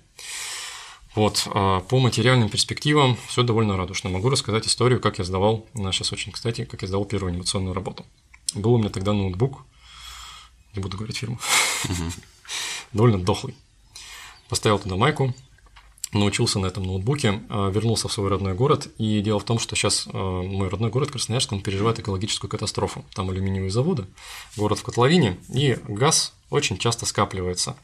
Вот, 1.15 1.47
а 1.53 1.81
по 1.81 1.99
материальным 1.99 2.49
перспективам 2.49 3.17
все 3.27 3.43
довольно 3.43 3.77
радужно. 3.77 4.09
Могу 4.09 4.29
рассказать 4.29 4.65
историю, 4.67 4.99
как 4.99 5.19
я 5.19 5.23
сдавал, 5.23 5.67
сейчас 5.75 6.11
очень 6.11 6.31
кстати, 6.31 6.65
как 6.65 6.81
я 6.81 6.87
сдавал 6.87 7.05
первую 7.05 7.31
анимационную 7.31 7.73
работу. 7.73 8.05
Был 8.55 8.73
у 8.73 8.77
меня 8.77 8.89
тогда 8.89 9.13
ноутбук, 9.13 9.63
не 10.75 10.81
буду 10.81 10.97
говорить 10.97 11.17
фирму, 11.17 11.39
довольно 12.93 13.19
дохлый. 13.19 13.55
Поставил 14.49 14.79
туда 14.79 14.95
майку, 14.95 15.33
научился 16.13 16.59
на 16.59 16.67
этом 16.67 16.83
ноутбуке, 16.83 17.41
а, 17.49 17.69
вернулся 17.69 18.07
в 18.07 18.13
свой 18.13 18.29
родной 18.29 18.53
город. 18.53 18.87
И 18.97 19.21
дело 19.21 19.39
в 19.39 19.43
том, 19.43 19.59
что 19.59 19.75
сейчас 19.75 20.07
а, 20.11 20.41
мой 20.41 20.69
родной 20.69 20.89
город 20.89 21.11
Красноярск, 21.11 21.51
он 21.51 21.61
переживает 21.61 21.99
экологическую 21.99 22.49
катастрофу. 22.49 23.05
Там 23.13 23.29
алюминиевые 23.29 23.71
заводы, 23.71 24.05
город 24.57 24.79
в 24.79 24.83
котловине, 24.83 25.37
и 25.49 25.77
газ 25.87 26.33
очень 26.49 26.77
часто 26.77 27.05
скапливается. 27.05 27.75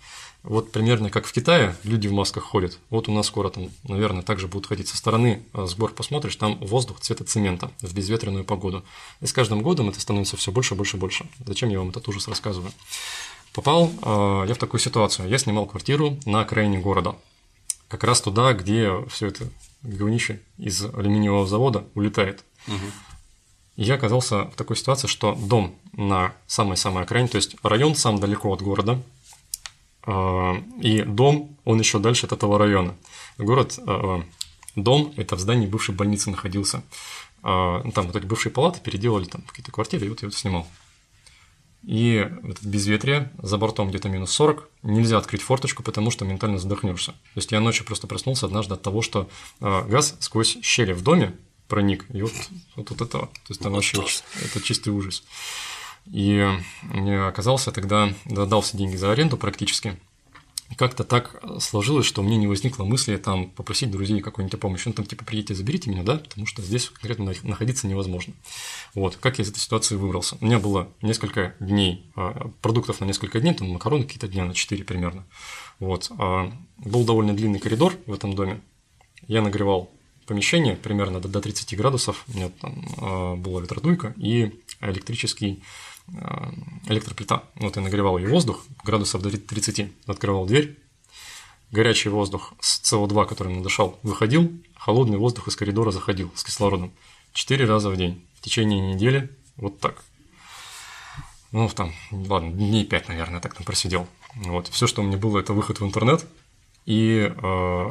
Вот 0.44 0.72
примерно 0.72 1.10
как 1.10 1.26
в 1.26 1.34
Китае 1.34 1.76
люди 1.84 2.08
в 2.08 2.14
масках 2.14 2.44
ходят. 2.44 2.78
Вот 2.90 3.10
у 3.10 3.12
нас 3.12 3.28
скоро 3.28 3.50
там, 3.50 3.70
наверное, 3.84 4.24
также 4.24 4.48
будут 4.48 4.68
ходить 4.68 4.88
со 4.88 4.96
стороны 4.96 5.44
а, 5.54 5.66
сбор 5.66 5.94
посмотришь, 5.94 6.38
там 6.38 6.58
воздух 6.60 7.02
цвета 7.02 7.26
цемента 7.26 7.72
в 7.82 7.94
безветренную 7.94 8.46
погоду. 8.46 8.84
И 9.20 9.28
с 9.28 9.34
каждым 9.34 9.62
годом 9.62 9.90
это 9.90 10.00
становится 10.00 10.38
все 10.38 10.52
больше, 10.52 10.76
больше, 10.76 10.96
больше. 10.96 11.26
Зачем 11.46 11.70
я 11.70 11.80
вам 11.80 11.90
этот 11.90 12.08
ужас 12.08 12.28
рассказываю? 12.30 12.72
Попал 13.54 13.92
э, 14.02 14.46
я 14.48 14.54
в 14.54 14.58
такую 14.58 14.80
ситуацию. 14.80 15.28
Я 15.28 15.38
снимал 15.40 15.66
квартиру 15.66 16.18
на 16.26 16.42
окраине 16.42 16.80
города. 16.80 17.16
Как 17.90 18.06
раз 18.06 18.22
туда, 18.22 18.54
где 18.54 18.92
все 19.10 19.28
это 19.28 19.50
говнище 19.82 20.40
из 20.58 20.86
алюминиевого 20.86 21.48
завода 21.48 21.84
улетает. 21.96 22.46
Угу. 22.68 22.76
И 23.78 23.84
я 23.84 23.96
оказался 23.96 24.44
в 24.46 24.56
такой 24.56 24.76
ситуации, 24.76 25.08
что 25.08 25.36
дом 25.36 25.76
на 25.94 26.34
самой-самой 26.48 27.04
окраине, 27.04 27.28
то 27.28 27.38
есть 27.38 27.56
район 27.64 27.96
сам 27.96 28.20
далеко 28.20 28.54
от 28.54 28.62
города, 28.62 29.02
и 30.08 31.04
дом, 31.04 31.58
он 31.66 31.80
еще 31.80 32.00
дальше 32.00 32.26
от 32.26 32.32
этого 32.32 32.58
района. 32.58 32.96
Город, 33.38 33.80
а, 33.86 34.24
дом, 34.76 35.14
это 35.18 35.36
в 35.36 35.40
здании 35.40 35.68
бывшей 35.68 35.94
больницы 35.94 36.30
находился. 36.30 36.84
А, 37.44 37.82
там 37.92 38.08
вот 38.08 38.16
эти 38.16 38.26
бывшие 38.26 38.52
палаты 38.52 38.80
переделали 38.82 39.26
там 39.26 39.42
какие-то 39.42 39.72
квартиры, 39.72 40.06
и 40.06 40.10
вот 40.10 40.22
я 40.22 40.28
вот 40.28 40.36
снимал. 40.36 40.68
И 41.84 42.16
это 42.16 42.68
безветрие, 42.68 43.32
за 43.42 43.58
бортом 43.58 43.90
где-то 43.90 44.10
минус 44.10 44.32
40, 44.32 44.70
нельзя 44.84 45.18
открыть 45.18 45.42
форточку, 45.42 45.84
потому 45.84 46.12
что 46.12 46.26
ментально 46.26 46.60
задохнешься. 46.60 47.12
То 47.12 47.38
есть 47.38 47.52
я 47.52 47.62
ночью 47.62 47.86
просто 47.86 48.06
проснулся 48.08 48.48
однажды 48.48 48.74
от 48.74 48.82
того, 48.82 49.02
что 49.02 49.30
газ 49.62 50.18
сквозь 50.20 50.58
щели 50.62 50.92
в 50.92 51.04
доме 51.04 51.38
проник, 51.70 52.06
и 52.12 52.22
вот, 52.22 52.34
вот, 52.76 52.90
вот 52.90 53.02
это, 53.02 53.20
то 53.20 53.30
есть 53.48 53.62
там 53.62 53.74
вообще 53.74 54.04
это 54.44 54.60
чистый 54.62 54.90
ужас. 54.90 55.24
И 56.12 56.40
оказался 57.28 57.72
тогда, 57.72 58.14
дал 58.26 58.62
все 58.62 58.78
деньги 58.78 58.96
за 58.96 59.12
аренду 59.12 59.38
практически. 59.38 59.98
И 60.70 60.76
как-то 60.76 61.04
так 61.04 61.42
сложилось, 61.60 62.06
что 62.06 62.22
мне 62.22 62.38
не 62.38 62.46
возникло 62.46 62.84
мысли 62.84 63.18
там 63.18 63.50
попросить 63.50 63.90
друзей 63.90 64.22
какой-нибудь 64.22 64.60
помощи. 64.60 64.88
Ну, 64.88 64.94
там, 64.94 65.06
типа, 65.06 65.26
приедьте, 65.26 65.56
заберите 65.56 65.90
меня, 65.90 66.04
да, 66.04 66.18
потому 66.18 66.46
что 66.46 66.62
здесь 66.62 66.90
конкретно 66.90 67.34
находиться 67.44 67.88
невозможно. 67.88 68.34
Вот, 68.94 69.16
как 69.16 69.40
я 69.40 69.44
из 69.44 69.50
этой 69.50 69.60
ситуации 69.60 69.96
выбрался? 69.96 70.38
У 70.42 70.46
меня 70.46 70.60
было 70.60 70.88
несколько 71.02 71.56
дней, 71.60 72.06
а, 72.16 72.52
продуктов 72.62 73.00
на 73.00 73.06
несколько 73.06 73.40
дней, 73.40 73.56
там 73.56 73.70
макароны 73.70 74.04
какие-то 74.04 74.28
дня 74.28 74.46
на 74.46 74.54
4 74.54 74.84
примерно. 74.84 75.26
Вот, 75.80 76.12
а, 76.20 76.52
был 76.78 77.04
довольно 77.04 77.36
длинный 77.36 77.60
коридор 77.60 77.96
в 78.06 78.14
этом 78.14 78.36
доме. 78.36 78.62
Я 79.28 79.42
нагревал 79.42 79.90
помещение 80.28 80.76
примерно 80.76 81.20
до 81.20 81.42
30 81.42 81.76
градусов, 81.76 82.24
у 82.28 82.34
меня 82.34 82.50
там 82.50 82.86
а, 82.98 83.36
была 83.36 83.62
ветродуйка 83.62 84.14
и 84.18 84.54
электрический 84.82 85.64
электроплита. 86.88 87.44
Вот 87.56 87.76
я 87.76 87.82
нагревал 87.82 88.18
ее 88.18 88.30
воздух 88.30 88.66
градусов 88.84 89.22
до 89.22 89.30
30, 89.30 89.92
открывал 90.08 90.46
дверь, 90.46 90.78
горячий 91.72 92.10
воздух 92.10 92.54
с 92.60 92.82
СО2, 92.92 93.28
который 93.28 93.56
надышал, 93.56 94.00
выходил, 94.04 94.52
холодный 94.76 95.18
воздух 95.18 95.48
из 95.48 95.56
коридора 95.56 95.92
заходил 95.92 96.32
с 96.36 96.44
кислородом. 96.44 96.92
Четыре 97.34 97.66
раза 97.66 97.90
в 97.90 97.98
день 97.98 98.26
в 98.36 98.42
течение 98.42 98.94
недели 98.94 99.30
вот 99.58 99.80
так. 99.80 100.04
ну, 101.52 101.68
там, 101.70 101.94
ладно, 102.12 102.52
дней 102.52 102.86
пять, 102.86 103.08
наверное, 103.08 103.42
так 103.42 103.54
там 103.54 103.66
просидел. 103.66 104.08
Вот, 104.36 104.68
все, 104.68 104.88
что 104.88 105.02
у 105.02 105.06
меня 105.06 105.18
было, 105.18 105.40
это 105.40 105.54
выход 105.54 105.80
в 105.80 105.86
интернет 105.86 106.26
и 106.86 107.32
э, 107.36 107.90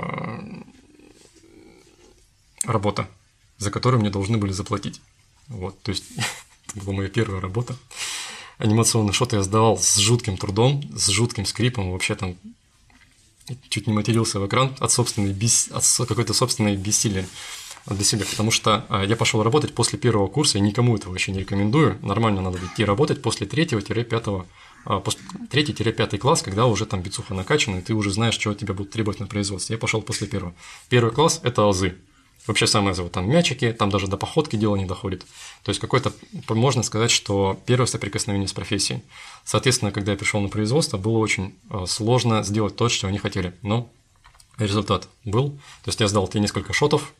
работа, 2.64 3.08
за 3.58 3.70
которую 3.70 4.00
мне 4.00 4.10
должны 4.10 4.38
были 4.38 4.52
заплатить. 4.52 5.00
Вот, 5.48 5.80
то 5.82 5.90
есть, 5.90 6.04
это 6.68 6.84
была 6.84 6.96
моя 6.96 7.08
первая 7.08 7.40
работа. 7.40 7.76
Анимационный 8.58 9.12
шот 9.12 9.32
я 9.32 9.42
сдавал 9.42 9.78
с 9.78 9.96
жутким 9.98 10.36
трудом, 10.36 10.82
с 10.94 11.08
жутким 11.08 11.46
скрипом, 11.46 11.92
вообще 11.92 12.14
там 12.14 12.36
чуть 13.68 13.86
не 13.86 13.92
матерился 13.92 14.40
в 14.40 14.46
экран 14.46 14.74
от 14.78 14.90
собственной 14.90 15.32
бес... 15.32 15.70
от 15.72 16.08
какой-то 16.08 16.34
собственной 16.34 16.76
бессилия 16.76 17.26
для 17.86 18.04
себя, 18.04 18.26
потому 18.28 18.50
что 18.50 18.84
а, 18.88 19.04
я 19.04 19.16
пошел 19.16 19.42
работать 19.42 19.74
после 19.74 19.98
первого 19.98 20.26
курса, 20.26 20.58
и 20.58 20.60
никому 20.60 20.96
этого 20.96 21.12
вообще 21.12 21.32
не 21.32 21.40
рекомендую. 21.40 21.98
Нормально 22.02 22.42
надо 22.42 22.58
идти 22.58 22.84
работать 22.84 23.22
после 23.22 23.46
третьего-пятого, 23.46 24.46
а, 24.84 25.02
третий-пятый 25.50 26.18
класс, 26.18 26.42
когда 26.42 26.66
уже 26.66 26.84
там 26.84 27.00
бицуха 27.00 27.32
накачана, 27.34 27.78
и 27.78 27.80
ты 27.80 27.94
уже 27.94 28.10
знаешь, 28.10 28.36
чего 28.36 28.52
тебя 28.52 28.74
будут 28.74 28.92
требовать 28.92 29.20
на 29.20 29.26
производстве. 29.26 29.74
Я 29.74 29.78
пошел 29.78 30.02
после 30.02 30.26
первого. 30.26 30.54
Первый 30.90 31.12
класс– 31.12 31.40
это 31.42 31.66
азы. 31.66 31.96
Вообще 32.48 32.66
самое 32.66 32.94
зовут 32.94 33.12
там 33.12 33.28
мячики, 33.30 33.72
там 33.72 33.90
даже 33.90 34.08
до 34.08 34.16
походки 34.16 34.56
дело 34.56 34.74
не 34.74 34.86
доходит. 34.86 35.26
То 35.62 35.68
есть 35.68 35.80
какой-то, 35.80 36.12
можно 36.48 36.82
сказать, 36.82 37.10
что 37.10 37.60
первое 37.66 37.86
соприкосновение 37.86 38.48
с 38.48 38.54
профессией. 38.54 39.02
Соответственно, 39.44 39.92
когда 39.92 40.12
я 40.12 40.18
пришел 40.18 40.40
на 40.40 40.48
производство, 40.48 40.96
было 40.96 41.18
очень 41.18 41.54
а, 41.68 41.84
сложно 41.84 42.42
сделать 42.42 42.74
то, 42.74 42.88
что 42.88 43.06
они 43.06 43.18
хотели. 43.18 43.54
Но 43.60 43.90
результат 44.56 45.08
был. 45.26 45.50
То 45.84 45.88
есть 45.88 46.00
я 46.00 46.08
сдал 46.08 46.26
те 46.26 46.40
несколько 46.40 46.72
шотов, 46.72 47.12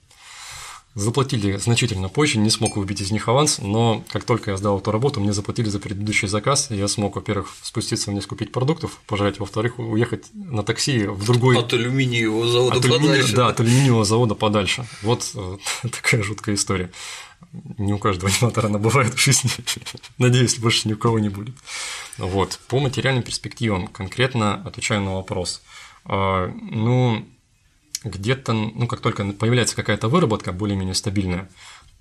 Заплатили 0.99 1.57
значительно 1.59 2.09
позже, 2.09 2.41
не 2.41 2.51
смог 2.51 2.77
выбить 2.77 3.01
из 3.01 3.12
них 3.12 3.29
аванс, 3.29 3.59
но 3.59 4.03
как 4.11 4.25
только 4.25 4.51
я 4.51 4.57
сдал 4.57 4.81
эту 4.81 4.91
работу, 4.91 5.20
мне 5.20 5.33
заплатили 5.33 5.69
за 5.69 5.79
предыдущий 5.79 6.27
заказ, 6.27 6.73
и 6.73 6.75
я 6.75 6.89
смог, 6.89 7.15
во-первых, 7.15 7.55
спуститься 7.62 8.11
вниз 8.11 8.27
купить 8.27 8.51
продуктов, 8.51 8.99
пожрать, 9.07 9.39
во-вторых, 9.39 9.79
уехать 9.79 10.27
на 10.35 10.65
такси 10.65 11.07
в 11.07 11.25
другой… 11.25 11.57
От 11.57 11.73
алюминиевого 11.73 12.49
завода 12.49 12.79
от 12.79 12.85
алюмини... 12.85 13.07
подальше. 13.07 13.37
Да, 13.37 13.47
от 13.47 13.61
алюминиевого 13.61 14.05
завода 14.05 14.35
подальше. 14.35 14.87
Вот 15.03 15.31
э, 15.37 15.59
такая 15.89 16.25
жуткая 16.25 16.57
история. 16.57 16.91
Не 17.53 17.93
у 17.93 17.99
каждого 17.99 18.33
аниматора 18.37 18.66
она 18.66 18.81
бывает 18.81 19.15
в 19.15 19.19
жизни. 19.19 19.51
Надеюсь, 20.19 20.59
больше 20.59 20.89
ни 20.89 20.95
у 20.95 20.97
кого 20.97 21.20
не 21.20 21.29
будет. 21.29 21.55
Вот. 22.16 22.59
По 22.66 22.81
материальным 22.81 23.23
перспективам 23.23 23.87
конкретно 23.87 24.55
отвечаю 24.65 25.03
на 25.03 25.15
вопрос. 25.15 25.62
А, 26.05 26.53
ну, 26.61 27.25
где-то, 28.05 28.53
ну, 28.53 28.87
как 28.87 29.01
только 29.01 29.25
появляется 29.33 29.77
какая-то 29.77 30.09
выработка 30.09 30.53
более-менее 30.53 30.95
стабильная, 30.95 31.51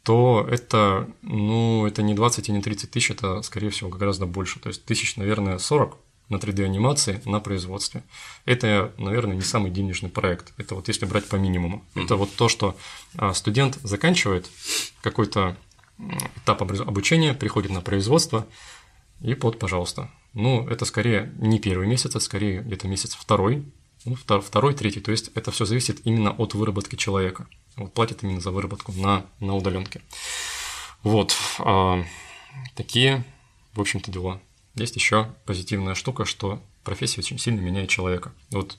то 0.03 0.47
это, 0.49 1.09
ну, 1.21 1.85
это 1.85 2.01
не 2.01 2.13
20 2.13 2.49
и 2.49 2.51
не 2.51 2.61
30 2.61 2.91
тысяч, 2.91 3.11
это, 3.11 3.41
скорее 3.41 3.69
всего, 3.69 3.89
гораздо 3.89 4.25
больше. 4.25 4.59
То 4.59 4.69
есть 4.69 4.85
тысяч, 4.85 5.17
наверное, 5.17 5.57
40 5.57 5.97
на 6.29 6.37
3D-анимации 6.37 7.21
на 7.25 7.39
производстве. 7.39 8.03
Это, 8.45 8.93
наверное, 8.97 9.35
не 9.35 9.41
самый 9.41 9.71
денежный 9.71 10.09
проект. 10.09 10.53
Это 10.57 10.75
вот 10.75 10.87
если 10.87 11.05
брать 11.05 11.27
по 11.27 11.35
минимуму. 11.35 11.83
Mm-hmm. 11.95 12.05
Это 12.05 12.15
вот 12.15 12.33
то, 12.35 12.49
что 12.49 12.77
а, 13.17 13.33
студент 13.33 13.77
заканчивает 13.83 14.49
какой-то 15.01 15.57
этап 16.37 16.61
обучения, 16.61 17.33
приходит 17.33 17.71
на 17.71 17.81
производство, 17.81 18.45
и 19.21 19.33
вот, 19.33 19.57
пожалуйста. 19.57 20.11
Ну, 20.33 20.67
это 20.67 20.85
скорее 20.85 21.33
не 21.39 21.59
первый 21.59 21.87
месяц, 21.87 22.15
а 22.15 22.19
скорее 22.19 22.61
где-то 22.61 22.87
месяц 22.87 23.15
второй, 23.15 23.65
ну, 24.07 24.41
второй, 24.41 24.73
третий. 24.73 25.01
То 25.01 25.11
есть 25.11 25.31
это 25.35 25.51
все 25.51 25.65
зависит 25.65 26.05
именно 26.05 26.31
от 26.31 26.53
выработки 26.53 26.95
человека. 26.95 27.47
Вот 27.75 27.93
платят 27.93 28.23
именно 28.23 28.39
за 28.39 28.51
выработку 28.51 28.93
на, 28.93 29.25
на 29.39 29.55
удаленке. 29.55 30.01
Вот. 31.03 31.35
А, 31.59 32.03
такие, 32.75 33.25
в 33.73 33.81
общем-то, 33.81 34.09
дела. 34.09 34.41
Есть 34.75 34.95
еще 34.95 35.33
позитивная 35.45 35.93
штука, 35.93 36.23
что 36.23 36.63
профессия 36.83 37.19
очень 37.19 37.37
сильно 37.37 37.59
меняет 37.59 37.89
человека. 37.89 38.33
Вот 38.51 38.77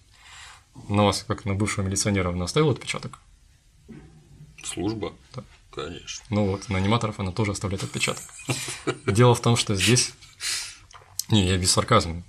на 0.88 1.04
вас, 1.04 1.24
как 1.28 1.44
на 1.44 1.54
бывшего 1.54 1.84
милиционера, 1.84 2.30
она 2.30 2.46
оставила 2.46 2.72
отпечаток? 2.72 3.20
Служба? 4.64 5.12
Да. 5.34 5.44
Конечно. 5.70 6.24
Ну 6.30 6.46
вот, 6.46 6.68
на 6.70 6.78
аниматоров 6.78 7.20
она 7.20 7.32
тоже 7.32 7.52
оставляет 7.52 7.84
отпечаток. 7.84 8.24
Дело 9.06 9.34
в 9.34 9.42
том, 9.42 9.56
что 9.56 9.76
здесь... 9.76 10.12
Не, 11.30 11.46
я 11.46 11.58
без 11.58 11.70
сарказма. 11.70 12.22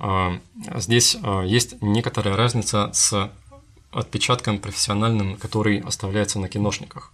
А, 0.00 0.40
здесь 0.76 1.16
а, 1.22 1.42
есть 1.42 1.80
некоторая 1.82 2.36
разница 2.36 2.90
с 2.94 3.30
отпечатком 3.92 4.58
профессиональным, 4.58 5.36
который 5.36 5.80
оставляется 5.80 6.38
на 6.38 6.48
киношниках. 6.48 7.12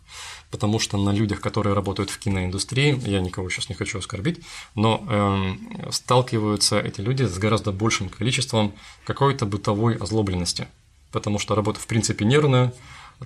Потому 0.51 0.79
что 0.79 0.97
на 0.97 1.11
людях, 1.11 1.41
которые 1.41 1.75
работают 1.75 2.11
в 2.11 2.19
киноиндустрии, 2.19 3.01
я 3.09 3.21
никого 3.21 3.51
сейчас 3.51 3.69
не 3.69 3.75
хочу 3.75 3.99
оскорбить, 3.99 4.41
но 4.75 5.03
э, 5.09 5.91
сталкиваются 5.91 6.79
эти 6.79 7.01
люди 7.01 7.25
с 7.25 7.37
гораздо 7.39 7.73
большим 7.73 8.09
количеством 8.09 8.73
какой-то 9.05 9.47
бытовой 9.47 9.97
озлобленности. 9.97 10.69
Потому 11.11 11.39
что 11.39 11.55
работа, 11.55 11.81
в 11.81 11.87
принципе, 11.87 12.25
нервная, 12.25 12.73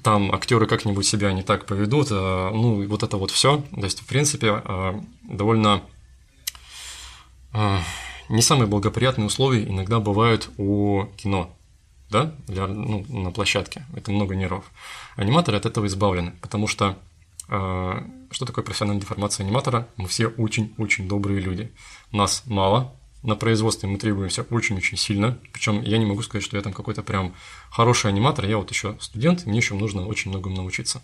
там 0.02 0.32
актеры 0.32 0.66
как-нибудь 0.66 1.06
себя 1.06 1.32
не 1.32 1.42
так 1.42 1.66
поведут, 1.66 2.08
э, 2.10 2.14
ну, 2.14 2.86
вот 2.86 3.02
это 3.02 3.16
вот 3.16 3.30
все. 3.30 3.62
То 3.74 3.84
есть, 3.84 4.00
в 4.00 4.06
принципе, 4.06 4.62
э, 4.64 5.00
довольно 5.24 5.82
э, 7.52 7.78
не 8.30 8.42
самые 8.42 8.68
благоприятные 8.68 9.26
условия 9.26 9.64
иногда 9.64 10.00
бывают 10.00 10.50
у 10.56 11.06
кино, 11.16 11.54
да, 12.10 12.34
для, 12.46 12.66
ну, 12.66 13.04
на 13.08 13.30
площадке. 13.32 13.84
Это 13.94 14.12
много 14.12 14.36
нервов. 14.36 14.64
Аниматоры 15.16 15.56
от 15.56 15.66
этого 15.66 15.86
избавлены, 15.86 16.32
потому 16.40 16.66
что 16.66 16.96
э, 17.48 18.02
что 18.30 18.44
такое 18.46 18.64
профессиональная 18.64 19.00
деформация 19.00 19.44
аниматора? 19.44 19.88
Мы 19.96 20.06
все 20.06 20.28
очень-очень 20.28 21.08
добрые 21.08 21.40
люди. 21.40 21.72
Нас 22.12 22.44
мало, 22.46 22.94
на 23.22 23.34
производстве 23.34 23.88
мы 23.88 23.98
требуемся 23.98 24.42
очень-очень 24.42 24.96
сильно. 24.96 25.38
Причем 25.52 25.82
я 25.82 25.98
не 25.98 26.06
могу 26.06 26.22
сказать, 26.22 26.44
что 26.44 26.56
я 26.56 26.62
там 26.62 26.72
какой-то 26.72 27.02
прям 27.02 27.34
хороший 27.70 28.10
аниматор. 28.10 28.46
Я 28.46 28.56
вот 28.56 28.70
еще 28.70 28.96
студент, 29.00 29.44
мне 29.44 29.58
еще 29.58 29.74
нужно 29.74 30.06
очень 30.06 30.30
многому 30.30 30.56
научиться. 30.56 31.02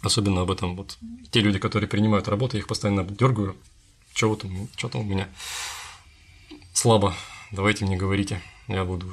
Особенно 0.00 0.42
об 0.42 0.50
этом 0.50 0.76
вот 0.76 0.96
те 1.30 1.40
люди, 1.40 1.58
которые 1.58 1.88
принимают 1.88 2.28
работу, 2.28 2.56
я 2.56 2.60
их 2.60 2.68
постоянно 2.68 3.04
дергаю. 3.04 3.56
Там, 4.18 4.68
что 4.76 4.88
там 4.88 5.02
у 5.02 5.04
меня? 5.04 5.28
Слабо, 6.86 7.16
давайте 7.50 7.84
мне 7.84 7.96
говорите, 7.96 8.40
я 8.68 8.84
буду 8.84 9.12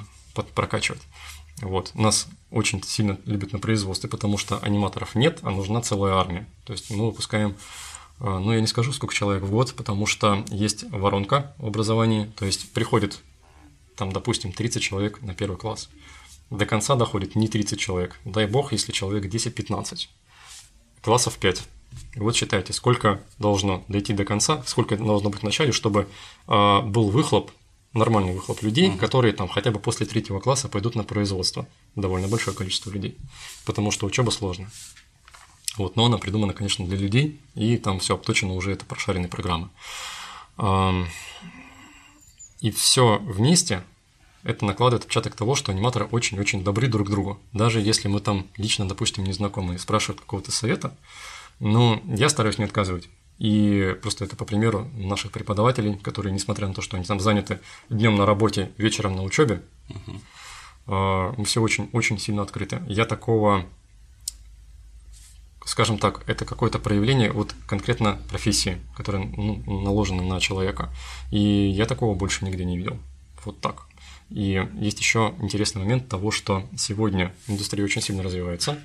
прокачивать. 0.54 1.02
Вот. 1.60 1.96
Нас 1.96 2.28
очень 2.52 2.84
сильно 2.84 3.18
любят 3.26 3.52
на 3.52 3.58
производстве, 3.58 4.08
потому 4.08 4.38
что 4.38 4.60
аниматоров 4.60 5.16
нет, 5.16 5.40
а 5.42 5.50
нужна 5.50 5.82
целая 5.82 6.14
армия. 6.14 6.48
То 6.66 6.74
есть 6.74 6.92
мы 6.92 7.08
выпускаем, 7.08 7.56
а, 8.20 8.38
ну 8.38 8.54
я 8.54 8.62
не 8.62 8.68
скажу, 8.68 8.94
сколько 8.94 9.16
человек 9.16 9.42
в 9.42 9.50
год, 9.50 9.74
потому 9.76 10.06
что 10.06 10.46
есть 10.52 10.84
воронка 10.92 11.56
в 11.58 11.66
образовании, 11.66 12.32
то 12.38 12.46
есть 12.46 12.72
приходит 12.74 13.24
там, 13.98 14.12
допустим, 14.12 14.54
30 14.54 14.80
человек 14.80 15.24
на 15.24 15.34
первый 15.34 15.58
класс. 15.58 15.90
До 16.52 16.68
конца 16.68 16.94
доходит 16.94 17.36
не 17.36 17.48
30 17.48 17.80
человек. 17.80 18.20
Дай 18.24 18.46
бог, 18.46 18.72
если 18.72 18.92
человек 18.92 19.26
10-15. 19.26 20.10
Классов 21.02 21.40
5. 21.40 21.64
И 22.16 22.20
вот 22.20 22.36
считайте, 22.36 22.72
сколько 22.72 23.24
должно 23.40 23.84
дойти 23.88 24.14
до 24.14 24.26
конца, 24.26 24.62
сколько 24.68 24.96
должно 24.96 25.32
быть 25.32 25.40
в 25.40 25.44
начале, 25.44 25.72
чтобы 25.72 26.08
э, 26.48 26.82
был 26.82 27.10
выхлоп, 27.10 27.52
нормальный 27.94 28.34
выхлоп 28.34 28.62
людей, 28.62 28.90
mm-hmm. 28.90 28.98
которые 28.98 29.34
там 29.34 29.48
хотя 29.48 29.72
бы 29.72 29.80
после 29.80 30.06
третьего 30.06 30.40
класса 30.40 30.68
пойдут 30.70 30.96
на 30.96 31.04
производство. 31.04 31.68
Довольно 31.96 32.28
большое 32.28 32.56
количество 32.56 32.90
людей. 32.90 33.18
Потому 33.66 33.92
что 33.92 34.06
учеба 34.06 34.30
сложная. 34.32 34.70
Вот, 35.78 35.96
но 35.96 36.06
она 36.06 36.18
придумана, 36.18 36.54
конечно, 36.54 36.86
для 36.86 36.98
людей, 36.98 37.40
и 37.56 37.78
там 37.78 38.00
все 38.00 38.14
обточено 38.14 38.54
уже, 38.54 38.72
это 38.72 38.86
прошаренные 38.86 39.28
программы. 39.28 39.70
И 42.60 42.72
все 42.72 43.18
вместе 43.18 43.84
это 44.44 44.66
накладывает 44.66 45.04
отпечаток 45.04 45.36
того, 45.36 45.56
что 45.56 45.72
аниматоры 45.72 46.06
очень-очень 46.06 46.64
добры 46.64 46.88
друг 46.88 47.08
к 47.08 47.10
другу. 47.10 47.40
Даже 47.54 47.82
если 47.82 48.08
мы 48.08 48.20
там 48.20 48.48
лично, 48.58 48.88
допустим, 48.88 49.24
не 49.24 49.34
знакомы 49.34 49.76
и 49.76 49.78
спрашивают 49.80 50.22
какого-то 50.22 50.52
совета, 50.52 50.96
но 51.60 52.02
я 52.06 52.30
стараюсь 52.30 52.58
не 52.58 52.66
отказывать. 52.66 53.10
И 53.40 53.96
просто 54.02 54.26
это 54.26 54.36
по 54.36 54.46
примеру 54.46 54.90
наших 54.94 55.32
преподавателей, 55.32 55.96
которые, 55.96 56.34
несмотря 56.34 56.68
на 56.68 56.74
то, 56.74 56.82
что 56.82 56.98
они 56.98 57.06
там 57.06 57.20
заняты 57.20 57.60
днем 57.90 58.16
на 58.16 58.26
работе, 58.26 58.72
вечером 58.78 59.16
на 59.16 59.24
учебе, 59.24 59.64
uh-huh. 59.90 61.36
мы 61.38 61.46
все 61.46 61.62
очень, 61.62 61.90
очень 61.94 62.20
сильно 62.20 62.44
открыты. 62.44 62.82
Я 62.88 63.06
такого, 63.06 63.66
скажем 65.66 65.98
так, 65.98 66.24
это 66.28 66.46
какое-то 66.46 66.80
проявление 66.80 67.32
вот 67.32 67.56
конкретно 67.68 68.20
профессии, 68.30 68.80
которая 68.96 69.24
ну, 69.24 69.82
наложена 69.82 70.24
на 70.24 70.40
человека. 70.40 70.90
И 71.32 71.40
я 71.40 71.86
такого 71.86 72.16
больше 72.16 72.46
нигде 72.46 72.66
не 72.66 72.78
видел. 72.78 72.98
Вот 73.44 73.60
так. 73.60 73.88
И 74.30 74.68
есть 74.80 75.00
еще 75.00 75.34
интересный 75.40 75.82
момент 75.82 76.08
того, 76.08 76.32
что 76.32 76.64
сегодня 76.78 77.36
индустрия 77.48 77.84
очень 77.84 78.02
сильно 78.02 78.24
развивается. 78.24 78.80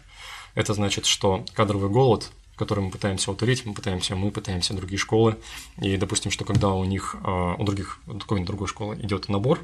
Это 0.55 0.75
значит, 0.75 1.07
что 1.07 1.45
кадровый 1.55 1.91
голод 1.91 2.31
который 2.59 2.85
мы 2.85 2.91
пытаемся 2.91 3.31
утолить, 3.31 3.65
мы 3.65 3.73
пытаемся, 3.73 4.17
мы 4.17 4.31
пытаемся 4.31 4.75
другие 4.75 4.99
школы. 4.99 5.37
И, 5.81 5.97
допустим, 5.97 6.31
что 6.31 6.45
когда 6.45 6.71
у 6.71 6.85
них, 6.85 7.17
а, 7.23 7.55
у 7.55 7.65
других, 7.65 8.01
у 8.07 8.19
какой-нибудь 8.19 8.47
другой 8.47 8.69
школы 8.69 8.97
идет 8.97 9.29
набор, 9.29 9.61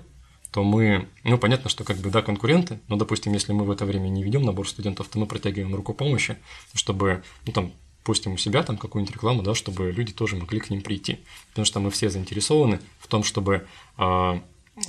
то 0.50 0.62
мы, 0.62 1.08
ну, 1.24 1.36
понятно, 1.36 1.68
что 1.68 1.82
как 1.82 1.96
бы, 1.96 2.10
да, 2.10 2.22
конкуренты, 2.22 2.78
но, 2.86 2.96
допустим, 2.96 3.32
если 3.32 3.52
мы 3.52 3.64
в 3.64 3.70
это 3.72 3.84
время 3.84 4.08
не 4.08 4.22
ведем 4.22 4.42
набор 4.44 4.68
студентов, 4.68 5.08
то 5.08 5.18
мы 5.18 5.26
протягиваем 5.26 5.74
руку 5.74 5.92
помощи, 5.94 6.36
чтобы, 6.74 7.24
ну, 7.44 7.52
там, 7.52 7.72
постим 8.04 8.34
у 8.34 8.36
себя 8.36 8.62
там 8.62 8.76
какую-нибудь 8.76 9.14
рекламу, 9.14 9.42
да, 9.42 9.54
чтобы 9.54 9.90
люди 9.90 10.12
тоже 10.12 10.36
могли 10.36 10.60
к 10.60 10.70
ним 10.70 10.82
прийти. 10.82 11.18
Потому 11.48 11.64
что 11.64 11.80
мы 11.80 11.90
все 11.90 12.10
заинтересованы 12.10 12.80
в 13.00 13.08
том, 13.08 13.24
чтобы 13.24 13.66
э, 13.98 14.40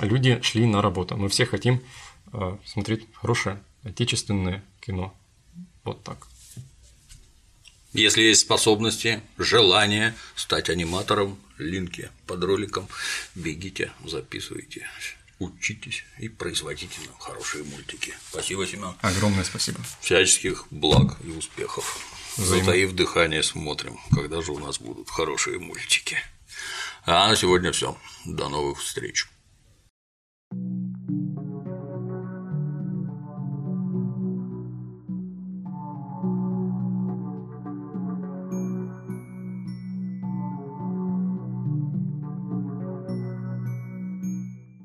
люди 0.01 0.39
шли 0.41 0.67
на 0.67 0.81
работу. 0.81 1.17
Мы 1.17 1.29
все 1.29 1.45
хотим 1.45 1.81
э, 2.33 2.57
смотреть 2.65 3.07
хорошее 3.13 3.59
отечественное 3.83 4.63
кино. 4.81 5.13
Вот 5.83 6.03
так. 6.03 6.27
Если 7.95 8.23
есть 8.23 8.41
способности, 8.41 9.21
желание 9.37 10.13
стать 10.35 10.69
аниматором, 10.69 11.39
линки 11.57 12.09
под 12.27 12.43
роликом, 12.43 12.89
бегите, 13.35 13.89
записывайте, 14.03 14.85
учитесь 15.39 16.03
и 16.19 16.27
производите 16.27 16.99
нам 17.05 17.17
хорошие 17.17 17.63
мультики. 17.63 18.13
Спасибо, 18.31 18.67
Семен. 18.67 18.95
Огромное 18.99 19.45
спасибо. 19.45 19.79
Всяческих 20.01 20.65
благ 20.71 21.17
и 21.23 21.29
успехов. 21.29 21.97
Взаим... 22.35 22.65
Затаив 22.65 22.91
дыхание, 22.91 23.41
смотрим, 23.43 23.97
когда 24.11 24.41
же 24.41 24.51
у 24.51 24.59
нас 24.59 24.77
будут 24.77 25.09
хорошие 25.09 25.57
мультики. 25.59 26.17
А 27.05 27.29
на 27.29 27.37
сегодня 27.37 27.71
все. 27.71 27.97
До 28.25 28.49
новых 28.49 28.81
встреч. 28.81 29.25